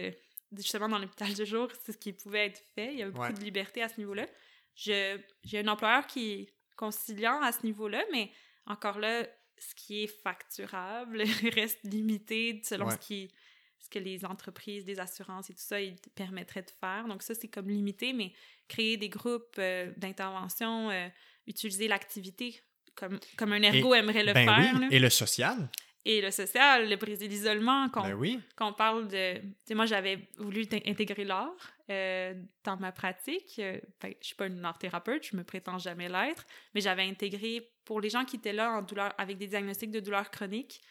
de- 0.51 0.61
justement 0.61 0.87
dans 0.89 0.99
l'hôpital 0.99 1.33
de 1.33 1.45
jour, 1.45 1.67
c'est 1.83 1.91
ce 1.91 1.97
qui 1.97 2.13
pouvait 2.13 2.45
être 2.47 2.61
fait. 2.75 2.93
Il 2.93 2.99
y 2.99 3.01
avait 3.03 3.11
beaucoup 3.11 3.25
Ouais. 3.25 3.33
de 3.33 3.43
liberté 3.43 3.81
à 3.81 3.89
ce 3.89 3.97
niveau-là. 3.99 4.27
Je- 4.75 5.17
J'ai 5.43 5.59
un 5.59 5.67
employeur 5.67 6.05
qui 6.07 6.31
est 6.31 6.53
conciliant 6.75 7.41
à 7.41 7.51
ce 7.51 7.63
niveau-là, 7.65 8.03
mais 8.11 8.31
encore 8.65 8.99
là, 8.99 9.25
ce 9.57 9.75
qui 9.75 10.03
est 10.03 10.07
facturable 10.07 11.21
reste 11.57 11.79
limité 11.83 12.61
selon 12.63 12.85
Ouais. 12.87 12.93
ce, 12.93 12.97
qui, 13.07 13.31
ce 13.79 13.89
que 13.89 13.99
les 13.99 14.23
entreprises, 14.25 14.85
les 14.85 14.99
assurances 14.99 15.49
et 15.49 15.53
tout 15.53 15.61
ça, 15.61 15.81
ils 15.81 15.97
permettraient 16.15 16.61
de 16.61 16.71
faire. 16.79 17.05
Donc 17.07 17.23
ça, 17.23 17.33
c'est 17.35 17.47
comme 17.49 17.67
limité, 17.69 18.13
mais 18.13 18.31
créer 18.67 18.95
des 18.97 19.09
groupes 19.09 19.55
euh, 19.57 19.91
d'intervention, 19.97 20.89
euh, 20.91 21.07
utiliser 21.47 21.87
l'activité 21.87 22.61
comme, 22.95 23.19
comme 23.37 23.53
un 23.53 23.61
ergo 23.63 23.93
aimerait 23.93 24.23
le 24.23 24.33
ben 24.33 24.45
faire. 24.45 24.73
oui. 24.75 24.81
là. 24.81 24.87
Et 24.91 24.99
le 24.99 25.09
social? 25.09 25.69
Et 26.05 26.21
le 26.21 26.31
social, 26.31 26.89
le 26.89 26.95
briser 26.95 27.27
l'isolement, 27.27 27.89
qu'on 27.89 28.01
Ben 28.01 28.13
oui. 28.13 28.39
quand 28.55 28.69
on 28.69 28.73
parle 28.73 29.07
de... 29.09 29.41
Moi, 29.73 29.85
j'avais 29.85 30.29
voulu 30.37 30.65
intégrer 30.85 31.25
l'art 31.25 31.53
euh, 31.89 32.33
dans 32.63 32.77
ma 32.77 32.91
pratique. 32.91 33.59
Euh, 33.59 33.79
ben, 34.01 34.13
je 34.21 34.27
suis 34.27 34.35
pas 34.35 34.47
une 34.47 34.63
art 34.63 34.77
thérapeute, 34.77 35.27
je 35.29 35.35
me 35.35 35.43
prétends 35.43 35.77
jamais 35.77 36.07
l'être, 36.07 36.45
mais 36.73 36.81
j'avais 36.81 37.03
intégré 37.03 37.69
pour 37.83 37.99
les 37.99 38.09
gens 38.09 38.23
qui 38.23 38.37
étaient 38.37 38.53
là 38.53 38.71
en 38.71 38.81
douleur, 38.81 39.13
avec 39.17 39.37
des 39.37 39.47
diagnostics 39.47 39.91
de 39.91 39.99
douleur 39.99 40.31
chronique, 40.31 40.81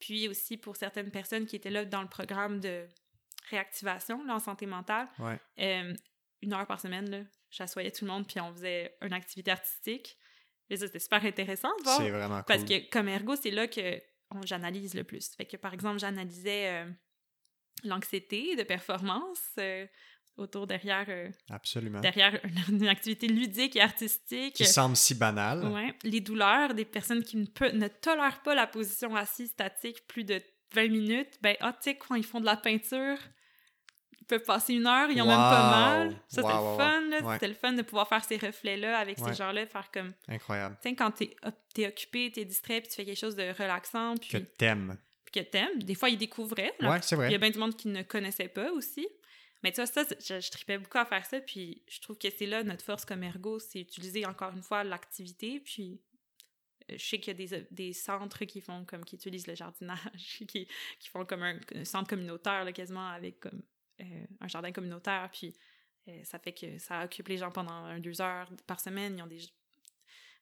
puis 0.00 0.28
aussi 0.28 0.56
pour 0.56 0.76
certaines 0.76 1.10
personnes 1.10 1.46
qui 1.46 1.56
étaient 1.56 1.70
là 1.70 1.84
dans 1.84 2.02
le 2.02 2.08
programme 2.08 2.58
de 2.58 2.86
réactivation 3.50 4.24
là, 4.24 4.34
en 4.34 4.40
santé 4.40 4.66
mentale. 4.66 5.08
Ouais. 5.18 5.38
Euh, 5.60 5.94
une 6.42 6.52
heure 6.52 6.66
par 6.66 6.80
semaine, 6.80 7.08
là, 7.08 7.20
j'assoyais 7.50 7.92
tout 7.92 8.04
le 8.04 8.10
monde, 8.10 8.26
puis 8.26 8.40
on 8.40 8.52
faisait 8.52 8.96
une 9.00 9.12
activité 9.12 9.52
artistique. 9.52 10.18
Et 10.68 10.76
ça, 10.76 10.86
c'était 10.86 10.98
super 10.98 11.24
intéressant 11.24 11.70
de 11.78 11.84
voir. 11.84 11.98
C'est 11.98 12.10
vraiment 12.10 12.36
cool. 12.36 12.44
Parce 12.48 12.64
que 12.64 12.90
comme 12.90 13.08
ergo, 13.08 13.36
c'est 13.36 13.52
là 13.52 13.68
que 13.68 14.02
j'analyse 14.44 14.94
le 14.94 15.04
plus. 15.04 15.30
Fait 15.36 15.46
que 15.46 15.56
par 15.56 15.72
exemple, 15.74 15.98
j'analysais 15.98 16.68
euh, 16.68 16.90
l'anxiété 17.84 18.56
de 18.56 18.62
performance 18.62 19.40
euh, 19.58 19.86
autour 20.36 20.66
derrière, 20.66 21.06
euh, 21.08 21.30
Absolument. 21.50 22.00
derrière 22.00 22.38
une, 22.68 22.76
une 22.82 22.88
activité 22.88 23.26
ludique 23.28 23.76
et 23.76 23.80
artistique. 23.80 24.54
Qui 24.54 24.64
semble 24.66 24.96
si 24.96 25.14
banal. 25.14 25.64
Ouais. 25.68 25.94
Les 26.04 26.20
douleurs 26.20 26.74
des 26.74 26.84
personnes 26.84 27.22
qui 27.22 27.36
ne, 27.36 27.46
peut- 27.46 27.72
ne 27.72 27.88
tolèrent 27.88 28.42
pas 28.42 28.54
la 28.54 28.66
position 28.66 29.14
assise 29.16 29.50
statique 29.50 30.06
plus 30.06 30.24
de 30.24 30.42
20 30.74 30.88
minutes, 30.88 31.38
ben, 31.42 31.56
ah, 31.60 31.72
tu 31.72 31.90
sais, 31.90 31.96
quand 31.96 32.16
ils 32.16 32.24
font 32.24 32.40
de 32.40 32.44
la 32.44 32.56
peinture, 32.56 33.16
peuvent 34.26 34.42
passer 34.44 34.74
une 34.74 34.86
heure, 34.86 35.10
ils 35.10 35.20
ont 35.22 35.26
même 35.26 35.36
pas 35.36 35.70
mal. 35.70 36.10
Ça, 36.28 36.42
c'était 36.42 36.54
Wow, 36.54 36.72
le 36.72 36.76
fun, 36.76 37.00
là. 37.08 37.20
Ouais. 37.22 37.34
C'était 37.34 37.48
le 37.48 37.54
fun 37.54 37.72
de 37.72 37.82
pouvoir 37.82 38.08
faire 38.08 38.24
ces 38.24 38.36
reflets-là 38.36 38.98
avec 38.98 39.18
Ouais. 39.18 39.28
ces 39.28 39.34
gens-là, 39.34 39.66
faire 39.66 39.90
comme 39.92 40.12
Incroyable. 40.28 40.76
tu 40.82 40.88
sais, 40.88 40.94
quand 40.94 41.10
t'es 41.12 41.36
t'es 41.74 41.86
occupé, 41.88 42.30
t'es 42.32 42.44
distrait, 42.44 42.80
puis 42.80 42.88
tu 42.90 42.96
fais 42.96 43.04
quelque 43.04 43.18
chose 43.18 43.36
de 43.36 43.50
relaxant, 43.56 44.14
puis 44.16 44.28
Que 44.30 44.38
t'aimes. 44.38 44.96
puis 45.24 45.42
que 45.44 45.48
t'aimes, 45.48 45.82
des 45.82 45.94
fois, 45.94 46.08
ils 46.10 46.18
découvraient. 46.18 46.74
là. 46.80 46.90
Ouais, 46.90 46.98
c'est 47.02 47.14
Il 47.16 47.18
y 47.18 47.22
vrai. 47.26 47.34
a 47.34 47.38
bien 47.38 47.50
du 47.50 47.58
monde 47.58 47.76
qui 47.76 47.88
ne 47.88 48.02
connaissait 48.02 48.48
pas 48.48 48.70
aussi. 48.72 49.06
Mais 49.62 49.72
tu 49.72 49.76
vois, 49.76 49.86
ça, 49.86 50.04
je, 50.20 50.38
je 50.40 50.50
tripais 50.50 50.78
beaucoup 50.78 50.98
à 50.98 51.04
faire 51.06 51.24
ça, 51.26 51.40
puis 51.40 51.82
je 51.88 52.00
trouve 52.00 52.16
que 52.18 52.28
c'est 52.30 52.46
là 52.46 52.62
notre 52.62 52.84
force 52.84 53.04
comme 53.04 53.22
ergo, 53.22 53.58
c'est 53.58 53.80
utiliser 53.80 54.24
encore 54.26 54.52
une 54.52 54.62
fois 54.62 54.84
l'activité, 54.84 55.60
puis 55.60 56.00
euh, 56.90 56.94
je 56.98 57.04
sais 57.04 57.18
qu'il 57.18 57.32
y 57.40 57.44
a 57.44 57.46
des, 57.58 57.66
des 57.70 57.92
centres 57.92 58.44
qui 58.44 58.60
font 58.60 58.84
comme, 58.84 59.04
qui 59.04 59.16
utilisent 59.16 59.46
le 59.46 59.54
jardinage, 59.56 60.00
qui, 60.48 60.68
qui 61.00 61.08
font 61.08 61.24
comme 61.24 61.42
un, 61.42 61.58
un 61.74 61.84
centre 61.84 62.08
communautaire, 62.08 62.64
là, 62.64 62.72
quasiment, 62.72 63.08
avec 63.08 63.40
comme 63.40 63.62
euh, 64.00 64.24
un 64.40 64.48
jardin 64.48 64.72
communautaire, 64.72 65.28
puis 65.32 65.54
euh, 66.08 66.20
ça 66.24 66.38
fait 66.38 66.52
que 66.52 66.78
ça 66.78 67.04
occupe 67.04 67.28
les 67.28 67.38
gens 67.38 67.50
pendant 67.50 67.72
un, 67.72 67.98
deux 67.98 68.20
heures 68.20 68.48
par 68.66 68.80
semaine, 68.80 69.16
ils 69.18 69.22
ont 69.22 69.26
des 69.26 69.40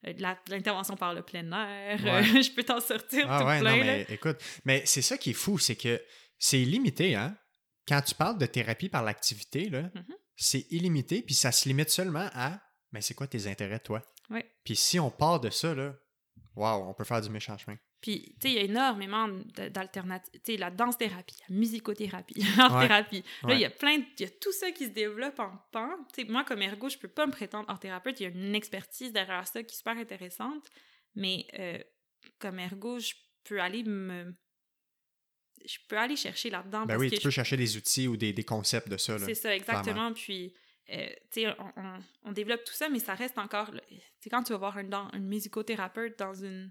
euh, 0.06 0.12
de 0.12 0.22
l'intervention 0.50 0.96
par 0.96 1.14
le 1.14 1.22
plein 1.22 1.50
air. 1.52 2.02
Ouais. 2.04 2.22
je 2.42 2.52
peux 2.54 2.62
t'en 2.64 2.80
sortir 2.80 3.26
Ah 3.28 3.40
tout 3.40 3.46
ouais, 3.46 3.60
plein. 3.60 3.76
non, 3.76 3.82
mais 3.84 4.06
écoute, 4.10 4.36
mais 4.64 4.82
c'est 4.86 5.02
ça 5.02 5.16
qui 5.16 5.30
est 5.30 5.34
fou, 5.34 5.58
c'est 5.58 5.76
que 5.76 6.02
c'est 6.38 6.60
illimité, 6.60 7.14
hein? 7.14 7.36
Quand 7.86 8.00
tu 8.02 8.14
parles 8.14 8.38
de 8.38 8.46
thérapie 8.46 8.88
par 8.88 9.02
l'activité, 9.02 9.68
là, 9.68 9.82
Mhm. 9.94 10.14
c'est 10.36 10.66
illimité, 10.70 11.22
puis 11.22 11.34
ça 11.34 11.52
se 11.52 11.68
limite 11.68 11.90
seulement 11.90 12.28
à, 12.34 12.60
mais 12.92 13.00
c'est 13.00 13.14
quoi 13.14 13.26
tes 13.26 13.46
intérêts, 13.46 13.78
toi? 13.80 14.02
Ouais. 14.30 14.44
Puis 14.64 14.74
si 14.76 14.98
on 14.98 15.10
part 15.10 15.38
de 15.40 15.50
ça, 15.50 15.74
là, 15.74 15.94
wow, 16.56 16.88
on 16.88 16.94
peut 16.94 17.04
faire 17.04 17.20
du 17.20 17.28
méchant 17.30 17.56
chemin. 17.58 17.76
Puis, 18.04 18.34
tu 18.38 18.48
sais, 18.48 18.50
il 18.50 18.54
y 18.56 18.58
a 18.58 18.62
énormément 18.64 19.28
d'alternatives. 19.70 20.30
Tu 20.34 20.40
sais, 20.52 20.56
la 20.58 20.70
danse-thérapie, 20.70 21.36
la 21.48 21.56
musicothérapie, 21.56 22.34
l'art-thérapie. 22.58 23.24
Là, 23.42 23.48
Ouais. 23.48 23.54
il 23.56 23.60
y 23.60 23.64
a 23.64 23.70
plein 23.70 23.96
de... 23.96 24.04
Il 24.18 24.22
y 24.24 24.26
a 24.26 24.30
tout 24.30 24.52
ça 24.52 24.70
qui 24.72 24.84
se 24.84 24.90
développe 24.90 25.38
en 25.40 25.56
pan. 25.72 25.88
Tu 26.12 26.22
sais, 26.22 26.28
moi, 26.30 26.44
comme 26.44 26.60
ergo, 26.60 26.90
je 26.90 26.98
peux 26.98 27.08
pas 27.08 27.24
me 27.26 27.32
prétendre 27.32 27.64
art-thérapeute. 27.70 28.20
Il 28.20 28.24
y 28.24 28.26
a 28.26 28.28
une 28.28 28.54
expertise 28.54 29.10
derrière 29.10 29.48
ça 29.48 29.62
qui 29.62 29.72
est 29.74 29.78
super 29.78 29.96
intéressante. 29.96 30.68
Mais 31.14 31.46
euh, 31.58 31.78
comme 32.38 32.58
ergo, 32.58 32.98
je 32.98 33.14
peux 33.44 33.58
aller 33.58 33.82
me... 33.84 34.34
Je 35.64 35.78
peux 35.88 35.96
aller 35.96 36.16
chercher 36.16 36.50
là-dedans. 36.50 36.84
Ben 36.84 36.98
oui, 36.98 37.08
que 37.08 37.14
tu 37.14 37.20
je 37.22 37.24
peux 37.26 37.30
chercher 37.30 37.56
des 37.56 37.74
outils 37.78 38.06
ou 38.06 38.18
des, 38.18 38.34
des 38.34 38.44
concepts 38.44 38.88
de 38.90 38.98
ça. 38.98 39.18
C'est 39.18 39.34
ça, 39.34 39.56
exactement. 39.56 40.12
Puis, 40.12 40.52
euh, 40.90 41.06
tu 41.32 41.40
sais, 41.40 41.46
on, 41.58 41.72
on- 41.80 41.98
on 42.24 42.32
développe 42.32 42.64
tout 42.64 42.74
ça, 42.74 42.90
mais 42.90 42.98
ça 42.98 43.14
reste 43.14 43.38
encore. 43.38 43.70
sais, 44.20 44.28
quand 44.28 44.42
tu 44.42 44.52
vas 44.52 44.58
voir 44.58 44.76
un, 44.76 44.92
un 44.92 45.18
musicothérapeute 45.20 46.18
dans 46.18 46.34
une. 46.34 46.70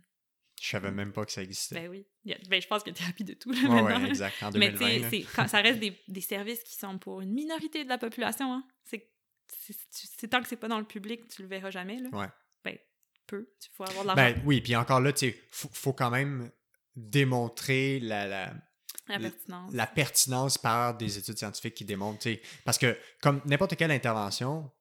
Je 0.64 0.69
savais 0.69 0.91
même 0.91 1.11
pas 1.11 1.26
que 1.26 1.31
ça 1.34 1.41
existait. 1.44 1.76
Ben 1.76 1.90
oui. 1.90 2.06
Ben, 2.48 2.61
je 2.61 2.68
pense 2.68 2.84
a 2.84 2.94
thérapie 2.94 3.26
de 3.26 3.34
tout, 3.34 3.52
là, 3.52 3.60
ouais, 3.64 3.68
maintenant. 3.81 4.02
ouais, 4.03 4.07
exact, 4.07 4.41
en 4.44 4.52
mais 4.52 4.72
tu 4.72 4.80
2020. 4.80 5.10
sais, 5.10 5.48
ça 5.49 5.60
reste 5.61 5.80
des, 5.80 5.99
des 6.07 6.22
services 6.22 6.64
qui 6.64 6.76
sont 6.77 6.98
pour 6.98 7.19
une 7.19 7.34
minorité 7.34 7.84
de 7.84 7.90
la 7.90 7.98
population. 7.98 8.53
Hein. 8.53 8.64
C'est 8.85 9.10
tu- 9.65 10.30
tant 10.30 10.41
que 10.41 10.48
c'est 10.48 10.56
pas 10.56 10.69
dans 10.69 10.80
le 10.80 10.85
public, 10.85 11.27
tu 11.27 11.41
le 11.41 11.49
verras 11.49 11.69
jamais. 11.69 11.99
Là. 11.99 12.07
Ouais. 12.14 12.27
Ben, 12.64 12.77
peu. 13.27 13.45
Il 13.61 13.69
faut 13.73 13.84
avoir 13.84 14.03
de 14.03 14.07
l'argent. 14.07 14.23
Ben 14.35 14.41
oui, 14.45 14.61
puis 14.61 14.73
encore 14.77 15.02
là, 15.02 15.11
tu 15.11 15.31
sais, 15.31 15.38
faut, 15.52 15.69
faut 15.73 15.91
quand 15.91 16.10
même 16.10 16.49
démontrer 16.95 17.99
la, 17.99 18.26
la, 18.27 18.53
la 19.10 19.19
pertinence. 19.19 19.73
la 19.73 19.88
pertinence 19.88 20.57
par 20.57 20.95
des 20.95 21.18
études 21.18 21.38
scientifiques 21.38 21.76
qui 21.76 21.85
démontrent, 21.85 22.19
tu 22.19 22.40
parce 22.64 22.77
que 22.77 22.98
comme 23.22 23.41
n'importe 23.45 23.76
quelle 23.76 23.91
intervention, 23.91 24.72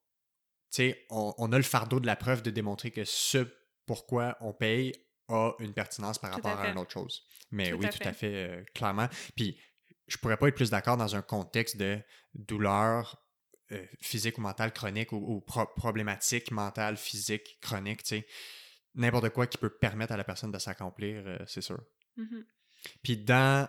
tu 0.71 0.77
sais, 0.77 1.07
on, 1.11 1.35
on 1.39 1.51
a 1.53 1.57
le 1.57 1.63
fardeau 1.65 1.99
de 1.99 2.07
la 2.07 2.15
preuve 2.17 2.43
de 2.43 2.51
démontrer 2.51 2.91
que 2.93 3.05
ce 3.05 3.47
pourquoi 3.85 4.37
on 4.41 4.53
paye 4.53 4.93
a 5.33 5.53
une 5.59 5.73
pertinence 5.73 6.19
par 6.19 6.31
Tout 6.31 6.37
rapport 6.37 6.61
à 6.61 6.69
une 6.69 6.79
autre 6.79 6.93
chose. 6.93 7.25
Mais 7.51 7.71
Tout 7.71 7.77
oui, 7.79 7.87
à 7.87 7.91
tout 7.91 8.09
à 8.09 8.13
fait, 8.13 8.35
euh, 8.35 8.65
clairement. 8.75 9.09
Puis 9.37 9.59
je 10.07 10.17
pourrais 10.19 10.37
pas 10.37 10.49
être 10.49 10.55
plus 10.55 10.71
d'accord 10.71 10.97
dans 10.97 11.15
un 11.17 11.23
contexte 11.23 11.77
de 11.77 11.99
douleur 12.35 13.23
euh, 13.73 13.87
physique 14.01 14.39
ou 14.39 14.41
mentale 14.41 14.73
chronique 14.73 15.13
ou, 15.13 15.17
ou 15.17 15.41
pro- 15.41 15.67
problématique 15.77 16.51
mentale, 16.51 16.97
physique, 16.97 17.59
chronique, 17.61 18.03
tu 18.03 18.09
sais. 18.17 18.27
N'importe 18.95 19.31
quoi 19.31 19.47
qui 19.47 19.57
peut 19.57 19.71
permettre 19.71 20.13
à 20.13 20.17
la 20.19 20.25
personne 20.25 20.51
de 20.53 20.59
s'accomplir, 20.59 21.23
euh, 21.27 21.39
c'est 21.47 21.63
sûr. 21.63 21.81
Mhm. 22.17 22.45
Puis 23.03 23.17
dans. 23.17 23.67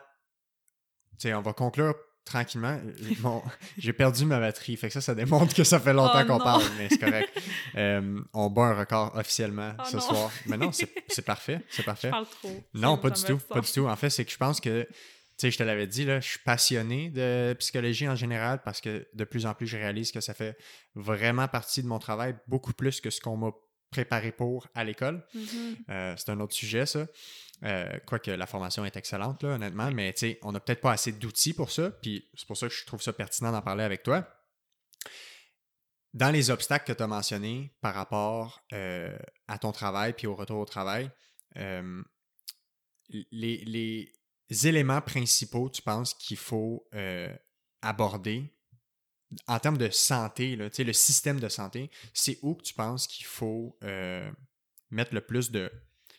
Tu 1.20 1.28
sais, 1.30 1.34
on 1.34 1.42
va 1.42 1.54
conclure 1.54 1.96
tranquillement. 2.26 2.80
Euh, 2.84 3.14
Bon, 3.20 3.42
j'ai 3.78 3.94
perdu 3.94 4.26
ma 4.26 4.40
batterie, 4.40 4.78
fait 4.78 4.88
que 4.88 4.94
ça, 4.94 5.02
ça 5.02 5.14
démontre 5.16 5.54
que 5.54 5.64
ça 5.64 5.80
fait 5.80 5.94
longtemps 5.94 6.22
Oh 6.24 6.28
qu'on 6.28 6.40
parle, 6.40 6.64
mais 6.78 6.88
c'est 6.90 6.98
correct. 6.98 7.30
Euh, 7.76 8.20
on 8.34 8.52
bat 8.52 8.66
un 8.66 8.74
record 8.76 9.16
officiellement 9.16 9.74
Oh 9.80 9.84
ce 9.90 9.96
non. 9.96 10.02
soir. 10.04 10.32
Mais 10.46 10.58
non, 10.58 10.72
c'est 10.72 10.88
c'est 11.08 11.26
parfait, 11.26 11.60
c'est 11.72 11.82
Je 11.82 11.86
parfait. 11.86 12.10
parle 12.12 12.28
trop. 12.28 12.64
Non, 12.76 12.98
pas 13.00 13.10
du 13.10 13.24
tout, 13.24 13.38
pas 13.50 13.62
du 13.62 13.72
tout. 13.72 13.88
En 13.88 13.96
fait, 13.96 14.12
c'est 14.12 14.26
que 14.26 14.32
je 14.32 14.38
pense 14.38 14.60
que, 14.62 14.84
tu 14.84 14.90
sais, 15.38 15.50
je 15.50 15.58
te 15.58 15.64
l'avais 15.64 15.88
dit, 15.88 16.06
là, 16.06 16.20
je 16.20 16.28
suis 16.30 16.40
passionné 16.46 17.10
de 17.10 17.56
psychologie 17.58 18.08
en 18.08 18.16
général 18.16 18.62
parce 18.64 18.80
que 18.80 19.08
de 19.12 19.24
plus 19.24 19.48
en 19.48 19.56
plus, 19.56 19.66
je 19.66 19.76
réalise 19.78 20.12
que 20.12 20.22
ça 20.22 20.36
fait 20.36 20.56
vraiment 20.94 21.48
partie 21.48 21.82
de 21.82 21.88
mon 21.88 21.98
travail, 21.98 22.36
beaucoup 22.48 22.74
plus 22.74 23.02
que 23.02 23.10
ce 23.10 23.20
qu'on 23.20 23.38
m'a 23.38 23.50
préparé 23.94 24.32
pour 24.32 24.68
à 24.74 24.84
l'école. 24.84 25.24
Mhm. 25.36 25.76
Euh, 25.90 26.16
c'est 26.18 26.30
un 26.30 26.40
autre 26.40 26.56
sujet, 26.56 26.88
ça. 26.88 27.06
Euh, 27.64 28.00
quoique 28.08 28.32
la 28.32 28.48
formation 28.48 28.84
est 28.86 28.98
excellente, 28.98 29.44
là, 29.44 29.50
honnêtement, 29.50 29.92
mais 29.92 30.16
on 30.42 30.52
n'a 30.52 30.60
peut-être 30.60 30.82
pas 30.82 30.92
assez 30.92 31.12
d'outils 31.12 31.54
pour 31.54 31.70
ça, 31.72 31.92
puis 31.92 32.28
c'est 32.34 32.48
pour 32.48 32.58
ça 32.58 32.68
que 32.68 32.74
je 32.74 32.86
trouve 32.86 33.02
ça 33.02 33.14
pertinent 33.14 33.52
d'en 33.52 33.62
parler 33.62 33.84
avec 33.84 34.02
toi. 34.02 34.28
Dans 36.14 36.32
les 36.32 36.50
obstacles 36.50 36.86
que 36.92 36.98
tu 36.98 37.04
as 37.04 37.08
mentionnés 37.08 37.72
par 37.82 37.94
rapport 37.94 38.66
euh, 38.74 39.16
à 39.48 39.60
ton 39.60 39.72
travail 39.72 40.14
puis 40.14 40.28
au 40.28 40.36
retour 40.36 40.60
au 40.60 40.66
travail, 40.66 41.10
les, 43.32 44.12
les 44.50 44.68
éléments 44.68 45.02
principaux, 45.02 45.70
tu 45.70 45.84
penses 45.84 46.16
qu'il 46.16 46.38
faut 46.38 46.88
aborder 47.82 48.52
en 49.48 49.60
termes 49.60 49.78
de 49.78 49.90
santé, 49.90 50.56
là, 50.56 50.70
le 50.78 50.94
système 50.94 51.40
de 51.40 51.50
santé, 51.50 51.90
c'est 52.14 52.38
où 52.42 52.56
que 52.56 52.64
tu 52.64 52.74
penses 52.74 53.08
qu'il 53.08 53.26
faut 53.26 53.78
euh, 53.84 54.30
mettre 54.92 55.14
le 55.14 55.22
plus 55.22 55.52
de. 55.52 55.72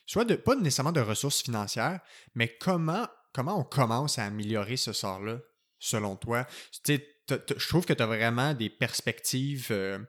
Soit 0.05 0.25
de. 0.25 0.35
Pas 0.35 0.55
nécessairement 0.55 0.91
de 0.91 1.01
ressources 1.01 1.41
financières, 1.41 1.99
mais 2.35 2.55
comment, 2.59 3.07
comment 3.33 3.59
on 3.59 3.63
commence 3.63 4.19
à 4.19 4.25
améliorer 4.25 4.77
ce 4.77 4.93
sort-là, 4.93 5.39
selon 5.79 6.15
toi? 6.15 6.45
Je 6.87 7.67
trouve 7.67 7.85
que 7.85 7.93
tu 7.93 8.03
as 8.03 8.07
vraiment 8.07 8.53
des 8.53 8.69
perspectives. 8.69 9.67
euh, 9.71 9.99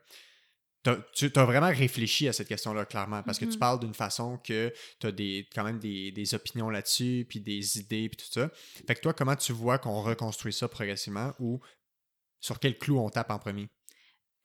tu 1.13 1.29
as 1.35 1.43
vraiment 1.45 1.67
réfléchi 1.67 2.29
à 2.29 2.33
cette 2.33 2.47
question-là, 2.47 2.85
clairement, 2.85 3.21
parce 3.23 3.39
que 3.39 3.45
tu 3.45 3.51
Mhm. 3.51 3.59
parles 3.59 3.79
d'une 3.81 3.93
façon 3.93 4.37
que 4.37 4.73
tu 4.99 5.07
as 5.07 5.11
des, 5.11 5.49
quand 5.53 5.65
même 5.65 5.79
des, 5.79 6.11
des 6.13 6.33
opinions 6.33 6.69
là-dessus, 6.69 7.25
puis 7.27 7.41
des 7.41 7.79
idées, 7.79 8.07
puis 8.07 8.17
tout 8.25 8.31
ça. 8.31 8.49
Fait 8.87 8.95
que 8.95 9.01
toi, 9.01 9.13
comment 9.13 9.35
tu 9.35 9.51
vois 9.51 9.79
qu'on 9.79 10.01
reconstruit 10.01 10.53
ça 10.53 10.69
progressivement 10.69 11.33
ou 11.39 11.59
sur 12.39 12.59
quel 12.59 12.77
clou 12.77 12.99
on 12.99 13.09
tape 13.09 13.31
en 13.31 13.39
premier? 13.39 13.67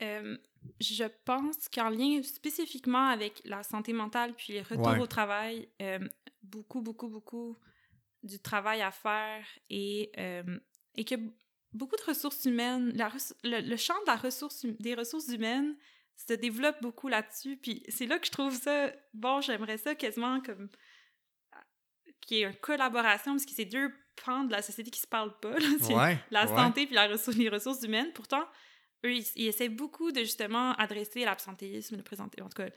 Euh, 0.02 0.36
je 0.80 1.04
pense 1.24 1.68
qu'en 1.68 1.88
lien 1.90 2.22
spécifiquement 2.22 3.08
avec 3.08 3.40
la 3.44 3.62
santé 3.62 3.92
mentale 3.92 4.34
puis 4.34 4.52
les 4.54 4.62
retours 4.62 4.86
Ouais. 4.86 4.98
au 5.00 5.06
travail, 5.06 5.68
euh, 5.80 6.00
beaucoup, 6.42 6.80
beaucoup, 6.82 7.08
beaucoup 7.08 7.58
du 8.22 8.40
travail 8.40 8.82
à 8.82 8.90
faire 8.90 9.44
et, 9.70 10.10
euh, 10.18 10.58
et 10.96 11.04
que 11.04 11.14
beaucoup 11.72 11.96
de 11.96 12.02
ressources 12.02 12.44
humaines, 12.44 12.92
la 12.94 13.08
res- 13.08 13.34
le, 13.44 13.60
le 13.60 13.76
champ 13.76 13.98
de 14.02 14.06
la 14.06 14.16
ressource, 14.16 14.64
hum- 14.64 14.76
des 14.80 14.94
ressources 14.94 15.28
humaines 15.28 15.76
se 16.16 16.34
développe 16.34 16.80
beaucoup 16.82 17.08
là-dessus. 17.08 17.56
Puis 17.56 17.82
c'est 17.88 18.06
là 18.06 18.18
que 18.18 18.26
je 18.26 18.32
trouve 18.32 18.54
ça, 18.54 18.92
bon, 19.14 19.40
j'aimerais 19.40 19.78
ça 19.78 19.94
quasiment 19.94 20.40
comme 20.40 20.68
qu'il 22.20 22.36
y 22.38 22.40
ait 22.42 22.46
une 22.46 22.56
collaboration, 22.56 23.32
parce 23.32 23.44
que 23.46 23.52
c'est 23.52 23.64
deux 23.64 23.92
pans 24.24 24.44
de 24.44 24.52
la 24.52 24.62
société 24.62 24.90
qui 24.90 25.00
se 25.00 25.06
parlent 25.06 25.38
pas. 25.40 25.58
là. 25.58 25.66
C'est 25.80 25.94
Ouais. 25.94 26.18
la 26.30 26.46
santé 26.46 26.86
puis 26.86 26.94
la 26.94 27.08
ressource, 27.08 27.36
les 27.36 27.48
ressources 27.48 27.82
humaines. 27.82 28.10
Pourtant, 28.14 28.44
eux, 29.04 29.12
ils, 29.14 29.24
ils 29.36 29.46
essaient 29.48 29.68
beaucoup 29.68 30.12
de 30.12 30.20
justement 30.20 30.72
adresser 30.74 31.24
l'absentéisme, 31.24 31.96
le 31.96 32.02
présenter, 32.02 32.40
en 32.42 32.48
tout 32.48 32.62
cas, 32.62 32.68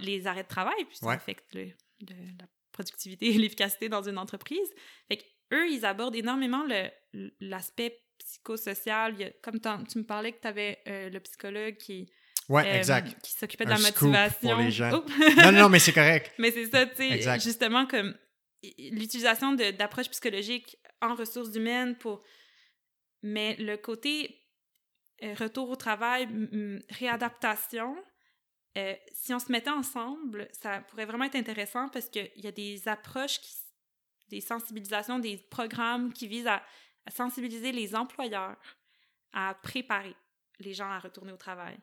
les, 0.00 0.26
arrêts 0.26 0.42
de 0.44 0.48
travail, 0.48 0.84
puis 0.88 0.96
ça 0.96 1.10
affecte 1.10 1.52
le- 1.54 1.64
le- 2.00 2.36
la 2.38 2.46
productivité 2.72 3.26
et 3.26 3.32
l'efficacité 3.38 3.88
dans 3.88 4.02
une 4.02 4.18
entreprise. 4.18 4.68
Fait 5.08 5.16
que 5.18 5.24
eux, 5.52 5.68
ils 5.70 5.84
abordent 5.84 6.16
énormément 6.16 6.64
le- 6.64 7.30
l'aspect 7.40 8.00
psychosocial. 8.18 9.14
Il 9.14 9.20
y 9.20 9.24
a- 9.24 9.30
comme 9.42 9.60
tu 9.60 9.98
me 9.98 10.04
parlais 10.04 10.32
que 10.32 10.40
tu 10.40 10.48
avais 10.48 10.78
le 10.86 11.18
psychologue 11.20 11.76
qui, 11.76 12.08
Ouais, 12.48 12.66
euh, 12.68 12.76
exact. 12.78 13.16
qui 13.22 13.32
s'occupait 13.32 13.64
de 13.64 13.70
Un 13.70 13.78
la 13.78 13.92
pour 13.92 14.08
motivation. 14.08 14.58
les 14.58 14.70
gens. 14.70 14.90
Oh! 14.92 15.04
non, 15.42 15.52
non, 15.52 15.68
mais 15.70 15.78
c'est 15.78 15.92
correct. 15.94 16.32
Mais 16.38 16.50
c'est 16.50 16.66
ça, 16.66 16.84
tu 16.86 16.96
sais, 16.96 17.40
justement, 17.40 17.86
comme 17.86 18.14
l'utilisation 18.90 19.52
d'approches 19.52 20.10
psychologiques 20.10 20.76
en 21.00 21.14
ressources 21.14 21.54
humaines 21.54 21.96
pour... 21.96 22.22
Mais 23.22 23.56
le 23.56 23.76
côté 23.76 24.38
euh, 25.22 25.34
retour 25.34 25.70
au 25.70 25.76
travail, 25.76 26.28
réadaptation, 26.90 27.96
euh, 28.76 28.94
si 29.12 29.32
on 29.32 29.38
se 29.38 29.50
mettait 29.50 29.70
ensemble, 29.70 30.48
ça 30.52 30.80
pourrait 30.82 31.06
vraiment 31.06 31.24
être 31.24 31.36
intéressant 31.36 31.88
parce 31.88 32.08
qu'il 32.10 32.30
y 32.36 32.46
a 32.46 32.52
des 32.52 32.86
approches, 32.86 33.40
des 34.28 34.40
sensibilisations, 34.40 35.18
des 35.18 35.38
programmes 35.38 36.12
qui 36.12 36.26
visent 36.26 36.48
à, 36.48 36.62
à 37.06 37.10
sensibiliser 37.10 37.72
les 37.72 37.94
employeurs 37.94 38.58
à 39.32 39.54
préparer 39.62 40.14
les 40.60 40.74
gens 40.74 40.90
à 40.90 40.98
retourner 40.98 41.32
au 41.32 41.36
travail. 41.36 41.78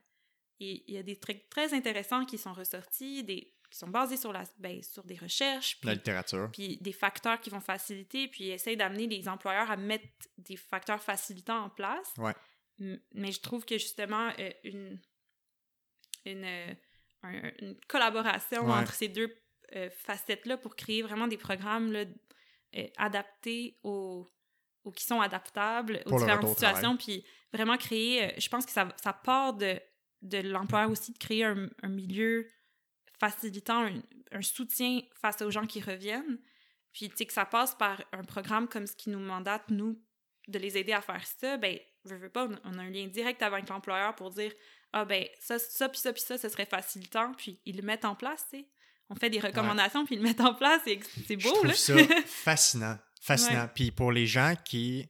Et 0.59 0.83
il 0.87 0.93
y 0.93 0.97
a 0.97 1.03
des 1.03 1.19
trucs 1.19 1.49
très 1.49 1.73
intéressants 1.73 2.25
qui 2.25 2.37
sont 2.37 2.53
ressortis, 2.53 3.23
des, 3.23 3.53
qui 3.71 3.77
sont 3.77 3.87
basés 3.87 4.17
sur, 4.17 4.31
la, 4.33 4.43
ben, 4.57 4.83
sur 4.83 5.03
des 5.05 5.15
recherches, 5.15 5.79
puis, 5.79 5.87
La 5.87 5.93
littérature. 5.95 6.49
puis 6.51 6.77
des 6.81 6.91
facteurs 6.91 7.39
qui 7.39 7.49
vont 7.49 7.61
faciliter, 7.61 8.27
puis 8.27 8.43
ils 8.45 8.51
essayent 8.51 8.75
d'amener 8.77 9.07
les 9.07 9.27
employeurs 9.29 9.71
à 9.71 9.77
mettre 9.77 10.05
des 10.37 10.57
facteurs 10.57 11.01
facilitants 11.01 11.63
en 11.63 11.69
place. 11.69 12.13
Ouais. 12.17 12.33
Mais 13.13 13.31
je 13.31 13.39
trouve 13.39 13.63
que 13.65 13.77
justement, 13.77 14.29
euh, 14.39 14.51
une, 14.65 14.99
une, 16.25 16.43
euh, 16.43 16.73
un- 17.23 17.51
une 17.59 17.79
collaboration 17.87 18.65
Ouais. 18.65 18.73
entre 18.73 18.93
ces 18.93 19.07
deux 19.07 19.33
euh, 19.75 19.89
facettes-là 19.89 20.57
pour 20.57 20.75
créer 20.75 21.01
vraiment 21.01 21.27
des 21.27 21.37
programmes 21.37 21.93
là, 21.93 22.03
adaptés 22.97 23.77
aux, 23.83 24.29
aux 24.83 24.91
qui 24.91 25.05
sont 25.05 25.21
adaptables 25.21 26.01
aux 26.07 26.17
différentes 26.19 26.49
situations, 26.49 26.97
puis 26.97 27.23
vraiment 27.53 27.77
créer, 27.77 28.33
je 28.39 28.49
pense 28.49 28.65
que 28.65 28.71
ça, 28.71 28.89
ça 29.01 29.13
part 29.13 29.53
de, 29.53 29.79
de 30.23 30.39
l'employeur 30.39 30.89
aussi 30.89 31.13
de 31.13 31.17
créer 31.17 31.45
un, 31.45 31.69
un 31.83 31.87
milieu 31.89 32.49
facilitant 33.21 33.85
un, 33.85 34.01
un 34.31 34.41
soutien 34.41 35.01
face 35.21 35.41
aux 35.41 35.51
gens 35.51 35.65
qui 35.67 35.79
reviennent. 35.81 36.39
Puis, 36.91 37.09
tu 37.09 37.17
sais, 37.17 37.25
que 37.25 37.33
ça 37.33 37.45
passe 37.45 37.75
par 37.75 38.03
un 38.11 38.23
programme 38.23 38.67
comme 38.67 38.87
ce 38.87 38.95
qui 38.95 39.09
nous 39.09 39.19
mandate, 39.19 39.63
nous, 39.69 40.01
de 40.47 40.57
les 40.59 40.77
aider 40.77 40.91
à 40.93 41.01
faire 41.01 41.23
ça, 41.39 41.57
ben, 41.57 41.77
je 42.05 42.15
veux 42.15 42.29
pas, 42.29 42.47
on 42.63 42.77
a- 42.77 42.81
un 42.81 42.89
lien 42.89 43.07
direct 43.07 43.41
avec 43.43 43.69
l'employeur 43.69 44.15
pour 44.15 44.31
dire, 44.31 44.51
ah 44.91 45.05
ben, 45.05 45.23
ça, 45.39 45.59
ça, 45.59 45.87
puis 45.87 45.99
ça, 45.99 46.11
puis 46.11 46.21
ça, 46.21 46.37
ce 46.37 46.49
serait 46.49 46.65
facilitant, 46.65 47.31
puis 47.37 47.59
ils 47.65 47.77
le 47.77 47.83
mettent 47.83 48.05
en 48.05 48.15
place, 48.15 48.45
tu 48.51 48.57
sais. 48.59 48.67
on 49.09 49.15
fait 49.15 49.29
des 49.29 49.39
recommandations, 49.39 50.05
puis 50.05 50.15
ils 50.15 50.21
le 50.21 50.23
mettent 50.27 50.41
en 50.41 50.53
place. 50.55 50.81
et 50.87 50.99
C'est 51.27 51.37
beau, 51.37 51.49
Je 51.49 51.53
trouve 51.53 51.67
là. 51.67 51.73
ça 51.73 51.93
fascinant. 52.25 52.97
Fascinant. 53.21 53.67
Puis 53.75 53.91
pour 53.91 54.11
les 54.11 54.25
gens 54.25 54.55
qui 54.65 55.07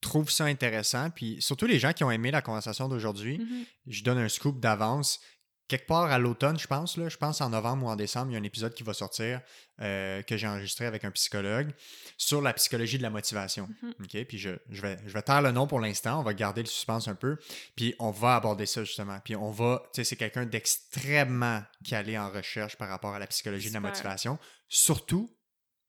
trouvent 0.00 0.30
ça 0.30 0.44
intéressant, 0.44 1.10
puis 1.10 1.40
surtout 1.40 1.66
les 1.66 1.78
gens 1.78 1.92
qui 1.92 2.02
ont 2.04 2.10
aimé 2.10 2.30
la 2.30 2.42
conversation 2.42 2.88
d'aujourd'hui, 2.88 3.38
Mhm. 3.38 3.64
je 3.86 4.02
donne 4.02 4.18
un 4.18 4.28
scoop 4.28 4.58
d'avance. 4.60 5.20
Quelque 5.68 5.86
part 5.86 6.04
à 6.12 6.18
l'automne, 6.18 6.58
je 6.58 6.66
pense, 6.66 6.96
là, 6.96 7.08
je 7.08 7.16
pense 7.16 7.40
en 7.40 7.50
novembre 7.50 7.86
ou 7.86 7.88
en 7.88 7.96
décembre, 7.96 8.30
il 8.30 8.34
y 8.34 8.36
a 8.36 8.40
un 8.40 8.44
épisode 8.44 8.72
qui 8.72 8.84
va 8.84 8.94
sortir 8.94 9.40
euh, 9.80 10.22
que 10.22 10.36
j'ai 10.36 10.46
enregistré 10.46 10.86
avec 10.86 11.04
un 11.04 11.10
psychologue 11.10 11.72
sur 12.16 12.40
la 12.40 12.52
psychologie 12.52 12.98
de 12.98 13.02
la 13.02 13.10
motivation. 13.10 13.68
Mhm. 13.82 14.24
Puis 14.26 14.38
je, 14.38 14.50
je 14.70 14.82
vais, 14.82 14.96
je 15.06 15.12
vais 15.12 15.22
taire 15.22 15.42
le 15.42 15.50
nom 15.50 15.66
pour 15.66 15.80
l'instant, 15.80 16.20
on 16.20 16.22
va 16.22 16.34
garder 16.34 16.62
le 16.62 16.68
suspense 16.68 17.08
un 17.08 17.16
peu, 17.16 17.36
puis 17.74 17.94
on 17.98 18.12
va 18.12 18.36
aborder 18.36 18.66
ça 18.66 18.84
justement. 18.84 19.18
Puis 19.24 19.34
on 19.34 19.50
va, 19.50 19.82
tu 19.86 19.96
sais, 19.96 20.04
c'est 20.04 20.16
quelqu'un 20.16 20.46
d'extrêmement 20.46 21.62
calé 21.84 22.16
en 22.16 22.30
recherche 22.30 22.76
par 22.76 22.88
rapport 22.88 23.14
à 23.14 23.18
la 23.18 23.26
psychologie 23.26 23.68
de 23.68 23.74
la 23.74 23.80
motivation, 23.80 24.38
surtout 24.68 25.36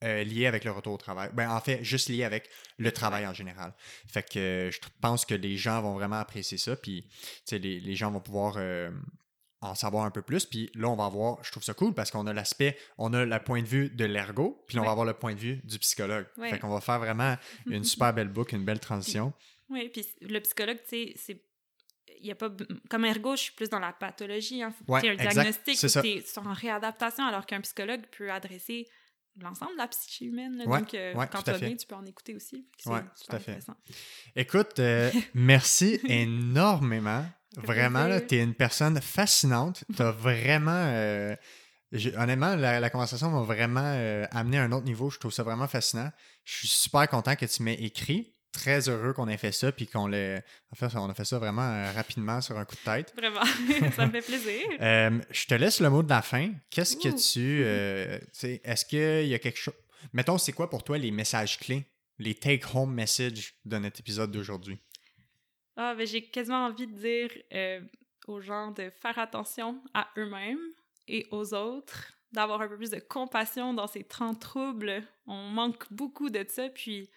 euh, 0.03 0.23
lié 0.23 0.45
avec 0.45 0.63
le 0.63 0.69
retour 0.69 0.93
au 0.93 0.97
travail. 0.97 1.31
Ben, 1.33 1.49
en 1.49 1.59
fait, 1.59 1.83
juste 1.83 2.09
lié 2.09 2.23
avec 2.23 2.49
le 2.77 2.91
travail 2.91 3.25
en 3.25 3.33
général. 3.33 3.73
Fait 4.07 4.21
que 4.21 4.37
euh, 4.37 4.71
je 4.71 4.79
pense 5.01 5.25
que 5.25 5.33
les 5.33 5.57
gens 5.57 5.81
vont 5.81 5.95
vraiment 5.95 6.19
apprécier 6.19 6.59
ça, 6.59 6.75
puis 6.75 7.07
tu 7.09 7.15
sais, 7.45 7.57
les, 7.57 7.79
les 7.79 7.95
gens 7.95 8.11
vont 8.11 8.19
pouvoir 8.19 8.55
euh, 8.57 8.91
en 9.61 9.73
savoir 9.75 10.05
un 10.05 10.11
peu 10.11 10.21
plus. 10.21 10.45
Puis 10.45 10.69
là, 10.75 10.87
on 10.89 10.95
va 10.95 11.05
avoir, 11.05 11.43
je 11.43 11.51
trouve 11.51 11.63
ça 11.63 11.73
cool 11.73 11.93
parce 11.93 12.11
qu'on 12.11 12.27
a 12.27 12.33
l'aspect, 12.33 12.77
on 12.97 13.13
a 13.13 13.25
le 13.25 13.39
point 13.43 13.61
de 13.61 13.67
vue 13.67 13.89
de 13.89 14.05
l'ergo, 14.05 14.63
puis 14.67 14.75
là, 14.75 14.81
on 14.81 14.83
Ouais. 14.83 14.87
va 14.87 14.91
avoir 14.91 15.05
le 15.07 15.13
point 15.13 15.33
de 15.33 15.39
vue 15.39 15.55
du 15.63 15.79
psychologue. 15.79 16.27
Ouais. 16.37 16.49
Fait 16.51 16.59
qu'on 16.59 16.69
va 16.69 16.81
faire 16.81 16.99
vraiment 16.99 17.35
une 17.65 17.83
super 17.83 18.13
belle 18.13 18.29
boucle, 18.29 18.55
une 18.55 18.65
belle 18.65 18.79
transition. 18.79 19.33
Oui, 19.69 19.89
puis 19.89 20.05
le 20.21 20.39
psychologue, 20.39 20.77
tu 20.83 20.89
sais, 20.89 21.13
c'est. 21.17 21.43
Il 22.19 22.25
y 22.27 22.31
a 22.31 22.35
pas. 22.35 22.49
Comme 22.89 23.05
ergo, 23.05 23.35
je 23.35 23.41
suis 23.43 23.51
plus 23.53 23.69
dans 23.69 23.79
la 23.79 23.93
pathologie. 23.93 24.63
Hein. 24.63 24.71
Faut 24.71 24.85
que 24.85 24.91
Ouais, 24.91 25.07
un 25.09 25.13
exact, 25.13 25.33
diagnostic. 25.33 25.77
c'est 25.77 26.37
en 26.39 26.53
réadaptation, 26.53 27.25
alors 27.25 27.45
qu'un 27.45 27.61
psychologue 27.61 28.01
peut 28.17 28.31
adresser 28.31 28.87
l'ensemble 29.39 29.73
de 29.73 29.77
la 29.77 29.87
psyché 29.87 30.25
humaine. 30.25 30.57
là. 30.57 30.65
Ouais, 30.65 30.79
Donc, 30.79 30.93
euh, 30.95 31.13
ouais, 31.13 31.27
quand 31.31 31.43
tu 31.43 31.51
fait. 31.51 31.59
bien, 31.67 31.75
tu 31.75 31.85
peux 31.85 31.93
en 31.93 32.05
écouter 32.05 32.33
aussi. 32.33 32.67
Super 32.77 33.03
tout 33.03 33.35
à 33.35 33.39
fait. 33.39 33.51
intéressant. 33.51 33.75
Écoute, 34.35 34.79
euh, 34.79 35.11
merci 35.35 35.99
énormément. 36.07 37.23
Vraiment, 37.65 38.03
là, 38.07 38.19
plaisir. 38.19 38.27
tu 38.27 38.35
es 38.35 38.43
une 38.43 38.53
personne 38.53 39.01
fascinante. 39.01 39.83
Tu 39.95 40.01
as 40.01 40.11
vraiment. 40.11 40.71
euh, 40.71 41.35
honnêtement, 42.17 42.55
la, 42.55 42.79
la 42.79 42.89
conversation 42.89 43.29
m'a 43.31 43.41
vraiment 43.41 43.81
euh, 43.83 44.25
amené 44.31 44.57
à 44.59 44.63
un 44.63 44.71
autre 44.71 44.85
niveau. 44.85 45.09
Je 45.09 45.19
trouve 45.19 45.31
ça 45.33 45.43
vraiment 45.43 45.67
fascinant. 45.67 46.11
Je 46.45 46.57
suis 46.57 46.67
super 46.67 47.07
content 47.07 47.35
que 47.35 47.45
tu 47.45 47.63
m'aies 47.63 47.75
écrit. 47.81 48.33
Très 48.53 48.89
heureux 48.89 49.13
qu'on 49.13 49.27
ait 49.27 49.37
fait 49.37 49.51
ça, 49.51 49.71
puis 49.71 49.85
qu'on 49.85 50.07
l'ait. 50.07 50.43
En 50.71 50.75
fait, 50.75 50.95
on 50.97 51.07
a 51.09 51.13
fait 51.13 51.25
ça 51.25 51.37
vraiment 51.37 51.61
euh, 51.69 51.91
rapidement 51.91 52.41
sur 52.41 52.57
un 52.57 52.65
coup 52.65 52.75
de 52.75 52.81
tête. 52.91 53.13
Vraiment, 53.15 53.41
ça 53.95 54.07
me 54.07 54.11
fait 54.11 54.21
plaisir. 54.21 54.61
Je 55.31 55.45
te 55.45 55.53
laisse 55.53 55.79
le 55.79 55.89
mot 55.89 56.01
de 56.01 56.09
la 56.09 56.21
fin. 56.21 56.51
Qu'est-ce 56.71 56.95
que 56.97 57.09
tu. 57.09 57.61
Est-ce 58.63 58.85
qu'il 58.85 59.27
y 59.27 59.33
a 59.35 59.39
quelque 59.39 59.59
chose. 59.59 59.75
Mettons, 60.13 60.37
c'est 60.37 60.53
quoi 60.53 60.69
pour 60.69 60.83
toi 60.83 60.97
les 60.97 61.11
messages 61.11 61.59
clés, 61.59 61.85
les 62.19 62.33
take-home 62.35 62.93
messages 62.93 63.55
de 63.65 63.77
notre 63.77 63.99
épisode 63.99 64.31
d'aujourd'hui? 64.31 64.79
Ah, 65.77 65.95
ben, 65.95 66.05
j'ai 66.05 66.27
quasiment 66.27 66.65
envie 66.65 66.87
de 66.87 66.93
dire 66.93 67.31
euh, 67.53 67.81
aux 68.27 68.41
gens 68.41 68.71
de 68.71 68.89
faire 68.89 69.17
attention 69.19 69.81
à 69.93 70.09
eux-mêmes 70.17 70.59
et 71.07 71.25
aux 71.31 71.53
autres, 71.53 72.13
d'avoir 72.31 72.59
un 72.61 72.67
peu 72.67 72.75
plus 72.77 72.89
de 72.89 72.99
compassion 72.99 73.73
dans 73.73 73.87
ces 73.87 74.03
temps 74.03 74.33
troubles. 74.35 75.03
On 75.27 75.49
manque 75.49 75.85
beaucoup 75.93 76.29
de 76.29 76.43
ça, 76.47 76.67
puis 76.69 77.09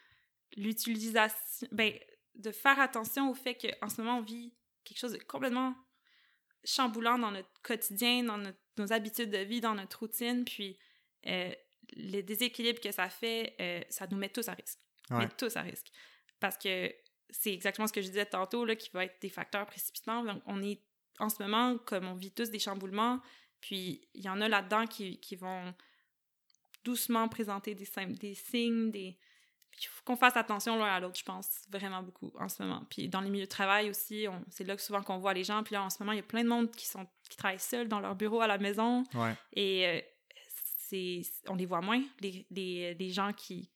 l'utilisation, 0.57 1.67
ben, 1.73 1.93
de 2.35 2.53
faire 2.53 2.79
attention 2.79 3.31
au 3.31 3.35
fait 3.35 3.55
qu'en 3.57 3.89
ce 3.89 4.01
moment, 4.01 4.19
on 4.19 4.23
vit 4.23 4.55
quelque 4.85 4.99
chose 4.99 5.13
de 5.13 5.19
complètement 5.19 5.75
chamboulant 6.65 7.19
dans 7.19 7.31
notre 7.31 7.51
quotidien, 7.63 8.23
dans 8.25 8.39
notre- 8.39 8.59
nos 8.79 8.93
habitudes 8.93 9.31
de 9.31 9.39
vie, 9.39 9.61
dans 9.61 9.75
notre 9.75 9.99
routine, 10.01 10.45
puis 10.45 10.79
euh, 11.27 11.53
le 11.97 12.21
déséquilibre 12.23 12.81
que 12.81 12.93
ça 12.93 13.09
fait, 13.09 13.57
euh, 13.61 13.81
ça 13.89 14.07
nous 14.07 14.17
met 14.17 14.29
tous 14.29 14.49
à 14.49 14.53
risque. 14.53 14.79
Ouais. 15.11 15.19
Met 15.19 15.29
tous 15.37 15.57
à 15.57 15.63
risque. 15.63 15.89
Parce 16.39 16.57
que 16.57 16.95
c'est 17.33 17.53
exactement 17.53 17.87
ce 17.87 17.93
que 17.93 18.01
je 18.03 18.09
disais 18.09 18.27
tantôt, 18.27 18.65
là, 18.65 18.77
qui 18.77 18.91
va 18.93 19.05
être 19.05 19.21
des 19.21 19.29
facteurs 19.29 19.67
précipitants. 19.67 20.25
Donc, 20.25 20.43
on 20.47 20.63
est, 20.63 20.81
en 21.19 21.29
ce 21.29 21.43
moment, 21.43 21.79
comme 21.79 22.07
on 22.07 22.15
vit 22.15 22.33
tous 22.33 22.51
des 22.51 22.59
chamboulements, 22.59 23.21
puis 23.61 24.01
il 24.15 24.23
y 24.23 24.29
en 24.29 24.41
a 24.41 24.49
là-dedans 24.49 24.87
qui, 24.87 25.19
qui 25.21 25.37
vont 25.37 25.75
doucement 26.85 27.29
présenter 27.29 27.75
des, 27.75 27.85
signes, 28.35 28.91
des... 28.91 29.19
Il 29.83 29.87
faut 29.87 30.03
qu'on 30.05 30.17
fasse 30.17 30.37
attention 30.37 30.77
l'un 30.77 30.87
à 30.87 31.01
l'autre, 31.01 31.19
je 31.19 31.25
pense, 31.25 31.49
vraiment 31.71 32.03
beaucoup 32.03 32.33
en 32.39 32.49
ce 32.49 32.63
moment. 32.63 32.85
Puis 32.91 33.09
dans 33.09 33.21
les 33.21 33.31
milieux 33.31 33.45
de 33.45 33.51
travail 33.51 33.89
aussi, 33.89 34.27
on- 34.29 34.45
c'est 34.51 34.65
là 34.65 34.77
que 34.77 34.83
souvent 34.83 35.03
qu'on 35.03 35.19
voit 35.19 35.33
les 35.33 35.45
gens. 35.45 35.63
Puis 35.63 35.75
là, 35.75 35.83
en 35.83 35.91
ce 35.91 35.99
moment, 36.01 36.13
il 36.13 36.17
y 36.17 36.21
a 36.21 36.25
plein 36.25 36.43
de 36.43 36.49
monde 36.49 36.71
qui, 36.75 36.87
sont, 36.87 37.07
qui 37.29 37.37
travaillent 37.37 37.59
seuls 37.61 37.89
dans 37.89 38.01
leur 38.01 38.15
bureau 38.15 38.41
à 38.41 38.47
la 38.47 38.59
maison. 38.59 39.05
Ouais. 39.15 39.35
Et 39.53 39.87
euh, 39.87 40.01
c'est, 40.79 41.23
on 41.49 41.55
les 41.55 41.67
voit 41.67 41.81
moins. 41.81 42.03
Les, 42.21 42.47
les, 42.51 42.95
les 42.95 43.11
gens 43.11 43.33
qui 43.33 43.71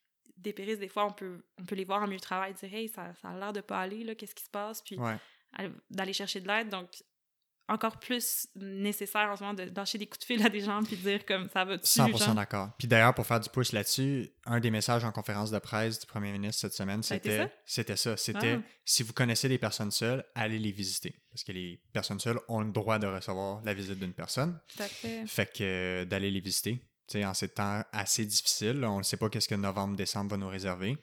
dépérissent, 0.45 0.79
des 0.79 0.89
fois, 0.89 1.07
on 1.07 1.13
peut, 1.13 1.45
on 1.61 1.65
peut 1.65 1.75
les 1.75 1.85
voir 1.85 2.01
en 2.03 2.07
milieu 2.07 2.19
de 2.19 2.23
travail, 2.23 2.55
dire 2.55 2.73
Hey, 2.73 2.89
ça, 2.89 3.13
ça 3.21 3.29
a 3.31 3.37
l'air 3.39 3.53
de 3.53 3.61
pas 3.61 3.81
aller, 3.81 4.05
là, 4.05 4.15
qu'est-ce 4.15 4.35
qui 4.35 4.45
se 4.45 4.51
passe? 4.51 4.81
Puis 4.83 4.97
Ouais. 4.99 5.17
d'aller 5.91 6.13
chercher 6.13 6.41
de 6.41 6.47
l'aide. 6.49 6.69
Donc, 6.69 6.89
encore 7.67 7.99
plus 7.99 8.47
nécessaire 8.57 9.31
en 9.31 9.37
ce 9.37 9.43
moment 9.43 9.55
de 9.55 9.63
lâcher 9.75 9.97
des 9.97 10.05
coups 10.07 10.19
de 10.19 10.25
fil 10.25 10.45
à 10.45 10.51
des 10.51 10.61
gens 10.61 10.83
puis 10.83 10.97
de 10.99 11.01
dire 11.03 11.25
comme 11.25 11.49
ça 11.49 11.65
va 11.65 11.79
dessus. 11.79 11.99
100% 11.99 12.35
d'accord. 12.35 12.71
Puis 12.79 12.87
d'ailleurs, 12.87 13.15
pour 13.15 13.27
faire 13.27 13.41
du 13.41 13.49
pouce 13.49 13.73
là-dessus, 13.73 14.29
un 14.45 14.61
des 14.61 14.71
messages 14.71 15.03
en 15.03 15.13
conférence 15.13 15.51
de 15.51 15.59
presse 15.59 15.99
du 15.99 16.05
premier 16.07 16.31
ministre 16.31 16.61
cette 16.61 16.75
semaine, 16.75 17.03
c'était 17.03 17.39
ça? 17.39 17.51
c'était 17.65 17.97
ça. 17.97 18.17
C'était 18.19 18.57
Ah. 18.59 18.63
si 18.85 19.03
vous 19.03 19.15
connaissez 19.15 19.49
des 19.49 19.57
personnes 19.57 19.91
seules, 19.91 20.23
allez 20.35 20.59
les 20.59 20.73
visiter. 20.73 21.15
Parce 21.31 21.43
que 21.43 21.53
les 21.53 21.81
personnes 21.95 22.21
seules 22.21 22.39
ont 22.49 22.61
le 22.61 22.71
droit 22.71 22.99
de 22.99 23.07
recevoir 23.07 23.63
la 23.65 23.73
visite 23.73 23.99
d'une 23.99 24.13
personne. 24.13 24.61
Tout 24.69 24.83
à 24.83 24.87
fait. 24.87 25.25
Fait 25.27 25.47
que 25.51 25.63
euh, 25.65 26.05
d'aller 26.05 26.31
les 26.31 26.41
visiter. 26.41 26.83
Tu 27.07 27.19
sais, 27.19 27.25
en 27.25 27.35
ces 27.35 27.49
temps 27.49 27.83
assez 27.93 28.25
difficiles, 28.25 28.81
là, 28.81 28.91
on 28.91 28.99
ne 28.99 29.03
sait 29.03 29.17
pas 29.17 29.29
qu'est-ce 29.29 29.49
que 29.49 29.55
novembre-décembre 29.55 30.31
va 30.31 30.37
nous 30.37 30.49
réserver. 30.49 30.97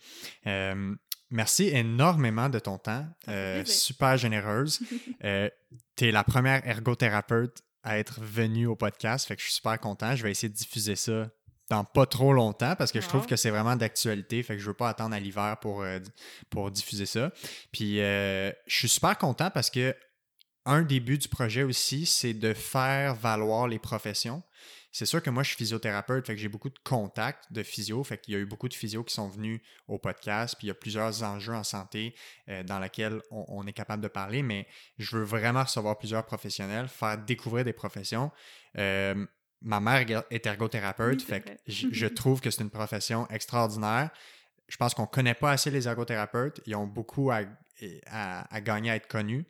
Euh, 0.48 0.96
merci 1.30 1.68
énormément 1.68 2.50
de 2.50 2.60
ton 2.60 2.78
temps. 2.78 3.06
Euh, 3.28 3.64
super 3.66 4.18
généreuse. 4.18 4.80
euh, 5.24 5.50
tu 5.96 6.08
es 6.08 6.12
la 6.12 6.24
première 6.24 6.66
ergothérapeute 6.68 7.62
à 7.84 8.00
être 8.00 8.20
venue 8.22 8.68
au 8.68 8.76
podcast. 8.76 9.28
Fait 9.28 9.36
que 9.36 9.42
je 9.42 9.48
suis 9.48 9.56
super 9.56 9.80
content. 9.80 10.16
Je 10.16 10.24
vais 10.24 10.32
essayer 10.32 10.50
de 10.50 10.56
diffuser 10.56 10.96
ça 10.96 11.30
dans 11.70 11.84
pas 11.86 12.06
trop 12.06 12.34
longtemps 12.34 12.76
parce 12.76 12.92
que 12.92 13.00
je 13.00 13.08
trouve 13.08 13.26
que 13.28 13.36
c'est 13.38 13.50
vraiment 13.50 13.76
d'actualité. 13.76 14.44
Fait 14.44 14.56
que 14.56 14.62
je 14.62 14.68
veux 14.68 14.76
pas 14.76 14.90
attendre 14.90 15.16
à 15.16 15.20
l'hiver 15.20 15.58
pour, 15.62 15.86
pour 16.50 16.70
diffuser 16.70 17.06
ça. 17.06 17.32
Puis 17.72 17.98
je 17.98 18.54
suis 18.68 18.90
super 18.90 19.18
content 19.18 19.50
parce 19.50 19.70
que 19.70 19.96
un 20.66 20.84
des 20.84 21.00
buts 21.00 21.18
du 21.18 21.28
projet 21.28 21.64
aussi, 21.64 22.06
c'est 22.06 22.34
de 22.34 22.54
faire 22.54 23.16
valoir 23.16 23.68
les 23.68 23.80
professions. 23.80 24.44
C'est 24.92 25.06
sûr 25.06 25.24
que 25.24 25.30
moi, 25.30 25.42
je 25.44 25.50
suis 25.50 25.58
physiothérapeute, 25.58 26.28
fait 26.28 26.36
que 26.36 26.42
j'ai 26.42 26.50
beaucoup 26.50 26.70
de 26.70 26.80
contacts 26.84 27.52
de 27.52 27.64
physio, 27.64 28.04
fait 28.04 28.18
qu'il 28.18 28.34
y 28.34 28.38
a 28.38 28.40
eu 28.42 28.46
beaucoup 28.46 28.68
de 28.68 28.74
physios 28.74 29.04
qui 29.06 29.14
sont 29.14 29.30
venus 29.30 29.62
au 29.88 29.98
podcast, 29.98 30.56
puis 30.58 30.68
il 30.68 30.70
y 30.70 30.72
a 30.72 30.76
plusieurs 30.76 31.24
enjeux 31.24 31.54
en 31.54 31.64
santé 31.64 32.14
euh, 32.50 32.64
dans 32.64 32.80
lesquels 32.80 33.22
on, 33.32 33.46
on 33.48 33.66
est 33.68 33.74
capable 33.74 34.04
de 34.04 34.10
parler, 34.10 34.44
mais 34.44 34.68
je 34.98 35.16
veux 35.18 35.24
vraiment 35.24 35.64
recevoir 35.64 35.98
plusieurs 35.98 36.26
professionnels, 36.26 36.88
faire 36.90 37.18
découvrir 37.18 37.64
des 37.64 37.74
professions. 37.74 38.32
Euh, 38.78 39.26
ma 39.62 39.80
mère 39.80 40.06
est 40.30 40.46
ergothérapeute, 40.46 41.20
Oui, 41.20 41.26
c'est 41.26 41.34
fait 41.36 41.42
que 41.42 41.50
vrai. 41.50 41.60
je, 41.68 41.88
je 41.92 42.08
trouve 42.14 42.42
que 42.42 42.52
c'est 42.52 42.62
une 42.64 42.70
profession 42.70 43.28
extraordinaire. 43.30 44.10
Je 44.68 44.78
pense 44.78 44.94
qu'on 44.94 45.04
ne 45.04 45.08
connaît 45.08 45.34
pas 45.36 45.52
assez 45.52 45.70
les 45.70 45.88
ergothérapeutes. 45.88 46.62
Ils 46.66 46.76
ont 46.76 46.88
beaucoup 46.88 47.32
à, 47.32 47.42
à, 48.08 48.54
à 48.54 48.62
gagner 48.62 48.92
à 48.92 48.96
être 48.96 49.08
connus. 49.08 49.46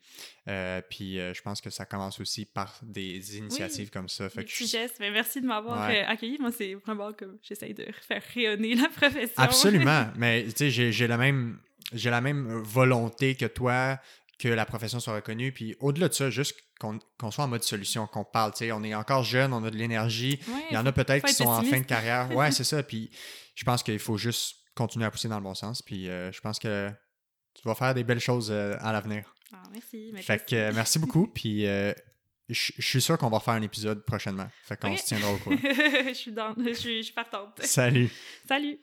Euh, 0.47 0.81
puis 0.89 1.19
euh, 1.19 1.33
je 1.33 1.41
pense 1.41 1.61
que 1.61 1.69
ça 1.69 1.85
commence 1.85 2.19
aussi 2.19 2.45
par 2.45 2.79
des 2.81 3.37
initiatives 3.37 3.89
comme 3.89 4.09
ça. 4.09 4.29
Fait 4.29 4.39
Des 4.41 4.45
que 4.45 4.51
petits 4.51 4.67
gestes. 4.67 4.97
Mais 4.99 5.11
merci 5.11 5.41
de 5.41 5.45
m'avoir 5.47 5.87
Ouais. 5.87 6.03
euh, 6.03 6.07
accueilli. 6.09 6.37
Moi, 6.39 6.51
c'est 6.51 6.73
vraiment 6.75 7.13
comme 7.13 7.37
j'essaye 7.43 7.73
de 7.73 7.85
faire 8.07 8.21
rayonner 8.33 8.75
la 8.75 8.89
profession. 8.89 9.35
Absolument. 9.37 10.07
Mais 10.17 10.43
tu 10.45 10.51
sais, 10.55 10.69
j'ai 10.71 10.91
j'ai 10.91 11.07
la 11.07 11.17
même 11.17 11.59
j'ai 11.93 12.09
la 12.09 12.21
même 12.21 12.47
volonté 12.63 13.35
que 13.35 13.45
toi 13.45 13.99
que 14.39 14.47
la 14.47 14.65
profession 14.65 14.99
soit 14.99 15.13
reconnue. 15.15 15.51
Puis 15.51 15.75
au-delà 15.79 16.07
de 16.09 16.13
ça, 16.13 16.29
juste 16.31 16.55
qu'on 16.79 16.97
qu'on 17.19 17.29
soit 17.29 17.43
en 17.43 17.47
mode 17.47 17.63
solution, 17.63 18.07
qu'on 18.07 18.23
parle. 18.25 18.51
Tu 18.53 18.59
sais, 18.59 18.71
on 18.71 18.83
est 18.83 18.95
encore 18.95 19.23
jeune, 19.23 19.53
on 19.53 19.63
a 19.63 19.69
de 19.69 19.77
l'énergie. 19.77 20.39
Ouais, 20.47 20.63
Il 20.71 20.73
y 20.73 20.77
en 20.77 20.85
a 20.87 20.91
peut-être 20.91 21.25
qui 21.27 21.33
sont 21.33 21.45
en 21.47 21.61
fin 21.63 21.79
de 21.79 21.85
carrière. 21.85 22.35
Ouais, 22.35 22.51
c'est 22.51 22.63
ça. 22.63 22.81
Puis 22.81 23.11
je 23.53 23.63
pense 23.63 23.83
qu'il 23.83 23.99
faut 23.99 24.17
juste 24.17 24.55
continuer 24.73 25.05
à 25.05 25.11
pousser 25.11 25.27
dans 25.27 25.37
le 25.37 25.43
bon 25.43 25.53
sens. 25.53 25.81
Puis 25.83 26.09
euh, 26.09 26.31
je 26.31 26.41
pense 26.41 26.57
que 26.57 26.89
tu 27.53 27.67
vas 27.67 27.75
faire 27.75 27.93
des 27.93 28.03
belles 28.03 28.19
choses 28.19 28.49
euh, 28.51 28.75
à 28.79 28.91
l'avenir. 28.91 29.33
Ah, 29.53 29.63
merci. 29.71 30.11
mais 30.13 30.21
Fait 30.21 30.43
que 30.45 30.55
euh, 30.55 30.71
merci 30.73 30.99
beaucoup. 30.99 31.27
Puis 31.35 31.67
euh, 31.67 31.93
je 32.49 32.71
je 32.77 32.85
suis 32.85 33.01
sûr 33.01 33.17
qu'on 33.17 33.29
va 33.29 33.39
faire 33.39 33.53
un 33.53 33.61
épisode 33.61 34.03
prochainement. 34.05 34.47
Fait 34.63 34.77
qu'on 34.77 34.95
se 34.95 35.05
tiendra 35.05 35.31
au 35.31 35.37
courant. 35.37 35.57
je 35.63 36.13
suis 36.13 36.31
dans, 36.31 36.53
je 36.57 36.73
suis, 36.73 36.97
je 36.97 37.03
suis 37.03 37.13
partante. 37.13 37.59
Salut. 37.63 38.09
Salut. 38.47 38.79